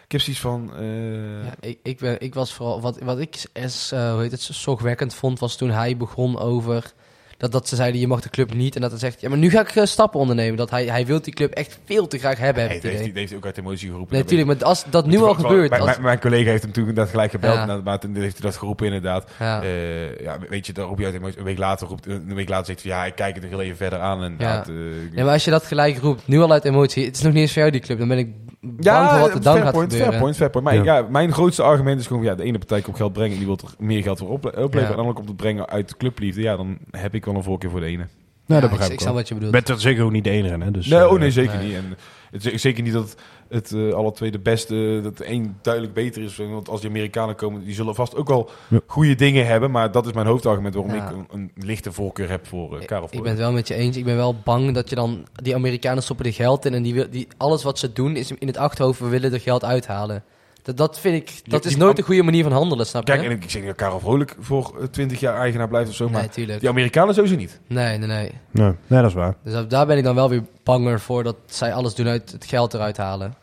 ik 0.06 0.12
heb 0.12 0.22
zoiets 0.22 0.42
van, 0.42 0.72
eh, 0.76 1.44
Ja, 1.46 1.54
ik, 1.60 1.80
ik, 1.84 1.98
ben, 2.00 2.20
ik 2.22 2.34
was 2.34 2.54
vooral, 2.54 2.82
wat, 2.82 3.00
wat 3.00 3.20
ik 3.20 3.44
is, 3.54 3.92
eh, 3.92 4.12
hoe 4.12 4.22
heet 4.22 4.32
het, 4.32 4.42
zorgwekkend 4.42 5.14
vond, 5.14 5.40
was 5.40 5.56
toen 5.58 5.70
hij 5.70 5.98
begon 5.98 6.40
over 6.40 6.94
dat, 7.40 7.52
dat 7.52 7.68
ze 7.68 7.76
zeiden, 7.76 8.00
je 8.00 8.08
mag 8.08 8.22
de 8.22 8.30
club 8.30 8.54
niet. 8.54 8.76
En 8.76 8.82
dat 8.82 8.90
hij 8.92 9.00
zegt, 9.00 9.22
ja, 9.22 9.30
maar 9.30 9.38
nu 9.38 9.50
ga 9.50 9.62
ik 9.62 9.76
eh, 9.76 9.86
stappen 9.86 10.20
ondernemen. 10.20 10.58
Dat 10.58 10.70
hij, 10.70 10.86
hij 10.86 11.06
wil 11.06 11.22
die 11.22 11.34
club 11.34 11.54
echt 11.54 11.80
veel 11.86 12.08
te 12.08 12.18
graag 12.18 12.38
hebben, 12.38 12.64
heb 12.64 12.82
hij 12.82 12.92
heeft, 12.92 13.04
hij 13.04 13.12
heeft 13.14 13.34
ook 13.36 13.46
uit 13.46 13.58
emotie 13.58 13.90
geroepen. 13.90 14.14
Nee, 14.14 14.22
Dat 14.24 14.32
natuurlijk, 14.32 14.60
maar 14.60 14.70
als 14.70 14.84
dat 14.90 15.06
nu 15.06 15.18
al 15.18 15.34
gebeurt... 15.34 15.70
Mijn, 15.70 15.82
als- 15.82 15.92
mijn, 15.92 16.02
mijn 16.04 16.20
collega 16.20 16.50
heeft 16.50 16.64
hem 16.64 16.72
toen 16.72 16.94
dat 16.94 17.10
gelijk 17.10 17.32
gebeld, 17.32 17.54
Ja. 17.68 17.82
maar 17.84 18.00
toen 18.00 18.16
heeft 18.16 18.38
hij 18.38 18.50
dat 18.50 18.58
geroepen 18.60 18.86
inderdaad. 18.86 19.30
ja. 19.40 19.62
Eh, 19.64 20.20
ja, 20.22 20.38
weet 20.50 20.66
je, 20.66 20.74
dan 20.74 20.88
roep 20.88 21.00
je 21.00 21.06
uit 21.06 21.16
emotie. 21.16 21.38
Een 21.40 21.44
week 21.44 21.58
later 21.58 21.88
roept, 21.88 22.06
een 22.06 22.36
week 22.36 22.50
later 22.50 22.66
zegt 22.66 22.84
hij, 22.84 22.92
ja, 22.92 23.06
ik 23.06 23.16
kijk 23.16 23.34
het 23.34 23.44
nog 23.44 23.52
heel 23.52 23.62
even 23.62 23.78
verder 23.78 24.00
aan. 24.00 24.24
En 24.24 24.36
Ja. 24.38 24.54
ja. 24.68 24.74
Ja, 25.14 25.24
maar 25.24 25.34
als 25.34 25.46
je 25.46 25.52
dat 25.52 25.66
gelijk 25.66 25.98
roept, 25.98 26.28
nu 26.28 26.40
al 26.40 26.52
uit 26.52 26.66
emotie, 26.66 27.06
het 27.06 27.16
is 27.16 27.22
nog 27.22 27.34
niet 27.34 27.42
eens 27.42 27.52
voor 27.54 27.62
jou 27.62 27.72
die 27.74 27.82
club, 27.82 27.98
dan 28.00 28.08
ben 28.08 28.18
ik 28.18 28.28
bang 28.62 29.10
voor 29.10 29.20
wat 29.20 29.34
er 29.34 29.42
dan 29.42 29.54
fair 29.54 29.64
gaat 29.66 29.74
point, 29.74 29.92
gebeuren. 29.92 30.08
Fair 30.08 30.22
point, 30.24 30.36
fair 30.36 30.50
point. 30.50 30.66
Maar 30.66 30.76
Ja. 30.76 30.84
ja. 30.98 31.06
mijn 31.10 31.32
grootste 31.34 31.64
argument 31.64 32.00
is 32.00 32.08
gewoon... 32.08 32.24
Ja, 32.24 32.36
de 32.36 32.44
ene 32.44 32.58
partij 32.58 32.82
komt 32.82 32.98
geld 32.98 33.14
brengen. 33.14 33.38
Die 33.38 33.46
wil 33.46 33.58
er 33.64 33.74
meer 33.86 34.04
geld 34.04 34.18
voor 34.20 34.30
ople- 34.30 34.50
opleveren. 34.50 34.80
Ja. 34.82 34.86
En 34.88 34.92
de 34.92 34.98
andere 34.98 35.16
komt 35.16 35.28
het 35.28 35.38
brengen 35.38 35.70
uit 35.70 35.90
de 35.90 35.98
clubliefde. 35.98 36.42
Ja, 36.42 36.56
dan 36.56 36.78
heb 36.92 37.14
ik 37.14 37.26
wel 37.26 37.36
een 37.36 37.44
voorkeur 37.44 37.70
voor 37.72 37.80
de 37.80 37.86
ene. 37.86 38.08
Nou, 38.50 38.62
Ja, 38.62 38.68
dat 38.68 38.70
ik, 38.70 38.70
begrijp 38.70 38.90
ik 38.92 38.96
ik 38.96 39.00
snap 39.00 39.14
wat 39.14 39.28
je 39.28 39.34
bedoelt. 39.34 39.52
Bent 39.52 39.70
er 39.70 39.80
zeker 39.80 40.04
ook 40.04 40.12
niet 40.12 40.24
de 40.24 40.30
enige, 40.30 40.58
hè? 40.64 40.72
Dus, 40.72 40.88
nee, 40.88 41.00
eh, 41.00 41.12
oh 41.12 41.20
nee, 41.20 41.32
zeker 41.32 41.58
nee. 41.58 41.66
niet. 41.68 41.76
En 41.76 41.98
het 42.32 42.62
zeker 42.62 42.84
niet 42.84 42.94
dat 42.94 43.16
het 43.50 43.72
eh, 43.72 43.94
alle 43.94 44.12
twee 44.12 44.32
de 44.32 44.40
beste... 44.40 45.00
Dat 45.04 45.18
de 45.18 45.24
één 45.24 45.58
duidelijk 45.62 45.94
beter 45.94 46.24
is. 46.24 46.38
Want 46.38 46.70
als 46.70 46.82
die 46.82 46.90
Amerikanen 46.90 47.36
komen... 47.36 47.64
Die 47.64 47.74
zullen 47.74 47.96
vast 47.96 48.16
ook 48.16 48.28
wel 48.28 48.50
Ja. 48.68 48.80
goede 48.86 49.16
dingen 49.16 49.46
hebben. 49.46 49.72
Maar 49.72 49.92
dat 49.92 50.06
is 50.06 50.14
mijn 50.14 50.28
hoofdargument 50.28 50.74
waarom 50.74 50.94
Ja. 50.96 51.10
ik 51.10 51.16
een, 51.16 51.28
een 51.32 51.52
lichte 51.56 51.92
voorkeur 51.92 52.30
heb 52.30 52.48
voor 52.48 52.80
uh, 52.80 52.86
Karel 52.86 53.08
Ik 53.12 53.22
ben 53.22 53.30
het 53.32 53.40
wel 53.40 53.52
met 53.52 53.68
je 53.68 53.74
eens. 53.74 53.98
Ik 53.98 54.06
ben 54.06 54.16
wel 54.16 54.36
bang 54.44 54.74
dat 54.74 54.90
je 54.90 54.96
dan... 54.96 55.28
Die 55.34 55.56
Amerikanen 55.56 56.04
stoppen 56.04 56.26
er 56.26 56.34
geld 56.34 56.66
in 56.66 56.74
en 56.74 56.84
die, 56.84 56.94
wil- 56.94 57.10
die, 57.10 57.28
alles 57.38 57.64
wat 57.64 57.80
ze 57.80 57.94
doen 57.94 58.16
is 58.16 58.32
in 58.32 58.48
het 58.48 58.58
achterhoofd... 58.58 59.00
we 59.00 59.08
willen 59.08 59.34
er 59.34 59.40
geld 59.40 59.64
uithalen. 59.64 60.24
Dat, 60.62 60.78
dat 60.78 61.00
vind 61.00 61.16
ik... 61.16 61.52
Dat 61.52 61.66
is 61.66 61.76
nooit 61.76 61.98
een 61.98 62.04
goede 62.04 62.24
manier 62.24 62.44
van 62.44 62.52
handelen, 62.52 62.86
snap 62.86 63.08
je? 63.08 63.14
Kijk, 63.14 63.26
en 63.26 63.32
ik 63.32 63.42
zeg 63.42 63.62
niet 63.62 63.66
dat 63.66 63.76
Karel 63.76 64.00
Vrolijk 64.00 64.36
voor 64.40 64.76
eh, 64.80 64.86
20 64.88 65.20
jaar 65.20 65.38
eigenaar 65.38 65.68
blijft 65.68 65.90
of 65.90 65.96
zo. 65.96 66.10
Maar 66.10 66.22
nee, 66.22 66.30
tuurlijk. 66.30 66.60
die 66.60 66.70
Amerikanen 66.70 67.14
sowieso 67.14 67.36
niet. 67.36 67.60
Nee, 67.68 67.98
nee, 67.98 68.08
nee. 68.08 68.32
Nee, 68.52 68.74
nee, 68.88 69.02
dat 69.02 69.10
is 69.10 69.14
waar. 69.14 69.36
Dus 69.44 69.68
daar 69.68 69.86
ben 69.86 69.98
ik 69.98 70.04
dan 70.04 70.16
wel 70.16 70.30
weer 70.30 70.44
banger 70.64 71.00
voor... 71.00 71.24
dat 71.24 71.36
zij 71.46 71.74
alles 71.74 71.96
doen 71.96 72.08
uit 72.08 72.32
het 72.32 72.46
geld 72.46 72.74
eruit 72.74 72.98
halen. 72.98 73.34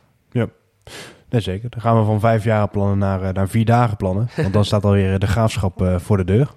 Nee, 1.29 1.41
zeker. 1.41 1.71
Dan 1.71 1.81
gaan 1.81 1.99
we 1.99 2.05
van 2.05 2.21
vijf 2.21 2.45
jaar 2.45 2.69
plannen 2.69 2.99
naar, 2.99 3.23
eh, 3.23 3.33
naar 3.33 3.49
vier 3.49 3.64
dagen 3.64 3.97
plannen. 3.97 4.29
Want 4.37 4.53
dan 4.53 4.64
staat 4.64 4.85
alweer 4.85 5.19
de 5.19 5.27
graafschap 5.27 5.83
eh, 5.83 5.99
voor 5.99 6.17
de 6.17 6.25
deur. 6.25 6.49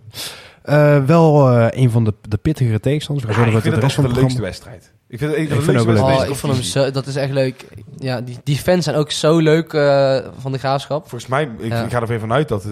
Eh, 0.62 1.05
wel 1.05 1.51
eh, 1.51 1.82
een 1.82 1.91
van 1.91 2.03
de, 2.03 2.14
de 2.22 2.38
pittigere 2.38 2.80
tegenstanders. 2.80 3.28
We 3.28 3.34
gaan 3.34 3.45
ik 3.45 3.51
vind 3.51 3.64
het 3.64 3.74
de 3.74 3.80
rest 3.80 3.95
de 3.95 4.01
van 4.01 4.12
het 4.12 4.20
leukste 4.20 4.41
programma. 4.41 4.70
wedstrijd. 4.70 4.93
Ik 5.12 5.18
vind 5.20 5.32
het 5.32 5.39
een 5.39 5.47
van 5.47 5.57
Ik 5.57 5.64
vind 5.64 5.78
ook 5.78 5.86
Oh, 5.88 5.91
wedstrijden. 5.93 6.30
ik 6.30 6.36
vond 6.36 6.53
hem 6.53 6.62
zo, 6.64 6.91
dat 6.91 7.07
is 7.07 7.16
echt 7.16 7.32
leuk. 7.32 7.66
Ja, 7.97 8.22
die, 8.22 8.38
die 8.43 8.55
fans 8.57 8.84
zijn 8.84 8.95
ook 8.95 9.12
zo 9.12 9.38
leuk 9.38 9.74
eh, 9.74 10.18
van 10.38 10.51
de 10.51 10.57
graafschap. 10.57 10.99
Volgens 11.10 11.28
mij, 11.30 11.49
ik, 11.60 11.72
Ja. 11.72 11.84
ik 11.84 11.91
ga 11.91 11.97
er 11.97 12.03
even 12.03 12.20
vanuit 12.20 12.47
dat... 12.47 12.64
eh 12.66 12.72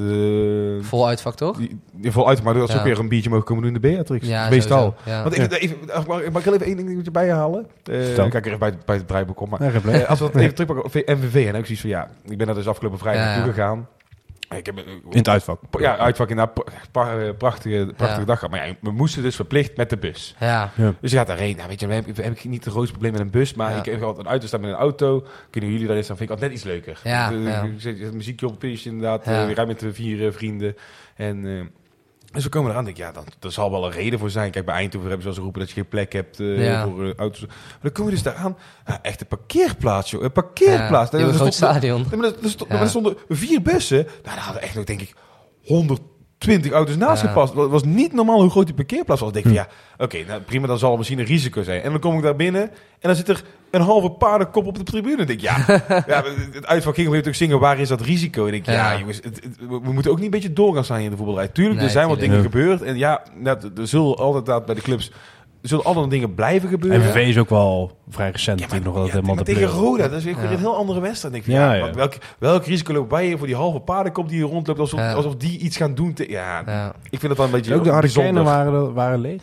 Vol 0.81 1.07
uitvak, 1.07 1.35
toch? 1.35 1.57
die, 1.57 1.79
die 1.93 2.11
vol 2.11 2.27
uit, 2.27 2.43
maar 2.43 2.53
dat 2.53 2.67
ze 2.67 2.73
Ja. 2.73 2.79
ook 2.79 2.85
weer 2.85 2.99
een 2.99 3.07
biertje 3.09 3.29
mogen 3.29 3.45
komen 3.45 3.63
doen 3.63 3.73
in 3.75 3.81
de 3.81 3.87
Beatrix. 3.87 4.27
Ja, 4.27 4.49
Meestal. 4.49 4.95
Ja. 5.05 5.23
Want 5.23 5.37
ik, 5.37 5.51
even, 5.51 5.77
mag, 5.87 6.07
mag 6.07 6.21
ik 6.37 6.43
heel 6.43 6.53
even 6.53 6.65
één 6.65 6.75
dingetje 6.77 7.11
bij 7.11 7.25
je 7.25 7.31
halen? 7.31 7.67
Eh 7.83 7.95
Vertel. 8.03 8.29
kijk 8.29 8.45
even 8.45 8.59
bij, 8.59 8.69
het- 8.69 8.85
bij 8.85 8.95
het 8.95 9.07
draaiboek 9.07 9.41
om. 9.41 9.49
Maar, 9.49 9.61
als 10.07 10.19
we 10.19 10.25
het 10.25 10.35
even 10.35 10.53
terugpakken 10.55 10.85
op 10.85 10.93
MVV. 10.93 11.47
En 11.47 11.55
ook 11.55 11.65
zoiets 11.65 11.81
van, 11.81 11.89
ja, 11.89 12.09
ik 12.29 12.37
ben 12.37 12.45
daar 12.47 12.55
dus 12.55 12.67
afgelopen 12.67 12.99
vrijdag 12.99 13.23
Ja, 13.23 13.29
naartoe 13.35 13.53
ja. 13.55 13.61
gegaan. 13.61 13.87
Ik 14.55 14.65
heb, 14.65 14.77
eh, 14.77 14.83
In 14.87 15.17
het 15.17 15.27
uitvak. 15.29 15.59
ja, 15.79 15.97
uitvak 15.97 16.27
pra- 16.91 17.19
eh, 17.19 17.29
prachtige, 17.37 17.93
prachtige 17.95 18.19
Ja. 18.19 18.25
dag 18.25 18.39
gehad. 18.39 18.49
Maar 18.55 18.67
ja, 18.67 18.75
we 18.81 18.91
moesten 18.91 19.21
dus 19.23 19.35
verplicht 19.35 19.77
met 19.77 19.89
de 19.89 19.97
bus. 19.97 20.35
ja. 20.39 20.71
Dus 21.01 21.11
je 21.11 21.17
gaat 21.17 21.27
daarheen. 21.27 21.55
Nou, 21.55 21.67
weet 21.67 21.79
je, 21.79 21.87
dan 21.87 21.95
heb, 21.95 22.07
ik- 22.07 22.15
heb 22.17 22.33
ik 22.35 22.43
niet 22.45 22.63
het 22.63 22.73
grootste 22.73 22.91
probleem 22.91 23.11
met 23.11 23.21
een 23.21 23.29
bus. 23.29 23.53
Maar 23.53 23.71
Ja. 23.71 23.77
ik 23.77 23.85
heb 23.85 24.01
altijd 24.01 24.25
een 24.25 24.31
auto 24.31 24.47
staan 24.47 24.61
met 24.61 24.69
een 24.69 24.75
auto. 24.75 25.25
Kunnen 25.49 25.71
jullie 25.71 25.87
daar 25.87 25.95
eens 25.97 26.09
aan? 26.09 26.17
Vind 26.17 26.29
ik 26.29 26.35
altijd 26.35 26.51
net 26.51 26.59
iets 26.59 26.69
leuker. 26.69 26.99
Ja, 27.03 27.31
Eh, 27.31 27.43
ja. 27.45 27.61
Ik 27.61 27.71
zet 27.77 27.99
het 27.99 28.13
muziekje 28.13 28.47
op, 28.47 28.59
pitje 28.59 28.89
inderdaad. 28.89 29.25
Ja. 29.25 29.31
eh, 29.31 29.37
we 29.39 29.45
rijden 29.45 29.67
met 29.67 29.79
de 29.79 29.93
vier 29.93 30.27
eh, 30.27 30.33
vrienden. 30.33 30.75
En... 31.15 31.45
eh, 31.45 31.65
dus 32.37 32.45
we 32.45 32.51
komen 32.51 32.71
eraan 32.71 32.83
denk 32.83 32.97
ik, 32.97 33.03
ja, 33.03 33.11
dan, 33.11 33.23
er 33.39 33.51
zal 33.51 33.71
wel 33.71 33.85
een 33.85 33.91
reden 33.91 34.19
voor 34.19 34.29
zijn. 34.29 34.51
Kijk, 34.51 34.65
bij 34.65 34.75
Eindhoven 34.75 35.09
hebben 35.09 35.27
ze 35.27 35.33
wel 35.33 35.43
roepen 35.43 35.59
dat 35.59 35.69
je 35.69 35.75
geen 35.75 35.87
plek 35.87 36.13
hebt 36.13 36.39
eh, 36.39 36.65
Ja. 36.65 36.83
voor 36.83 37.05
eh, 37.05 37.15
auto's. 37.15 37.41
Maar 37.41 37.77
dan 37.81 37.91
komen 37.91 38.05
we 38.05 38.11
dus 38.11 38.23
daar 38.23 38.35
aan. 38.35 38.57
Ja, 38.85 38.99
echt 39.01 39.21
een 39.21 39.27
parkeerplaats, 39.27 40.11
joh. 40.11 40.23
Een 40.23 40.31
parkeerplaats. 40.31 41.11
Ja, 41.11 41.19
een 41.19 41.33
groot 41.33 41.53
stadion. 41.53 42.05
Er, 42.69 42.89
stonden 42.89 43.17
vier 43.29 43.61
bussen. 43.61 44.03
Nou, 44.03 44.35
daar 44.35 44.39
hadden 44.39 44.61
echt 44.61 44.75
nog, 44.75 44.83
denk 44.83 45.01
ik, 45.01 45.13
120 46.39 46.71
auto's 46.71 46.97
naast 46.97 47.21
Ja. 47.21 47.27
gepast. 47.27 47.53
Het 47.53 47.69
was 47.69 47.83
niet 47.83 48.13
normaal 48.13 48.41
hoe 48.41 48.49
groot 48.49 48.65
die 48.65 48.75
parkeerplaats 48.75 49.19
was. 49.21 49.29
Ik 49.29 49.35
denk 49.35 49.45
van, 49.45 49.55
ja, 49.55 49.67
oké, 49.97 50.17
nou, 50.27 50.41
prima, 50.41 50.67
dan 50.67 50.77
zal 50.77 50.91
er 50.91 50.97
misschien 50.97 51.19
een 51.19 51.25
risico 51.25 51.63
zijn. 51.63 51.81
En 51.81 51.91
dan 51.91 51.99
kom 51.99 52.15
ik 52.17 52.23
daar 52.23 52.35
binnen 52.35 52.61
en 52.61 52.69
dan 52.99 53.15
zit 53.15 53.29
er 53.29 53.43
een 53.71 53.81
halve 53.81 54.09
paardenkop 54.09 54.65
op 54.65 54.77
de 54.77 54.83
tribune. 54.83 55.21
Ik 55.21 55.27
denk, 55.27 55.39
ja, 55.39 55.57
ja 56.07 56.23
het 56.51 56.65
uitvak 56.65 56.95
ging 56.95 57.27
ook 57.27 57.33
zingen, 57.35 57.59
waar 57.59 57.79
is 57.79 57.87
dat 57.87 58.01
risico? 58.01 58.47
En 58.47 58.53
ik 58.53 58.65
denk, 58.65 58.77
ja, 58.77 58.91
Ja. 58.91 58.99
jongens, 58.99 59.19
het- 59.23 59.43
het- 59.43 59.57
we 59.69 59.91
moeten 59.93 60.11
ook 60.11 60.17
niet 60.17 60.25
een 60.25 60.31
beetje 60.31 60.53
door 60.53 60.73
gaan 60.73 60.83
staan 60.83 60.95
hier 60.97 61.05
in 61.05 61.11
de 61.11 61.17
voetbalrij. 61.17 61.47
Tuurlijk, 61.47 61.75
Nee, 61.75 61.85
er 61.85 61.91
zijn 61.91 62.07
wat 62.07 62.19
dingen 62.19 62.41
gebeurd. 62.41 62.81
En 62.81 62.97
ja, 62.97 63.21
net, 63.35 63.63
er 63.77 63.87
zullen 63.87 64.15
altijd 64.17 64.45
daar 64.45 64.63
bij 64.63 64.75
de 64.75 64.81
clubs, 64.81 65.11
zullen 65.61 65.85
andere 65.85 66.07
dingen 66.07 66.33
blijven 66.35 66.69
gebeuren. 66.69 66.99
MVV 66.99 67.15
is 67.27 67.37
ook 67.37 67.49
wel 67.49 67.97
vrij 68.09 68.29
recent 68.31 68.59
Ja, 68.59 68.67
maar, 68.69 68.81
nog 68.81 68.95
dat 68.95 69.05
ja, 69.05 69.11
helemaal 69.11 69.35
tegen. 69.43 69.67
Roda, 69.67 70.07
dat 70.07 70.17
is 70.17 70.23
weer 70.23 70.35
Ja. 70.43 70.51
een 70.51 70.57
heel 70.57 70.75
andere 70.75 70.99
wedstrijd. 70.99 71.33
denk 71.33 71.45
ik, 71.45 71.51
Ja, 71.53 71.65
ja, 71.67 71.73
ja. 71.73 71.81
maar 71.85 71.93
Welk, 71.93 72.13
welk 72.39 72.65
risico 72.65 72.93
loop 72.93 73.09
bij 73.09 73.27
je 73.29 73.37
voor 73.37 73.47
die 73.47 73.55
halve 73.55 73.79
paardenkop 73.79 74.29
die 74.29 74.37
hier 74.37 74.47
rondloopt, 74.47 74.79
alsof, 74.79 74.99
Ja. 74.99 75.13
alsof 75.13 75.35
die 75.35 75.59
iets 75.59 75.77
gaan 75.77 75.95
doen? 75.95 76.13
te- 76.13 76.29
ja, 76.29 76.63
Ja. 76.65 76.87
ik 77.09 77.19
vind 77.19 77.21
het 77.21 77.37
wel 77.37 77.45
een 77.45 77.51
beetje 77.51 77.75
Ook 77.75 77.83
de 77.83 77.89
harde 77.89 78.43
waren, 78.43 78.93
waren 78.93 79.19
leeg 79.19 79.41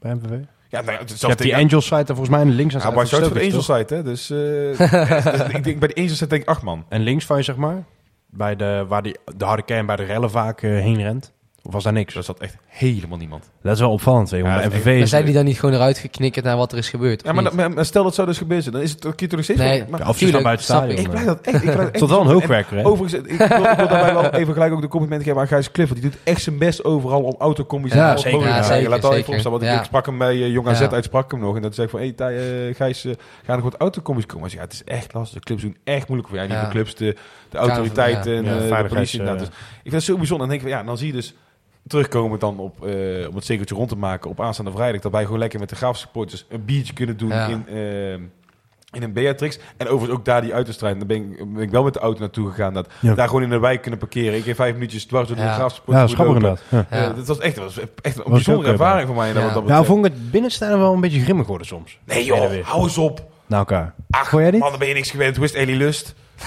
bij 0.00 0.14
MVV. 0.14 0.30
Ja, 0.68 0.80
nou, 0.80 0.92
ja, 0.92 0.98
het 0.98 1.10
is 1.10 1.20
Je 1.20 1.26
hebt 1.26 1.42
die 1.42 1.56
Angels 1.56 1.84
site 1.84 1.96
er 1.96 2.06
volgens 2.06 2.28
mij 2.28 2.44
de 2.44 2.50
links 2.50 2.74
aan 2.74 2.80
Ja, 2.80 2.90
maar 2.90 3.08
voor 3.08 3.20
de 3.20 3.40
Angels 3.40 3.66
toch? 3.66 3.76
site, 3.78 3.94
hè? 3.94 4.02
Dus, 4.02 4.30
eh, 4.30 4.38
dus 5.32 5.40
ik 5.54 5.64
denk 5.64 5.78
bij 5.78 5.88
de 5.88 5.94
Angels 5.94 6.12
site 6.18 6.26
denk 6.26 6.42
ik 6.42 6.48
acht 6.48 6.62
man. 6.62 6.84
En 6.88 7.00
links 7.00 7.24
van 7.26 7.36
je, 7.36 7.42
zeg 7.42 7.56
maar, 7.56 7.84
bij 8.26 8.56
de, 8.56 8.84
waar 8.88 9.02
die, 9.02 9.16
de 9.36 9.44
harde 9.44 9.62
kern 9.62 9.86
bij 9.86 9.96
de 9.96 10.02
rellen 10.04 10.30
vaak 10.30 10.62
eh, 10.62 10.70
heen 10.70 10.96
rent. 11.02 11.32
Of 11.62 11.72
was 11.72 11.82
daar 11.84 11.92
niks? 11.92 12.14
Daar 12.14 12.22
zat 12.22 12.40
echt 12.40 12.56
helemaal 12.66 13.18
niemand. 13.18 13.50
Dat 13.62 13.72
is 13.74 13.80
wel 13.80 13.90
opvallend, 13.90 14.30
Ja, 14.30 14.60
dat 14.62 14.72
MVV 14.72 14.98
Maar 14.98 15.06
zijn 15.06 15.24
die 15.24 15.34
dan 15.34 15.44
niet 15.44 15.58
gewoon 15.60 15.74
eruit 15.74 15.98
geknikkerd 15.98 16.44
naar 16.44 16.56
wat 16.56 16.72
er 16.72 16.78
is 16.78 16.88
gebeurd? 16.88 17.22
Ja, 17.24 17.32
maar, 17.32 17.42
niet? 17.44 17.52
maar- 17.52 17.70
maar 17.72 17.84
stel 17.84 18.04
dat 18.04 18.14
zou 18.14 18.26
dus 18.26 18.38
gebeuren 18.38 18.62
zijn, 18.62 18.74
dan 18.74 18.84
is 18.84 18.90
het 18.90 19.00
toch 19.00 19.14
nog 19.30 19.44
steeds... 19.44 19.58
Nee. 19.58 19.84
maar, 19.88 20.00
Ja, 20.00 20.08
of 20.08 20.18
ze 20.18 20.24
Tuurlijk, 20.24 20.28
staan 20.28 20.42
buiten 20.42 20.64
stadion. 20.64 20.98
ik 20.98 21.10
blijf 21.10 21.26
dat 21.26 21.40
echt... 21.40 21.54
Ik 21.64 21.72
blijf 21.72 21.78
echt 21.90 22.02
is 22.02 22.08
wel 22.08 22.20
een 22.20 22.26
en- 22.26 22.32
hoogwerker, 22.32 22.76
hè? 22.76 22.84
Overigens, 22.86 23.22
ik 23.22 23.38
wil, 23.38 23.46
ik 23.46 23.76
wil 23.76 23.88
daarbij 23.88 24.12
wel 24.14 24.30
even 24.30 24.52
gelijk 24.52 24.72
ook 24.72 24.80
de 24.80 24.88
compliment 24.88 25.22
geven 25.22 25.40
aan 25.40 25.46
Gijs 25.46 25.70
Clifford. 25.70 26.00
Die 26.00 26.10
doet 26.10 26.20
echt 26.24 26.42
zijn 26.42 26.58
best 26.58 26.84
overal 26.84 27.22
om 27.22 27.34
autocombi's 27.38 27.92
Ja, 27.92 28.16
zeker. 28.16 28.30
mogelijk 28.32 28.56
te 28.56 28.60
Ja, 28.62 28.66
krijgen. 28.68 28.90
Laat 28.90 29.02
dat 29.02 29.10
zeker, 29.10 29.22
even 29.22 29.32
opstaan, 29.32 29.50
want 29.52 29.62
ik, 29.62 29.68
zeker. 29.68 29.82
ik 29.84 29.88
sprak 29.90 30.06
hem 30.06 30.18
bij 30.18 30.32
eh, 30.42 30.50
Jong 30.52 30.68
AZ 30.68 30.80
Ja. 30.80 30.90
uit, 30.90 31.04
sprak 31.04 31.30
hem 31.30 31.40
nog. 31.40 31.56
En 31.56 31.62
dat 31.62 31.74
zei 31.74 31.86
ik 31.86 31.92
van, 31.92 32.00
hey, 32.02 32.12
Thij, 32.12 32.68
eh, 32.68 32.74
Gijs, 32.74 33.04
eh, 33.04 33.12
gaan 33.44 33.56
er 33.56 33.62
goed 33.62 33.76
autocombi's 33.76 34.26
komen? 34.26 34.40
Hij 34.40 34.50
zei, 34.50 34.62
ja, 34.62 34.68
het 34.68 34.86
is 34.88 34.94
echt 34.98 35.14
lastig. 35.14 35.38
De 35.38 35.44
clubs 35.44 35.62
doen 35.62 35.76
echt 35.84 36.06
moeilijk 36.08 36.28
voor 36.28 36.38
jou. 36.38 36.48
Niet 36.50 36.58
Ja. 36.58 36.64
de 36.64 36.70
clubs, 36.70 36.94
de, 36.94 37.16
de 37.48 37.58
autoriteiten 37.58 38.32
Ja. 38.32 38.38
en 38.38 38.82
de 38.82 38.88
politie. 38.88 39.20
ik 39.22 39.30
vind 39.82 39.94
het 39.94 40.02
zo 40.02 40.16
bijzonder. 40.16 40.26
En 40.30 40.38
dan 40.38 40.48
denk 40.48 40.60
ik 40.62 40.68
van, 40.68 40.70
ja, 40.78 40.82
dan 40.82 40.98
zie 40.98 41.06
je 41.06 41.12
dus 41.12 41.34
terugkomen 41.86 42.38
dan 42.38 42.58
op, 42.58 42.86
eh, 42.86 43.28
om 43.28 43.34
het 43.34 43.44
zekertje 43.44 43.74
rond 43.74 43.88
te 43.88 43.96
maken 43.96 44.30
op 44.30 44.40
aanstaande 44.40 44.70
vrijdag. 44.70 45.00
Dat 45.00 45.12
wij 45.12 45.24
gewoon 45.24 45.38
lekker 45.38 45.60
met 45.60 45.68
de 45.68 45.76
Graaf 45.76 45.96
supporters 45.98 46.46
een 46.48 46.64
biertje 46.64 46.92
kunnen 46.92 47.16
doen 47.16 47.28
Ja. 47.28 47.46
in, 47.46 47.64
eh, 47.68 48.12
in 48.92 49.02
een 49.02 49.12
Beatrix. 49.12 49.58
En 49.76 49.86
overigens 49.88 50.18
ook 50.18 50.24
daar 50.24 50.40
die 50.40 50.52
autostrijd. 50.52 50.98
Dan 50.98 51.06
ben 51.06 51.16
ik, 51.16 51.52
ben 51.54 51.62
ik 51.62 51.70
wel 51.70 51.82
met 51.82 51.92
de 51.94 52.00
auto 52.00 52.20
naartoe 52.20 52.48
gegaan. 52.50 52.74
Dat 52.74 52.88
Ja. 53.00 53.14
daar 53.14 53.26
gewoon 53.28 53.42
in 53.42 53.50
de 53.50 53.58
wijk 53.58 53.80
kunnen 53.82 54.00
parkeren. 54.00 54.38
Ik 54.38 54.44
heb 54.44 54.56
vijf 54.56 54.72
minuutjes 54.74 55.04
dwars 55.04 55.26
door 55.28 55.36
de 55.36 55.42
Ja. 55.42 55.54
Graaf 55.54 55.72
Ja, 55.86 56.06
supporters 56.06 56.12
lopen. 56.16 56.34
inderdaad. 56.34 56.60
Ja. 56.68 56.86
Ja. 56.90 57.08
Eh, 57.10 57.16
dat 57.16 57.26
was 57.26 57.38
echt, 57.38 57.56
was 57.56 57.78
echt 57.78 58.16
een 58.16 58.22
Was 58.22 58.32
bijzondere 58.32 58.70
ervaring 58.72 59.06
voor 59.06 59.16
mij. 59.16 59.28
Ja. 59.28 59.34
Dat, 59.40 59.54
dat 59.54 59.66
Nou, 59.66 59.84
vond 59.84 60.06
ik 60.06 60.12
het 60.12 60.30
binnenstaan 60.30 60.78
wel 60.78 60.92
een 60.92 61.00
beetje 61.00 61.20
grimmig 61.20 61.46
worden 61.46 61.66
soms. 61.66 61.98
nee 62.04 62.24
joh, 62.24 62.62
hou 62.62 62.82
eens 62.82 62.98
op. 62.98 63.30
Naar 63.46 63.58
elkaar. 63.58 63.94
Ach, 64.10 64.30
jij 64.32 64.50
niet? 64.50 64.60
man, 64.60 64.70
dan 64.70 64.78
ben 64.78 64.88
je 64.88 64.94
niks 64.94 65.10
gewend. 65.10 65.36
Hoe 65.36 65.44
is 65.44 65.52
Lust? 65.76 66.14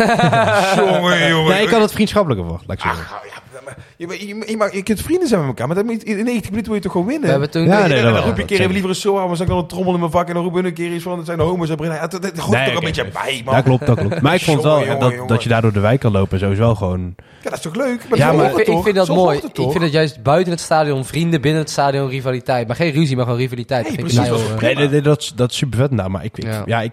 jongen, 0.78 1.28
jongen. 1.30 1.54
Nee, 1.54 1.64
ik 1.64 1.70
had 1.70 1.82
het 1.82 1.92
vriendschappelijker 1.92 2.48
voor. 2.48 2.60
Laat 2.66 2.78
ik 2.78 2.84
zo 2.84 2.88
zeggen. 2.96 3.16
Ach, 3.16 3.24
ja, 3.26 3.42
maar 3.66 3.78
je, 3.98 4.28
je, 4.28 4.44
je, 4.48 4.58
mag- 4.58 4.74
je 4.74 4.84
kunt 4.84 5.02
vrienden 5.02 5.28
zijn 5.28 5.40
met 5.40 5.50
elkaar, 5.50 5.68
maar 5.68 5.76
dat 5.76 5.86
moet, 5.86 6.04
in 6.04 6.16
90 6.24 6.50
minuten 6.50 6.66
wil 6.66 6.76
je 6.76 6.82
toch 6.82 6.92
gewoon 6.92 7.08
winnen? 7.08 7.26
We 7.26 7.32
hebben 7.32 7.50
toen... 7.52 7.64
Ja, 7.66 7.70
nee, 7.70 7.82
en 7.84 7.90
dat 7.90 8.04
dan 8.04 8.14
wel. 8.14 8.24
roep 8.24 8.36
je 8.36 8.42
een 8.42 8.48
keer 8.48 8.58
Dat 8.58 8.60
even 8.60 8.72
liever 8.72 8.90
een 8.90 8.96
SOA, 8.96 9.26
maar 9.28 9.36
zak 9.36 9.48
dan 9.48 9.58
een 9.58 9.68
trommel 9.68 9.94
in 9.94 10.00
mijn 10.00 10.12
vak 10.12 10.28
en 10.28 10.34
dan 10.34 10.44
roepen 10.44 10.62
we 10.62 10.68
een 10.68 10.74
keer 10.74 10.94
iets 10.94 11.04
van, 11.04 11.18
het 11.18 11.26
zijn 11.26 11.38
de 11.38 11.44
homo's 11.44 11.70
en. 11.70 11.84
Ja, 11.84 12.08
dat, 12.08 12.22
dat 12.22 12.38
hoort 12.38 12.58
Nee, 12.58 12.66
toch 12.68 12.76
een 12.76 12.84
beetje 12.84 13.08
bij, 13.14 13.42
man. 13.46 13.56
Ja, 13.56 13.62
klopt, 13.62 13.86
dat 13.86 14.00
klopt. 14.00 14.22
Maar 14.22 14.34
ik 14.36 14.42
vond 14.42 14.62
wel 14.72 14.80
Jongen, 14.80 15.00
dat, 15.00 15.12
jongen. 15.12 15.28
dat 15.28 15.44
je 15.44 15.50
daar 15.50 15.62
door 15.62 15.74
de 15.74 15.80
wijk 15.80 16.00
kan 16.00 16.12
lopen, 16.12 16.40
sowieso 16.40 16.76
gewoon... 16.76 17.16
Ja, 17.18 17.50
dat 17.52 17.54
is 17.54 17.62
toch 17.62 17.76
leuk? 17.76 18.02
Ja, 18.14 18.32
zo 18.32 18.38
maar 18.38 18.52
ik, 18.60 18.68
ik 18.68 18.84
vind 18.84 18.96
dat 18.96 19.06
Zo 19.06 19.16
mooi. 19.16 19.38
Ik 19.38 19.52
vind 19.54 19.80
dat 19.80 19.92
juist 19.92 20.24
buiten 20.24 20.52
het 20.52 20.62
stadion 20.62 21.06
vrienden, 21.06 21.42
binnen 21.42 21.62
het 21.62 21.70
stadion 21.70 22.10
rivaliteit. 22.10 22.68
Maar 22.68 22.76
geen 22.76 22.92
ruzie, 22.92 23.16
maar 23.16 23.26
gewoon 23.26 23.40
rivaliteit. 23.40 23.88
Nee, 23.88 23.92
Dat 23.98 24.02
vind 24.12 24.16
precies, 24.26 24.44
ik 24.44 24.60
dat 24.62 24.90
Nee, 24.90 25.02
dat, 25.02 25.22
is- 25.22 25.34
dat 25.36 25.52
is 25.52 25.58
super 25.58 25.80
vet 25.80 25.92
nou, 25.92 26.10
maar 26.10 26.24
ik, 26.24 26.38
ik- 26.38 26.44
Ja. 26.44 26.62
ja. 26.66 26.82
ik 26.82 26.92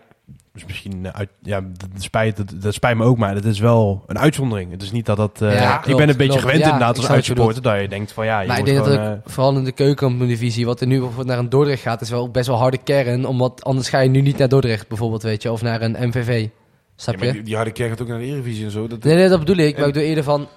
dus 0.52 0.64
misschien 0.64 1.06
eh, 1.06 1.12
uit, 1.12 1.28
ja, 1.42 1.60
dat 1.60 1.88
spijt, 2.02 2.36
dat, 2.36 2.52
dat 2.62 2.74
spijt 2.74 2.96
me 2.96 3.04
ook, 3.04 3.18
maar 3.18 3.34
het 3.34 3.44
is 3.44 3.58
wel 3.58 4.04
een 4.06 4.18
uitzondering. 4.18 4.70
Het 4.70 4.82
is 4.82 4.90
niet 4.90 5.06
dat 5.06 5.16
dat, 5.16 5.42
eh, 5.42 5.54
Ja, 5.54 5.84
ik 5.84 5.96
ben 5.96 6.08
een 6.08 6.16
beetje 6.16 6.26
klopt. 6.26 6.40
gewend 6.40 6.58
Ja, 6.60 6.64
inderdaad 6.64 6.96
als 6.96 7.08
uitsupporter, 7.08 7.62
dat 7.62 7.80
je 7.80 7.88
denkt 7.88 8.12
van 8.12 8.24
ja, 8.24 8.40
je 8.40 8.48
Maar 8.48 8.58
ik 8.58 8.64
denk 8.64 8.76
dat 8.78 8.88
ook, 8.88 8.98
eh, 8.98 9.12
vooral 9.24 9.56
in 9.56 9.64
de 9.64 9.72
keukenkampioen-divisie, 9.72 10.66
wat 10.66 10.80
er 10.80 10.86
nu 10.86 10.96
bijvoorbeeld 10.98 11.26
naar 11.26 11.38
een 11.38 11.48
Dordrecht 11.48 11.82
gaat, 11.82 12.00
is 12.00 12.10
wel 12.10 12.30
best 12.30 12.46
wel 12.46 12.56
harde 12.56 12.78
kern. 12.84 13.26
Omdat 13.26 13.64
anders 13.64 13.88
ga 13.88 14.00
je 14.00 14.08
nu 14.08 14.20
niet 14.20 14.38
naar 14.38 14.48
Dordrecht 14.48 14.88
bijvoorbeeld, 14.88 15.22
weet 15.22 15.42
je, 15.42 15.52
of 15.52 15.62
naar 15.62 15.82
een 15.82 15.96
MVV. 16.08 16.48
Snap 16.96 17.14
Ja, 17.14 17.20
je? 17.20 17.26
maar 17.26 17.34
die, 17.34 17.42
die 17.42 17.54
harde 17.56 17.70
kerk 17.72 17.90
gaat 17.90 18.00
ook 18.02 18.08
naar 18.08 18.18
de 18.18 18.24
Eredivisie 18.24 18.64
en 18.64 18.70
zo. 18.70 18.86
Dat, 18.86 19.02
Nee, 19.04 19.14
nee, 19.14 19.28
dat 19.28 19.38
bedoel 19.38 19.56
ik. 19.56 19.78
Maar 19.78 19.88
ik 19.88 19.94
doe 19.94 20.02
eerder 20.02 20.24
van, 20.24 20.48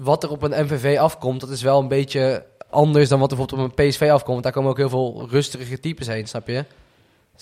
wat 0.00 0.22
er 0.22 0.30
op 0.30 0.42
een 0.42 0.64
MVV 0.64 0.98
afkomt, 0.98 1.40
dat 1.40 1.50
is 1.50 1.62
wel 1.62 1.80
een 1.80 1.88
beetje 1.88 2.44
anders 2.70 3.08
dan 3.08 3.20
wat 3.20 3.30
er 3.30 3.36
bijvoorbeeld 3.36 3.70
op 3.72 3.78
een 3.78 3.88
PSV 3.88 4.02
afkomt. 4.02 4.26
Want 4.26 4.42
daar 4.42 4.52
komen 4.52 4.70
ook 4.70 4.76
heel 4.76 4.88
veel 4.88 5.26
rustige 5.30 5.80
types 5.80 6.06
heen, 6.06 6.26
snap 6.26 6.48
je? 6.48 6.64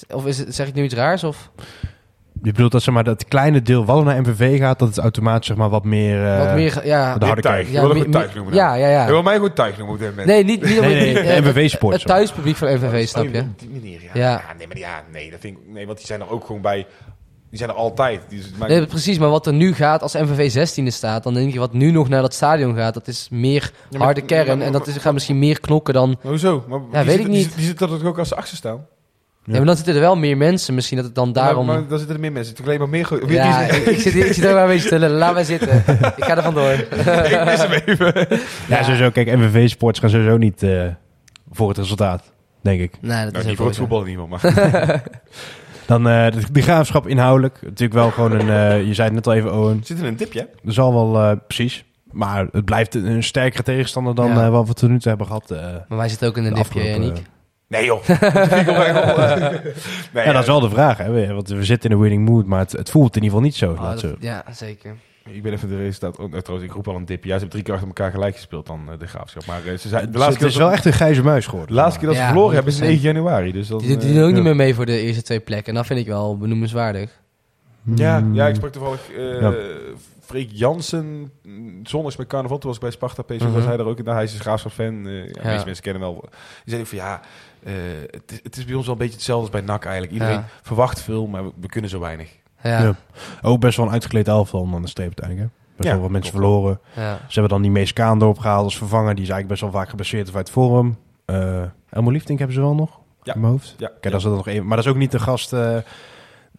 Of 0.09 0.27
is 0.27 0.39
het, 0.39 0.55
zeg 0.55 0.69
ik 0.69 0.75
nu 0.75 0.83
iets 0.85 0.95
raars? 0.95 1.25
Of 1.25 1.51
je 2.43 2.53
bedoelt 2.53 2.73
dat 2.73 2.83
zeg 2.83 2.95
maar 2.95 3.05
dat 3.05 3.25
kleine 3.25 3.63
deel 3.63 3.85
wat 3.85 3.99
er 3.99 4.05
naar 4.05 4.21
MVV 4.21 4.59
gaat, 4.59 4.79
dat 4.79 4.89
het 4.89 4.99
automatisch 4.99 5.47
zeg 5.47 5.57
maar 5.57 5.69
wat 5.69 5.85
meer, 5.85 6.27
eh, 6.27 6.39
wat 6.47 6.55
meer, 6.55 6.87
ja... 6.87 7.19
de 7.19 7.27
harde 7.27 7.43
tuig. 7.43 7.71
wil 7.71 7.97
ja, 7.97 8.05
tuig 8.11 8.35
noemen. 8.35 8.55
Ja, 8.55 8.75
ja, 8.75 8.89
ja. 8.89 9.05
Je 9.07 9.11
wil 9.11 9.23
mij 9.23 9.35
gewoon 9.35 9.53
tuig 9.53 9.77
noemen 9.77 9.95
op 9.95 10.01
dit 10.01 10.11
moment. 10.11 10.27
Nee, 10.27 10.45
niet, 10.45 10.63
niet 10.63 10.81
Nee, 10.81 10.95
het- 11.15 11.25
nee, 11.25 11.41
de 11.43 11.49
MVV 11.51 11.73
het- 11.81 12.07
thuispubliek 12.07 12.57
van 12.57 12.75
MVV, 12.75 13.09
snap 13.09 13.25
je? 13.33 13.41
Op 13.41 13.59
die 13.59 13.69
manier, 13.69 14.03
ja. 14.03 14.11
Ja. 14.15 14.31
ja. 14.31 14.43
nee, 14.59 14.67
maar 14.67 14.79
ja, 14.79 15.03
nee, 15.13 15.31
dat 15.31 15.41
vind 15.41 15.57
ik, 15.59 15.63
nee, 15.73 15.87
want 15.87 15.99
die 15.99 16.07
zijn 16.07 16.21
er 16.21 16.31
ook 16.31 16.45
gewoon 16.47 16.61
bij. 16.61 16.87
Die 17.51 17.59
zijn 17.59 17.71
er 17.71 17.77
altijd. 17.77 18.21
Die, 18.29 18.43
maar, 18.59 18.69
Nee, 18.69 18.87
precies, 18.87 19.19
maar 19.19 19.29
wat 19.29 19.47
er 19.47 19.53
nu 19.53 19.75
gaat 19.75 20.03
als 20.03 20.15
MVV 20.15 20.69
16e 20.81 20.87
staat, 20.87 21.23
dan 21.23 21.35
denk 21.35 21.53
je 21.53 21.59
wat 21.59 21.73
nu 21.73 21.91
nog 21.91 22.09
naar 22.09 22.23
dat 22.23 22.35
stadion 22.35 22.75
gaat, 22.77 22.95
dat 22.95 23.09
is 23.09 23.29
meer 23.31 23.71
Ja, 23.91 23.97
maar- 23.99 24.07
harde 24.07 24.21
kern 24.21 24.59
maar- 24.59 24.67
en 24.67 24.73
dat 24.73 24.87
is, 24.87 24.97
gaat 24.97 25.13
misschien 25.13 25.39
meer 25.39 25.61
knokken 25.61 25.95
dan... 25.95 26.17
Hoezo? 26.23 26.65
Maar 26.69 26.81
Ja, 26.93 27.05
weet 27.05 27.17
zit- 27.17 27.25
ik 27.25 27.31
niet. 27.33 27.57
Die 27.57 27.65
zit 27.65 27.81
er 27.81 28.07
ook 28.07 28.19
als 28.19 28.29
ze 28.29 28.35
achter 28.37 28.57
staan. 28.57 28.87
Ja, 29.51 29.57
maar 29.57 29.67
dan 29.67 29.77
zitten 29.77 29.95
er 29.95 30.01
wel 30.01 30.17
meer 30.17 30.37
mensen. 30.37 30.75
Misschien 30.75 30.97
dat 30.97 31.07
het 31.07 31.15
dan 31.15 31.33
daarom... 31.33 31.67
Maar, 31.67 31.79
maar 31.81 31.89
dan 31.89 31.99
zitten 31.99 32.17
er 32.17 32.23
meer 32.23 32.33
mensen. 32.33 32.51
Het 32.53 32.61
is 32.63 32.67
alleen 32.69 32.79
maar 32.79 32.89
meer... 32.89 33.07
ge- 33.07 33.25
ja, 33.29 33.61
ik, 33.61 33.87
ik 33.87 34.01
zit, 34.01 34.13
hier- 34.13 34.27
ik 34.27 34.33
zit 34.33 34.47
ook 34.47 34.53
maar 34.55 34.63
een 34.63 34.69
beetje 34.69 34.89
te 34.89 34.99
lullen. 34.99 35.19
Laat 35.19 35.35
mij 35.35 35.45
zitten. 35.45 35.77
Ik 36.17 36.25
ga 36.25 36.37
er 36.37 36.43
vandoor. 36.43 36.71
ik 37.31 37.45
mis 37.45 37.63
hem 37.63 37.73
even. 37.85 38.27
Ja, 38.69 38.83
sowieso. 38.83 39.11
Kijk, 39.11 39.37
MVV 39.37 39.69
Sports 39.69 39.99
gaan 39.99 40.11
sowieso 40.11 40.37
niet 40.37 40.63
eh, 40.63 40.83
voor 41.51 41.69
het 41.69 41.79
resultaat, 41.79 42.23
denk 42.61 42.81
ik. 42.81 42.93
Nee, 43.01 43.25
dat 43.25 43.33
Nou, 43.33 43.39
is 43.39 43.45
niet 43.49 43.57
voor 43.57 43.67
het 43.67 43.77
voetbal 43.77 44.03
in 44.03 44.09
ieder 44.09 44.27
geval, 44.31 44.53
maar... 44.63 45.03
Dan 45.87 46.09
eh, 46.09 46.31
de, 46.33 46.41
de 46.53 46.63
graafschap 46.63 47.07
inhoudelijk. 47.09 47.59
Natuurlijk 47.63 47.93
wel 47.93 48.11
gewoon 48.11 48.33
een... 48.33 48.49
eh, 48.51 48.87
je 48.87 48.95
zei 48.95 49.07
het 49.07 49.15
net 49.17 49.27
al 49.27 49.33
even, 49.35 49.55
Owen. 49.55 49.81
Zit 49.85 50.01
er 50.01 50.07
een 50.07 50.17
tipje? 50.17 50.41
Er 50.65 50.73
zal 50.73 50.93
wel... 50.95 51.23
eh, 51.31 51.37
precies. 51.47 51.85
Maar 52.11 52.47
het 52.53 52.65
blijft 52.65 52.95
een, 52.95 53.23
sterkere 53.23 53.63
tegenstander 53.63 54.15
dan 54.15 54.29
Ja. 54.29 54.45
eh, 54.45 54.51
wat 54.51 54.69
we 54.69 54.75
tot 54.75 54.89
nu 54.89 54.99
toe 54.99 55.09
hebben 55.09 55.27
gehad. 55.27 55.51
eh. 55.51 55.59
Maar 55.89 55.99
wij 55.99 56.09
zitten 56.09 56.29
ook 56.29 56.37
in 56.37 56.45
een 56.45 56.55
dipje, 56.55 56.83
Yannick. 56.85 57.23
Nee 57.71 57.85
joh. 57.85 58.09
Eh. 58.09 59.51
nee, 60.15 60.25
ja, 60.25 60.33
dat 60.33 60.41
is 60.43 60.47
wel 60.47 60.61
de 60.61 60.71
vraag. 60.71 60.99
Hè? 60.99 61.35
Want 61.35 61.49
we 61.49 61.65
zitten 61.65 61.91
in 61.91 61.97
een 61.97 62.03
winning 62.03 62.29
mood, 62.29 62.47
maar 62.47 62.59
het, 62.59 62.73
het 62.73 62.91
voelt 62.91 63.17
in 63.17 63.23
ieder 63.23 63.29
geval 63.39 63.45
niet 63.45 63.55
zo. 63.57 63.71
Oh, 63.73 63.81
laat 63.81 64.01
dat- 64.01 64.11
zo. 64.11 64.17
ja, 64.21 64.45
zeker. 64.53 64.95
Ik 65.29 65.43
ben 65.43 65.53
even 65.53 65.69
de 65.69 65.77
resultaat... 65.77 66.19
Oh, 66.19 66.33
trouwens, 66.39 66.69
ik 66.71 66.75
roep 66.77 66.89
al 66.89 66.97
een 66.97 67.05
tipje. 67.05 67.29
Ja, 67.29 67.35
ze 67.35 67.41
hebben 67.41 67.49
drie 67.51 67.63
keer 67.63 67.73
achter 67.75 67.89
elkaar 67.89 68.11
gelijk 68.11 68.35
gespeeld 68.35 68.67
dan 68.67 68.81
eh, 68.93 68.99
de 68.99 69.07
graafschap. 69.07 69.47
Maar 69.47 69.61
eh, 69.67 69.79
ze 69.79 69.89
zijn, 69.89 70.01
de 70.03 70.07
Het, 70.09 70.17
laatste 70.17 70.29
het 70.31 70.39
keer 70.39 70.47
is 70.49 70.57
wel 70.57 70.69
ze- 70.69 70.73
echt 70.75 70.85
een 70.85 70.93
grijze 70.93 71.23
muis 71.23 71.45
geworden. 71.47 71.75
De 71.75 71.81
laatste 71.81 71.99
keer 71.99 72.09
dat 72.09 72.17
ze 72.17 72.23
Ja, 72.23 72.29
verloren 72.29 72.55
hebben 72.55 72.73
is 72.73 72.79
100%. 72.79 72.83
9 72.83 73.01
januari. 73.03 73.53
Dus 73.53 73.69
dat, 73.69 73.81
Die, 73.81 73.97
die 73.97 74.09
eh, 74.09 74.15
doen 74.15 74.23
ook 74.23 74.29
ja. 74.29 74.35
niet 74.35 74.45
meer 74.45 74.57
mee 74.57 74.75
voor 74.75 74.87
de 74.87 75.01
eerste 75.01 75.23
twee 75.23 75.41
plekken. 75.41 75.69
En 75.69 75.75
dat 75.75 75.87
vind 75.87 76.01
ik 76.01 76.07
wel 76.07 76.39
benoemenswaardig. 76.39 77.11
Ja, 77.95 78.19
Hmm. 78.19 78.35
ja, 78.35 78.47
ik 78.47 78.55
sprak 78.55 78.73
toevallig 78.73 79.01
eh 79.17 79.41
Ja. 79.41 79.53
Freek 80.31 80.51
Jansen 80.53 81.33
mm, 81.43 81.87
zondags 81.87 82.17
bij 82.17 82.27
carnaval. 82.27 82.59
Toen 82.59 82.67
was 82.69 82.77
ik 82.77 82.83
bij 82.83 82.91
Sparta 82.93 83.23
PSV, 83.23 83.41
Mhm. 83.45 83.53
was 83.53 83.65
hij 83.65 83.77
daar 83.77 83.87
ook. 83.87 84.03
Nou, 84.03 84.15
hij 84.15 84.25
is 84.25 84.35
een 84.35 84.41
graafschap-fan. 84.41 85.07
eh, 85.07 85.27
ja, 85.33 85.43
meeste 85.45 85.65
mensen 85.65 85.83
kennen 85.83 86.03
hem 86.03 86.13
wel. 86.13 86.21
Die 86.65 86.75
zei 86.75 86.87
van 86.87 86.99
ja, 86.99 87.21
eh, 87.63 87.73
het, 88.11 88.33
is, 88.33 88.41
het 88.43 88.57
is 88.57 88.65
bij 88.65 88.75
ons 88.75 88.85
wel 88.85 88.95
een 88.95 89.01
beetje 89.01 89.15
hetzelfde 89.15 89.43
als 89.43 89.51
bij 89.51 89.61
NAC 89.75 89.83
eigenlijk. 89.85 90.13
Iedereen 90.13 90.35
Ja. 90.35 90.45
verwacht 90.63 91.01
veel, 91.01 91.27
maar 91.27 91.45
we, 91.45 91.51
we 91.61 91.67
kunnen 91.67 91.91
zo 91.91 92.01
weinig. 92.01 92.37
Ja. 92.63 92.95
Ook 93.43 93.61
best 93.61 93.77
wel 93.77 93.87
een 93.87 93.93
uitgekleed 93.93 94.29
elftal 94.29 94.69
aan 94.75 94.83
de 94.83 94.89
streep 94.89 95.07
uiteindelijk. 95.07 95.49
Hè? 95.49 95.59
Best 95.77 95.89
Ja, 95.89 95.95
wel 95.95 96.03
wat 96.03 96.11
mensen 96.11 96.33
klopt 96.33 96.47
verloren. 96.47 96.81
Ze 96.95 97.33
hebben 97.33 97.49
dan 97.49 97.63
die 97.63 97.71
Mees 97.71 97.93
Kaan 97.93 98.23
opgehaald 98.23 98.65
als 98.65 98.77
vervanger. 98.79 99.15
Die 99.15 99.25
is 99.25 99.31
eigenlijk 99.31 99.49
best 99.49 99.61
wel 99.61 99.71
vaak 99.81 99.89
geblesseerd 99.91 100.29
of 100.29 100.35
uit 100.37 100.51
Forum. 100.51 100.97
Eh 101.25 101.63
Elmo 101.91 102.11
Liefdink 102.11 102.39
hebben 102.39 102.57
ze 102.57 102.63
wel 102.63 102.75
nog 102.75 103.01
Ja. 103.23 103.35
in 103.35 103.41
mijn 103.41 103.53
hoofd. 103.53 103.75
Ja, 103.79 103.87
Kijk, 103.87 104.03
dat 104.03 104.21
is 104.21 104.25
er 104.25 104.31
nog 104.31 104.47
één. 104.49 104.67
Maar 104.67 104.77
dat 104.77 104.85
is 104.87 104.91
ook 104.93 104.97
niet 104.99 105.11
de 105.11 105.19
gast 105.19 105.53
eh, 105.53 105.77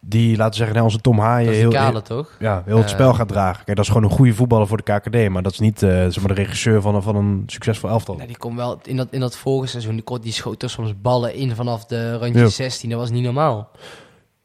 die, 0.04 0.38
laten 0.38 0.60
we 0.60 0.66
zeggen, 0.66 0.84
onze 0.84 1.02
Tom 1.02 1.20
Haaien 1.20 1.54
heel, 1.54 1.70
die 1.70 1.78
kale, 1.78 1.92
heel, 1.92 2.02
toch? 2.02 2.36
ja, 2.40 2.64
heel 2.66 2.78
het 2.78 2.90
spel 2.90 3.14
gaat 3.14 3.28
dragen. 3.28 3.64
Kijk, 3.66 3.78
dat 3.78 3.86
is 3.86 3.92
gewoon 3.92 4.10
een 4.10 4.16
goede 4.16 4.34
voetballer 4.34 4.68
voor 4.68 4.82
de 4.84 4.84
KKD. 5.00 5.30
Maar 5.30 5.44
dat 5.44 5.52
is 5.52 5.60
niet 5.60 5.84
eh, 5.84 5.90
zeg 5.90 6.20
maar 6.20 6.28
de 6.36 6.42
regisseur 6.42 6.82
van 6.82 6.96
een, 6.96 7.02
van 7.02 7.16
een 7.16 7.44
succesvol 7.46 7.90
elftal. 7.90 8.16
Nee, 8.16 8.28
die 8.28 8.38
komt 8.38 8.56
wel 8.56 8.80
in 8.84 8.98
dat, 8.98 9.08
in 9.12 9.20
dat 9.20 9.38
vorige 9.38 9.68
seizoen. 9.70 9.96
Die, 10.06 10.20
die 10.20 10.34
schoot 10.34 10.64
er 10.64 10.70
soms 10.70 11.02
ballen 11.02 11.34
in 11.34 11.56
vanaf 11.56 11.86
de 11.86 12.18
randje 12.18 12.40
Ja. 12.40 12.48
16. 12.48 12.90
Dat 12.90 13.00
was 13.00 13.12
niet 13.12 13.24
normaal. 13.24 13.70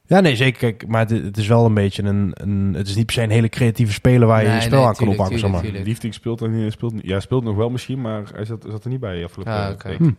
Ja, 0.07 0.21
nee, 0.21 0.37
zeker. 0.37 0.59
Kijk, 0.59 0.87
maar 0.89 1.01
het, 1.01 1.11
het 1.25 1.37
is 1.37 1.47
wel 1.47 1.65
een 1.65 1.75
beetje 1.75 2.03
een, 2.03 2.31
een... 2.35 2.75
Het 2.77 2.89
is 2.89 2.95
niet 2.95 3.07
per 3.07 3.15
se 3.15 3.23
een 3.23 3.31
hele 3.31 3.49
creatieve 3.49 3.93
speler 3.93 4.29
waar 4.29 4.41
je 4.43 4.47
Nee, 4.47 4.57
je 4.57 4.63
spel 4.63 4.79
nee, 4.79 4.87
aan 4.89 4.95
kan 4.95 5.09
oppakken, 5.09 5.39
zeg 5.39 5.51
maar. 5.51 5.65
Liefding 5.65 6.15
speelt 6.15 6.41
er 6.41 6.49
niet. 6.49 6.73
Speelt, 6.73 6.93
ja, 7.03 7.21
speelt 7.21 7.45
nog 7.45 7.57
wel 7.57 7.71
misschien, 7.71 8.01
maar 8.01 8.23
hij 8.35 8.45
zat, 8.45 8.67
zat 8.71 8.85
er 8.85 8.91
niet 8.91 9.01
bij 9.01 9.25
afgelopen 9.25 9.53
Ah, 9.53 9.67
eh, 9.67 9.73
oké. 9.73 9.89
week. 9.89 9.99
Hm. 9.99 10.11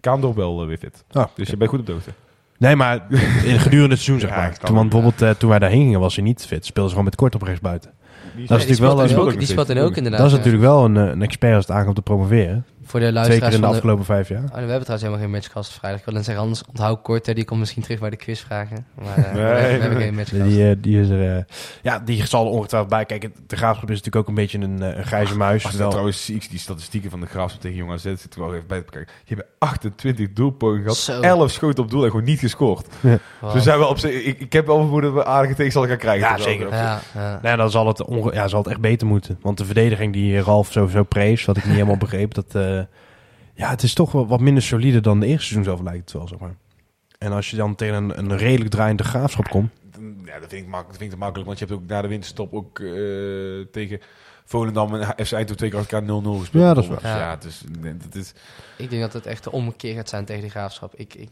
Kaandorp 0.00 0.36
wel 0.36 0.60
eh, 0.60 0.66
weer 0.66 0.78
fit. 0.78 1.04
Ah, 1.12 1.26
Dus 1.34 1.48
je 1.48 1.56
bent 1.56 1.70
goed 1.70 1.80
op 1.80 1.86
de 1.86 1.92
hoogte. 1.92 2.10
Nee, 2.60 2.76
maar 2.76 3.06
in 3.50 3.58
gedurende 3.58 3.94
het 3.94 4.02
seizoen, 4.02 4.20
zeg 4.28 4.30
maar. 4.38 4.58
Toen, 4.58 4.74
want 4.74 4.90
bijvoorbeeld, 4.90 5.22
eh, 5.22 5.30
toen 5.38 5.50
wij 5.50 5.58
daarheen 5.58 5.82
gingen, 5.82 6.00
was 6.00 6.14
hij 6.16 6.24
niet 6.24 6.44
fit. 6.46 6.64
Speelde 6.64 6.88
ze 6.88 6.94
gewoon 6.94 7.04
met 7.10 7.16
kort 7.18 7.34
op 7.34 7.42
rechts 7.42 7.60
buiten. 7.60 7.90
Die 8.36 8.46
Dat 8.46 8.58
is 8.58 8.66
natuurlijk 8.66 8.80
wel 8.80 8.90
speelt 8.90 9.10
een- 9.10 9.16
er 9.16 9.32
ook, 9.32 9.38
die 9.38 9.46
speelt 9.48 9.78
ook 9.78 9.96
inderdaad. 9.96 10.20
dat 10.20 10.26
is 10.26 10.32
ja. 10.32 10.36
natuurlijk 10.38 10.64
wel 10.64 10.84
een, 10.84 10.96
eh, 10.96 11.04
een 11.06 11.22
expert 11.22 11.54
als 11.54 11.66
het 11.66 11.76
aankomt 11.76 11.96
te 11.96 12.02
promoveren. 12.02 12.64
Voor 12.90 13.00
de 13.00 13.06
Zeker 13.06 13.20
luisteraars 13.20 13.54
in 13.54 13.60
de 13.60 13.66
van 13.66 13.70
de... 13.74 13.76
afgelopen 13.80 14.04
vijf 14.04 14.28
jaar. 14.28 14.42
Oh, 14.42 14.48
we 14.50 14.56
hebben 14.58 14.66
trouwens 14.80 15.02
helemaal 15.02 15.18
geen 15.24 15.30
matchcast 15.30 15.72
vrijdag. 15.72 15.98
Ik 16.00 16.04
wil 16.04 16.14
dan 16.14 16.24
zeggen, 16.24 16.42
anders 16.42 16.62
onthoud 16.68 17.02
kort. 17.02 17.26
hè, 17.26 17.34
Die 17.34 17.44
komt 17.44 17.60
misschien 17.60 17.82
terug 17.82 17.98
bij 18.00 18.10
de 18.10 18.16
quizvragen. 18.16 18.86
Maar 18.94 19.16
eh, 19.16 19.32
we, 19.32 19.38
hebben- 19.40 19.68
we 19.78 19.80
hebben 19.82 20.00
geen 20.00 20.14
matchcast. 20.20 20.42
Die, 20.42 20.68
eh, 20.70 20.76
die 20.80 21.00
is 21.00 21.08
er, 21.08 21.36
eh, 21.36 21.42
ja, 21.82 21.98
die 21.98 22.26
zal 22.26 22.44
er 22.44 22.50
ongetwijfeld 22.50 22.90
bij. 22.92 23.04
Kijk, 23.04 23.30
de 23.46 23.56
graafschap 23.56 23.90
is 23.90 23.96
natuurlijk 23.96 24.16
ook 24.16 24.28
een 24.28 24.34
beetje 24.34 24.58
een, 24.58 24.80
een 24.98 25.04
grijze 25.04 25.36
muis. 25.36 25.62
Als 25.64 25.72
je 25.72 25.78
Wel- 25.78 25.90
trouwens 25.90 26.24
ziet, 26.24 26.50
die 26.50 26.58
statistieken 26.58 27.10
van 27.10 27.20
de 27.20 27.26
Graafschap 27.26 27.60
tegen 27.60 27.76
Jong 27.76 27.90
AZ, 27.92 28.02
zit 28.02 28.34
er 28.34 28.40
wel 28.40 28.54
even 28.54 28.66
bij 28.66 28.78
te 28.78 28.84
bekijken. 28.84 29.12
Die 29.24 29.36
hebben 29.36 29.54
28 29.58 30.32
doelpogingen 30.32 30.82
gehad, 30.82 30.96
Zo. 30.96 31.20
11 31.20 31.50
schoten 31.50 31.84
op 31.84 31.90
doel 31.90 32.04
en 32.04 32.10
gewoon 32.10 32.24
niet 32.24 32.38
gescoord. 32.38 32.86
Wow. 33.00 33.18
Dus 33.40 33.52
we 33.52 33.60
zijn 33.60 33.78
wel 33.78 33.88
op 33.88 33.96
ik, 33.98 34.40
ik 34.40 34.52
heb 34.52 34.66
wel 34.66 34.78
vermoeden 34.78 35.14
dat 35.14 35.22
we 35.24 35.28
aardige 35.30 35.54
tegenstander 35.54 35.90
gaan 35.90 36.00
krijgen. 36.00 36.28
Ja, 36.28 36.38
zeker. 36.38 36.68
Ja, 36.70 37.00
ja. 37.14 37.38
Nou, 37.42 37.56
dan 37.56 37.70
zal 37.70 37.86
het, 37.86 38.04
onge- 38.04 38.34
ja, 38.34 38.48
zal 38.48 38.62
het 38.62 38.70
echt 38.70 38.80
beter 38.80 39.06
moeten. 39.06 39.38
Want 39.42 39.58
de 39.58 39.64
verdediging 39.64 40.12
die 40.12 40.40
Ralf 40.40 40.72
sowieso 40.72 41.02
prees, 41.02 41.44
wat 41.44 41.56
ik 41.56 41.64
niet 41.64 41.72
helemaal 41.74 41.96
begreep, 41.96 42.34
dat... 42.34 42.54
eh, 42.54 42.79
ja, 43.54 43.70
het 43.70 43.82
is 43.82 43.94
toch 43.94 44.12
wat 44.12 44.40
minder 44.40 44.62
solide 44.62 45.00
dan 45.00 45.20
de 45.20 45.26
eerste 45.26 45.46
seizoen 45.46 45.64
zelf 45.64 45.80
lijkt 45.80 46.00
het 46.00 46.12
wel, 46.12 46.28
zeg 46.28 46.38
maar. 46.38 46.54
En 47.18 47.32
als 47.32 47.50
je 47.50 47.56
dan 47.56 47.74
tegen 47.74 47.94
een, 47.94 48.18
een 48.18 48.36
redelijk 48.36 48.70
draaiende 48.70 49.04
graafschap 49.04 49.48
komt... 49.48 49.70
Ja, 50.24 50.38
dat 50.38 50.48
vind, 50.48 50.62
ik 50.62 50.68
makkelijk, 50.68 50.88
dat 50.88 50.96
vind 50.96 51.12
ik 51.12 51.18
makkelijk, 51.18 51.46
want 51.46 51.58
je 51.58 51.64
hebt 51.64 51.76
ook 51.78 51.86
na 51.86 52.02
de 52.02 52.08
winterstop 52.08 52.52
ook 52.54 52.78
eh, 52.78 52.86
tegen 53.72 54.00
Volendam 54.50 54.94
en 54.94 55.06
FC 55.26 55.32
Eindhoven 55.32 55.56
twee 55.56 55.70
keer 55.70 55.78
elkaar 55.78 56.02
0-0 56.02 56.06
gespeeld. 56.38 56.64
Ja, 56.64 56.74
dat 56.74 56.82
is 56.84 56.88
waar. 56.88 57.38
Dus 57.40 57.60
Ja. 57.60 57.68
Ja, 57.72 57.80
nee, 57.80 57.96
dat 57.96 58.14
is, 58.14 58.32
Ik 58.76 58.90
denk 58.90 59.02
dat 59.02 59.12
het 59.12 59.26
echt 59.26 59.44
de 59.44 59.52
ommekeer 59.52 59.94
gaat 59.94 60.08
zijn 60.08 60.24
tegen 60.24 60.42
de 60.42 60.50
graafschap. 60.50 60.94
Ik, 60.94 61.14
ik, 61.14 61.30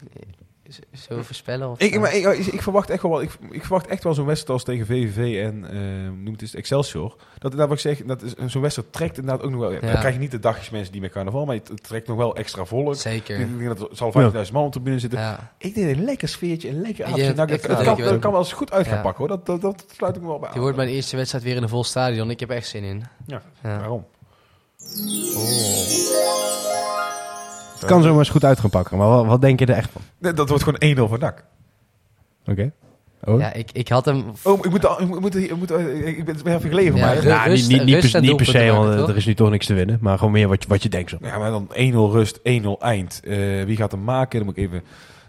z- 0.67 0.79
zullen 0.91 1.17
we 1.17 1.23
voorspellen? 1.23 1.69
Of, 1.69 1.79
Ik, 1.79 1.93
eh? 1.93 1.99
maar 1.99 2.15
ik, 2.15 2.25
ik 2.27 2.61
verwacht 2.61 2.89
echt 2.89 3.01
wel, 3.01 3.21
ik, 3.21 3.31
ik 3.51 3.61
verwacht 3.61 3.87
echt 3.87 4.03
wel 4.03 4.13
zo'n 4.13 4.25
wedstrijd 4.25 4.53
als 4.53 4.63
tegen 4.63 4.85
VVV 4.85 5.43
en 5.45 5.69
eh 5.71 5.77
noem 6.23 6.31
het 6.31 6.41
eens 6.41 6.53
Excelsior. 6.55 7.15
Dat, 7.39 7.51
dat 7.51 7.59
wat 7.67 7.71
ik 7.71 7.79
zeg, 7.79 8.03
dat 8.05 8.21
is 8.21 8.33
zo'n 8.45 8.61
wedstrijd 8.61 8.93
trekt 8.93 9.17
inderdaad 9.17 9.45
ook 9.45 9.51
nog 9.51 9.59
wel. 9.59 9.69
Dan 9.69 9.79
krijg 9.79 10.13
je 10.13 10.19
niet 10.19 10.31
de 10.31 10.39
dagjes 10.39 10.69
mensen 10.69 10.91
die 10.91 11.01
met 11.01 11.11
carnaval, 11.11 11.45
maar 11.45 11.55
het 11.55 11.83
trekt 11.83 12.07
nog 12.07 12.17
wel 12.17 12.35
extra 12.35 12.65
volk. 12.65 12.95
Zeker. 12.95 13.39
Ik 13.39 13.57
denk 13.57 13.77
dat 13.77 13.89
er 13.89 13.95
zal 13.95 14.11
5000 14.11 14.55
man 14.57 14.65
op 14.65 14.73
de 14.73 14.79
binnen 14.79 15.01
zitten. 15.01 15.19
Ja. 15.19 15.53
Ik 15.57 15.75
denk 15.75 15.97
een 15.97 16.03
lekker 16.03 16.27
sfeertje, 16.27 16.69
een 16.69 16.81
lekker 16.81 16.93
Ik 16.99 17.01
avondje. 17.01 17.23
denk 17.23 17.35
Nou, 17.35 17.47
dat- 17.49 17.61
dat, 17.61 17.71
ik- 17.71 17.85
dat 17.97 17.97
dat 18.09 18.19
kan, 18.19 18.31
wel 18.31 18.39
eens 18.39 18.53
goed 18.53 18.71
uit 18.71 18.87
gaan 18.87 18.95
Ja. 18.95 19.01
pakken 19.01 19.19
hoor. 19.27 19.37
Dat, 19.37 19.45
dat, 19.45 19.61
dat 19.61 19.85
sluit 19.95 20.15
ik 20.15 20.21
me 20.21 20.27
wel 20.27 20.37
bij 20.39 20.47
aan. 20.47 20.53
Die 20.53 20.61
wordt 20.61 20.77
mijn 20.77 20.89
eerste 20.89 21.15
wedstrijd 21.15 21.43
weer 21.43 21.55
in 21.55 21.63
een 21.63 21.69
vol 21.69 21.83
stadion. 21.83 22.29
Ik 22.29 22.39
heb 22.39 22.49
echt 22.49 22.67
zin 22.67 22.83
in. 22.83 23.03
Ja, 23.25 23.41
Ja. 23.63 23.77
waarom? 23.77 24.05
Het 27.79 27.85
kan 27.87 28.01
zomaar 28.03 28.19
eens 28.19 28.29
goed 28.29 28.43
uit 28.45 28.59
gaan 28.59 28.69
pakken. 28.69 28.97
Maar 28.97 29.07
wat, 29.07 29.25
wat 29.25 29.41
denk 29.41 29.59
je 29.59 29.65
er 29.65 29.75
echt 29.75 29.89
van? 29.91 30.01
Nee, 30.17 30.33
dat 30.33 30.49
wordt 30.49 30.63
gewoon 30.63 30.97
1-0 30.97 31.09
voor 31.09 31.19
NAC. 31.19 31.45
Oké. 32.45 32.71
Oh? 33.23 33.39
Ja, 33.39 33.53
ik, 33.53 33.71
ik 33.71 33.87
had 33.87 34.05
hem... 34.05 34.23
Oh, 34.43 34.57
ik 34.65 34.69
moet, 34.69 34.83
ik 34.83 35.19
moet, 35.19 35.35
ik 35.35 35.55
moet, 35.55 35.71
ik 35.71 36.25
ben, 36.25 36.35
even 36.45 36.61
gelegen, 36.69 36.95
Ja, 36.95 37.05
maar... 37.05 37.23
Ja, 37.23 37.43
rust- 37.45 37.67
niet, 37.69 37.77
niet, 37.77 37.85
niet, 37.85 37.95
rust 38.01 38.11
per, 38.11 38.21
niet 38.21 38.35
per 38.35 38.45
se, 38.45 38.71
want 38.71 38.89
eh, 38.93 38.97
toch? 38.99 39.09
er 39.09 39.15
is 39.15 39.25
nu 39.25 39.33
toch 39.33 39.49
niks 39.49 39.65
te 39.65 39.73
winnen. 39.73 39.97
Maar 40.01 40.17
gewoon 40.17 40.33
meer 40.33 40.47
wat, 40.47 40.63
je- 40.63 40.69
wat 40.69 40.83
je 40.83 40.89
denkt 40.89 41.09
zo. 41.09 41.17
ja, 41.21 41.37
maar 41.37 41.51
dan 41.51 41.67
1-0 41.73 41.73
rust, 42.11 42.39
1-0 42.39 42.41
eind. 42.79 43.21
Eh, 43.23 43.63
wie 43.63 43.75
gaat 43.77 43.91
hem 43.91 44.03
maken? 44.03 44.37
Dan 44.37 44.47
moet 44.47 44.57
ik 44.57 44.63
even 44.63 44.83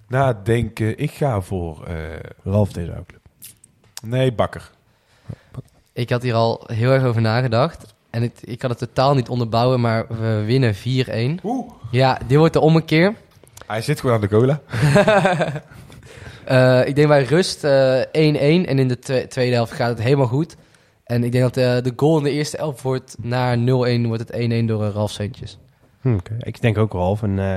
nadenken. 0.09 0.99
Ik 0.99 1.11
ga 1.11 1.41
voor... 1.41 1.85
eh, 1.87 1.95
Ralf 2.45 2.73
deze 2.73 2.93
nee, 4.05 4.33
Bakker. 4.33 4.71
Ik 5.93 6.11
had 6.11 6.23
hier 6.23 6.35
al 6.35 6.65
heel 6.67 6.91
erg 6.91 7.05
over 7.05 7.21
nagedacht. 7.21 7.95
En 8.11 8.23
het, 8.23 8.41
ik 8.45 8.59
kan 8.59 8.71
het 8.71 8.79
totaal 8.79 9.15
niet 9.15 9.29
onderbouwen, 9.29 9.81
maar 9.81 10.07
we 10.09 10.43
winnen 10.47 10.75
4-1. 11.41 11.45
Oeh. 11.45 11.71
Ja, 11.91 12.19
dit 12.27 12.39
wordt 12.39 12.53
de 12.53 12.61
ommekeer. 12.61 13.15
Hij 13.67 13.83
zit 13.83 14.01
gewoon 14.01 14.15
aan 14.15 14.21
de 14.21 14.29
cola. 14.29 14.61
Eh, 16.45 16.87
ik 16.87 16.95
denk 16.95 17.09
bij 17.09 17.23
rust 17.23 17.65
eh, 17.65 18.01
1-1 18.01 18.07
en 18.13 18.79
in 18.79 18.89
de 18.89 18.99
twe- 18.99 19.27
tweede 19.29 19.55
helft 19.55 19.73
gaat 19.73 19.89
het 19.89 20.03
helemaal 20.03 20.27
goed. 20.27 20.57
En 21.05 21.25
ik 21.25 21.33
denk 21.33 21.45
dat 21.45 21.57
eh, 21.57 21.83
de 21.83 21.93
goal 21.97 22.19
in 22.19 22.25
de 22.25 22.31
eerste 22.31 22.57
helft 22.57 22.83
wordt 22.83 23.17
naar 23.23 23.57
0-1 23.57 23.61
wordt 23.63 24.29
het 24.29 24.33
1-1 24.63 24.65
door 24.65 24.85
eh, 24.85 24.91
Ralf 24.95 25.11
Seuntjes. 25.11 25.59
Hm, 26.01 26.15
oké. 26.15 26.37
Ik 26.39 26.61
denk 26.61 26.79
ook 26.79 26.93
Ralf. 26.93 27.23
En, 27.23 27.39
eh, 27.39 27.55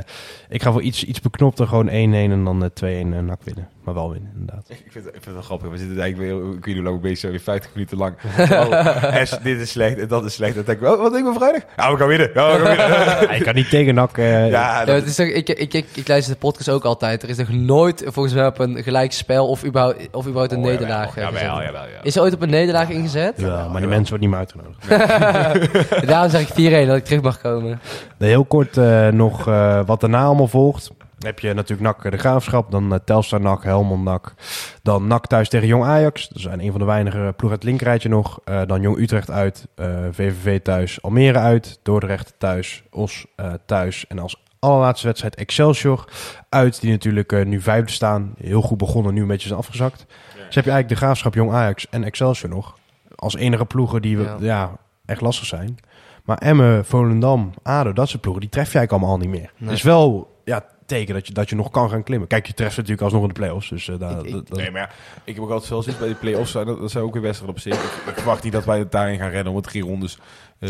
ik 0.50 0.62
ga 0.62 0.72
voor 0.72 0.82
iets, 0.82 1.04
iets 1.04 1.22
beknopter 1.22 1.68
gewoon 1.68 1.88
1-1 1.90 1.92
en 1.92 2.44
dan 2.44 2.64
eh, 2.64 2.70
2-1 2.70 3.14
en 3.14 3.26
nak 3.26 3.44
winnen. 3.44 3.70
Maar 3.84 3.94
wel 3.94 4.12
winnen, 4.12 4.32
inderdaad. 4.34 4.66
Ik 4.70 4.78
vind, 4.90 5.06
ik 5.06 5.12
vind 5.12 5.26
het 5.26 5.34
wel 5.34 5.42
grappig. 5.44 5.70
We 5.70 5.78
zitten 5.78 6.00
eigenlijk 6.00 6.32
weer, 6.32 6.42
ik 6.48 6.54
weet 6.54 6.66
niet 6.66 6.76
hoe 6.76 6.84
lang 6.84 6.96
we 6.96 7.02
bezig 7.02 7.18
zijn, 7.20 7.32
weer 7.32 7.42
50 7.42 7.74
minuten 7.74 7.98
lang. 7.98 8.16
Oh, 8.54 9.24
S, 9.24 9.38
dit 9.44 9.60
is 9.60 9.72
slecht 9.72 9.98
en 10.00 10.08
dat 10.08 10.26
is 10.26 10.34
slecht. 10.34 10.56
Dan 10.56 10.64
denk 10.64 10.82
ik, 10.82 10.88
oh, 10.88 11.02
wat 11.02 11.12
denk 11.14 11.28
ik 11.28 11.34
vrijdag? 11.34 11.62
Ja, 11.78 11.92
we 11.92 11.98
gaan 11.98 12.08
winnen. 12.08 12.30
Ja, 12.34 12.52
we 12.60 12.66
gaan 12.66 12.78
winnen. 12.78 13.22
Ja, 13.30 13.34
je 13.34 13.44
kan 13.44 13.56
niet 13.56 13.70
tegen 13.70 13.96
nak... 13.96 14.18
eh, 14.18 14.32
ja, 14.32 14.46
Ja, 14.80 14.86
dat, 14.86 14.96
het 14.96 15.06
is 15.06 15.16
toch, 15.16 15.26
ik, 15.28 15.50
ik, 15.50 15.74
ik, 15.74 15.86
ik 15.94 16.08
luister 16.08 16.34
de 16.34 16.40
podcast 16.40 16.70
ook 16.70 16.84
altijd. 16.84 17.24
Er 17.24 17.30
is 17.30 17.38
nog 17.38 17.50
nooit 17.50 18.04
volgens 18.06 18.34
mij 18.36 18.46
op 18.48 18.60
een 18.60 18.84
gelijk 18.84 19.12
spel 19.12 19.48
of 19.48 19.66
überhaupt, 19.66 20.08
of 20.12 20.24
überhaupt 20.26 20.52
een 20.52 20.58
Oh, 20.60 20.64
nederlaag 20.66 21.18
eh, 21.18 21.24
jawel, 21.24 21.62
ja. 21.62 21.80
Is 22.04 22.16
er 22.16 22.22
ooit 22.22 22.34
op 22.34 22.42
een 22.42 22.50
nederlaag 22.50 22.90
ingezet? 22.90 23.34
Ja, 23.36 23.68
maar 23.68 23.82
die 23.82 23.90
mensen 23.90 24.18
worden 24.20 24.20
niet 24.20 24.30
meer 24.30 24.40
uitgenodigd. 24.40 26.08
Daarom 26.12 26.30
zeg 26.30 26.56
ik 26.56 26.84
4-1, 26.84 26.88
dat 26.88 26.98
ik 26.98 27.06
terug 27.06 27.22
mag 27.22 27.42
komen. 27.42 27.80
Nee, 28.18 28.30
heel 28.30 28.46
kort 28.46 28.78
eh, 28.78 29.08
nog 29.08 29.48
eh, 29.48 29.80
wat 29.86 30.00
daarna 30.02 30.24
allemaal 30.24 30.48
volgt. 30.48 30.92
Heb 31.24 31.40
je 31.40 31.54
natuurlijk 31.54 31.82
NAC 31.82 32.12
de 32.12 32.18
Graafschap, 32.18 32.72
dan 32.72 32.94
eh, 32.94 33.00
Telstar 33.06 33.42
NAC, 33.42 33.64
Helmond 33.64 34.04
NAC. 34.04 34.34
Dan 34.82 35.08
NAC 35.08 35.28
thuis 35.28 35.50
tegen 35.50 35.68
Jong 35.68 35.84
Ajax. 35.84 36.28
Dat 36.28 36.42
zijn 36.42 36.60
een 36.62 36.72
van 36.72 36.80
de 36.80 36.86
weinige 36.86 37.18
ploegen 37.18 37.50
uit 37.50 37.52
het 37.52 37.64
linkerrijtje 37.64 38.10
nog. 38.10 38.40
Eh, 38.46 38.62
dan 38.68 38.82
Jong 38.82 38.98
Utrecht 38.98 39.32
uit, 39.32 39.68
eh, 39.76 39.88
VVV 40.12 40.62
thuis, 40.62 41.02
Almere 41.02 41.40
uit, 41.40 41.80
Dordrecht 41.84 42.34
thuis, 42.38 42.84
Os 42.92 43.26
eh, 43.36 43.54
thuis. 43.66 44.08
En 44.08 44.20
als 44.20 44.44
allerlaatste 44.60 45.08
wedstrijd 45.08 45.36
Excelsior 45.36 46.06
uit, 46.50 46.82
die 46.82 46.92
natuurlijk 46.92 47.32
eh, 47.32 47.46
nu 47.46 47.62
vijfde 47.62 47.92
staan. 47.92 48.34
Heel 48.38 48.62
goed 48.62 48.78
begonnen, 48.78 49.14
nu 49.14 49.22
een 49.22 49.28
beetje 49.28 49.48
zijn 49.48 49.60
afgezakt. 49.60 50.06
Dus 50.46 50.56
heb 50.56 50.66
je 50.66 50.72
eigenlijk 50.72 50.90
de 50.90 50.96
Graafschap, 51.06 51.34
Jong 51.34 51.52
Ajax 51.52 51.90
en 51.90 52.04
Excelsior 52.04 52.50
nog. 52.50 52.78
Als 53.16 53.36
enige 53.36 53.66
ploegen 53.66 54.02
die 54.02 54.18
we, 54.18 54.24
Ja. 54.24 54.38
ja. 54.40 54.72
echt 55.06 55.22
lastig 55.22 55.46
zijn. 55.48 55.78
Maar 56.24 56.38
Emmen, 56.38 56.86
Volendam, 56.86 57.54
ADO, 57.64 57.94
dat 57.94 58.10
soort 58.10 58.22
ploegen, 58.22 58.42
die 58.42 58.52
tref 58.52 58.72
je 58.72 58.78
eigenlijk 58.78 58.92
allemaal 58.92 59.20
al 59.22 59.30
niet 59.30 59.40
meer. 59.42 59.52
Nee. 59.58 59.70
Het 59.70 59.78
is 59.78 59.84
wel 59.84 60.32
ja, 60.44 60.66
teken 60.86 61.14
dat 61.14 61.28
je, 61.28 61.34
dat 61.34 61.50
je 61.50 61.56
nog 61.56 61.70
kan 61.72 61.90
gaan 61.90 62.04
klimmen. 62.04 62.28
Kijk, 62.28 62.48
je 62.48 62.54
treft 62.54 62.76
natuurlijk 62.76 63.02
alsnog 63.04 63.22
in 63.22 63.28
de 63.28 63.34
play-offs. 63.34 63.70
Dus 63.70 63.88
eh, 63.90 64.00
daar, 64.00 64.20
Ik- 64.20 64.26
ik- 64.26 64.32
dat- 64.48 64.58
Nee, 64.58 64.72
maar 64.72 64.82
ja, 64.82 64.90
ik 65.24 65.34
heb 65.36 65.44
ook 65.44 65.50
altijd 65.50 65.68
veel 65.68 65.82
zin 65.84 65.94
bij 66.00 66.08
de 66.08 66.14
play-offs. 66.16 66.52
zijn. 66.52 66.66
Dat, 66.66 66.80
dat 66.80 66.92
zijn 66.92 67.04
ook 67.04 67.14
weer 67.14 67.22
wedstrijden 67.22 67.56
op 67.56 67.62
zich. 67.62 67.74
Ik, 67.84 68.08
ik 68.08 68.14
verwacht 68.16 68.44
niet 68.44 68.54
dat 68.54 68.66
wij 68.66 68.80
het 68.80 68.92
daarin 68.92 69.18
gaan 69.20 69.30
redden. 69.30 69.54
Want 69.54 69.66
drie 69.66 69.84
rondes, 69.84 70.18
eh 70.60 70.70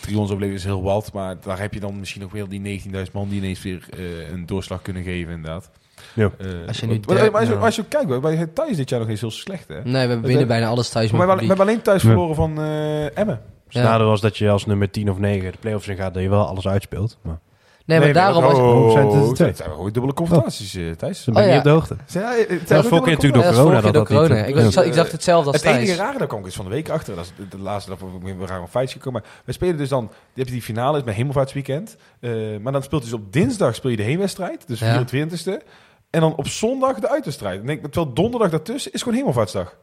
drie 0.00 0.14
rondes 0.14 0.30
overleven 0.32 0.54
is 0.54 0.64
heel 0.64 0.82
wat. 0.82 1.12
Maar 1.12 1.36
daar 1.40 1.58
heb 1.60 1.74
je 1.74 1.80
dan 1.80 1.98
misschien 1.98 2.24
ook 2.24 2.32
weer 2.32 2.48
die 2.48 2.80
19.000 2.82 3.12
man 3.12 3.28
die 3.28 3.38
ineens 3.38 3.62
weer 3.62 3.86
eh, 3.90 4.30
een 4.30 4.46
doorslag 4.46 4.82
kunnen 4.82 5.02
geven, 5.02 5.32
inderdaad. 5.32 5.70
Ja. 6.14 6.30
Als 6.66 6.78
je 6.80 6.86
nu 6.86 7.00
maar, 7.06 7.16
der- 7.16 7.30
maar 7.30 7.40
als, 7.40 7.48
je, 7.48 7.54
ja. 7.54 7.60
als 7.60 7.76
je 7.76 7.84
kijkt, 7.84 8.20
wij 8.20 8.36
zijn 8.36 8.52
thuis 8.52 8.76
dit 8.76 8.88
jaar 8.90 9.00
nog 9.00 9.08
eens 9.08 9.20
heel 9.20 9.30
slecht, 9.30 9.68
hè? 9.68 9.82
Nee, 9.84 10.06
we 10.08 10.32
Het- 10.32 10.46
bijna 10.48 10.66
alles 10.66 10.88
thuis 10.88 11.10
Maar 11.10 11.20
we, 11.20 11.26
hebben- 11.26 11.26
we 11.26 11.32
publiek. 11.34 11.48
hebben 11.48 11.66
alleen 11.66 11.82
thuis 11.82 12.02
Ja. 12.02 12.08
verloren 12.08 12.34
van 12.34 12.58
eh 12.60 13.18
Emmen. 13.18 13.40
Het 13.64 13.74
Ja. 13.74 13.82
nadeel 13.82 14.06
was 14.06 14.20
dat 14.20 14.36
je 14.36 14.50
als 14.50 14.66
nummer 14.66 14.90
10 14.90 15.10
of 15.10 15.18
9 15.18 15.52
de 15.52 15.58
play-offs 15.60 15.88
in 15.88 15.96
gaat, 15.96 16.14
dat 16.14 16.22
je 16.22 16.28
wel 16.28 16.46
alles 16.46 16.68
uitspeelt. 16.68 17.18
Maar 17.22 17.38
Nee, 17.86 17.98
maar 18.00 18.12
daarom 18.12 18.44
er 18.44 18.54
Oh, 18.62 19.32
twee? 19.34 19.48
het 19.48 19.56
zijn 19.56 19.70
gewoon 19.70 19.90
dubbele 19.92 20.12
confrontaties, 20.14 20.74
eh 20.74 20.90
Thijs. 20.90 21.24
dan 21.24 21.34
ben 21.34 21.42
je 21.42 21.48
Oh, 21.48 21.54
niet 21.54 21.64
op 21.64 21.64
de 21.64 21.70
hoogte. 21.70 21.96
Zijn 22.06 22.24
Dat 22.48 22.48
was 22.48 22.66
gewoon 22.68 22.82
vorige 22.84 23.04
keer 23.04 23.18
dubbele 23.18 23.44
natuurlijk 23.44 23.44
door 23.44 23.64
corona. 23.64 23.80
Dat 23.90 24.06
corona. 24.06 24.44
Ik, 24.44 24.54
was- 24.54 24.76
ik, 24.76 24.84
ik 24.84 24.94
dacht 24.94 25.12
hetzelfde 25.12 25.50
als 25.52 25.60
Het 25.62 25.70
enige 25.70 25.84
Thijs. 25.86 25.98
rare, 25.98 26.18
daar 26.18 26.26
kwam 26.26 26.38
ik 26.40 26.46
eens 26.46 26.54
van 26.54 26.64
de 26.64 26.70
week 26.70 26.88
achter. 26.88 27.16
Dat 27.16 27.24
is 27.24 27.32
de, 27.50 27.58
laatste 27.58 27.90
dag, 27.90 27.98
we 28.22 28.34
we 28.34 28.46
gaan 28.46 28.62
op 28.62 28.70
feitjes 28.70 28.92
gekomen. 28.96 29.20
Maar 29.22 29.30
we 29.44 29.52
spelen 29.52 29.76
dus 29.76 29.88
dan, 29.88 30.10
je 30.34 30.40
hebt 30.40 30.52
die 30.52 30.62
finale, 30.62 30.98
is 30.98 31.04
met 31.04 31.14
hemelvaartsweekend. 31.14 31.96
Eh, 32.20 32.30
maar 32.62 32.72
dan 32.72 32.82
speelt 32.82 33.02
dus 33.02 33.12
op 33.12 33.32
dinsdag 33.32 33.74
speel 33.74 33.90
je 33.90 33.96
de 33.96 34.02
heenwedstrijd, 34.02 34.64
dus 34.68 34.80
Ja. 34.80 35.04
24e. 35.06 35.62
En 36.10 36.20
dan 36.20 36.34
op 36.36 36.48
zondag 36.48 36.98
de 36.98 37.08
uitwedstrijd. 37.10 37.66
Terwijl 37.66 38.12
donderdag 38.14 38.50
daartussen 38.50 38.92
is 38.92 39.02
gewoon 39.02 39.18
hemelvaartsdag. 39.18 39.76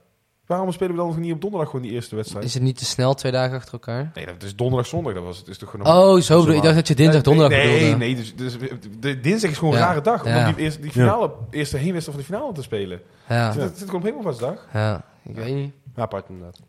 Waarom 0.46 0.72
spelen 0.72 0.92
we 0.92 0.98
dan 0.98 1.08
nog 1.08 1.18
niet 1.18 1.34
op 1.34 1.42
donderdag 1.42 1.70
gewoon 1.70 1.86
die 1.86 1.94
eerste 1.96 2.16
wedstrijd? 2.16 2.46
Is 2.46 2.54
het 2.54 2.64
niet 2.64 2.78
te 2.78 2.86
snel 2.86 3.14
twee 3.14 3.32
dagen 3.32 3.56
achter 3.58 3.74
elkaar? 3.74 4.12
Nee, 4.14 4.26
dat 4.26 4.44
is 4.44 4.56
donderdag, 4.56 4.88
zondag. 4.88 5.14
Dat 5.14 5.24
was 5.24 5.38
het. 5.38 5.48
Is 5.48 5.58
toch 5.58 5.70
gewoon 5.70 5.86
Oh, 5.88 6.22
zo 6.22 6.40
bedoel 6.40 6.56
ik. 6.56 6.62
Dacht 6.64 6.76
dat 6.76 6.88
je 6.88 6.96
dinsdag, 6.96 7.22
donderdag 7.22 7.58
nee, 7.58 7.74
bedoelde. 7.80 7.96
Nee, 7.98 8.16
dus, 8.16 8.36
dus 8.36 8.56
de, 9.00 9.20
dinsdag 9.20 9.52
is 9.52 9.58
gewoon 9.58 9.74
een 9.74 9.80
rare 9.80 10.02
dag. 10.02 10.24
Om 10.24 10.30
Ja. 10.30 10.52
die, 10.52 10.64
eerste, 10.64 10.82
die 10.82 10.92
finale, 10.92 11.32
eerste 11.50 11.78
heenwedstrijd 11.78 12.18
van 12.20 12.28
de 12.28 12.36
finale 12.36 12.54
te 12.54 12.62
spelen. 12.62 13.02
Ja, 13.30 13.48
Dus 13.52 13.64
dat 13.64 13.78
zit 13.78 13.90
gewoon 13.90 14.02
op 14.02 14.34
ja, 14.74 15.02
ik 15.26 15.36
weet 15.36 15.56
niet. 15.56 15.74
Ja, 15.96 16.02
apart 16.02 16.26
inderdaad. 16.30 16.60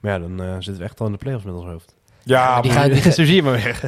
Maar 0.00 0.12
ja, 0.12 0.18
dan 0.18 0.42
eh, 0.42 0.52
zitten 0.54 0.76
we 0.78 0.84
echt 0.84 1.00
al 1.00 1.06
in 1.06 1.12
de 1.12 1.18
play-offs 1.18 1.44
met 1.44 1.54
ons 1.54 1.64
hoofd. 1.66 1.94
Ja, 2.22 2.60
Die 2.60 2.72
maar- 2.72 2.80
gaan- 2.80 2.90
die- 2.90 3.02
Zo 3.12 3.24
zie 3.24 3.34
je 3.34 3.42
maar 3.42 3.52
weer. 3.52 3.80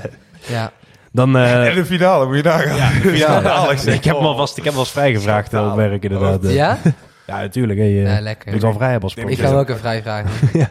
Ja, 0.49 0.73
Dan, 1.13 1.37
eh, 1.37 1.67
en 1.69 1.75
de 1.75 1.85
finale, 1.85 2.27
moet 2.27 2.37
je 2.37 2.43
nagaan. 2.43 3.15
ja, 3.17 3.43
Alex, 3.43 3.85
ik 3.87 4.05
heb 4.05 4.17
hem 4.17 4.25
alvast, 4.25 4.57
ik 4.57 4.65
heb 4.65 4.75
vrijgevraagd 4.91 5.53
eh, 5.53 5.71
op 5.71 5.77
werk 5.77 6.03
inderdaad. 6.03 6.41
ja? 6.53 6.79
Ja, 7.27 7.41
natuurlijk. 7.41 7.79
hè, 7.79 7.85
Je 7.85 8.01
Ja, 8.01 8.15
je 8.17 8.21
lekker. 8.23 8.53
moet 8.53 8.63
wel 8.63 8.73
vrij 8.73 8.91
hebben 8.91 9.11
als 9.15 9.25
Ik 9.25 9.39
ga 9.39 9.53
ook 9.53 9.69
een 9.69 9.77
vrij 9.77 10.03
vragen. 10.03 10.31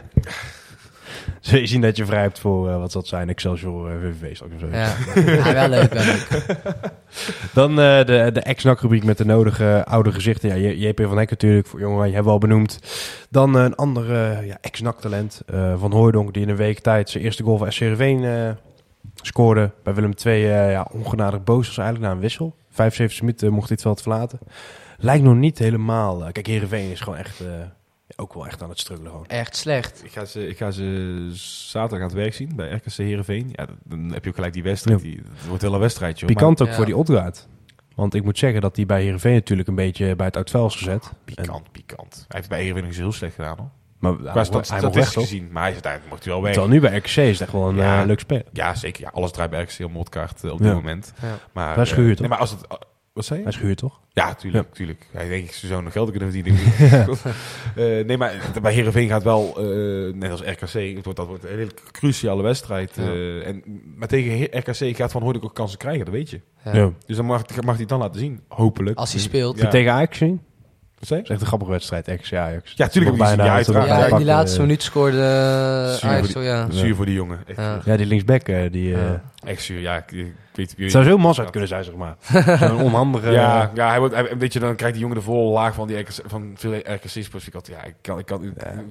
Zul 1.40 1.58
je 1.58 1.66
zien 1.66 1.80
dat 1.80 1.96
je 1.96 2.06
vrij 2.06 2.20
hebt 2.20 2.38
voor, 2.38 2.68
eh, 2.70 2.78
wat 2.78 2.92
zal 2.92 3.00
het 3.00 3.10
zijn, 3.10 3.28
Excelsior 3.28 3.90
uh, 3.92 3.96
VVV 4.00 4.34
straks 4.36 4.52
of 4.54 4.60
zo. 4.60 4.66
Ja. 4.66 4.94
ja, 5.44 5.52
wel 5.52 5.68
leuk, 5.68 5.92
wel 5.92 6.04
leuk. 6.04 6.26
Dan 7.54 7.70
eh, 7.70 8.04
de, 8.04 8.30
de 8.32 8.40
ex-NAC-rubriek 8.40 9.04
met 9.04 9.18
de 9.18 9.24
nodige 9.24 9.84
oude 9.84 10.12
gezichten. 10.12 10.60
Ja, 10.60 10.70
JP 10.88 11.00
van 11.08 11.18
Hek 11.18 11.30
natuurlijk, 11.30 11.66
voor 11.66 11.80
jongen, 11.80 12.06
je 12.08 12.12
hebt 12.14 12.24
we 12.26 12.30
al 12.30 12.38
benoemd. 12.38 12.78
Dan 13.30 13.56
eh, 13.56 13.62
een 13.62 13.74
ander 13.74 14.12
eh, 14.12 14.46
ja, 14.46 14.56
ex-NAC-talent 14.60 15.42
eh, 15.46 15.74
van 15.78 15.92
Hooijdonk, 15.92 16.32
die 16.34 16.42
in 16.42 16.48
een 16.48 16.56
week 16.56 16.78
tijd 16.78 17.10
zijn 17.10 17.24
eerste 17.24 17.42
goal 17.42 17.58
voor 17.58 17.72
SC 17.72 17.80
Heerenveen 17.80 18.24
eh 18.24 18.50
scoorde. 19.22 19.70
Bij 19.82 19.94
Willem 19.94 20.12
II 20.24 20.44
eh, 20.44 20.70
ja, 20.70 20.86
ongenadig 20.92 21.44
boos 21.44 21.66
was 21.66 21.78
eigenlijk 21.78 22.08
na 22.08 22.14
een 22.14 22.22
wissel. 22.22 22.54
75 22.70 23.20
minuten 23.20 23.52
mocht 23.52 23.66
hij 23.68 23.72
het 23.72 23.82
veld 23.82 24.02
verlaten. 24.02 24.38
Lijkt 25.02 25.24
nog 25.24 25.34
niet 25.36 25.58
helemaal... 25.58 26.24
eh, 26.26 26.32
kijk, 26.32 26.46
Heerenveen 26.46 26.90
is 26.90 27.00
gewoon 27.00 27.18
echt... 27.18 27.40
eh, 27.40 27.46
ook 28.16 28.34
wel 28.34 28.46
echt 28.46 28.62
aan 28.62 28.68
het 28.68 28.78
struggelen 28.80 29.10
gewoon. 29.10 29.26
Echt 29.26 29.56
slecht. 29.56 30.00
Ik 30.04 30.12
ga, 30.12 30.24
ze, 30.24 30.48
ik 30.48 30.56
ga 30.56 30.70
ze 30.70 31.28
zaterdag 31.70 31.98
aan 31.98 32.04
het 32.14 32.14
werk 32.22 32.34
zien 32.34 32.56
bij 32.56 32.70
RKC 32.72 32.92
Heerenveen. 32.92 33.48
Ja, 33.52 33.66
dan- 33.66 33.76
dan 33.84 34.12
heb 34.12 34.22
je 34.22 34.28
ook 34.30 34.34
gelijk 34.36 34.52
die 34.52 34.62
wedstrijd. 34.62 35.00
Ja. 35.02 35.06
Die, 35.08 35.16
het 35.38 35.46
wordt 35.48 35.62
wel 35.62 35.74
een 35.74 35.80
wedstrijd, 35.80 36.18
joh. 36.20 36.28
Pikant 36.28 36.62
ook 36.62 36.68
Ja. 36.68 36.74
voor 36.74 36.84
die 36.84 36.96
Odgaard. 36.96 37.48
Want 37.94 38.14
ik 38.14 38.24
moet 38.24 38.38
zeggen 38.38 38.60
dat 38.60 38.76
hij 38.76 38.86
bij 38.86 39.02
Heerenveen 39.02 39.32
natuurlijk 39.34 39.68
een 39.68 39.74
beetje 39.74 40.16
bij 40.16 40.26
het 40.26 40.36
uitvel 40.36 40.66
is 40.66 40.74
gezet. 40.76 41.12
Pikant, 41.24 41.72
pikant. 41.72 42.14
Hij 42.14 42.36
heeft 42.36 42.48
bij 42.48 42.58
Heerenveen 42.60 42.84
nog 42.86 42.96
heel 42.96 43.12
slecht 43.12 43.34
gedaan, 43.34 43.56
hoor. 43.58 43.68
Maar 43.98 44.16
Qua 44.16 44.32
hij, 44.32 44.80
hij 44.80 44.90
weg, 44.90 45.12
toch? 45.12 45.22
gezien. 45.22 45.48
Maar 45.52 45.60
hij 45.62 45.68
is 45.70 45.74
uiteindelijk 45.74 46.12
mocht 46.12 46.24
hij 46.24 46.32
wel 46.32 46.42
weg. 46.42 46.52
Terwijl 46.52 46.72
nu 46.72 46.80
bij 46.80 46.96
RKC 46.96 47.06
is 47.06 47.14
het 47.16 47.40
echt 47.40 47.52
wel 47.52 47.68
een 47.68 47.76
Ja. 47.76 48.00
eh, 48.00 48.06
leuk 48.06 48.20
speler. 48.20 48.44
Ja, 48.52 48.74
zeker. 48.74 49.02
Ja, 49.02 49.10
alles 49.12 49.30
draait 49.32 49.50
bij 49.50 49.62
RKC 49.62 49.84
op 49.84 49.92
modkaart 49.92 50.44
eh, 50.44 50.52
op 50.52 50.58
Ja. 50.58 50.64
dit 50.64 50.74
moment. 50.74 51.12
Ja. 51.22 51.38
Maar, 51.52 51.78
is 51.78 51.94
nee, 51.94 52.28
maar 52.28 52.38
als 52.38 52.50
het... 52.50 52.66
wat 53.12 53.24
zei 53.24 53.38
je? 53.38 53.44
Hij 53.44 53.54
is 53.54 53.58
gehuurd, 53.58 53.78
toch? 53.78 54.00
Ja, 54.12 54.34
tuurlijk. 54.34 54.74
tuurlijk. 54.74 55.06
Hij 55.10 55.28
denk 55.28 55.44
ik, 55.44 55.52
ze 55.52 55.66
zou 55.66 55.82
nog 55.82 55.92
geld 55.92 56.10
kunnen 56.10 56.32
verdienen. 56.32 56.62
Eh, 57.76 58.04
nee, 58.04 58.16
maar 58.16 58.50
bij 58.62 58.72
Heerenveen 58.72 59.08
gaat 59.08 59.22
wel, 59.22 59.54
eh, 59.58 60.14
net 60.14 60.30
als 60.30 60.40
RKC, 60.40 60.72
het 60.96 61.04
wordt, 61.04 61.18
dat 61.18 61.26
wordt 61.26 61.44
een 61.44 61.50
hele 61.50 61.70
cruciale 61.90 62.42
wedstrijd. 62.42 62.92
Ja. 62.96 63.02
eh, 63.02 63.46
en, 63.46 63.62
maar 63.96 64.08
tegen 64.08 64.58
RKC 64.58 64.96
gaat 64.96 65.12
Van 65.12 65.22
Hooydonk 65.22 65.44
ook 65.44 65.54
kansen 65.54 65.78
krijgen, 65.78 66.04
dat 66.04 66.14
weet 66.14 66.30
je. 66.30 66.40
Ja. 66.64 66.92
Dus 67.06 67.16
dan 67.16 67.26
mag, 67.26 67.42
mag 67.56 67.64
hij 67.64 67.76
het 67.76 67.88
dan 67.88 67.98
laten 67.98 68.20
zien, 68.20 68.40
hopelijk. 68.48 68.98
Als 68.98 69.12
hij 69.12 69.20
speelt. 69.20 69.60
Ja. 69.60 69.68
Tegen 69.68 69.92
Ajax 69.92 70.18
Dat 71.08 71.20
is 71.20 71.28
echt 71.28 71.40
een 71.40 71.46
grappige 71.46 71.70
wedstrijd, 71.70 72.08
ex-Ajax. 72.08 72.72
Ja, 72.76 72.88
tuurlijk 72.88 73.16
heb 73.16 73.28
ik 73.28 73.36
die. 73.36 73.44
Ja, 73.44 73.54
uiteraard. 73.54 73.86
Ja, 73.86 74.06
Ja, 74.06 74.16
die 74.16 74.26
laatste 74.26 74.56
eh, 74.56 74.62
minuut 74.62 74.82
scoorde 74.82 75.16
eh, 75.16 75.94
Zuur 75.94 76.10
Ajax, 76.10 76.32
ja. 76.32 76.70
Zuur 76.70 76.94
voor 76.94 77.06
die 77.06 77.14
jongen. 77.14 77.38
Echt, 77.46 77.58
Ja. 77.58 77.80
Ja, 77.84 77.96
die 77.96 78.06
linksback, 78.06 78.48
eh, 78.48 78.70
die... 78.70 78.88
Ja. 78.88 79.22
echt 79.44 79.62
zuur. 79.62 79.80
Ja, 79.80 79.96
ik, 79.96 80.12
ik 80.12 80.34
weet 80.54 80.74
Het 80.78 80.90
zou 80.90 81.04
zo 81.04 81.18
mas 81.18 81.40
uit 81.40 81.50
kunnen 81.50 81.68
zijn, 81.68 81.84
zeg 81.84 81.94
maar. 81.94 82.16
Zo'n 82.68 82.80
onhandige... 82.80 83.30
Ja, 83.30 83.70
ja 83.74 83.88
hij 83.88 83.98
wordt, 83.98 84.14
hij, 84.14 84.36
weet 84.38 84.52
je, 84.52 84.58
dan 84.58 84.76
krijgt 84.76 84.94
die 84.94 85.02
jongen 85.02 85.18
de 85.18 85.24
volle 85.24 85.52
laag 85.52 85.74
van, 85.74 85.86
die 85.86 85.98
RKC, 85.98 86.14
van 86.26 86.52
veel 86.54 86.72
RKC-sports. 86.74 87.46
Ik 87.46 87.54
altijd, 87.54 87.76
ja, 87.76 87.84
ik 87.84 87.94
kan, 88.00 88.18
ik 88.18 88.26
kan, 88.26 88.44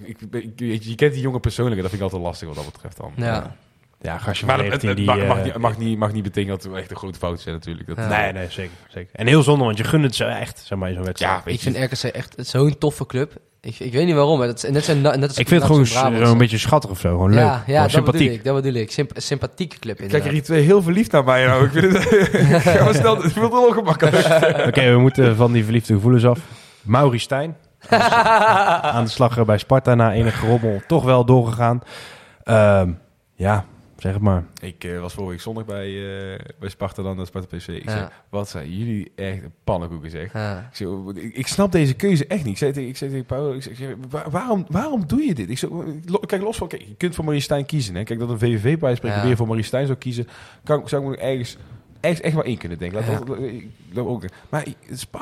ik, 0.03 0.17
ik, 0.31 0.51
je, 0.55 0.89
je 0.89 0.95
kent 0.95 1.13
die 1.13 1.21
jongen 1.21 1.39
persoonlijk 1.39 1.75
en 1.75 1.81
dat 1.81 1.91
vind 1.91 2.03
ik 2.03 2.11
altijd 2.11 2.27
lastig 2.27 2.47
wat 2.47 2.57
dat 2.57 2.73
betreft 2.73 2.97
dan. 2.97 3.11
Ja. 3.15 3.55
Ja, 4.01 4.17
gastje 4.17 4.45
Maar 4.45 4.55
van 4.55 4.65
het, 4.65 4.81
19 4.83 4.89
het 4.89 4.97
die... 4.97 5.05
mag, 5.05 5.17
eh, 5.17 5.27
mag, 5.27 5.43
niet, 5.43 5.57
mag, 5.57 5.77
niet, 5.77 5.97
mag 5.97 6.11
niet 6.11 6.23
betekenen 6.23 6.57
dat 6.57 6.71
we 6.71 6.77
echt 6.79 6.91
een 6.91 6.97
grote 6.97 7.17
fout 7.19 7.39
zijn 7.39 7.55
natuurlijk. 7.55 7.87
Dat, 7.87 7.97
Ja. 7.97 8.07
Nee, 8.07 8.33
nee, 8.33 8.45
zeker, 8.49 8.71
zeker. 8.89 9.09
En 9.15 9.27
heel 9.27 9.43
zonde, 9.43 9.63
want 9.65 9.77
je 9.77 9.83
gunt 9.83 10.03
het 10.03 10.15
zo 10.15 10.27
echt, 10.27 10.61
zeg 10.65 10.77
maar, 10.77 10.89
in 10.89 10.95
zo'n 10.95 11.03
wedstrijd. 11.03 11.33
Ja, 11.37 11.41
weet 11.45 11.53
Ik 11.53 11.61
je. 11.61 11.71
vind 11.71 11.91
RKC 11.91 12.15
echt 12.15 12.35
zo'n 12.37 12.77
toffe 12.77 13.05
club. 13.05 13.33
Ik, 13.61 13.79
ik 13.79 13.93
weet 13.93 14.05
niet 14.05 14.15
waarom, 14.15 14.37
maar 14.37 14.47
dat, 14.47 14.63
is- 14.63 14.69
net 14.69 14.83
zijn, 14.85 15.01
net 15.01 15.21
als 15.23 15.37
ik 15.37 15.47
vind 15.47 15.61
het 15.61 15.71
gewoon 15.71 15.87
Brabants. 15.87 16.25
zo 16.25 16.31
een 16.31 16.37
beetje 16.37 16.57
schattig 16.57 16.89
of 16.89 16.99
zo. 16.99 17.09
Gewoon 17.09 17.29
leuk. 17.29 17.39
Ja, 17.39 17.63
ja 17.67 17.81
dat 17.81 17.91
sympathiek. 17.91 18.19
bedoel 18.21 18.33
ik. 18.37 18.43
Dat 18.43 18.55
bedoel 18.55 18.81
ik. 18.81 18.91
Symp 18.91 19.11
sympathieke 19.15 19.79
club 19.79 19.95
Kijk 19.97 20.07
inderdaad. 20.07 20.27
er 20.27 20.33
hier 20.33 20.43
twee 20.43 20.61
heel 20.63 20.81
verliefd 20.81 21.11
naar 21.11 21.23
mij 21.23 21.45
nou. 21.45 21.65
Ik 21.65 21.71
vind 21.71 21.93
het... 21.93 22.03
Ga 22.75 22.83
maar 22.83 22.93
snel, 22.93 23.21
het 23.21 23.33
voelt 23.33 23.51
wel 23.51 23.67
ongemakkelijk. 23.67 24.15
Oké, 24.67 24.91
we 24.91 24.97
moeten 24.99 25.35
van 25.35 25.51
die 25.51 25.63
verliefde 25.63 25.93
gevoelens 25.93 26.25
af. 26.25 26.39
Mauri 26.81 27.19
Stijn. 27.19 27.55
aan 28.81 29.03
de 29.03 29.09
slag 29.09 29.45
bij 29.45 29.57
Sparta 29.57 29.95
na 29.95 30.13
enige 30.13 30.45
rommel. 30.47 30.81
Toch 30.87 31.03
wel 31.03 31.25
doorgegaan. 31.25 31.81
Ehm, 32.43 32.91
ja, 33.35 33.65
zeg 34.01 34.13
het 34.13 34.21
maar. 34.21 34.43
Ik 34.61 34.83
eh, 34.83 34.99
was 34.99 35.13
vorige 35.13 35.31
week 35.31 35.41
zondag 35.41 35.65
bij, 35.65 35.87
eh, 35.87 36.39
bij 36.59 36.69
Sparta 36.69 37.03
dan, 37.03 37.15
naar 37.17 37.25
Sparta 37.25 37.57
PC. 37.57 37.67
Ik 37.67 37.83
Ja. 37.83 37.91
zei, 37.91 38.07
wat 38.29 38.49
zijn 38.49 38.77
jullie 38.77 39.11
echt 39.15 39.43
een 39.43 39.53
pannenkoeken 39.63 40.09
zeg. 40.09 40.33
Ja. 40.33 40.59
Ik, 40.69 40.75
zei, 40.75 40.89
oh, 40.89 41.15
ik, 41.15 41.35
ik 41.35 41.47
snap 41.47 41.71
deze 41.71 41.93
keuze 41.93 42.27
echt 42.27 42.43
niet. 42.43 42.51
Ik 42.51 42.57
zei 42.57 42.71
tegen, 42.71 42.89
ik 42.89 42.97
zei 42.97 43.09
tegen 43.09 43.25
Paul, 43.25 43.53
ik 43.53 43.61
zei, 43.63 43.95
"Waar- 44.09 44.29
waarom, 44.29 44.65
waarom 44.69 45.07
doe 45.07 45.21
je 45.23 45.33
dit? 45.33 45.49
Ik 45.49 45.57
zei, 45.57 45.71
lo- 46.05 46.19
kijk, 46.19 46.41
los 46.41 46.57
van, 46.57 46.67
kijk, 46.67 46.81
je 46.81 46.95
kunt 46.95 47.15
voor 47.15 47.25
Marie 47.25 47.41
Stijn 47.41 47.65
kiezen. 47.65 47.95
Hè? 47.95 48.03
Kijk, 48.03 48.19
dat 48.19 48.29
een 48.29 48.39
VVV 48.39 48.77
bij 48.79 48.95
spreken 48.95 49.17
Ja. 49.19 49.25
weer 49.25 49.35
voor 49.35 49.47
Marie 49.47 49.63
Stijn 49.63 49.85
zou 49.85 49.97
kiezen, 49.97 50.27
kan, 50.63 50.89
zou 50.89 51.03
ik 51.03 51.09
me 51.09 51.17
ergens, 51.17 51.57
ergens 51.99 52.21
echt 52.21 52.35
wel 52.35 52.43
in 52.43 52.57
kunnen 52.57 52.77
denken. 52.77 52.99
Laat 53.07 53.27
dat- 53.27 53.37
dat 53.93 54.05
ook. 54.05 54.23
Maar 54.49 54.65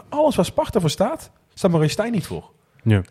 alles 0.09 0.35
waar 0.35 0.45
Sparta 0.45 0.79
voor 0.79 0.89
staat, 0.89 1.31
staat 1.53 1.71
Marie 1.71 1.89
Stijn 1.89 2.11
niet 2.11 2.25
voor. 2.25 2.49
Ja. 2.83 3.01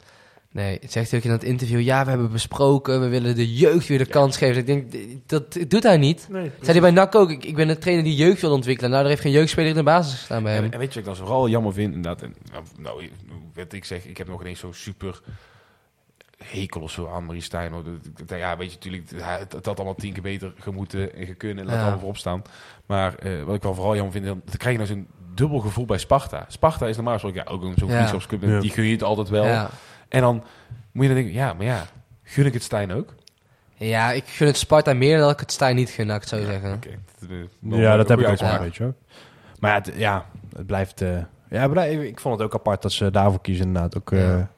Nee, 0.52 0.78
het 0.80 0.92
zegt 0.92 1.14
ook 1.14 1.22
in 1.22 1.30
dat 1.30 1.42
interview, 1.42 1.80
ja, 1.80 2.04
we 2.04 2.10
hebben 2.10 2.30
besproken, 2.32 3.00
we 3.00 3.08
willen 3.08 3.34
de 3.34 3.54
jeugd 3.54 3.86
weer 3.88 3.98
de 3.98 4.06
kans 4.06 4.36
geven. 4.36 4.56
Ik 4.56 4.66
denk, 4.66 4.92
dat 5.26 5.58
doet 5.68 5.82
hij 5.82 5.96
niet. 5.96 6.28
Zei 6.30 6.50
hij 6.60 6.80
bij 6.80 6.90
NAC 6.90 7.14
ook, 7.14 7.30
ik, 7.30 7.44
ik 7.44 7.56
ben 7.56 7.68
een 7.68 7.78
trainer 7.78 8.04
die 8.04 8.14
jeugd 8.16 8.40
wil 8.40 8.50
ontwikkelen. 8.52 8.90
Nou, 8.90 9.02
er 9.02 9.08
heeft 9.08 9.20
geen 9.22 9.32
jeugdspeler 9.32 9.68
in 9.70 9.74
de 9.76 9.82
basis 9.82 10.14
gestaan 10.18 10.42
bij 10.42 10.54
hem. 10.54 10.64
En, 10.64 10.72
en 10.72 10.78
weet 10.78 10.94
je 10.94 11.00
wat 11.00 11.08
ik 11.08 11.16
dan 11.16 11.26
vooral 11.26 11.48
jammer 11.48 11.72
vind? 11.72 11.94
Inderdaad, 11.94 12.22
en, 12.22 12.34
nou, 12.52 12.64
nou, 12.78 13.08
wat 13.54 13.72
ik 13.72 13.84
zeg, 13.84 14.04
ik 14.04 14.18
heb 14.18 14.28
nog 14.28 14.40
ineens 14.40 14.60
zo'n 14.60 14.74
super 14.74 15.20
hekel 16.44 16.80
of 16.80 16.90
zo 16.90 17.08
aan 17.08 17.24
Marie 17.24 17.42
Stijn. 17.42 17.72
Hoor. 17.72 17.82
Dat- 17.84 18.28
dat- 18.28 18.38
Ja, 18.38 18.56
weet 18.56 18.68
je, 18.70 18.74
natuurlijk, 18.74 19.10
het, 19.14 19.52
het 19.52 19.66
had 19.66 19.76
allemaal 19.76 19.94
tien 19.94 20.12
keer 20.12 20.22
beter 20.22 20.52
gemoeten 20.58 21.14
en 21.14 21.26
gekunnen. 21.26 21.58
En 21.58 21.64
laat 21.64 21.74
Ja. 21.74 21.80
allemaal 21.80 21.98
voorop 21.98 22.16
staan. 22.16 22.42
Maar 22.86 23.14
eh, 23.14 23.42
wat 23.42 23.54
ik 23.54 23.62
wel 23.62 23.74
vooral 23.74 23.94
jammer 23.94 24.12
vind, 24.12 24.24
dan 24.24 24.40
dan 24.44 24.56
krijg 24.56 24.76
je 24.78 24.82
nou 24.84 24.94
zo'n 24.94 25.08
dubbel 25.34 25.58
gevoel 25.58 25.84
bij 25.84 25.98
Sparta. 25.98 26.44
Sparta 26.48 26.86
is 26.86 26.94
normaal 26.96 27.12
gesproken 27.12 27.42
ja, 27.46 27.50
ook 27.50 27.62
een 27.62 27.74
zo'n 27.76 27.88
Ja. 27.88 27.94
vriendschapsclub. 27.94 28.42
Ja. 28.42 28.60
Die 28.60 28.70
gun 28.70 28.84
je 28.84 28.92
het 28.92 29.02
altijd 29.02 29.28
wel. 29.28 29.68
En 30.08 30.20
dan 30.20 30.44
moet 30.92 31.02
je 31.06 31.12
dan 31.12 31.22
denken, 31.22 31.34
ja, 31.40 31.52
maar 31.52 31.66
ja, 31.66 31.84
gun 32.22 32.46
ik 32.46 32.52
het 32.52 32.62
Stijn 32.62 32.92
ook? 32.92 33.14
ja, 33.74 34.10
ik 34.12 34.24
gun 34.26 34.46
het 34.46 34.56
Sparta 34.56 34.92
meer 34.94 35.18
dan 35.18 35.30
ik 35.30 35.40
het 35.40 35.52
Stijn 35.52 35.76
niet 35.76 35.90
gun, 35.90 36.06
ik 36.10 36.20
het 36.20 36.28
zo 36.28 36.44
zeggen. 36.44 36.80
Dat, 36.80 37.30
eh, 37.30 37.78
Ja, 37.80 37.90
een 37.92 37.98
dat 37.98 38.08
heb 38.08 38.18
ik 38.20 38.28
ook 38.28 38.38
wel, 38.38 38.58
weet 38.58 38.76
je 38.76 38.82
wel. 38.82 38.94
Maar 39.60 39.70
ja, 39.70 39.76
het, 39.76 39.92
ja, 39.96 40.24
het 40.56 40.66
blijft... 40.66 41.00
eh, 41.02 41.18
ja, 41.50 41.66
maar 41.66 41.88
ik 41.90 42.02
ik 42.02 42.20
vond 42.20 42.34
het 42.38 42.44
ook 42.44 42.54
apart 42.54 42.82
dat 42.82 42.92
ze 42.92 43.10
daarvoor 43.10 43.40
kiezen 43.40 43.66
inderdaad. 43.66 43.96
Ook 43.96 44.12
eh, 44.12 44.20
Ja. 44.20 44.50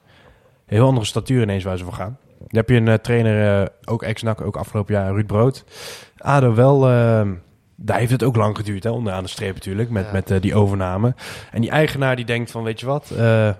heel 0.66 0.86
andere 0.86 1.06
statuur 1.06 1.42
ineens 1.42 1.64
waar 1.64 1.78
ze 1.78 1.84
voor 1.84 1.92
gaan. 1.92 2.18
Dan 2.38 2.46
heb 2.50 2.68
je 2.68 2.76
een 2.76 3.00
trainer, 3.00 3.60
eh, 3.62 3.66
ook 3.84 4.02
ex-NAC, 4.02 4.40
ook 4.40 4.56
afgelopen 4.56 4.94
jaar, 4.94 5.12
Ruud 5.12 5.26
Brood. 5.26 5.64
ADO 6.18 6.54
wel... 6.54 6.88
eh, 6.88 7.28
daar 7.76 7.98
heeft 7.98 8.10
het 8.10 8.22
ook 8.22 8.36
lang 8.36 8.56
geduurd, 8.56 8.84
hè, 8.84 8.90
onderaan 8.90 9.22
de 9.22 9.28
streep 9.28 9.54
natuurlijk, 9.54 9.90
met, 9.90 10.04
Ja. 10.04 10.12
met 10.12 10.42
die 10.42 10.54
overname. 10.54 11.14
En 11.52 11.60
die 11.60 11.70
eigenaar 11.70 12.16
die 12.16 12.24
denkt 12.24 12.50
van, 12.50 12.62
weet 12.62 12.80
je 12.80 12.86
wat, 12.86 13.10
eh, 13.10 13.50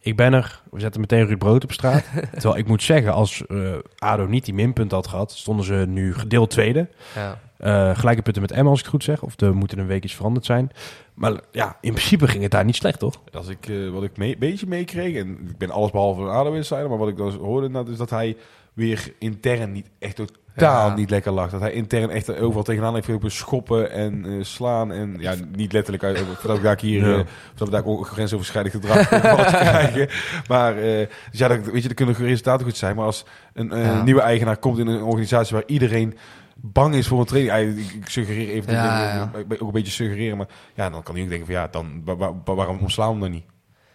Ik 0.00 0.16
ben 0.16 0.32
er. 0.32 0.62
We 0.70 0.80
zetten 0.80 1.00
meteen 1.00 1.26
Ruud 1.26 1.38
Brood 1.38 1.64
op 1.64 1.72
straat. 1.72 2.04
Terwijl 2.32 2.56
ik 2.56 2.66
moet 2.66 2.82
zeggen, 2.82 3.12
als 3.12 3.46
eh, 3.46 3.74
ADO 3.98 4.26
niet 4.26 4.44
die 4.44 4.54
minpunt 4.54 4.90
had 4.90 5.06
gehad... 5.06 5.32
stonden 5.32 5.64
ze 5.64 5.84
nu 5.88 6.14
gedeeld 6.14 6.50
tweede. 6.50 6.88
Ja. 7.14 7.38
Eh, 7.56 7.98
gelijke 7.98 8.22
punten 8.22 8.42
met 8.42 8.50
Emma, 8.50 8.70
als 8.70 8.78
ik 8.78 8.84
het 8.84 8.94
goed 8.94 9.04
zeg. 9.04 9.22
Of 9.22 9.40
er 9.40 9.54
moeten 9.54 9.78
een 9.78 9.86
week 9.86 10.04
iets 10.04 10.14
veranderd 10.14 10.46
zijn. 10.46 10.70
Maar 11.14 11.40
ja, 11.52 11.76
in 11.80 11.92
principe 11.92 12.28
ging 12.28 12.42
het 12.42 12.52
daar 12.52 12.64
niet 12.64 12.76
slecht, 12.76 12.98
toch? 12.98 13.20
Als 13.32 13.48
ik, 13.48 13.68
eh, 13.68 13.90
wat 13.90 14.02
ik 14.02 14.10
een 14.14 14.36
beetje 14.38 14.66
meekreeg, 14.66 15.16
en 15.16 15.38
ik 15.48 15.58
ben 15.58 15.70
alles 15.70 15.90
behalve 15.90 16.22
een 16.22 16.28
ADO 16.28 16.52
insider, 16.52 16.88
maar 16.88 16.98
wat 16.98 17.08
ik 17.08 17.16
dan 17.16 17.34
hoorde 17.34 17.66
inderdaad, 17.66 17.92
is 17.92 17.98
dat 17.98 18.10
hij 18.10 18.36
weer 18.78 19.12
intern 19.18 19.72
niet 19.72 19.90
echt 19.98 20.16
totaal 20.16 20.88
Ja. 20.88 20.94
niet 20.94 21.10
lekker 21.10 21.32
lag. 21.32 21.50
Dat 21.50 21.60
hij 21.60 21.72
intern 21.72 22.10
echt 22.10 22.38
overal 22.40 22.62
tegenaan 22.62 22.94
heeft 22.94 23.06
gelopen 23.06 23.30
schoppen 23.30 23.90
en 23.90 24.24
eh, 24.24 24.32
slaan. 24.44 24.92
En 24.92 25.16
ja, 25.20 25.34
niet 25.56 25.72
letterlijk 25.72 26.04
uit, 26.04 26.18
voordat 26.18 26.56
ik 26.56 26.62
daar 26.62 26.78
hier, 26.80 27.00
Ja. 27.08 27.18
eh, 27.18 27.24
voordat 27.48 27.68
we 27.68 27.70
daar 27.70 27.84
ook 27.84 28.06
grensoverschrijdend 28.06 28.74
gedrag 28.74 29.08
krijgen. 29.48 30.08
Maar 30.48 30.76
eh, 30.76 31.06
dus 31.30 31.38
ja, 31.38 31.48
dat, 31.48 31.64
weet 31.64 31.82
je, 31.82 31.88
er 31.88 31.94
kunnen 31.94 32.14
resultaten 32.14 32.66
goed 32.66 32.76
zijn, 32.76 32.96
maar 32.96 33.04
als 33.04 33.24
een 33.52 33.72
eh, 33.72 33.84
Ja. 33.84 34.02
nieuwe 34.02 34.20
eigenaar 34.20 34.56
komt 34.56 34.78
in 34.78 34.86
een 34.86 35.02
organisatie 35.02 35.54
waar 35.54 35.66
iedereen 35.66 36.16
bang 36.60 36.94
is 36.94 37.06
voor 37.08 37.20
een 37.20 37.26
training. 37.26 37.78
Ik, 37.78 38.08
suggereer 38.08 38.48
even, 38.48 38.72
Ja, 38.72 39.30
ook 39.48 39.60
een 39.60 39.70
beetje 39.70 39.92
suggereren, 39.92 40.36
maar 40.36 40.48
ja, 40.74 40.90
dan 40.90 41.02
kan 41.02 41.14
hij 41.14 41.22
ook 41.24 41.28
denken 41.30 41.46
van 41.46 41.54
ja, 41.56 41.68
dan 41.70 42.02
wa- 42.04 42.16
wa- 42.16 42.32
wa- 42.44 42.54
waarom 42.54 42.78
omslaan 42.78 43.14
we 43.14 43.20
dan 43.20 43.30
niet? 43.30 43.44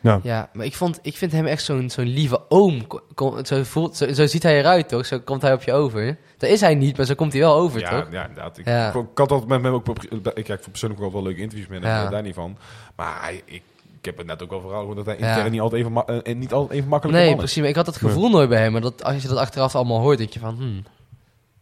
Ja. 0.03 0.19
Ja, 0.23 0.49
maar 0.53 0.65
ik, 0.65 0.75
vond, 0.75 0.99
ik 1.01 1.17
vind 1.17 1.31
hem 1.31 1.45
echt 1.45 1.63
zo'n 1.63 1.89
zo'n 1.89 2.05
lieve 2.05 2.41
oom. 2.49 2.87
Kom- 3.13 3.45
zo, 3.45 3.63
voelt, 3.63 3.97
zo, 3.97 4.13
zo 4.13 4.25
ziet 4.25 4.43
hij 4.43 4.57
eruit, 4.59 4.87
toch? 4.89 5.05
Zo 5.05 5.19
komt 5.19 5.41
hij 5.41 5.53
op 5.53 5.63
je 5.63 5.73
over. 5.73 6.17
Dat 6.37 6.49
is 6.49 6.61
hij 6.61 6.75
niet, 6.75 6.97
maar 6.97 7.05
zo 7.05 7.13
komt 7.13 7.31
hij 7.33 7.41
wel 7.41 7.55
over, 7.55 7.79
ja, 7.79 7.89
toch? 7.89 8.11
Ja, 8.11 8.27
inderdaad. 8.27 8.57
Ik, 8.57 8.65
Ja. 8.65 8.87
ik, 8.89 8.95
ik 8.95 9.17
had 9.17 9.29
dat 9.29 9.47
met 9.47 9.63
hem 9.63 9.73
ook... 9.73 9.87
Ik 10.33 10.43
kijk 10.43 10.61
voor 10.61 10.69
persoonlijk 10.69 11.01
ook 11.01 11.11
wel 11.13 11.23
leuke 11.23 11.41
interviews 11.41 11.67
met 11.69 11.83
hem, 11.83 11.91
Ja. 11.91 12.05
eh, 12.05 12.11
daar 12.11 12.21
niet 12.21 12.33
van. 12.35 12.57
Maar 12.95 13.17
hij, 13.21 13.41
ik, 13.45 13.61
ik 13.99 14.05
heb 14.05 14.17
het 14.17 14.27
net 14.27 14.43
ook 14.43 14.49
wel 14.49 14.61
vooral 14.61 14.79
gewoon 14.79 14.95
dat 14.95 15.05
hij 15.05 15.17
Ja. 15.19 15.27
intern 15.29 15.51
niet 15.51 15.61
altijd 15.61 15.85
even, 15.85 16.05
eh, 16.05 16.17
en 16.31 16.37
niet 16.37 16.53
altijd 16.53 16.77
even 16.79 16.89
makkelijk 16.89 17.17
Nee, 17.17 17.35
precies. 17.35 17.59
Maar 17.61 17.69
ik 17.69 17.75
had 17.75 17.85
dat 17.85 17.97
gevoel 17.97 18.29
nooit 18.29 18.49
bij 18.49 18.61
hem. 18.61 18.71
Maar 18.71 18.81
dat, 18.81 19.03
als 19.03 19.21
je 19.21 19.27
dat 19.27 19.37
achteraf 19.37 19.75
allemaal 19.75 19.99
hoort, 19.99 20.17
denk 20.17 20.29
je 20.29 20.39
van... 20.39 20.55
Hmm, 20.55 20.83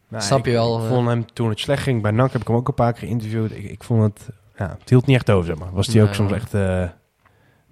Nou, 0.07 0.23
Snap 0.23 0.45
je 0.45 0.51
wel, 0.51 0.77
Ik 0.77 0.83
eh. 0.83 0.89
vond 0.89 1.07
hem 1.07 1.33
toen 1.33 1.49
het 1.49 1.59
slecht 1.59 1.83
ging 1.83 2.01
bij 2.01 2.11
NAC, 2.11 2.31
heb 2.31 2.41
ik 2.41 2.47
hem 2.47 2.55
ook 2.55 2.67
een 2.67 2.73
paar 2.73 2.93
keer 2.93 3.07
geïnterviewd. 3.07 3.51
Ik, 3.51 3.63
ik 3.63 3.83
vond 3.83 4.01
het, 4.03 4.27
ja, 4.57 4.75
het 4.79 4.89
hield 4.89 5.05
niet 5.05 5.15
echt 5.15 5.29
over, 5.29 5.45
zeg 5.45 5.57
maar. 5.57 5.71
Was 5.71 5.87
hij 5.87 6.03
ook 6.03 6.13
soms 6.13 6.31
echt 6.31 6.53
eh, 6.53 6.83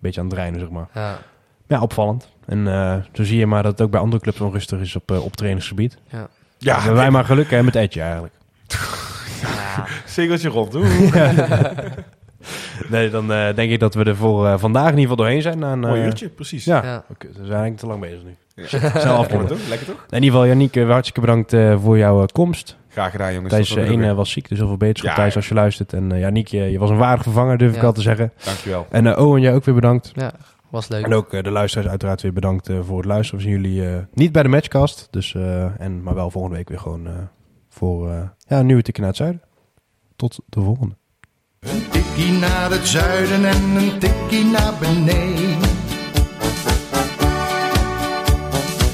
beetje 0.02 0.20
aan 0.20 0.26
het 0.26 0.36
dreinen, 0.36 0.60
zeg 0.60 0.70
maar. 0.70 0.88
ja. 0.94 1.18
Ja, 1.68 1.82
opvallend. 1.82 2.30
En 2.46 2.68
eh, 2.68 2.96
zo 3.14 3.24
zie 3.24 3.38
je 3.38 3.46
maar 3.46 3.64
dat 3.64 3.72
het 3.72 3.82
ook 3.82 3.92
bij 3.92 4.00
andere 4.00 4.22
clubs 4.22 4.42
onrustig 4.42 4.80
is 4.80 4.96
op, 4.96 5.12
eh, 5.12 5.24
op 5.26 5.36
trainingsgebied. 5.36 5.98
Ja. 6.08 6.28
Ja, 6.58 6.76
Hebben 6.76 6.96
wij 6.96 7.12
maar 7.12 7.26
geluk 7.26 7.50
hè, 7.50 7.64
met 7.64 7.76
Edje 7.76 8.02
eigenlijk. 8.02 8.34
Ja. 9.42 9.86
zegeltje 10.06 10.50
rond. 10.50 10.76
Oeh, 10.76 11.14
Nee, 12.90 13.10
dan 13.10 13.32
eh, 13.34 13.56
denk 13.56 13.72
ik 13.72 13.80
dat 13.80 13.94
we 13.94 14.04
er 14.04 14.16
voor 14.16 14.60
vandaag 14.60 14.84
in 14.92 14.98
ieder 14.98 15.02
geval 15.02 15.16
doorheen 15.16 15.42
zijn. 15.42 15.60
Na 15.60 15.72
een, 15.72 15.80
mooi 15.80 16.04
uurtje, 16.04 16.30
precies. 16.30 16.66
Ja, 16.66 16.84
Ja. 16.84 17.04
oké, 17.10 17.28
we 17.28 17.34
zijn 17.34 17.46
eigenlijk 17.48 17.78
te 17.78 17.88
lang 17.88 18.00
bezig 18.02 18.24
nu. 18.24 18.36
Ja. 18.56 18.68
Snel 18.68 18.82
Lekker 18.82 19.10
afronden. 19.12 19.48
toch? 19.48 19.68
Lekker 19.68 19.88
toch? 19.88 20.06
In 20.10 20.24
ieder 20.24 20.40
geval, 20.42 20.72
eh, 20.84 20.90
hartstikke 20.90 21.22
bedankt 21.22 21.54
eh, 21.54 21.80
voor 21.82 21.98
jouw 21.98 22.26
komst. 22.32 22.78
Graag 22.90 23.12
gedaan, 23.12 23.34
jongens. 23.34 23.54
Thijs 23.54 23.76
eh, 23.76 23.88
één 23.90 24.04
eh, 24.04 24.14
was 24.16 24.32
ziek, 24.32 24.50
dus 24.50 24.58
heel 24.58 24.68
veel 24.68 24.78
beterschap 24.78 25.10
Ja, 25.10 25.16
Thijs 25.16 25.34
ja. 25.34 25.40
als 25.40 25.48
je 25.48 25.54
luistert. 25.54 25.94
En 25.94 26.10
uh, 26.14 26.20
Yannick, 26.20 26.48
je, 26.48 26.62
je 26.72 26.80
was 26.80 26.90
een 26.90 26.98
waardig 26.98 27.24
vervanger, 27.24 27.58
durf 27.58 27.72
ik 27.76 27.82
Ja. 27.82 27.88
al 27.88 27.94
te 27.94 28.02
zeggen. 28.02 28.32
Dankjewel. 28.44 28.88
En 28.90 29.08
eh 29.08 29.26
Owen, 29.26 29.42
jij 29.42 29.54
ook 29.54 29.66
weer 29.66 29.76
bedankt. 29.76 30.12
ja, 30.16 30.32
was 30.70 30.88
leuk. 30.88 31.06
En 31.06 31.14
ook 31.14 31.44
de 31.44 31.52
luisteraars 31.52 31.90
uiteraard 31.90 32.22
weer 32.22 32.34
bedankt 32.34 32.70
voor 32.82 32.98
het 32.98 33.06
luisteren. 33.06 33.44
We 33.44 33.50
zien 33.50 33.62
jullie 33.62 33.90
eh, 33.90 33.98
niet 34.14 34.32
bij 34.32 34.44
de 34.44 34.50
matchcast, 34.50 35.08
dus, 35.12 35.36
eh, 35.36 35.80
en, 35.82 36.04
maar 36.04 36.16
wel 36.16 36.30
volgende 36.32 36.56
week 36.58 36.70
weer 36.70 36.80
gewoon 36.80 37.08
eh, 37.08 37.14
voor 37.70 38.10
eh, 38.10 38.22
ja, 38.48 38.60
een 38.60 38.66
nieuwe 38.66 38.82
tikje 38.82 39.02
naar 39.02 39.10
het 39.12 39.20
zuiden. 39.20 39.42
Tot 40.16 40.40
de 40.46 40.62
volgende. 40.62 40.96
Een 41.60 41.90
tikkie 41.92 42.32
naar 42.32 42.70
het 42.72 42.88
zuiden 42.88 43.46
en 43.46 43.76
een 43.76 44.00
tikkie 44.00 44.46
naar 44.46 44.74
beneden. 44.80 45.79